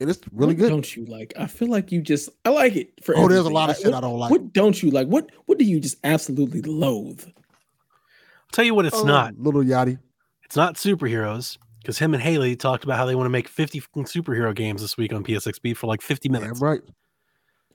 and 0.00 0.08
it's 0.10 0.20
really 0.32 0.54
What 0.54 0.58
good. 0.60 0.68
Don't 0.70 0.96
you 0.96 1.04
like? 1.06 1.32
I 1.38 1.46
feel 1.46 1.68
like 1.68 1.90
you 1.92 2.00
just. 2.02 2.28
I 2.44 2.50
like 2.50 2.76
it 2.76 2.92
for. 3.04 3.16
Oh, 3.16 3.28
there's 3.28 3.46
a 3.46 3.50
lot 3.50 3.70
of 3.70 3.76
I- 3.76 3.78
shit 3.78 3.86
what, 3.92 3.94
I 3.96 4.00
don't 4.00 4.18
like. 4.18 4.30
What 4.30 4.52
don't 4.52 4.82
you 4.82 4.90
like? 4.90 5.08
What 5.08 5.30
What 5.46 5.58
do 5.58 5.64
you 5.64 5.80
just 5.80 5.96
absolutely 6.04 6.62
loathe? 6.62 7.24
I'll 7.26 8.52
tell 8.52 8.64
you 8.64 8.74
what, 8.74 8.86
it's 8.86 8.96
Oh, 8.96 9.04
not. 9.04 9.34
Lil 9.38 9.64
Yachty. 9.64 9.98
It's 10.44 10.56
not 10.56 10.76
superheroes 10.76 11.58
because 11.82 11.98
him 11.98 12.14
and 12.14 12.22
Haley 12.22 12.56
talked 12.56 12.84
about 12.84 12.96
how 12.96 13.04
they 13.06 13.14
want 13.14 13.26
to 13.26 13.30
make 13.30 13.48
50 13.48 13.80
superhero 13.80 14.54
games 14.54 14.80
this 14.80 14.96
week 14.96 15.12
on 15.12 15.22
PSXB 15.24 15.76
for 15.76 15.86
like 15.86 16.00
50 16.00 16.28
Damn 16.28 16.40
minutes. 16.40 16.60
right. 16.60 16.80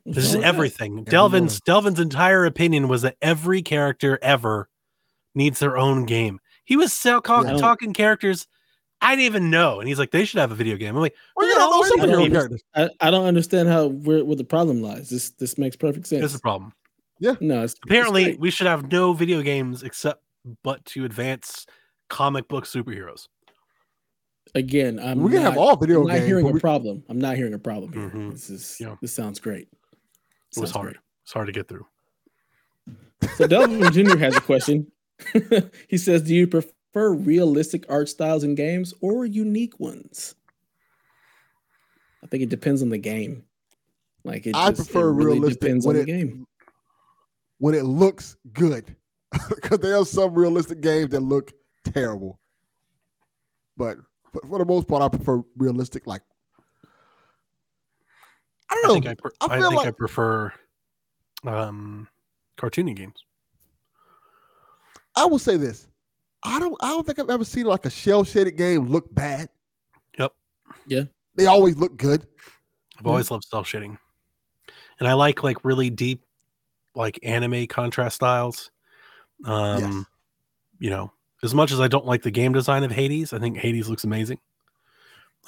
This 0.06 0.26
is 0.26 0.34
wrong 0.34 0.40
with 0.40 0.46
everything. 0.48 1.04
Delvin's 1.06 1.54
one. 1.54 1.60
Delvin's 1.66 2.00
entire 2.00 2.46
opinion 2.46 2.88
was 2.88 3.04
that 3.04 3.16
every 3.22 3.62
character 3.62 4.18
ever 4.22 4.68
needs 5.36 5.60
their 5.60 5.78
own 5.78 6.06
game. 6.06 6.40
He 6.66 6.76
was 6.76 6.92
sell, 6.92 7.22
Yeah. 7.26 7.58
talking 7.58 7.94
characters 7.94 8.48
I 9.04 9.12
didn't 9.16 9.26
even 9.26 9.50
know, 9.50 9.80
and 9.80 9.88
he's 9.88 10.00
like, 10.00 10.12
they 10.12 10.26
should 10.26 10.40
have 10.40 10.52
a 10.52 10.56
video 10.56 10.78
game. 10.78 10.96
I'm 10.96 11.02
like, 11.02 11.16
Well, 11.36 11.46
you 11.46 11.54
Yeah, 11.54 11.60
don't 11.60 11.70
know 11.72 11.76
also 11.78 11.94
any 11.96 12.02
superhero 12.04 12.16
superhero 12.28 12.32
characters. 12.32 12.64
characters. 12.74 12.98
I, 13.02 13.08
I 13.08 13.12
don't 13.12 13.26
understand 13.26 13.70
how 13.70 13.88
where, 13.88 14.24
where 14.26 14.36
the 14.36 14.44
problem 14.44 14.82
lies. 14.82 15.10
This 15.10 15.32
this 15.32 15.58
makes 15.58 15.76
perfect 15.76 16.08
sense. 16.08 16.22
This 16.22 16.32
is 16.32 16.38
the 16.38 16.42
problem. 16.42 16.74
Yeah. 17.20 17.36
No, 17.42 17.64
it's, 17.64 17.76
Apparently, 17.86 18.24
it's 18.32 18.40
we 18.40 18.50
should 18.50 18.68
have 18.68 18.92
no 18.92 19.14
video 19.14 19.42
games 19.42 19.84
except 19.84 20.24
but 20.64 20.84
to 20.86 21.06
advance 21.06 21.66
comic 22.10 22.48
book 22.48 22.66
superheroes. 22.66 23.28
again, 24.56 25.00
I'm 25.00 25.22
We 25.24 25.32
can 25.32 25.42
have 25.42 25.56
not- 25.56 25.62
all 25.62 25.76
video 25.78 26.02
I'm 26.02 26.08
not 26.08 26.14
games. 26.16 26.28
hearing 26.28 26.48
a 26.48 26.52
we- 26.52 26.60
problem. 26.60 27.04
I'm 27.10 27.20
not 27.20 27.36
hearing 27.38 27.54
a 27.54 27.60
problem 27.60 27.94
here. 27.94 28.10
Mhm. 28.10 28.32
This 28.32 28.50
is 28.50 28.78
Yeah. 28.80 28.96
this 29.02 29.14
sounds 29.14 29.40
great. 29.40 29.68
It 30.56 30.60
was 30.62 30.72
hard. 30.72 30.98
It's 31.24 31.34
hard 31.34 31.48
to 31.48 31.54
get 31.54 31.68
through. 31.68 31.86
So 33.38 33.48
Delvin 33.48 33.92
Jr. 33.94 34.18
has 34.18 34.36
a 34.36 34.42
question. 34.42 34.92
he 35.88 35.98
says, 35.98 36.22
"Do 36.24 36.36
you 36.36 36.46
prefer 36.48 36.70
realistic 36.96 37.86
art 37.90 38.08
styles 38.10 38.44
in 38.44 38.56
games 38.56 38.94
or 39.02 39.26
unique 39.26 39.80
ones?" 39.80 40.36
I 42.24 42.28
think 42.28 42.44
it 42.44 42.50
depends 42.50 42.82
on 42.82 42.90
the 42.90 42.98
game. 42.98 43.44
Like 44.24 44.46
it 44.48 44.56
I 44.56 44.70
just- 44.70 44.82
it 44.90 44.94
prefer 44.94 45.12
really 45.12 45.40
realistic 45.40 45.60
depends 45.62 45.86
on 45.86 45.96
when 45.96 46.06
the 46.06 46.12
it- 46.12 46.16
game. 46.18 46.48
when 47.58 47.76
it 47.76 47.84
looks 47.86 48.36
good. 48.54 48.96
Because 49.50 49.80
there 49.80 49.98
are 49.98 50.06
some 50.06 50.36
realistic 50.36 50.80
games 50.82 51.10
that 51.10 51.22
look 51.22 51.52
terrible. 51.86 52.40
But 53.76 53.98
for, 54.32 54.42
for 54.48 54.60
the 54.60 54.66
most 54.66 54.88
part, 54.88 55.02
I 55.02 55.10
prefer 55.10 55.42
realistic. 55.58 56.06
Like 56.06 56.22
I 58.70 58.76
I 58.76 58.82
don't 58.84 58.94
think 58.94 59.06
know. 59.06 59.12
I, 59.12 59.16
pre- 59.16 59.32
I 59.42 59.46
I, 59.46 59.60
feel 59.60 59.70
think 59.72 59.86
I 59.88 59.92
prefer 59.92 60.54
um, 61.46 62.08
cartoony 62.58 62.96
games. 62.96 63.26
I 65.16 65.26
will 65.26 65.40
say 65.40 65.58
this. 65.58 65.88
I 66.46 66.60
don't. 66.60 66.76
I 66.82 66.90
don't 66.90 67.06
think 67.06 67.20
I've 67.20 67.30
ever 67.30 67.46
seen 67.46 67.66
like 67.66 67.86
a 67.86 67.90
cel 67.90 68.24
shaded 68.24 68.58
game 68.58 68.88
look 68.88 69.14
bad. 69.14 69.50
Yep. 70.20 70.34
Yeah. 70.88 71.04
They 71.36 71.46
always 71.46 71.78
look 71.78 71.98
good. 71.98 72.26
I've 73.00 73.08
always 73.08 73.32
loved 73.32 73.46
cel 73.46 73.64
shading. 73.64 73.98
and 75.00 75.08
I 75.08 75.14
like 75.14 75.44
like 75.44 75.64
really 75.66 75.90
deep, 75.90 76.24
like 76.96 77.20
anime 77.24 77.68
contrast 77.68 78.16
styles. 78.16 78.72
Um, 79.46 79.80
Yes. 79.82 80.06
you 80.80 80.90
know, 80.90 81.12
as 81.44 81.54
much 81.56 81.72
as 81.72 81.80
I 81.82 81.88
don't 81.88 82.06
like 82.06 82.22
the 82.22 82.32
game 82.32 82.54
design 82.54 82.84
of 82.84 82.92
Hades, 82.92 83.34
I 83.34 83.40
think 83.40 83.58
Hades 83.58 83.90
looks 83.90 84.04
amazing. 84.04 84.40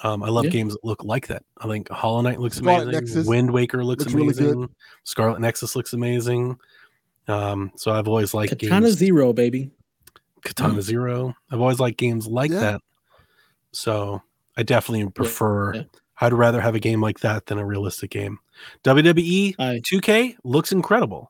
Um, 0.04 0.24
I 0.24 0.30
love 0.30 0.46
Yeah. 0.46 0.52
games 0.52 0.74
that 0.74 0.84
look 0.84 1.04
like 1.06 1.28
that. 1.28 1.44
I 1.60 1.68
think 1.68 1.90
Hollow 1.90 2.20
Knight 2.22 2.40
looks 2.42 2.58
Scarlet 2.58 2.84
amazing. 2.90 2.92
Nexus 3.06 3.28
Wind 3.28 3.52
Waker 3.52 3.84
looks, 3.84 4.04
looks 4.04 4.14
amazing. 4.14 4.62
good. 4.62 4.70
Scarlet 5.06 5.40
Nexus 5.40 5.76
looks 5.76 5.94
amazing. 5.94 6.58
Um, 7.30 7.72
so 7.76 7.92
I've 7.92 8.08
always 8.08 8.34
liked 8.34 8.50
Katana 8.60 8.88
games. 8.88 8.98
Zero, 8.98 9.32
baby. 9.32 9.72
Katana 10.46 10.82
Zero. 10.82 11.36
I've 11.52 11.60
always 11.60 11.80
liked 11.80 11.98
games 11.98 12.26
like 12.28 12.52
Yeah. 12.52 12.60
that. 12.60 12.82
So 13.74 14.22
I 14.56 14.64
definitely 14.64 15.10
prefer. 15.12 15.74
yeah. 15.76 15.84
I'd 16.22 16.32
rather 16.32 16.62
have 16.62 16.76
a 16.76 16.80
game 16.80 17.02
like 17.02 17.20
that 17.20 17.46
than 17.48 17.58
a 17.58 17.66
realistic 17.66 18.10
game. 18.12 18.40
WWE 18.86 19.56
I 19.60 19.82
2K 19.84 20.38
looks 20.46 20.72
incredible, 20.72 21.30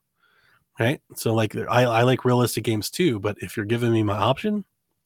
right? 0.79 1.01
So 1.15 1.33
like 1.33 1.55
I, 1.55 1.83
I 1.85 2.03
like 2.03 2.23
realistic 2.23 2.63
games 2.63 2.91
too, 2.91 3.19
but 3.19 3.35
if 3.41 3.57
you're 3.57 3.65
giving 3.65 3.91
me 3.91 4.03
my 4.03 4.17
option, 4.17 4.63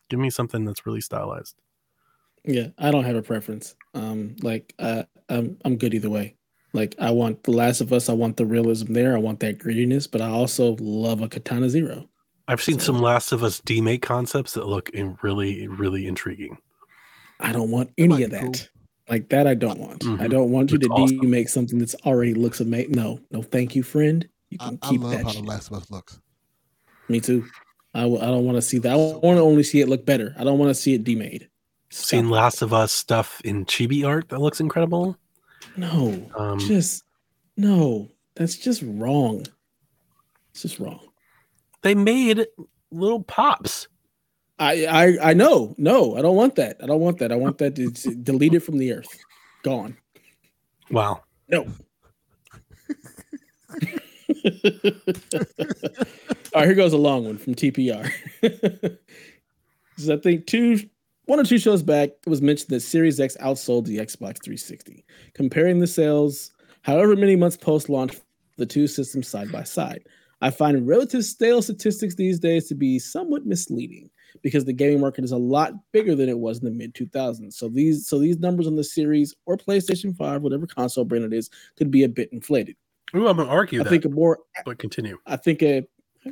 give 0.10 0.20
me 0.20 0.30
something 0.30 0.66
that's 0.66 0.86
really 0.86 1.00
stylized. 1.00 1.56
yeah, 2.44 2.68
I 2.78 2.92
don't 2.92 3.06
have 3.06 3.16
a 3.16 3.22
preference. 3.22 3.76
Um, 3.94 4.36
like 4.42 4.74
uh, 4.80 5.04
I'm 5.30 5.58
I'm 5.64 5.78
good 5.78 5.94
either 5.94 6.10
way. 6.10 6.36
Like 6.74 6.96
I 7.00 7.12
want 7.12 7.44
The 7.44 7.52
Last 7.52 7.80
of 7.80 7.94
Us. 7.94 8.10
I 8.10 8.14
want 8.14 8.36
the 8.36 8.46
realism 8.46 8.92
there. 8.94 9.16
I 9.16 9.20
want 9.20 9.40
that 9.40 9.60
grittiness, 9.60 10.12
but 10.12 10.20
I 10.22 10.28
also 10.30 10.76
love 10.82 11.22
a 11.22 11.30
Katana 11.30 11.70
Zero. 11.70 12.10
I've 12.50 12.62
seen 12.64 12.80
So- 12.80 12.88
some 12.88 13.00
Last 13.02 13.32
of 13.32 13.44
Us 13.44 13.62
demake 13.62 14.02
concepts 14.02 14.54
that 14.54 14.68
look 14.68 14.90
in 14.90 15.18
really 15.22 15.68
really 15.68 16.08
intriguing. 16.08 16.58
I 17.40 17.52
don't 17.54 17.72
want 17.72 17.92
any 17.98 18.08
might 18.10 18.24
of 18.24 18.32
that. 18.32 18.42
cool. 18.42 18.56
Like 19.10 19.30
that, 19.30 19.48
I 19.48 19.54
don't 19.56 19.80
want. 19.80 20.04
I 20.04 20.08
Mhm. 20.28 20.30
don't 20.30 20.52
want 20.52 20.72
you 20.72 20.78
Looks 20.78 20.88
to 20.88 21.02
awesome. 21.18 21.20
demake 21.22 21.50
something 21.50 21.80
that's 21.80 21.96
already 22.06 22.34
looks 22.34 22.60
amazing. 22.60 22.92
No, 22.92 23.20
no, 23.32 23.42
thank 23.42 23.76
you, 23.76 23.82
friend. 23.84 24.28
You 24.50 24.58
I, 24.60 24.66
can 24.70 24.80
I 24.84 24.90
keep 24.90 25.02
love 25.02 25.12
that. 25.12 25.24
how 25.24 25.30
shit. 25.32 25.42
The 25.44 25.48
Last 25.48 25.68
of 25.72 25.78
Us 25.78 25.90
looks. 25.92 26.20
Me 27.08 27.20
too. 27.20 27.46
I, 27.94 28.02
w- 28.02 28.22
I 28.22 28.26
don't 28.26 28.46
want 28.46 28.58
to 28.58 28.62
see 28.62 28.78
that. 28.80 28.92
I 28.92 28.96
want 28.96 29.22
to 29.38 29.42
only 29.42 29.64
see 29.64 29.80
it 29.82 29.90
look 29.90 30.06
better. 30.06 30.36
I 30.38 30.44
don't 30.44 30.60
want 30.60 30.70
to 30.70 30.76
see 30.76 30.94
it 30.94 31.04
demade. 31.04 31.50
Stop 31.90 32.08
Seen 32.08 32.26
it. 32.26 32.30
Last 32.30 32.62
of 32.62 32.72
Us 32.74 32.92
stuff 32.92 33.42
in 33.44 33.66
chibi 33.66 34.06
art 34.06 34.30
that 34.30 34.40
looks 34.42 34.60
incredible. 34.60 35.18
No, 35.76 36.30
Um, 36.38 36.60
just 36.60 37.04
no. 37.58 38.10
That's 38.36 38.56
just 38.56 38.84
wrong. 38.86 39.46
It's 40.52 40.62
just 40.62 40.80
wrong. 40.80 41.00
They 41.82 41.96
made 41.96 42.46
little 42.92 43.24
pops. 43.24 43.88
I 44.60 44.86
I 44.86 45.30
I 45.30 45.34
know. 45.34 45.74
No, 45.78 46.16
I 46.18 46.22
don't 46.22 46.36
want 46.36 46.56
that. 46.56 46.78
I 46.84 46.88
don't 46.88 47.02
want 47.02 47.20
that. 47.20 47.32
I 47.32 47.36
want 47.36 47.58
that 47.60 47.76
to 47.76 47.92
to 47.92 48.16
delete 48.24 48.62
from 48.62 48.78
the 48.78 48.94
earth. 48.94 49.10
Gone. 49.64 49.98
Wow. 50.92 51.24
No. 51.48 51.68
All 56.54 56.62
right, 56.62 56.66
here 56.66 56.76
goes 56.76 56.94
a 56.94 56.98
long 56.98 57.26
one 57.26 57.38
from 57.38 57.56
TPR. 57.56 58.12
I 60.10 60.18
think 60.18 60.48
two, 60.48 60.80
one 61.26 61.40
or 61.40 61.44
two 61.44 61.58
shows 61.58 61.84
back, 61.84 62.10
it 62.10 62.30
was 62.30 62.42
mentioned 62.42 62.70
that 62.70 62.82
Series 62.82 63.20
X 63.20 63.38
outsold 63.42 63.86
the 63.86 63.98
Xbox 63.98 64.42
360. 64.42 65.06
Comparing 65.34 65.80
the 65.80 65.88
sales, 65.88 66.52
however 66.84 67.16
many 67.16 67.36
months 67.36 67.58
post 67.58 67.90
launch, 67.90 68.16
the 68.58 68.66
two 68.66 68.88
systems 68.88 69.28
side 69.28 69.52
by 69.52 69.64
side. 69.64 70.04
I 70.42 70.52
find 70.52 70.88
relative 70.88 71.26
stale 71.26 71.62
statistics 71.62 72.16
these 72.16 72.40
days 72.40 72.68
to 72.68 72.76
be 72.76 73.00
somewhat 73.00 73.46
misleading 73.46 74.10
because 74.42 74.66
the 74.66 74.74
gaming 74.74 75.02
market 75.02 75.24
is 75.24 75.32
a 75.32 75.38
lot 75.38 75.74
bigger 75.92 76.16
than 76.16 76.30
it 76.30 76.40
was 76.40 76.60
in 76.60 76.66
the 76.66 76.72
mid 76.72 76.94
2000s. 76.94 77.54
So 77.54 77.68
these 77.68 78.08
so 78.08 78.20
these 78.20 78.40
numbers 78.40 78.68
on 78.68 78.76
the 78.76 78.84
Series 78.84 79.36
or 79.46 79.58
PlayStation 79.58 80.16
5, 80.16 80.42
whatever 80.42 80.68
console 80.68 81.06
brand 81.06 81.26
it 81.26 81.34
is, 81.34 81.50
could 81.78 81.92
be 81.92 82.04
a 82.04 82.10
bit 82.10 82.30
inflated. 82.32 82.76
Ooh, 83.16 83.28
I'm 83.28 83.38
gonna 83.38 83.50
argue 83.50 83.82
I 83.82 83.84
that, 83.84 83.90
think 83.90 84.06
a 84.06 84.10
more 84.10 84.40
but 84.66 84.80
continue. 84.80 85.18
I 85.26 85.36
think 85.36 85.62
a 85.62 85.84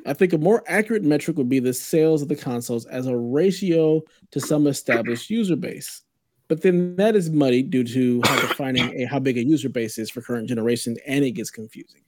I 0.06 0.14
think 0.14 0.34
a 0.34 0.38
more 0.38 0.64
accurate 0.68 1.04
metric 1.04 1.38
would 1.38 1.50
be 1.50 1.60
the 1.60 1.74
sales 1.74 2.22
of 2.22 2.28
the 2.28 2.36
consoles 2.36 2.86
as 2.86 3.08
a 3.08 3.18
ratio 3.18 4.02
to 4.32 4.40
some 4.40 4.68
established 4.68 5.30
user 5.30 5.56
base. 5.56 6.04
But 6.50 6.62
then 6.62 6.96
that 6.96 7.16
is 7.16 7.30
muddy 7.30 7.62
due 7.62 7.84
to 7.84 8.22
how 8.24 8.40
defining 8.48 9.02
a, 9.02 9.06
how 9.06 9.20
big 9.20 9.38
a 9.38 9.44
user 9.44 9.70
base 9.70 9.98
is 9.98 10.10
for 10.10 10.22
current 10.22 10.48
generation, 10.48 10.96
and 11.06 11.26
it 11.26 11.32
gets 11.32 11.52
confusing. 11.52 12.02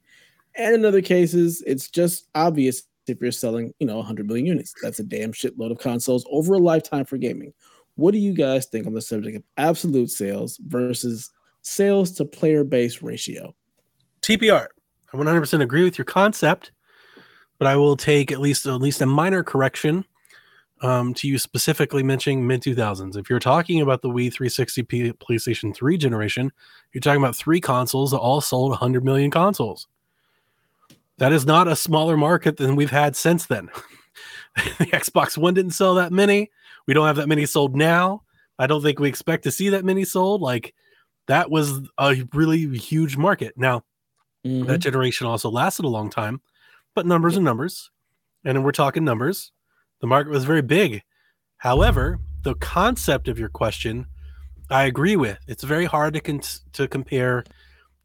And 0.60 0.74
in 0.74 0.84
other 0.84 1.00
cases, 1.00 1.62
it's 1.66 1.88
just 1.88 2.28
obvious 2.34 2.82
if 3.06 3.18
you're 3.18 3.32
selling, 3.32 3.72
you 3.80 3.86
know, 3.86 3.96
100 3.96 4.26
million 4.26 4.44
units. 4.44 4.74
That's 4.82 5.00
a 5.00 5.02
damn 5.02 5.32
shitload 5.32 5.70
of 5.70 5.78
consoles 5.78 6.26
over 6.30 6.52
a 6.52 6.58
lifetime 6.58 7.06
for 7.06 7.16
gaming. 7.16 7.54
What 7.94 8.12
do 8.12 8.18
you 8.18 8.34
guys 8.34 8.66
think 8.66 8.86
on 8.86 8.92
the 8.92 9.00
subject 9.00 9.38
of 9.38 9.42
absolute 9.56 10.10
sales 10.10 10.60
versus 10.66 11.30
sales 11.62 12.12
to 12.12 12.26
player 12.26 12.62
base 12.62 13.00
ratio? 13.00 13.54
TPR. 14.20 14.66
I 15.12 15.16
100% 15.16 15.62
agree 15.62 15.82
with 15.82 15.96
your 15.96 16.04
concept, 16.04 16.72
but 17.58 17.66
I 17.66 17.76
will 17.76 17.96
take 17.96 18.30
at 18.30 18.38
least 18.38 18.66
at 18.66 18.82
least 18.82 19.00
a 19.00 19.06
minor 19.06 19.42
correction 19.42 20.04
um, 20.82 21.14
to 21.14 21.26
you 21.26 21.38
specifically 21.38 22.02
mentioning 22.02 22.46
mid 22.46 22.62
2000s. 22.62 23.16
If 23.16 23.30
you're 23.30 23.38
talking 23.40 23.80
about 23.80 24.02
the 24.02 24.10
Wii 24.10 24.30
360 24.30 24.82
P- 24.82 25.12
PlayStation 25.12 25.74
3 25.74 25.96
generation, 25.96 26.52
you're 26.92 27.00
talking 27.00 27.22
about 27.22 27.34
three 27.34 27.62
consoles 27.62 28.10
that 28.10 28.18
all 28.18 28.42
sold 28.42 28.72
100 28.72 29.02
million 29.02 29.30
consoles. 29.30 29.88
That 31.20 31.32
is 31.34 31.44
not 31.44 31.68
a 31.68 31.76
smaller 31.76 32.16
market 32.16 32.56
than 32.56 32.76
we've 32.76 32.90
had 32.90 33.14
since 33.14 33.44
then. 33.44 33.68
the 34.56 34.86
Xbox 34.86 35.36
One 35.36 35.52
didn't 35.52 35.72
sell 35.72 35.94
that 35.96 36.12
many. 36.12 36.50
We 36.86 36.94
don't 36.94 37.06
have 37.06 37.16
that 37.16 37.28
many 37.28 37.44
sold 37.44 37.76
now. 37.76 38.22
I 38.58 38.66
don't 38.66 38.82
think 38.82 38.98
we 38.98 39.08
expect 39.08 39.44
to 39.44 39.50
see 39.50 39.68
that 39.68 39.84
many 39.84 40.04
sold. 40.04 40.40
Like 40.40 40.74
that 41.26 41.50
was 41.50 41.80
a 41.98 42.26
really 42.32 42.76
huge 42.76 43.16
market. 43.18 43.52
Now, 43.56 43.84
Mhm. 44.46 44.66
that 44.66 44.78
generation 44.78 45.26
also 45.26 45.50
lasted 45.50 45.84
a 45.84 45.88
long 45.88 46.08
time, 46.08 46.40
but 46.94 47.04
numbers 47.04 47.36
are 47.36 47.42
numbers. 47.42 47.90
And 48.42 48.64
we're 48.64 48.72
talking 48.72 49.04
numbers. 49.04 49.52
The 50.00 50.06
market 50.06 50.30
was 50.30 50.46
very 50.46 50.62
big. 50.62 51.02
However, 51.58 52.18
the 52.42 52.54
concept 52.54 53.28
of 53.28 53.38
your 53.38 53.50
question, 53.50 54.06
I 54.70 54.84
agree 54.84 55.16
with. 55.16 55.38
It's 55.46 55.64
very 55.64 55.84
hard 55.84 56.14
to 56.14 56.20
con- 56.22 56.40
to 56.72 56.88
compare 56.88 57.44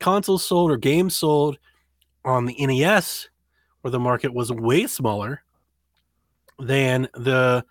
consoles 0.01 0.45
sold 0.45 0.69
or 0.71 0.75
games 0.77 1.15
sold 1.15 1.57
on 2.25 2.45
the 2.45 2.55
NES, 2.65 3.29
where 3.81 3.91
the 3.91 3.99
market 3.99 4.33
was 4.33 4.51
way 4.51 4.87
smaller 4.87 5.43
than 6.59 7.07
the 7.13 7.63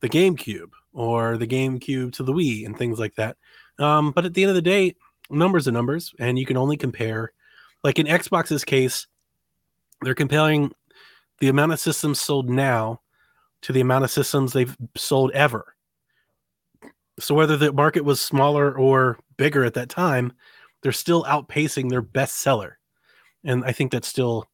the 0.00 0.08
GameCube 0.08 0.70
or 0.92 1.36
the 1.36 1.46
GameCube 1.46 2.12
to 2.14 2.22
the 2.22 2.32
Wii 2.32 2.64
and 2.64 2.76
things 2.76 2.98
like 2.98 3.14
that. 3.16 3.36
Um, 3.78 4.12
but 4.12 4.24
at 4.24 4.34
the 4.34 4.42
end 4.42 4.50
of 4.50 4.56
the 4.56 4.62
day, 4.62 4.94
numbers 5.30 5.68
are 5.68 5.72
numbers, 5.72 6.14
and 6.18 6.38
you 6.38 6.46
can 6.46 6.56
only 6.56 6.76
compare 6.76 7.32
like 7.84 7.98
in 7.98 8.06
Xbox's 8.06 8.64
case, 8.64 9.06
they're 10.02 10.14
comparing 10.14 10.72
the 11.40 11.48
amount 11.48 11.72
of 11.72 11.80
systems 11.80 12.20
sold 12.20 12.48
now 12.48 13.00
to 13.62 13.72
the 13.72 13.80
amount 13.80 14.04
of 14.04 14.10
systems 14.10 14.52
they've 14.52 14.76
sold 14.96 15.30
ever. 15.32 15.74
So 17.18 17.34
whether 17.34 17.56
the 17.56 17.72
market 17.72 18.04
was 18.04 18.20
smaller 18.20 18.76
or 18.76 19.18
bigger 19.36 19.64
at 19.64 19.74
that 19.74 19.88
time, 19.88 20.32
they're 20.82 20.92
still 20.92 21.24
outpacing 21.24 21.90
their 21.90 22.02
best 22.02 22.36
seller. 22.36 22.77
And 23.44 23.64
I 23.64 23.72
think 23.72 23.92
that's 23.92 24.08
still, 24.08 24.44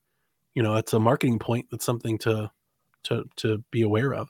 you 0.55 0.63
know, 0.63 0.77
it's 0.77 0.93
a 0.93 1.01
marketing 1.01 1.39
point. 1.39 1.67
That's 1.71 1.85
something 1.85 2.19
to 2.19 2.51
to 3.05 3.25
to 3.37 3.65
be 3.71 3.83
aware 3.83 4.15
of. 4.15 4.29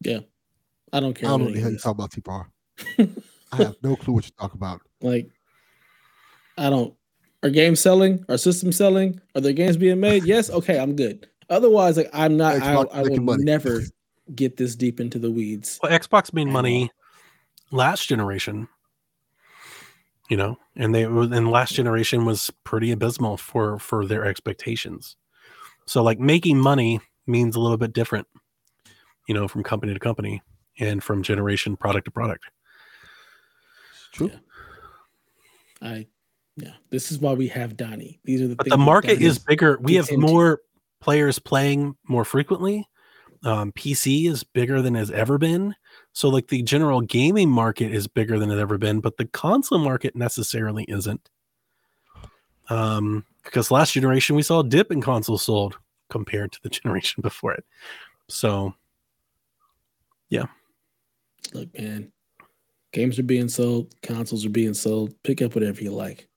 Yeah, 0.00 0.20
I 0.92 1.00
don't 1.00 1.14
care. 1.14 1.28
I 1.28 1.32
don't 1.32 1.40
know 1.40 1.44
what 1.46 1.50
what 1.50 1.54
the 1.54 1.60
hell 1.60 1.66
any 1.68 1.72
you 1.72 1.76
of 1.76 1.82
talk 1.82 1.94
about, 1.94 2.10
T-Bar. 2.10 2.50
I 3.52 3.56
have 3.56 3.76
no 3.82 3.96
clue 3.96 4.14
what 4.14 4.24
you 4.24 4.32
talk 4.38 4.54
about. 4.54 4.80
Like, 5.00 5.28
I 6.58 6.70
don't. 6.70 6.94
Are 7.42 7.50
games 7.50 7.80
selling? 7.80 8.24
Are 8.28 8.38
systems 8.38 8.76
selling? 8.76 9.20
Are 9.34 9.40
there 9.40 9.52
games 9.52 9.76
being 9.76 10.00
made? 10.00 10.24
Yes. 10.24 10.50
Okay, 10.62 10.78
I'm 10.78 10.94
good. 10.94 11.28
Otherwise, 11.50 11.96
like 11.96 12.10
I'm 12.12 12.36
not. 12.36 12.56
I, 12.56 12.60
Xbox 12.60 12.94
I 12.94 13.02
will 13.02 13.20
money. 13.20 13.44
never 13.44 13.82
get 14.34 14.56
this 14.56 14.74
deep 14.76 15.00
into 15.00 15.18
the 15.18 15.30
weeds. 15.30 15.78
Well, 15.82 15.92
Xbox 15.92 16.32
made 16.32 16.46
money 16.46 16.90
last 17.70 18.08
generation, 18.08 18.68
you 20.32 20.38
know, 20.38 20.56
and 20.76 20.94
they 20.94 21.02
and 21.02 21.50
last 21.50 21.74
generation 21.74 22.24
was 22.24 22.50
pretty 22.64 22.90
abysmal 22.90 23.36
for 23.36 23.78
for 23.78 24.06
their 24.06 24.24
expectations. 24.24 25.14
So 25.84 26.02
like 26.02 26.18
making 26.18 26.56
money 26.56 27.00
means 27.26 27.54
a 27.54 27.60
little 27.60 27.76
bit 27.76 27.92
different, 27.92 28.26
you 29.28 29.34
know, 29.34 29.46
from 29.46 29.62
company 29.62 29.92
to 29.92 30.00
company 30.00 30.40
and 30.80 31.04
from 31.04 31.22
generation 31.22 31.76
product 31.76 32.06
to 32.06 32.10
product. 32.10 32.44
True. 34.14 34.30
Yeah. 34.32 34.38
I, 35.86 36.06
yeah. 36.56 36.72
This 36.88 37.12
is 37.12 37.18
why 37.18 37.34
we 37.34 37.48
have 37.48 37.76
Dani. 37.76 38.18
These 38.24 38.40
are 38.40 38.48
the. 38.48 38.56
But 38.56 38.64
things 38.64 38.72
the 38.72 38.78
market 38.78 39.20
is 39.20 39.38
bigger. 39.38 39.78
We 39.82 39.96
have 39.96 40.08
into. 40.08 40.26
more 40.26 40.62
players 41.02 41.38
playing 41.38 41.94
more 42.08 42.24
frequently. 42.24 42.88
Um, 43.44 43.70
PC 43.72 44.30
is 44.30 44.44
bigger 44.44 44.80
than 44.80 44.94
has 44.94 45.10
ever 45.10 45.36
been. 45.36 45.74
So 46.12 46.28
like 46.28 46.48
the 46.48 46.62
general 46.62 47.00
gaming 47.00 47.48
market 47.48 47.92
is 47.92 48.06
bigger 48.06 48.38
than 48.38 48.50
it 48.50 48.58
ever 48.58 48.78
been, 48.78 49.00
but 49.00 49.16
the 49.16 49.26
console 49.26 49.78
market 49.78 50.14
necessarily 50.14 50.84
isn't. 50.84 51.28
Um, 52.68 53.24
because 53.44 53.70
last 53.70 53.92
generation 53.92 54.36
we 54.36 54.42
saw 54.42 54.60
a 54.60 54.68
dip 54.68 54.92
in 54.92 55.00
consoles 55.00 55.42
sold 55.42 55.78
compared 56.10 56.52
to 56.52 56.58
the 56.62 56.68
generation 56.70 57.22
before 57.22 57.52
it. 57.52 57.64
So 58.28 58.74
yeah. 60.28 60.46
Look, 61.52 61.68
man. 61.78 62.12
Games 62.92 63.18
are 63.18 63.22
being 63.22 63.48
sold. 63.48 63.94
Consoles 64.02 64.44
are 64.44 64.50
being 64.50 64.74
sold. 64.74 65.14
Pick 65.22 65.40
up 65.40 65.54
whatever 65.54 65.82
you 65.82 65.92
like. 65.92 66.28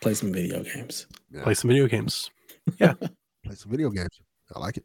Play 0.00 0.14
some 0.14 0.32
video 0.32 0.62
games. 0.62 1.06
play 1.42 1.54
some 1.54 1.68
video 1.68 1.86
games. 1.86 2.30
Yeah. 2.80 2.94
Play 2.94 3.54
some 3.54 3.70
video 3.70 3.90
games. 3.90 4.20
I 4.52 4.58
like 4.58 4.76
it. 4.76 4.84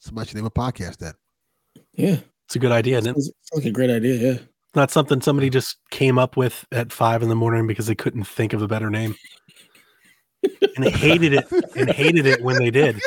Somebody 0.00 0.26
should 0.26 0.36
name 0.36 0.46
a 0.46 0.50
podcast 0.50 0.96
that. 0.98 1.14
Yeah, 1.92 2.16
It's 2.46 2.56
a 2.56 2.58
good 2.58 2.72
idea, 2.72 2.98
isn't 2.98 3.10
it? 3.10 3.14
sounds 3.14 3.30
sounds 3.42 3.64
like 3.64 3.70
a 3.70 3.70
great 3.70 3.90
idea. 3.90 4.14
Yeah. 4.32 4.38
Not 4.74 4.90
something 4.90 5.20
somebody 5.20 5.50
just 5.50 5.78
came 5.90 6.18
up 6.18 6.36
with 6.36 6.64
at 6.72 6.92
five 6.92 7.22
in 7.22 7.28
the 7.28 7.36
morning 7.36 7.66
because 7.66 7.86
they 7.86 7.94
couldn't 7.94 8.24
think 8.24 8.52
of 8.52 8.62
a 8.62 8.68
better 8.68 8.90
name. 8.90 9.14
and 10.76 10.84
hated 10.86 11.34
it 11.34 11.50
and 11.76 11.90
hated 11.90 12.26
it 12.26 12.42
when 12.42 12.58
they 12.58 12.70
did. 12.70 13.00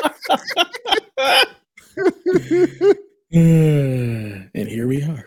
and 3.32 4.68
here 4.68 4.86
we 4.88 5.02
are. 5.02 5.24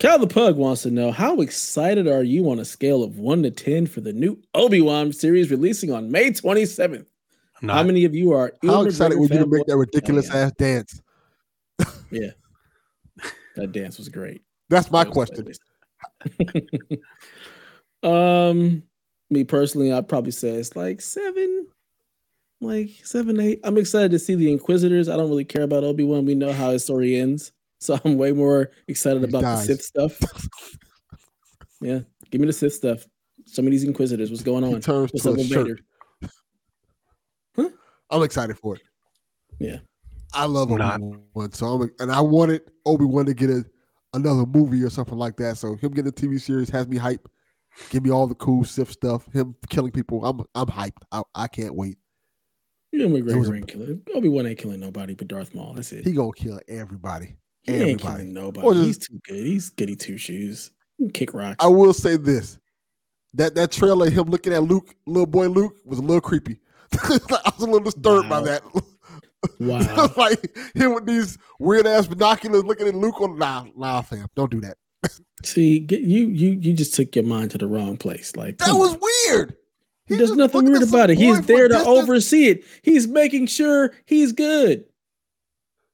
Cal 0.00 0.18
the 0.18 0.26
Pug 0.26 0.56
wants 0.56 0.82
to 0.82 0.90
know 0.90 1.12
how 1.12 1.40
excited 1.40 2.08
are 2.08 2.24
you 2.24 2.50
on 2.50 2.58
a 2.58 2.64
scale 2.64 3.02
of 3.02 3.18
one 3.18 3.42
to 3.44 3.50
ten 3.50 3.86
for 3.86 4.00
the 4.00 4.12
new 4.12 4.38
Obi 4.54 4.80
Wan 4.82 5.12
series 5.12 5.50
releasing 5.50 5.92
on 5.92 6.10
May 6.10 6.30
27th? 6.30 7.06
I'm 7.62 7.68
How 7.68 7.82
many 7.84 8.04
of 8.04 8.14
you 8.14 8.32
are? 8.32 8.52
How 8.64 8.82
excited 8.82 9.16
McGregor 9.16 9.20
were 9.20 9.34
you 9.34 9.38
to 9.38 9.46
make 9.46 9.66
that 9.66 9.76
ridiculous 9.76 10.28
Oh, 10.30 10.34
yeah. 10.36 10.44
ass 10.44 10.52
dance? 10.58 11.00
Yeah, 12.10 12.30
that 13.56 13.72
dance 13.72 13.98
was 13.98 14.08
great. 14.08 14.42
That's 14.68 14.90
my 14.90 15.04
That 15.04 15.12
question. 15.12 15.46
um, 18.02 18.82
me 19.30 19.44
personally, 19.44 19.92
I'd 19.92 20.08
probably 20.08 20.32
say 20.32 20.50
it's 20.50 20.76
like 20.76 21.00
seven, 21.00 21.66
like 22.60 22.90
seven, 23.02 23.40
eight. 23.40 23.60
I'm 23.64 23.78
excited 23.78 24.10
to 24.12 24.18
see 24.18 24.34
the 24.34 24.50
Inquisitors. 24.52 25.08
I 25.08 25.16
don't 25.16 25.28
really 25.28 25.44
care 25.44 25.62
about 25.62 25.84
Obi 25.84 26.04
Wan. 26.04 26.24
We 26.24 26.34
know 26.34 26.52
how 26.52 26.70
his 26.70 26.84
story 26.84 27.16
ends, 27.16 27.52
so 27.78 27.98
I'm 28.04 28.16
way 28.18 28.32
more 28.32 28.70
excited 28.88 29.22
He 29.22 29.28
about 29.28 29.42
dies. 29.42 29.66
the 29.66 29.74
Sith 29.74 29.82
stuff. 29.82 30.20
yeah, 31.80 32.00
give 32.30 32.40
me 32.40 32.46
the 32.46 32.52
Sith 32.52 32.74
stuff. 32.74 33.04
Some 33.46 33.66
of 33.66 33.70
these 33.70 33.84
Inquisitors, 33.84 34.30
what's 34.30 34.42
going 34.42 34.64
on? 34.64 34.80
turns 34.80 35.12
What's 35.12 35.24
to 35.24 35.30
up 35.30 35.36
a 35.36 35.38
with 35.38 35.48
shirt. 35.48 35.66
Vader? 35.66 35.80
I'm 38.10 38.22
excited 38.22 38.58
for 38.58 38.76
it. 38.76 38.82
Yeah. 39.58 39.78
I 40.34 40.46
love 40.46 40.70
Obi. 40.70 41.16
Wan, 41.34 41.52
so 41.52 41.66
I'm 41.66 41.90
and 42.00 42.12
I 42.12 42.20
wanted 42.20 42.62
Obi 42.86 43.04
Wan 43.04 43.26
to 43.26 43.34
get 43.34 43.50
a, 43.50 43.64
another 44.12 44.46
movie 44.46 44.82
or 44.82 44.90
something 44.90 45.18
like 45.18 45.36
that. 45.36 45.58
So 45.58 45.76
him 45.76 45.92
getting 45.92 46.08
a 46.08 46.12
TV 46.12 46.40
series 46.40 46.68
has 46.70 46.88
me 46.88 46.96
hype. 46.96 47.28
Give 47.90 48.04
me 48.04 48.10
all 48.10 48.26
the 48.26 48.34
cool 48.36 48.64
Sith 48.64 48.90
stuff. 48.90 49.26
Him 49.32 49.56
killing 49.68 49.92
people. 49.92 50.24
I'm 50.24 50.40
I'm 50.54 50.66
hyped. 50.66 51.02
I, 51.10 51.22
I 51.34 51.48
can't 51.48 51.74
wait. 51.74 51.98
You 52.92 53.00
know, 53.00 53.08
McGregor 53.08 53.56
ain't 53.56 53.66
killing. 53.66 54.02
Obi 54.14 54.28
Wan 54.28 54.46
ain't 54.46 54.58
killing 54.58 54.80
nobody 54.80 55.14
but 55.14 55.26
Darth 55.26 55.54
Maul. 55.54 55.74
That's 55.74 55.92
it. 55.92 56.04
He 56.04 56.12
gonna 56.12 56.30
kill 56.32 56.60
everybody. 56.68 57.36
He 57.62 57.72
ain't 57.72 57.82
everybody. 57.82 57.98
killing 57.98 58.32
nobody. 58.32 58.68
Just- 58.68 58.84
He's 58.84 58.98
too 58.98 59.20
good. 59.26 59.46
He's 59.46 59.70
goody 59.70 59.96
two 59.96 60.16
shoes. 60.16 60.70
Kick 61.12 61.34
rocks. 61.34 61.56
I 61.58 61.66
will 61.66 61.92
say 61.92 62.16
this: 62.16 62.58
that 63.34 63.56
that 63.56 63.72
trailer, 63.72 64.08
him 64.08 64.26
looking 64.26 64.52
at 64.52 64.62
Luke, 64.62 64.94
little 65.06 65.26
boy 65.26 65.48
Luke, 65.48 65.74
was 65.84 65.98
a 65.98 66.02
little 66.02 66.20
creepy. 66.20 66.60
I 67.02 67.18
was 67.56 67.60
a 67.60 67.64
little 67.64 67.80
disturbed 67.80 68.28
by 68.28 68.40
that. 68.42 68.62
Wow. 69.60 70.10
like 70.16 70.56
him 70.74 70.94
with 70.94 71.06
these 71.06 71.38
weird 71.58 71.86
ass 71.86 72.06
binoculars 72.06 72.64
looking 72.64 72.86
at 72.88 72.94
Luke 72.94 73.20
on 73.20 73.38
nah, 73.38 73.64
nah, 73.76 74.00
fam, 74.02 74.26
don't 74.34 74.50
do 74.50 74.60
that. 74.62 74.76
See, 75.44 75.80
get, 75.80 76.00
you 76.00 76.26
you 76.28 76.52
you 76.52 76.72
just 76.72 76.94
took 76.94 77.14
your 77.14 77.24
mind 77.24 77.50
to 77.50 77.58
the 77.58 77.66
wrong 77.66 77.96
place. 77.96 78.34
Like 78.36 78.58
That 78.58 78.72
was 78.74 78.94
on. 78.94 79.00
weird. 79.28 79.56
He 80.06 80.16
There's 80.16 80.34
nothing 80.34 80.64
weird 80.64 80.82
about 80.82 81.10
it. 81.10 81.18
He's 81.18 81.38
boy 81.40 81.42
there 81.46 81.68
to 81.68 81.74
distance. 81.74 81.86
oversee 81.98 82.48
it. 82.48 82.64
He's 82.82 83.06
making 83.06 83.46
sure 83.46 83.92
he's 84.06 84.32
good. 84.32 84.84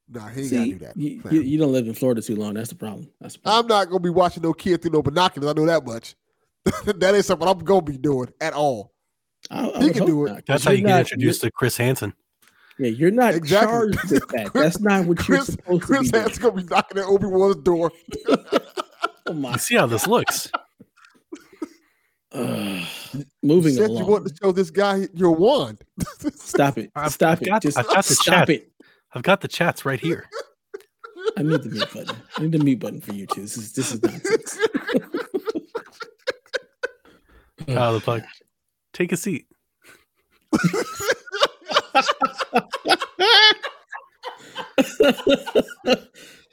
Nah, 0.09 0.27
he 0.27 0.41
ain't 0.41 0.49
See, 0.49 0.55
gotta 0.57 0.69
do 0.71 0.77
that. 0.85 0.97
you, 0.97 1.21
fam. 1.21 1.33
you, 1.33 1.41
you 1.41 1.57
don't 1.57 1.71
live 1.71 1.87
in 1.87 1.93
Florida 1.93 2.21
too 2.21 2.35
long. 2.35 2.53
That's 2.53 2.69
the 2.69 2.75
problem. 2.75 3.09
That's 3.21 3.35
the 3.35 3.39
problem. 3.41 3.63
I'm 3.63 3.67
not 3.67 3.87
gonna 3.89 3.99
be 4.01 4.09
watching 4.09 4.43
no 4.43 4.53
kid 4.53 4.81
through 4.81 4.91
no 4.91 5.01
binoculars. 5.01 5.49
I 5.49 5.53
know 5.53 5.65
that 5.65 5.85
much. 5.85 6.15
that 6.85 7.15
ain't 7.15 7.25
something 7.25 7.47
I'm 7.47 7.59
gonna 7.59 7.81
be 7.81 7.97
doing 7.97 8.29
at 8.41 8.53
all. 8.53 8.91
I, 9.49 9.69
I 9.71 9.83
he 9.83 9.89
can 9.91 10.05
do 10.05 10.25
it. 10.25 10.29
not, 10.29 10.35
'cause 10.37 10.43
That's 10.47 10.63
how 10.65 10.71
you're 10.71 10.81
you 10.81 10.87
get 10.87 10.99
introduced 10.99 11.41
to 11.41 11.51
Chris 11.51 11.77
Hansen. 11.77 12.13
You're- 12.77 12.89
Yeah, 12.91 12.97
you're 12.97 13.11
not 13.11 13.33
Exactly. 13.35 13.67
charged 13.93 14.11
with 14.11 14.27
that. 14.29 14.47
Chris- 14.51 14.63
That's 14.73 14.79
not 14.79 15.05
what 15.05 15.27
you're 15.27 15.41
supposed 15.41 15.83
Chris 15.83 16.07
to 16.07 16.11
be. 16.13 16.17
Hansen's 16.19 16.37
gonna 16.39 16.55
be 16.55 16.63
knocking 16.63 16.97
at 16.99 17.05
Obi 17.05 17.25
Wan's 17.27 17.55
door. 17.57 17.91
doing. 18.11 18.37
Oh 19.27 19.33
my! 19.33 19.51
You 19.53 19.57
see 19.59 19.75
how 19.75 19.85
this 19.85 20.07
looks. 20.07 20.51
Ugh. 22.33 22.83
moving 23.43 23.75
Said 23.75 23.89
along. 23.89 24.03
you 24.03 24.09
want 24.09 24.27
to 24.27 24.33
show 24.41 24.51
this 24.51 24.71
guy 24.71 25.07
your 25.13 25.31
wand. 25.35 25.83
Stop 26.35 26.77
it! 26.79 26.91
I've- 26.95 27.11
Stop 27.11 27.33
I've 27.33 27.41
it! 27.41 27.45
got- 27.45 27.61
Just 27.61 27.77
I've 27.77 27.87
got 27.87 28.03
the 28.05 28.15
stop 28.15 28.25
chat. 28.47 28.49
it! 28.49 28.71
I've 29.13 29.21
got 29.23 29.41
the 29.41 29.47
chats 29.47 29.85
right 29.85 29.99
here. 29.99 30.25
I 31.37 31.43
need 31.43 31.61
the 31.61 31.69
mute 31.69 31.93
button. 31.93 32.15
I 32.37 32.41
need 32.41 32.51
the 32.53 32.59
mute 32.59 32.79
button 32.79 32.99
for 32.99 33.13
you 33.13 33.27
two. 33.27 33.41
This 33.41 33.57
is 33.57 33.73
this 33.73 33.93
is 33.93 34.01
nonsense. 34.01 34.57
Kyle 37.67 37.93
the 37.93 38.01
Pug. 38.01 38.23
Take 38.93 39.11
a 39.11 39.17
seat. 39.17 39.45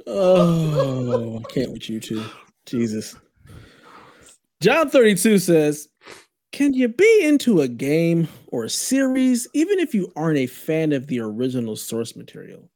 Oh, 0.06 1.38
I 1.38 1.52
can't 1.52 1.72
with 1.72 1.88
you 1.88 2.00
two. 2.00 2.24
Jesus. 2.66 3.16
John 4.60 4.90
32 4.90 5.38
says, 5.38 5.88
Can 6.52 6.74
you 6.74 6.88
be 6.88 7.20
into 7.22 7.60
a 7.60 7.68
game 7.68 8.28
or 8.48 8.64
a 8.64 8.70
series 8.70 9.46
even 9.54 9.78
if 9.78 9.94
you 9.94 10.12
aren't 10.16 10.38
a 10.38 10.46
fan 10.46 10.92
of 10.92 11.06
the 11.06 11.20
original 11.20 11.76
source 11.76 12.16
material? 12.16 12.68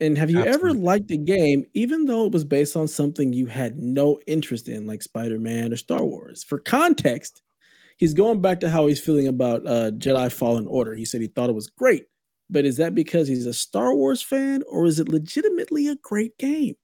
And 0.00 0.18
have 0.18 0.30
you 0.30 0.44
ever 0.44 0.74
liked 0.74 1.10
a 1.12 1.16
game 1.16 1.64
even 1.72 2.04
though 2.04 2.26
it 2.26 2.32
was 2.32 2.44
based 2.44 2.76
on 2.76 2.88
something 2.88 3.32
you 3.32 3.46
had 3.46 3.78
no 3.78 4.20
interest 4.26 4.68
in, 4.68 4.86
like 4.86 5.02
Spider 5.02 5.38
Man 5.38 5.72
or 5.72 5.76
Star 5.76 6.04
Wars? 6.04 6.44
For 6.44 6.58
context, 6.58 7.40
he's 7.96 8.14
going 8.14 8.40
back 8.40 8.60
to 8.60 8.68
how 8.70 8.86
he's 8.86 9.00
feeling 9.00 9.28
about 9.28 9.66
uh, 9.66 9.90
Jedi 9.92 10.30
Fallen 10.32 10.66
Order. 10.66 10.94
He 10.94 11.04
said 11.04 11.20
he 11.20 11.26
thought 11.28 11.50
it 11.50 11.54
was 11.54 11.68
great, 11.68 12.06
but 12.50 12.64
is 12.64 12.76
that 12.78 12.94
because 12.94 13.28
he's 13.28 13.46
a 13.46 13.54
Star 13.54 13.94
Wars 13.94 14.22
fan 14.22 14.62
or 14.68 14.86
is 14.86 14.98
it 15.00 15.08
legitimately 15.08 15.88
a 15.88 15.96
great 15.96 16.36
game? 16.38 16.74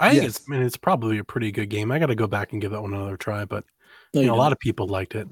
I 0.00 0.10
think 0.10 0.22
Yes. 0.22 0.36
it's 0.36 0.44
I 0.48 0.52
mean, 0.52 0.62
it's 0.62 0.76
probably 0.76 1.18
a 1.18 1.24
pretty 1.24 1.50
good 1.50 1.68
game. 1.70 1.90
I 1.90 1.98
got 1.98 2.06
to 2.06 2.14
go 2.14 2.26
back 2.26 2.52
and 2.52 2.60
give 2.62 2.70
that 2.70 2.82
one 2.82 2.94
another 2.94 3.16
try, 3.16 3.44
but 3.44 3.64
No, 4.14 4.20
you 4.20 4.26
you 4.26 4.30
know, 4.30 4.36
a 4.36 4.38
lot 4.38 4.52
of 4.52 4.58
people 4.58 4.86
liked 4.86 5.14
it. 5.14 5.26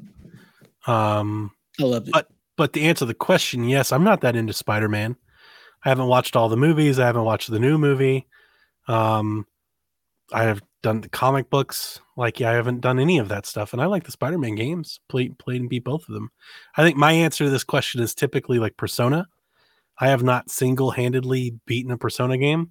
Um, 0.86 1.52
I 1.80 1.84
loved 1.84 2.08
it. 2.08 2.12
but- 2.12 2.28
but 2.56 2.72
to 2.72 2.80
answer 2.80 3.04
the 3.04 3.12
question, 3.12 3.64
yes, 3.64 3.92
I'm 3.92 4.02
not 4.02 4.22
that 4.22 4.34
into 4.34 4.54
Spider 4.54 4.88
Man. 4.88 5.14
I 5.84 5.90
haven't 5.90 6.06
watched 6.06 6.36
all 6.36 6.48
the 6.48 6.56
movies. 6.56 6.98
I 6.98 7.04
haven't 7.04 7.24
watched 7.24 7.50
the 7.50 7.58
new 7.58 7.76
movie. 7.76 8.26
Um, 8.88 9.46
I 10.32 10.44
have 10.44 10.62
done 10.86 11.00
the 11.00 11.08
comic 11.08 11.50
books. 11.50 12.00
Like, 12.16 12.38
yeah, 12.38 12.50
I 12.50 12.54
haven't 12.54 12.80
done 12.80 13.00
any 13.00 13.18
of 13.18 13.28
that 13.28 13.44
stuff, 13.44 13.72
and 13.72 13.82
I 13.82 13.86
like 13.86 14.04
the 14.04 14.12
Spider 14.12 14.38
Man 14.38 14.54
games. 14.54 15.00
Played 15.08 15.36
played 15.38 15.60
and 15.60 15.68
beat 15.68 15.82
both 15.82 16.08
of 16.08 16.14
them. 16.14 16.30
I 16.76 16.84
think 16.84 16.96
my 16.96 17.10
answer 17.10 17.44
to 17.44 17.50
this 17.50 17.64
question 17.64 18.00
is 18.00 18.14
typically 18.14 18.60
like 18.60 18.76
Persona. 18.76 19.26
I 19.98 20.08
have 20.08 20.22
not 20.22 20.48
single 20.48 20.92
handedly 20.92 21.58
beaten 21.66 21.90
a 21.90 21.98
Persona 21.98 22.38
game. 22.38 22.70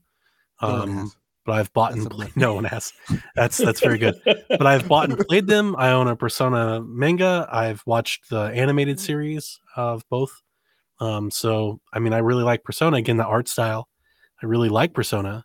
Um, 0.61 1.11
but 1.45 1.53
I've 1.53 1.73
bought 1.73 1.91
That's 1.91 2.03
and 2.03 2.11
played. 2.11 2.37
No 2.37 2.53
one 2.53 2.63
has. 2.63 2.93
That's 3.35 3.57
that's 3.57 3.81
very 3.81 3.97
good. 3.97 4.15
But 4.25 4.65
I've 4.65 4.87
bought 4.87 5.09
and 5.09 5.19
played 5.27 5.47
them. 5.47 5.75
I 5.77 5.91
own 5.91 6.07
a 6.07 6.15
Persona 6.15 6.81
manga. 6.81 7.49
I've 7.51 7.83
watched 7.85 8.29
the 8.29 8.43
animated 8.43 8.97
series 8.97 9.59
of 9.75 10.07
both. 10.09 10.41
Um, 11.01 11.29
so 11.29 11.81
I 11.91 11.99
mean, 11.99 12.13
I 12.13 12.19
really 12.19 12.43
like 12.43 12.63
Persona. 12.63 12.95
Again, 12.95 13.17
the 13.17 13.25
art 13.25 13.49
style. 13.49 13.89
I 14.41 14.45
really 14.45 14.69
like 14.69 14.93
Persona. 14.93 15.43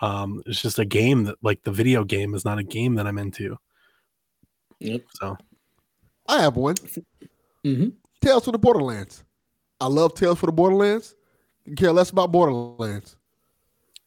Um, 0.00 0.42
it's 0.46 0.60
just 0.60 0.78
a 0.78 0.84
game 0.84 1.24
that, 1.24 1.36
like 1.42 1.62
the 1.62 1.72
video 1.72 2.04
game, 2.04 2.34
is 2.34 2.44
not 2.44 2.58
a 2.58 2.62
game 2.64 2.94
that 2.96 3.06
I'm 3.06 3.18
into. 3.18 3.56
Yep. 4.80 5.02
So 5.14 5.36
I 6.28 6.42
have 6.42 6.56
one. 6.56 6.74
Mm-hmm. 7.64 7.88
Tales 8.20 8.44
from 8.44 8.52
the 8.52 8.58
Borderlands. 8.58 9.24
I 9.80 9.86
love 9.86 10.14
Tales 10.14 10.38
from 10.38 10.48
the 10.48 10.52
Borderlands. 10.52 11.14
You 11.64 11.70
can 11.70 11.76
care 11.76 11.92
less 11.92 12.10
about 12.10 12.32
Borderlands. 12.32 13.16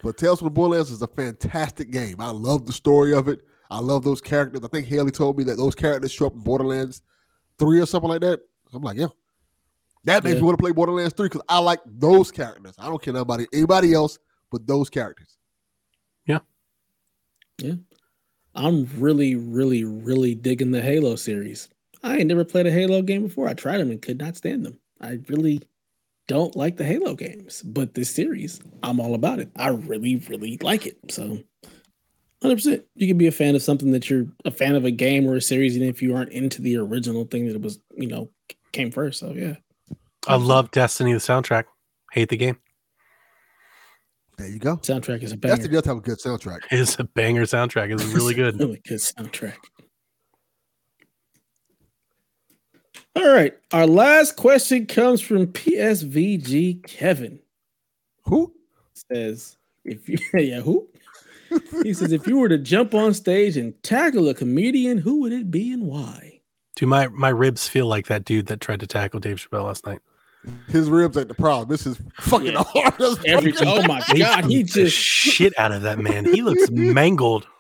But 0.04 0.18
Tales 0.18 0.40
from 0.40 0.48
the 0.48 0.52
Borderlands 0.52 0.92
is 0.92 1.02
a 1.02 1.08
fantastic 1.08 1.90
game. 1.92 2.18
I 2.20 2.30
love 2.30 2.66
the 2.66 2.74
story 2.74 3.14
of 3.14 3.28
it. 3.28 3.42
I 3.72 3.80
love 3.80 4.04
those 4.04 4.22
characters. 4.22 4.62
I 4.64 4.68
think 4.68 4.88
Haley 4.88 5.12
told 5.12 5.38
me 5.38 5.44
that 5.46 5.58
those 5.58 5.76
characters 5.76 6.12
show 6.12 6.28
up 6.28 6.34
in 6.34 6.40
Borderlands 6.40 7.02
3 7.60 7.80
or 7.82 7.86
something 7.86 8.10
like 8.10 8.22
that. 8.22 8.40
I'm 8.74 8.82
like, 8.84 8.98
yeah. 8.98 9.08
That 10.04 10.24
makes 10.24 10.36
Yeah. 10.36 10.42
me 10.42 10.46
want 10.46 10.58
to 10.58 10.62
play 10.64 10.72
Borderlands 10.72 11.14
3 11.16 11.28
because 11.28 11.42
I 11.50 11.60
like 11.60 11.80
those 11.86 12.32
characters. 12.32 12.76
I 12.78 12.88
don't 12.88 13.02
care 13.02 13.16
about 13.16 13.42
anybody 13.52 13.94
else 13.94 14.20
but 14.52 14.66
those 14.68 14.90
characters. 14.90 15.37
I'm 18.56 18.88
really, 18.98 19.36
really, 19.36 19.84
really 19.84 20.36
digging 20.36 20.72
the 20.72 20.82
Halo 20.82 21.16
series. 21.16 21.70
I 22.04 22.18
ain't 22.18 22.28
never 22.28 22.46
played 22.46 22.68
a 22.68 22.72
Halo 22.72 23.02
game 23.02 23.24
before. 23.24 23.48
I 23.48 23.54
tried 23.54 23.80
them 23.80 23.92
and 23.92 24.02
could 24.02 24.20
not 24.20 24.38
stand 24.38 24.66
them. 24.66 24.80
I 25.02 25.20
really 25.28 25.62
don't 26.28 26.56
like 26.56 26.78
the 26.78 26.84
Halo 26.84 27.16
games, 27.16 27.62
but 27.62 27.94
this 27.94 28.10
series, 28.10 28.60
I'm 28.84 29.00
all 29.00 29.14
about 29.14 29.40
it. 29.40 29.50
I 29.56 29.70
really, 29.70 30.18
really 30.28 30.58
like 30.62 30.86
it. 30.86 30.98
So, 31.10 31.40
100%. 32.44 32.84
You 32.96 33.08
can 33.08 33.18
be 33.18 33.28
a 33.28 33.32
fan 33.32 33.56
of 33.56 33.64
something 33.64 33.92
that 33.92 34.10
you're 34.10 34.28
a 34.46 34.52
fan 34.52 34.76
of 34.76 34.86
a 34.86 34.92
game 34.92 35.28
or 35.28 35.36
a 35.36 35.42
series, 35.42 35.76
even 35.76 35.90
if 35.90 36.02
you 36.02 36.16
aren't 36.16 36.32
into 36.32 36.62
the 36.62 36.78
original 36.78 37.26
thing 37.26 37.48
that 37.48 37.56
it 37.56 37.62
was, 37.62 37.80
you 37.96 38.08
know, 38.08 38.30
came 38.72 38.92
first. 38.92 39.20
So, 39.20 39.32
yeah. 39.32 39.56
I 40.28 40.36
love 40.36 40.72
Destiny, 40.72 41.14
the 41.14 41.20
soundtrack. 41.20 41.66
Hate 42.12 42.30
the 42.30 42.38
game. 42.38 42.58
There 44.38 44.48
you 44.48 44.60
go. 44.60 44.78
Soundtrack 44.78 45.24
is 45.24 45.32
a 45.32 45.38
banger. 45.38 45.56
Destiny 45.56 45.74
does 45.74 45.86
have 45.86 45.98
a 45.98 46.02
good 46.02 46.20
soundtrack. 46.20 46.60
It 46.72 46.80
is 46.80 46.96
a 47.00 47.04
banger 47.04 47.44
soundtrack. 47.44 47.92
It's 47.92 48.04
really 48.06 48.36
good. 48.36 48.56
really 48.60 48.82
good 48.88 49.00
soundtrack. 49.00 49.56
All 53.16 53.34
right. 53.34 53.58
Our 53.72 53.88
last 53.88 54.36
question 54.36 54.86
comes 54.86 55.22
from 55.22 55.48
PSVG 55.48 56.84
Kevin. 56.88 57.40
Who? 58.26 58.54
Says, 59.12 59.58
if 59.84 60.08
you, 60.08 60.20
yeah, 60.40 60.60
who? 60.60 60.88
he 61.82 61.94
says, 61.94 62.12
if 62.12 62.28
you 62.28 62.38
were 62.38 62.50
to 62.50 62.58
jump 62.58 62.94
on 62.94 63.14
stage 63.14 63.58
and 63.58 63.82
tackle 63.82 64.30
a 64.30 64.36
comedian, 64.36 65.00
who 65.00 65.22
would 65.22 65.32
it 65.32 65.50
be 65.50 65.72
and 65.72 65.84
why? 65.88 66.42
Do 66.76 66.86
my 66.86 67.08
my 67.08 67.30
ribs 67.30 67.68
feel 67.68 67.88
like 67.88 68.06
that 68.06 68.24
dude 68.24 68.46
that 68.48 68.62
tried 68.62 68.82
to 68.82 68.88
tackle 68.88 69.20
Dave 69.20 69.38
Chappelle 69.38 69.66
last 69.66 69.84
night? 69.88 70.00
His 70.68 70.90
ribs 70.90 71.18
ain't 71.18 71.28
the 71.28 71.34
problem. 71.34 71.70
This 71.70 71.86
is 71.86 72.00
fucking 72.22 72.54
Yeah. 72.54 72.64
hard. 72.66 73.02
as 73.02 73.18
Every 73.26 73.54
oh 73.62 73.82
my 73.88 74.02
god, 74.18 74.46
he 74.46 74.64
beat 74.64 74.74
the 74.74 74.84
just 74.86 74.96
shit 74.98 75.58
out 75.60 75.72
of 75.72 75.82
that 75.84 76.00
man. 76.00 76.26
He 76.26 76.42
looks 76.42 76.70
mangled. 76.72 77.48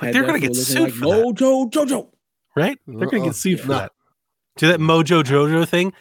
Like 0.00 0.06
had 0.06 0.14
they're 0.16 0.24
gonna 0.26 0.40
get 0.40 0.56
sued 0.56 0.78
looking 0.80 0.94
for 0.96 1.06
like 1.06 1.18
that, 1.18 1.24
Mojo 1.44 1.70
Jojo. 1.70 2.08
right? 2.56 2.76
They're 2.86 3.06
gonna 3.06 3.18
Uh-uh. 3.22 3.26
get 3.26 3.36
sued 3.36 3.60
for 3.60 3.68
that. 3.68 3.92
Do 4.56 4.66
that 4.66 4.80
Mojo 4.80 5.22
Jojo 5.22 5.68
thing. 5.68 5.92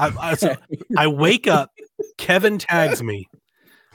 I, 0.00 0.12
I, 0.18 0.34
so 0.34 0.56
I 0.96 1.08
wake 1.08 1.46
up, 1.46 1.70
Kevin 2.16 2.56
tags 2.56 3.02
me. 3.02 3.28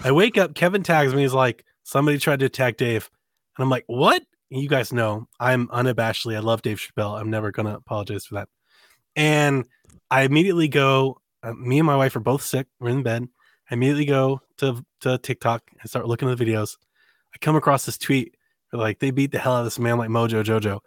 I 0.04 0.12
wake 0.12 0.38
up, 0.38 0.54
Kevin 0.54 0.84
tags 0.84 1.16
me. 1.16 1.24
He's 1.24 1.34
like, 1.34 1.66
somebody 1.84 2.20
tried 2.20 2.42
to 2.42 2.46
attack 2.46 2.78
Dave. 2.78 3.10
And 3.58 3.64
I'm 3.64 3.70
like, 3.72 3.86
what? 3.88 4.22
You 4.52 4.70
guys 4.70 4.94
know 4.94 5.28
I'm 5.40 5.68
unabashedly, 5.70 6.36
I 6.36 6.40
love 6.42 6.62
Dave 6.62 6.80
Chappelle. 6.80 7.20
I'm 7.20 7.32
never 7.32 7.52
going 7.52 7.66
to 7.66 7.76
apologize 7.76 8.26
for 8.28 8.36
that. 8.36 8.50
And 9.16 9.66
I 10.12 10.22
immediately 10.24 10.68
go, 10.68 11.18
uh, 11.44 11.54
me 11.54 11.80
and 11.80 11.86
my 11.88 11.96
wife 11.96 12.16
are 12.16 12.20
both 12.22 12.42
sick. 12.42 12.68
We're 12.80 12.90
in 12.90 13.04
bed. 13.04 13.28
I 13.70 13.76
immediately 13.76 14.06
go 14.06 14.42
to, 14.58 14.84
to 15.02 15.18
TikTok 15.18 15.64
and 15.80 15.90
start 15.90 16.08
looking 16.08 16.30
at 16.30 16.38
the 16.38 16.46
videos. 16.46 16.78
I 17.34 17.38
come 17.40 17.56
across 17.56 17.86
this 17.86 17.98
tweet. 17.98 18.36
where, 18.72 18.82
Like 18.82 19.00
they 19.00 19.12
beat 19.12 19.32
the 19.32 19.40
hell 19.40 19.56
out 19.56 19.60
of 19.60 19.66
this 19.66 19.80
man 19.80 19.98
like 19.98 20.10
Mojo 20.10 20.44
Jojo. 20.44 20.80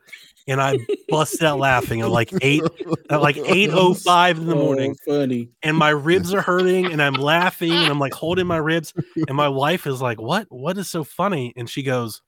And 0.48 0.60
I 0.60 0.76
busted 1.08 1.44
out 1.44 1.60
laughing 1.60 2.00
at 2.00 2.10
like 2.10 2.30
eight 2.42 2.64
at 3.10 3.20
like 3.22 3.36
8.05 3.36 4.38
in 4.38 4.46
the 4.46 4.54
morning 4.66 4.96
Oh, 5.06 5.12
funny. 5.20 5.50
and 5.62 5.76
my 5.76 5.90
ribs 5.90 6.34
are 6.34 6.42
hurting 6.42 6.86
and 6.86 7.00
I'm 7.00 7.14
laughing 7.14 7.70
and 7.72 7.86
I'm 7.88 8.00
like 8.00 8.12
holding 8.12 8.48
my 8.48 8.56
ribs 8.56 8.92
and 9.28 9.36
my 9.36 9.48
wife 9.48 9.86
is 9.86 10.02
like, 10.02 10.20
"What? 10.20 10.48
What 10.50 10.76
is 10.78 10.90
so 10.90 11.04
funny?" 11.04 11.52
And 11.56 11.70
she 11.70 11.84
goes, 11.84 12.22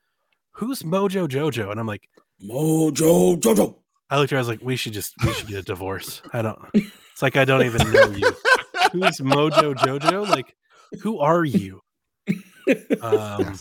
"Who's 0.52 0.84
Mojo 0.84 1.26
Jojo?" 1.26 1.72
And 1.72 1.80
I'm 1.80 1.88
like, 1.88 2.08
Mojo 2.40 3.36
Jojo. 3.40 3.74
I 4.10 4.18
looked 4.18 4.28
at 4.32 4.36
her, 4.36 4.38
I 4.38 4.40
was 4.42 4.48
like, 4.48 4.62
"We 4.62 4.76
should 4.76 4.92
just 4.92 5.14
we 5.26 5.32
should 5.32 5.48
get 5.48 5.58
a 5.58 5.62
divorce." 5.62 6.22
I 6.32 6.42
don't. 6.42 6.60
It's 7.14 7.22
like 7.22 7.36
I 7.36 7.44
don't 7.44 7.64
even 7.64 7.92
know 7.92 8.10
you. 8.10 8.34
Who's 8.92 9.18
Mojo 9.18 9.74
Jojo? 9.76 10.28
Like, 10.28 10.52
who 11.00 11.20
are 11.20 11.44
you? 11.44 11.80
Um, 13.00 13.56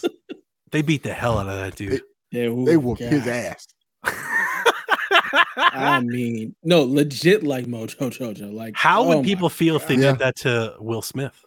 they 0.71 0.81
beat 0.81 1.03
the 1.03 1.13
hell 1.13 1.38
out 1.38 1.47
of 1.47 1.59
that 1.59 1.75
dude. 1.75 2.01
Yeah, 2.31 2.47
oh 2.47 2.65
They 2.65 2.77
my 2.77 2.84
whooped 2.84 3.01
his 3.01 3.27
ass. 3.27 3.67
I 5.55 5.99
mean, 6.01 6.55
no, 6.63 6.81
legit 6.84 7.43
like 7.43 7.65
Mojo 7.65 8.09
Jojo. 8.09 8.51
Like, 8.51 8.75
How 8.75 9.03
oh 9.03 9.07
would 9.17 9.25
people 9.25 9.49
feel 9.49 9.75
if 9.75 9.88
they 9.88 9.95
Yeah. 9.95 10.11
did 10.13 10.19
that 10.19 10.35
to 10.38 10.75
Will 10.80 11.03
Smith? 11.03 11.39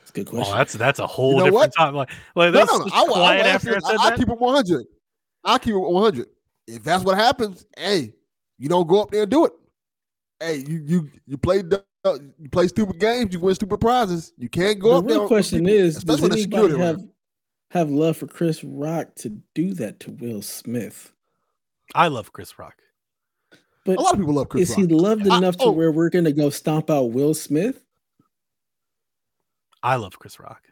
That's 0.00 0.10
a 0.10 0.24
good 0.24 0.28
Oh, 0.32 0.54
that's 0.54 0.72
that's 0.72 0.98
a 0.98 1.06
whole 1.06 1.32
know 1.38 1.44
different 1.44 1.54
what? 1.54 1.74
topic. 1.76 1.94
Like, 1.94 2.10
like 2.34 2.54
No, 2.54 2.60
that 2.60 2.68
no, 2.72 2.78
no. 2.78 2.90
I, 2.92 3.02
will- 3.02 3.14
I, 3.16 3.18
quiet 3.18 3.46
after 3.46 3.76
I 3.76 3.80
I, 3.84 3.96
I 4.12 4.16
keep 4.16 4.28
it 4.30 4.38
100. 4.38 4.86
I 5.44 5.58
keep 5.58 5.74
it 5.74 5.78
100. 5.78 6.26
If 6.66 6.82
that's 6.84 7.04
what 7.04 7.16
happens, 7.18 7.66
hey, 7.76 8.12
you 8.58 8.68
don't 8.68 8.86
go 8.88 9.02
up 9.02 9.10
there 9.10 9.22
and 9.22 9.30
do 9.30 9.44
it. 9.46 9.52
Hey, 10.40 10.64
you 10.66 10.82
you 10.84 11.10
you 11.26 11.36
play 11.38 11.62
you 12.04 12.48
play 12.50 12.68
stupid 12.68 13.00
games, 13.00 13.32
you 13.34 13.40
win 13.40 13.54
stupid 13.54 13.80
prizes. 13.80 14.32
You 14.38 14.48
can't 14.48 14.78
go 14.78 14.90
the 14.92 14.96
up 14.98 15.04
there. 15.06 15.12
real 15.14 15.20
with 15.22 15.28
question 15.28 15.60
people, 15.64 15.72
is, 15.74 16.04
does 16.04 16.22
anybody 16.22 16.78
have 16.78 16.96
around. 16.96 17.08
have 17.70 17.90
love 17.90 18.16
for 18.16 18.26
Chris 18.26 18.62
Rock 18.64 19.14
to 19.16 19.30
do 19.54 19.74
that 19.74 20.00
to 20.00 20.12
Will 20.12 20.40
Smith? 20.42 21.12
I 21.94 22.08
love 22.08 22.32
Chris 22.32 22.58
Rock. 22.58 22.74
But 23.84 23.98
A 23.98 24.00
lot 24.02 24.12
of 24.14 24.20
people 24.20 24.34
love 24.34 24.48
Chris 24.48 24.70
Rock. 24.70 24.78
is 24.78 24.86
he 24.86 24.94
Rock. 24.94 25.02
loved 25.02 25.28
I- 25.28 25.38
enough 25.38 25.56
to 25.58 25.64
oh. 25.64 25.70
where 25.72 25.90
we're 25.90 26.10
gonna 26.10 26.32
go 26.32 26.50
stomp 26.50 26.88
out 26.90 27.04
Will 27.10 27.34
Smith? 27.34 27.82
I 29.82 29.96
love 29.96 30.18
Chris 30.18 30.38
Rock. 30.40 30.62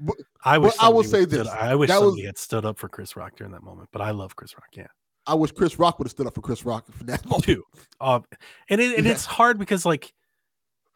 But- 0.00 0.16
I 0.44 0.58
wish 0.58 0.74
but 0.76 0.84
I 0.84 0.88
will 0.90 1.02
say 1.02 1.22
stood- 1.22 1.30
this, 1.30 1.48
I 1.48 1.74
wish 1.74 1.88
that 1.88 2.00
was- 2.00 2.10
somebody 2.10 2.26
had 2.26 2.38
stood 2.38 2.64
up 2.64 2.78
for 2.78 2.88
Chris 2.88 3.16
Rock 3.16 3.36
during 3.36 3.52
that 3.52 3.62
moment, 3.62 3.88
but 3.92 4.00
I 4.00 4.10
love 4.12 4.36
Chris 4.36 4.54
Rock. 4.56 4.68
Yeah, 4.74 4.86
I 5.28 5.34
wish 5.34 5.52
Chris 5.52 5.78
Rock 5.78 5.98
would 5.98 6.06
have 6.06 6.12
stood 6.12 6.26
up 6.26 6.34
for 6.34 6.40
Chris 6.40 6.64
Rock 6.64 6.86
for 6.90 7.04
that 7.04 7.24
moment. 7.26 7.44
too. 7.44 7.62
Uh, 8.00 8.20
and 8.68 8.80
it, 8.80 8.96
and 8.96 9.06
Yeah. 9.06 9.12
it's 9.12 9.24
hard 9.26 9.58
because 9.58 9.84
like 9.86 10.12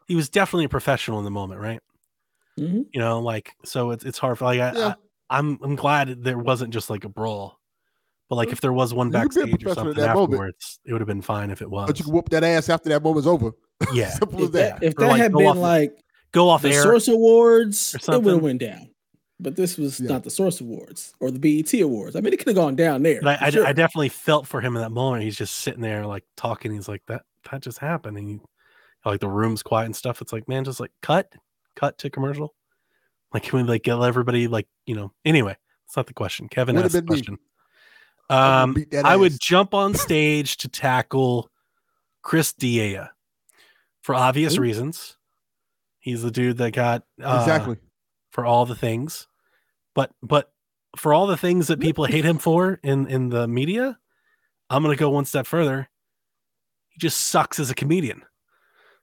he 0.07 0.15
was 0.15 0.29
definitely 0.29 0.65
a 0.65 0.69
professional 0.69 1.19
in 1.19 1.23
the 1.25 1.31
moment, 1.31 1.61
right? 1.61 1.79
Mhm. 2.59 2.85
You 2.93 2.99
know, 2.99 3.19
like 3.19 3.51
so 3.63 3.91
it's 3.91 4.03
it's 4.03 4.17
hard 4.17 4.37
for 4.37 4.45
like 4.45 4.59
I, 4.59 4.73
Yeah. 4.73 4.87
I 4.87 4.95
I'm 5.39 5.57
I'm 5.63 5.75
glad 5.75 6.23
there 6.23 6.37
wasn't 6.37 6.73
just 6.73 6.89
like 6.89 7.03
a 7.05 7.09
brawl, 7.09 7.59
but 8.29 8.35
like 8.35 8.49
if 8.49 8.61
there 8.61 8.73
was 8.73 8.93
one 8.93 9.07
You 9.11 9.13
could 9.13 9.33
be 9.33 9.39
a 9.39 9.43
backstage 9.45 9.65
or 9.65 9.73
something 9.73 9.93
that 9.95 10.13
moment. 10.15 10.33
afterwards, 10.33 10.79
it 10.85 10.91
would 10.93 11.01
have 11.01 11.07
been 11.07 11.21
fine 11.21 11.49
if 11.49 11.61
it 11.61 11.69
was. 11.69 11.87
But 11.87 11.97
you 11.99 12.05
can 12.05 12.13
whoop 12.13 12.29
that 12.29 12.43
ass 12.43 12.69
after 12.69 12.89
that 12.89 13.01
moment's 13.01 13.27
over. 13.27 13.51
yeah, 13.93 14.09
Simple 14.11 14.39
If 14.39 14.45
as 14.45 14.51
that, 14.51 14.79
that. 14.81 14.85
if 14.87 14.93
Or, 14.97 15.01
that 15.01 15.07
like, 15.07 15.21
had 15.21 15.31
been 15.33 15.47
off 15.47 15.57
like 15.57 15.93
go 16.31 16.49
off 16.49 16.61
the 16.61 16.69
air. 16.73 16.83
Source 16.83 17.07
Awards, 17.07 17.95
it 17.95 18.07
would 18.07 18.25
have 18.33 18.41
went 18.43 18.59
down. 18.59 18.89
But 19.43 19.55
this 19.55 19.77
was 19.77 19.99
Yeah. 19.99 20.09
not 20.09 20.23
the 20.23 20.29
Source 20.29 20.61
Awards 20.61 21.13
or 21.19 21.29
the 21.29 21.39
BET 21.39 21.73
Awards. 21.81 22.15
I 22.15 22.21
mean, 22.21 22.33
it 22.33 22.37
could 22.37 22.47
have 22.47 22.55
gone 22.55 22.75
down 22.75 23.03
there. 23.03 23.19
But 23.21 23.41
I, 23.41 23.47
I, 23.47 23.49
sure. 23.49 23.65
I 23.67 23.73
definitely 23.73 24.09
felt 24.09 24.47
for 24.47 24.61
him 24.61 24.75
in 24.75 24.81
that 24.81 24.91
moment. 24.91 25.23
He's 25.23 25.37
just 25.37 25.57
sitting 25.57 25.81
there 25.81 26.05
like 26.05 26.23
talking. 26.37 26.71
He's 26.73 26.87
like, 26.87 27.03
that 27.07 27.23
that 27.51 27.61
just 27.61 27.77
happened. 27.79 28.17
And 28.17 28.27
he, 28.29 28.39
like 29.05 29.19
the 29.19 29.29
room's 29.29 29.61
quiet 29.61 29.85
and 29.85 29.95
stuff. 29.95 30.21
It's 30.21 30.31
like, 30.33 30.47
man, 30.47 30.63
just 30.63 30.79
like 30.79 30.91
cut, 31.01 31.31
cut 31.75 31.97
to 31.99 32.09
commercial. 32.09 32.55
Like 33.33 33.43
can 33.49 33.59
we 33.59 33.63
like 33.63 33.83
get 33.83 33.99
everybody 33.99 34.47
like, 34.47 34.67
you 34.85 34.95
know, 34.95 35.11
anyway, 35.25 35.57
it's 35.85 35.97
not 35.97 36.07
the 36.07 36.13
question. 36.13 36.47
Kevin 36.47 36.75
Would've 36.75 36.85
asked 36.87 36.93
the 36.93 37.01
been 37.01 37.13
me. 37.15 37.21
question. 37.21 37.37
I 38.29 38.63
would've 38.63 38.63
Um 38.63 38.73
beat 38.73 38.95
I 39.05 39.15
would 39.15 39.37
jump 39.41 39.73
on 39.73 39.93
stage 39.93 40.57
to 40.57 40.69
tackle 40.69 41.51
Chris 42.21 42.53
D'Elia 42.53 43.11
for 44.01 44.15
obvious 44.15 44.57
Ooh. 44.57 44.61
reasons. 44.61 45.17
He's 45.99 46.21
the 46.21 46.31
dude 46.31 46.57
that 46.57 46.71
got 46.71 47.03
uh, 47.21 47.39
exactly. 47.41 47.77
for 48.31 48.45
all 48.45 48.65
the 48.65 48.75
things, 48.75 49.27
but 49.93 50.11
but 50.21 50.51
for 50.97 51.13
all 51.13 51.27
the 51.27 51.37
things 51.37 51.67
that 51.67 51.79
people 51.79 52.05
hate 52.05 52.25
him 52.25 52.37
for 52.37 52.79
in 52.83 53.07
in 53.07 53.29
the 53.29 53.47
media, 53.47 53.97
I'm 54.69 54.83
gonna 54.83 54.95
go 54.95 55.09
one 55.09 55.25
step 55.25 55.45
further. 55.47 55.89
He 56.89 56.99
just 56.99 57.17
sucks 57.27 57.59
as 57.59 57.69
a 57.71 57.75
comedian. 57.75 58.21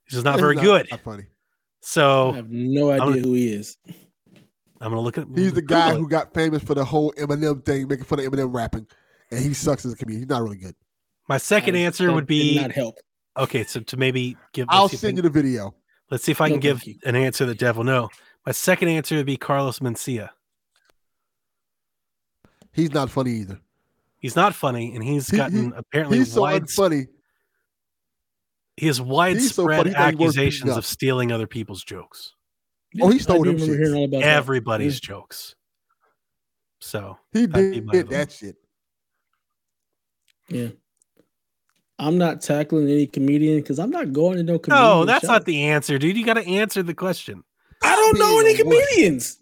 He's 0.05 0.13
just 0.13 0.25
not 0.25 0.35
He's 0.35 0.41
very 0.41 0.55
good. 0.55 0.87
Not 0.89 1.01
funny. 1.01 1.25
So 1.81 2.31
I 2.31 2.35
have 2.37 2.49
no 2.49 2.91
idea 2.91 2.99
gonna- 3.05 3.21
who 3.21 3.33
he 3.33 3.53
is. 3.53 3.77
I'm 4.79 4.89
gonna 4.89 5.01
look 5.01 5.17
at. 5.17 5.27
He's 5.35 5.53
the 5.53 5.61
guy 5.61 5.89
Google 5.89 6.03
who 6.03 6.09
got 6.09 6.33
famous 6.33 6.63
for 6.63 6.73
the 6.73 6.83
whole 6.85 7.11
Eminem 7.13 7.63
thing, 7.65 7.87
making 7.87 8.05
fun 8.05 8.19
of 8.19 8.25
Eminem 8.25 8.53
rapping, 8.53 8.87
and 9.29 9.39
he 9.43 9.53
sucks 9.53 9.85
as 9.85 9.93
a 9.93 9.95
comedian. 9.95 10.21
He's 10.23 10.29
not 10.29 10.41
really 10.41 10.57
good. 10.57 10.75
My 11.29 11.37
second 11.37 11.75
I- 11.75 11.79
answer 11.79 12.07
that 12.07 12.13
would 12.13 12.25
be 12.25 12.55
not 12.59 12.71
help. 12.71 12.95
okay. 13.37 13.63
So 13.63 13.79
to 13.81 13.97
maybe 13.97 14.37
give. 14.53 14.65
I'll 14.69 14.83
let's 14.83 14.91
see 14.93 14.95
if 14.95 14.99
I 15.03 15.07
send 15.07 15.17
you 15.17 15.23
can- 15.23 15.31
the 15.33 15.41
video. 15.41 15.75
Let's 16.09 16.23
see 16.23 16.31
if 16.31 16.41
I 16.41 16.47
No, 16.47 16.53
can 16.55 16.59
give 16.61 16.83
you. 16.85 16.95
an 17.05 17.15
answer 17.15 17.45
that 17.45 17.57
Dev 17.59 17.77
will 17.77 17.83
know. 17.85 18.09
My 18.45 18.51
second 18.51 18.89
answer 18.89 19.15
would 19.17 19.25
be 19.25 19.37
Carlos 19.37 19.79
Mencia. 19.79 20.29
He's 22.73 22.91
not 22.93 23.09
funny 23.09 23.31
either. 23.31 23.59
He's 24.17 24.35
not 24.35 24.53
funny, 24.55 24.93
and 24.95 25.03
he's 25.03 25.29
He- 25.29 25.37
gotten 25.37 25.73
apparently 25.75 26.19
He's 26.19 26.31
so 26.33 26.41
wide. 26.41 26.63
unfunny. 26.63 27.07
He 28.77 28.87
has 28.87 28.97
so 28.97 29.03
widespread 29.03 29.77
funny, 29.77 29.89
he 29.89 29.95
thought 29.95 30.09
he 30.11 30.15
was 30.15 30.37
accusations 30.37 30.77
of 30.77 30.85
stealing 30.85 31.31
other 31.31 31.47
people's 31.47 31.83
jokes. 31.83 32.33
Oh, 33.01 33.09
he 33.09 33.15
I 33.15 33.17
stole 33.19 33.43
them 33.43 33.55
remember 33.57 33.95
all 33.95 34.05
about 34.05 34.21
that. 34.21 34.27
Everybody's 34.27 34.99
jokes. 34.99 35.55
So 36.79 37.17
He 37.31 37.47
did, 37.47 37.87
did 37.89 38.09
that 38.09 38.31
shit. 38.31 38.55
Yeah. 40.49 40.69
I'm 41.99 42.17
not 42.17 42.41
tackling 42.41 42.89
any 42.89 43.05
comedian 43.05 43.59
because 43.61 43.77
I'm 43.77 43.91
not 43.91 44.11
going 44.11 44.37
to 44.37 44.43
no 44.43 44.57
comedian. 44.57 44.83
no, 44.83 45.05
that's 45.05 45.25
show. 45.25 45.31
not 45.33 45.45
the 45.45 45.65
answer, 45.65 45.99
dude. 45.99 46.17
You 46.17 46.25
got 46.25 46.33
to 46.33 46.45
answer 46.47 46.81
the 46.81 46.95
question. 46.95 47.43
I 47.83 47.95
don't 47.95 48.17
know 48.17 48.39
any 48.39 48.55
Being 48.55 48.59
a 48.59 48.63
comedians. 48.63 49.37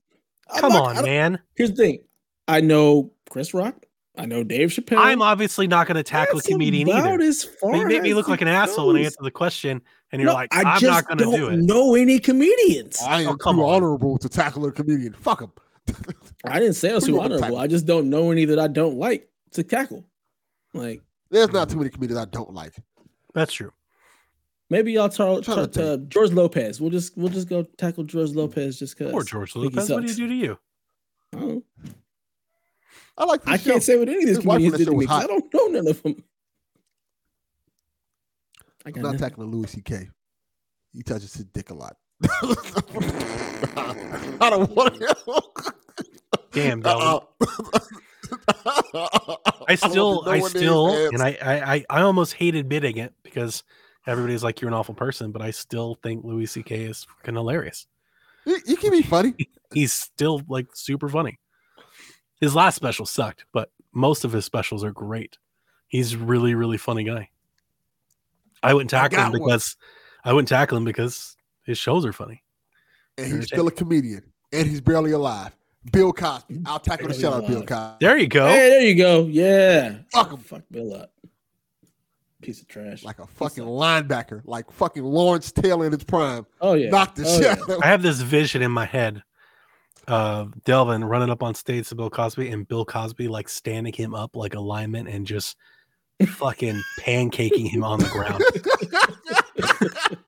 I'm 0.50 0.62
Come 0.62 0.74
not- 0.74 0.84
on, 0.90 0.96
don't- 0.96 1.06
man. 1.06 1.40
Here's 1.56 1.70
the 1.72 1.76
thing. 1.78 2.00
I 2.48 2.62
know 2.62 3.12
Chris 3.30 3.54
Rock. 3.54 3.86
I 4.18 4.26
know 4.26 4.44
Dave 4.44 4.70
Chappelle. 4.70 4.98
I'm 4.98 5.22
obviously 5.22 5.68
not 5.68 5.88
going 5.88 5.96
to 5.96 6.04
tackle 6.04 6.36
That's 6.38 6.48
a 6.50 6.52
comedian 6.52 6.90
about 6.90 7.06
either. 7.14 7.24
As 7.24 7.44
far 7.44 7.76
You 7.78 7.86
make 7.88 8.02
me 8.02 8.14
look 8.14 8.28
like 8.28 8.42
it 8.42 8.48
an 8.50 8.54
asshole 8.54 8.88
when 8.88 8.98
I 8.98 9.00
goes. 9.00 9.06
answer 9.08 9.20
the 9.24 9.32
question, 9.32 9.82
and 10.12 10.22
you're 10.22 10.30
No, 10.32 10.34
like, 10.36 10.54
I 10.54 10.64
I'm 10.64 10.84
not 10.84 11.08
going 11.08 11.18
to 11.20 11.24
don't 11.24 11.36
do 11.36 11.48
it. 11.50 11.58
know 11.60 11.96
any 11.96 12.20
comedians. 12.20 12.98
I 13.02 13.24
Oh, 13.26 13.30
am 13.32 13.38
come 13.38 13.58
too 13.58 13.64
on. 13.64 13.76
honorable 13.76 14.18
to 14.18 14.28
tackle 14.28 14.66
a 14.66 14.72
comedian. 14.74 15.14
Fuck 15.14 15.42
him. 15.42 15.52
I 16.44 16.60
didn't 16.60 16.76
say 16.76 16.92
I 16.92 16.96
was 16.96 17.06
too 17.06 17.20
honorable. 17.22 17.58
I 17.58 17.68
just 17.68 17.86
don't 17.86 18.10
know 18.10 18.32
any 18.32 18.46
that 18.46 18.60
I 18.60 18.68
don't 18.68 18.98
like 18.98 19.30
to 19.52 19.64
tackle. 19.64 20.06
Like 20.74 21.02
There's 21.30 21.52
not 21.52 21.70
too 21.70 21.78
many 21.78 21.90
comedians 21.90 22.20
I 22.20 22.26
don't 22.26 22.54
like. 22.54 22.74
That's 23.34 23.54
true. 23.54 23.72
maybe 24.70 24.92
y'all 24.92 25.10
try, 25.10 25.40
trying 25.40 25.68
to 25.70 25.98
try, 25.98 26.06
George 26.08 26.32
Lopez. 26.32 26.82
We'll 26.82 26.92
just 26.92 27.18
we'll 27.18 27.30
just 27.30 27.48
go 27.48 27.64
tackle 27.78 28.04
George 28.04 28.32
Lopez 28.32 28.78
just 28.80 28.98
because. 28.98 29.12
Poor 29.14 29.24
George 29.24 29.52
I 29.56 29.62
think 29.62 29.74
he 29.74 29.78
Lopez. 29.80 29.90
What 29.92 30.06
do 30.06 30.12
you 30.12 30.16
do 30.16 30.28
to 30.28 30.36
you? 30.36 31.64
I, 33.20 33.26
don't 33.26 33.28
know. 33.28 33.32
I 33.32 33.32
like. 33.32 33.42
I 33.48 33.58
show. 33.58 33.72
can't 33.72 33.84
say 33.84 33.98
what 33.98 34.10
any 34.10 34.20
of 34.20 34.26
these 34.28 34.38
His 34.38 34.46
wife 34.46 34.56
on 34.56 34.72
comedians 34.72 34.74
the 34.74 34.78
did 34.80 34.86
show 34.86 34.92
to 34.92 34.98
me 34.98 35.08
I 35.08 35.28
don't 35.28 35.54
know 35.54 35.66
none 35.68 35.88
of 35.88 36.04
them. 36.04 36.24
I 38.86 38.90
I'm 38.90 38.94
got 38.94 39.02
not 39.02 39.12
nothing. 39.14 39.20
tackling 39.20 39.52
Louis 39.52 39.72
C.K. 39.72 40.10
He 40.94 41.04
touches 41.04 41.34
his 41.34 41.46
dick 41.46 41.70
a 41.70 41.74
lot. 41.74 41.98
I 44.42 44.50
don't 44.50 44.72
want 44.76 44.96
to. 44.96 45.16
Damn, 46.52 46.82
Delvin. 46.82 47.08
Uh-uh. 47.08 47.80
I 49.68 49.76
still, 49.76 50.24
I, 50.28 50.40
still, 50.40 50.88
and 51.10 51.22
I, 51.22 51.38
I, 51.42 51.74
I, 51.76 51.86
I 51.90 52.02
almost 52.02 52.34
hate 52.34 52.56
admitting 52.56 52.98
it 52.98 53.14
because 53.24 53.64
everybody's 54.08 54.44
like, 54.44 54.62
"You're 54.62 54.70
an 54.70 54.74
awful 54.74 54.96
person," 54.96 55.32
but 55.32 55.42
I 55.42 55.52
still 55.52 55.96
think 56.02 56.24
Louis 56.24 56.46
C.K. 56.48 56.84
is 56.84 57.04
fucking 57.04 57.36
hilarious. 57.36 57.88
You, 58.46 58.60
you 58.66 58.78
can 58.78 58.92
be 58.92 59.02
funny. 59.02 59.36
He's 59.74 59.94
still 59.94 60.42
like 60.48 60.68
super 60.74 61.10
funny. 61.10 61.40
His 62.40 62.56
last 62.56 62.76
special 62.76 63.06
sucked, 63.06 63.46
but 63.52 63.72
most 63.92 64.24
of 64.24 64.32
his 64.32 64.46
specials 64.46 64.84
are 64.84 64.92
great. 64.92 65.38
He's 65.88 66.16
really, 66.16 66.56
really 66.56 66.78
funny 66.78 67.04
guy. 67.04 67.30
I 68.62 68.74
wouldn't 68.74 68.94
I 68.94 69.02
tackle 69.02 69.20
him 69.20 69.32
got 69.32 69.40
one. 69.40 69.48
because 69.48 69.78
I 70.24 70.34
wouldn't 70.34 70.50
tackle 70.50 70.78
him 70.78 70.86
because 70.86 71.36
his 71.64 71.78
shows 71.78 72.06
are 72.06 72.14
funny. 72.14 72.44
And 73.18 73.34
he's 73.34 73.48
still 73.48 73.68
a 73.68 73.72
comedian. 73.72 74.24
And 74.54 74.68
he's 74.68 74.82
barely 74.82 75.12
alive. 75.12 75.56
Bill 75.92 76.12
Cosby. 76.14 76.62
I'll 76.66 76.80
tackle 76.80 77.08
the 77.08 77.14
Barely 77.14 77.22
shit 77.22 77.34
out 77.34 77.44
of 77.44 77.48
Bill. 77.48 77.64
Cosby. 77.66 78.06
There 78.06 78.18
you 78.18 78.28
go. 78.28 78.48
Hey, 78.48 78.70
there 78.70 78.82
you 78.82 78.96
go. 78.96 79.26
Yeah. 79.26 79.98
Fuck 80.12 80.34
'em. 80.34 80.38
Fuck 80.40 80.64
Bill 80.72 80.94
up. 80.94 81.12
Piece 82.42 82.62
of 82.62 82.68
trash. 82.68 83.04
Like 83.04 83.20
a 83.20 83.28
fucking 83.28 83.64
linebacker. 83.64 84.42
Like 84.46 84.72
fucking 84.72 85.04
Lawrence 85.04 85.52
Taylor 85.52 85.86
in 85.86 85.92
his 85.92 86.04
prime. 86.04 86.46
oh 86.62 86.74
yeah. 86.74 86.90
Knock 86.90 87.16
the 87.16 87.26
oh, 87.26 87.38
shit 87.38 87.44
yeah. 87.44 87.52
out 87.52 87.70
of 87.70 87.84
I 87.84 87.88
have 87.88 88.02
this 88.02 88.22
vision 88.22 88.62
in 88.62 88.72
my 88.72 88.86
head 88.86 89.24
of 90.10 90.54
Delvin 90.64 91.04
running 91.04 91.30
up 91.30 91.44
on 91.44 91.54
stage 91.56 91.90
to 91.90 91.96
Bill 91.96 92.10
Cosby 92.10 92.50
and 92.50 92.68
Bill 92.68 92.86
Cosby 92.86 93.28
like 93.28 93.48
standing 93.50 93.94
him 93.94 94.14
up 94.16 94.36
like 94.36 94.56
a 94.56 94.60
lineman 94.60 95.08
and 95.08 95.26
just 95.28 95.56
fucking 96.28 96.82
pancaking 97.02 97.68
him 97.70 97.84
on 97.84 98.00
the 98.00 98.08
ground. 98.10 98.44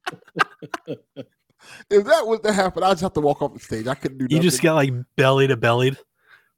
If 1.89 2.05
that 2.05 2.25
was 2.25 2.39
to 2.41 2.51
happen, 2.53 2.83
I'd 2.83 2.91
just 2.91 3.01
have 3.01 3.13
to 3.13 3.21
walk 3.21 3.41
off 3.41 3.53
the 3.53 3.59
stage. 3.59 3.87
I 3.87 3.95
couldn't 3.95 4.17
do 4.17 4.25
You 4.29 4.37
nothing. 4.37 4.49
just 4.49 4.61
got 4.61 4.75
like 4.75 4.93
belly 5.15 5.47
to 5.47 5.57
bellied. 5.57 5.97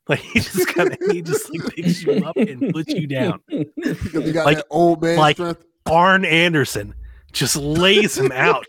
Like 0.10 0.20
he 0.20 0.42
just 0.42 0.68
kind 0.68 0.92
of 0.92 0.98
he 1.12 1.22
just 1.22 1.50
like 1.50 1.76
picks 1.76 2.04
you 2.04 2.12
up 2.26 2.36
and 2.36 2.74
puts 2.74 2.94
you 2.94 3.08
down. 3.08 3.40
because 3.48 4.14
you 4.14 4.34
got 4.34 4.46
like- 4.46 4.58
that 4.58 4.66
old 4.70 5.02
man 5.02 5.18
like- 5.18 5.38
strength. 5.38 5.64
Arn 5.86 6.26
Anderson 6.26 6.94
just 7.32 7.56
lays 7.56 8.18
him 8.18 8.30
out. 8.34 8.66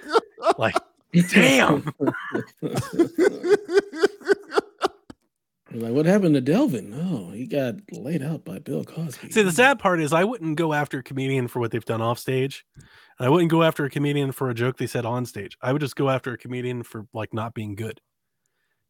Like, 0.58 0.76
damn. 1.30 1.84
You're 5.70 5.82
like, 5.82 5.92
what 5.92 6.06
happened 6.06 6.34
to 6.34 6.40
Delvin? 6.40 6.94
Oh, 6.94 7.30
he 7.32 7.46
got 7.46 7.74
laid 7.92 8.22
out 8.22 8.44
by 8.44 8.58
Bill 8.58 8.84
Cosby. 8.84 9.30
See, 9.30 9.42
the 9.42 9.52
sad 9.52 9.78
part 9.78 10.00
is 10.00 10.12
I 10.12 10.24
wouldn't 10.24 10.56
go 10.56 10.72
after 10.72 10.98
a 10.98 11.02
comedian 11.02 11.48
for 11.48 11.60
what 11.60 11.70
they've 11.70 11.84
done 11.84 12.00
off 12.02 12.18
stage. 12.18 12.64
I 13.18 13.28
wouldn't 13.28 13.50
go 13.50 13.62
after 13.62 13.84
a 13.84 13.90
comedian 13.90 14.30
for 14.32 14.50
a 14.50 14.54
joke 14.54 14.76
they 14.76 14.86
said 14.86 15.04
on 15.06 15.24
stage. 15.26 15.56
I 15.62 15.72
would 15.72 15.80
just 15.80 15.96
go 15.96 16.10
after 16.10 16.32
a 16.32 16.38
comedian 16.38 16.82
for 16.82 17.06
like 17.12 17.32
not 17.32 17.54
being 17.54 17.74
good. 17.74 18.00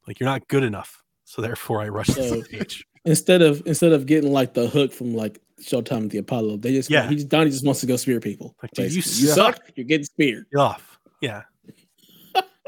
Like 0.07 0.21
you're 0.21 0.29
not 0.29 0.49
good 0.49 0.63
enough. 0.65 1.03
So 1.25 1.43
therefore 1.43 1.81
I 1.81 1.89
rush 1.89 2.09
So- 2.09 2.23
the 2.41 2.45
stage. 2.45 2.87
instead 3.05 3.43
of 3.43 3.63
instead 3.67 3.93
of 3.93 4.07
getting 4.07 4.33
like 4.33 4.55
the 4.55 4.67
hook 4.69 4.93
from 4.93 5.15
like 5.15 5.41
Showtime 5.61 6.05
at 6.05 6.11
the 6.11 6.19
Apollo, 6.19 6.59
they 6.59 6.73
just 6.73 6.91
Yeah. 6.91 7.09
he 7.09 7.15
just 7.17 7.29
Dani 7.29 7.51
just 7.51 7.65
wants 7.65 7.81
to 7.81 7.87
go 7.87 7.97
spear 7.97 8.21
people. 8.21 8.55
Like, 8.63 8.73
dude, 8.73 8.91
you 8.91 8.97
you 8.97 9.03
suck. 9.03 9.57
suck. 9.57 9.65
You're 9.77 9.87
getting 9.87 10.05
speared. 10.05 10.47
Get 10.53 10.61
off. 10.61 10.99
Yeah. 11.21 11.43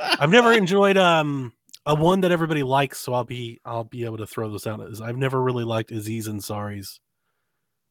I've 0.01 0.31
never 0.31 0.53
enjoyed 0.53 0.97
um 0.97 1.53
a 1.87 1.95
one 1.95 2.21
that 2.21 2.31
everybody 2.33 2.63
likes, 2.63 2.99
so 2.99 3.15
I'll 3.15 3.25
be 3.25 3.61
I'll 3.65 3.85
be 3.85 4.05
able 4.05 4.19
to 4.19 4.27
throw 4.27 4.51
this 4.51 4.67
out. 4.67 4.81
Is 4.83 5.01
I've 5.01 5.17
never 5.17 5.43
really 5.43 5.65
liked 5.65 5.91
Aziz 5.91 6.29
Ansari's 6.29 7.01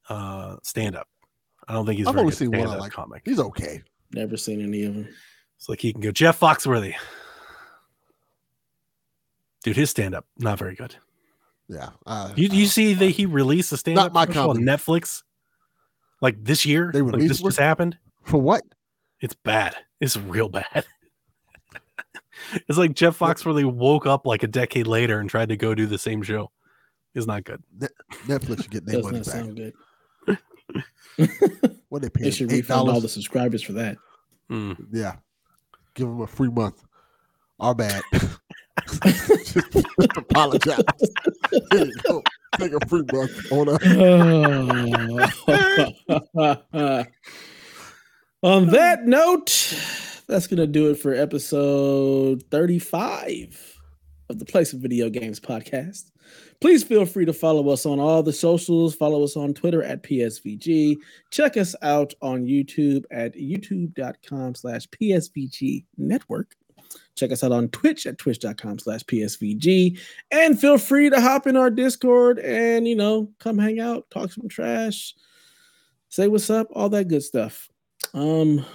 uh 0.10 0.58
stand 0.64 0.96
up. 0.96 1.08
I 1.68 1.74
don't 1.74 1.86
think 1.86 1.98
he's 1.98 2.08
I've 2.08 2.14
very 2.14 2.24
only 2.26 2.36
seen 2.36 2.52
one 2.52 2.68
I 2.68 2.76
like. 2.78 2.92
comic. 2.92 3.24
He's 3.26 3.40
okay. 3.40 3.82
Never 4.14 4.38
seen 4.38 4.62
any 4.62 4.84
of 4.84 4.94
them. 4.94 5.08
It's 5.58 5.68
like 5.68 5.82
he 5.82 5.92
can 5.92 6.02
go 6.02 6.12
Jeff 6.12 6.40
Foxworthy. 6.40 6.94
Dude, 9.64 9.76
his 9.76 9.90
stand 9.90 10.16
up 10.16 10.26
not 10.38 10.60
very 10.60 10.76
good. 10.76 10.96
Yeah. 11.68 11.90
Uh, 12.06 12.32
You 12.36 12.48
you 12.50 12.68
see 12.68 12.94
that 12.94 13.10
he 13.10 13.26
released 13.26 13.72
a 13.74 13.78
stand 13.78 13.98
up 14.00 14.16
on. 14.16 14.28
Netflix 14.30 15.24
like 16.22 16.42
this 16.42 16.66
year? 16.66 16.92
They 16.94 17.02
like 17.02 17.14
released 17.16 17.30
this 17.34 17.42
one? 17.42 17.50
just 17.50 17.60
happened. 17.60 17.98
for 18.24 18.38
what? 18.42 18.64
It's 19.20 19.34
bad. 19.36 19.76
It's 20.00 20.16
real 20.16 20.48
bad. 20.48 20.86
it's 22.68 22.78
like 22.78 22.94
Jeff 22.94 23.18
Foxworthy 23.18 23.66
woke 23.66 24.06
up 24.06 24.26
like 24.26 24.44
a 24.44 24.48
decade 24.48 24.88
later 24.88 25.20
and 25.20 25.30
tried 25.30 25.50
to 25.50 25.58
go 25.58 25.74
do 25.76 25.86
the 25.86 25.98
same 25.98 26.22
show. 26.24 26.52
It's 27.16 27.28
not 27.28 27.44
good. 27.44 27.64
Netflix 28.28 28.64
should 28.64 28.72
get 28.72 28.86
their 28.86 28.98
Does 28.98 29.06
money 29.06 29.18
not 29.18 29.26
back. 29.26 29.36
sound 29.36 29.56
good. 29.56 29.74
What 31.90 32.02
they 32.02 32.10
They 32.20 32.32
should 32.32 32.52
Eight 32.52 32.58
refund 32.58 32.90
all 32.90 33.02
the 33.02 33.10
subscribers 33.10 33.64
for 33.64 33.74
that. 33.74 33.98
Mm. 34.52 34.88
Yeah. 34.92 35.16
Give 35.96 36.08
them 36.08 36.22
a 36.22 36.28
free 36.28 36.50
month. 36.50 36.84
Our 37.60 37.74
bad. 37.74 38.04
just, 38.14 38.40
just 39.74 40.18
apologize. 40.18 40.84
Here 41.72 41.86
you 41.86 41.94
go. 42.04 42.22
Take 42.58 42.74
a 42.74 42.86
free 42.88 43.04
month 43.12 43.52
on 43.52 43.70
us. 43.70 43.82
On 48.44 48.68
that 48.68 49.06
note, 49.06 50.17
that's 50.28 50.48
going 50.48 50.58
to 50.58 50.68
do 50.68 50.90
it 50.90 50.96
for 50.96 51.14
episode 51.14 52.44
35 52.52 53.80
of 54.30 54.40
the 54.40 54.46
Play 54.46 54.66
Some 54.66 54.82
Video 54.82 55.10
Games 55.10 55.40
podcast. 55.40 56.12
Please 56.60 56.84
feel 56.84 57.06
free 57.06 57.26
to 57.26 57.34
follow 57.34 57.70
us 57.70 57.86
on 57.86 58.00
all 58.00 58.22
the 58.24 58.34
socials. 58.34 58.94
Follow 58.94 59.24
us 59.24 59.38
on 59.38 59.54
Twitter 59.54 59.84
at 59.84 60.04
PSVG. 60.04 60.98
Check 61.32 61.56
us 61.56 61.76
out 61.82 62.14
on 62.22 62.46
YouTube 62.46 63.06
at 63.12 63.36
youtube.com 63.36 64.56
slash 64.56 64.88
PSVG 64.88 65.86
network. 65.98 66.56
Check 67.16 67.32
us 67.32 67.44
out 67.44 67.52
on 67.52 67.70
Twitch 67.70 68.06
at 68.06 68.18
twitch.com 68.18 68.80
slash 68.80 69.04
PSVG. 69.04 70.00
And 70.32 70.60
feel 70.60 70.78
free 70.78 71.10
to 71.10 71.22
hop 71.22 71.48
in 71.48 71.56
our 71.56 71.70
Discord 71.70 72.40
and, 72.40 72.88
you 72.88 72.96
know, 72.96 73.30
come 73.40 73.58
hang 73.58 73.80
out, 73.80 74.10
talk 74.10 74.32
some 74.32 74.50
trash, 74.50 75.16
say 76.10 76.28
what's 76.28 76.50
up, 76.50 76.68
all 76.74 76.90
that 76.90 77.08
good 77.08 77.24
stuff. 77.24 77.70
Um, 78.14 78.66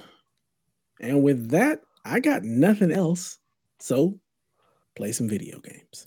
and 1.02 1.22
with 1.22 1.50
that, 1.50 1.80
I 2.04 2.20
got 2.20 2.44
nothing 2.44 2.92
else. 2.92 3.38
So 3.80 4.18
play 4.96 5.12
some 5.12 5.28
video 5.28 5.58
games. 5.60 6.06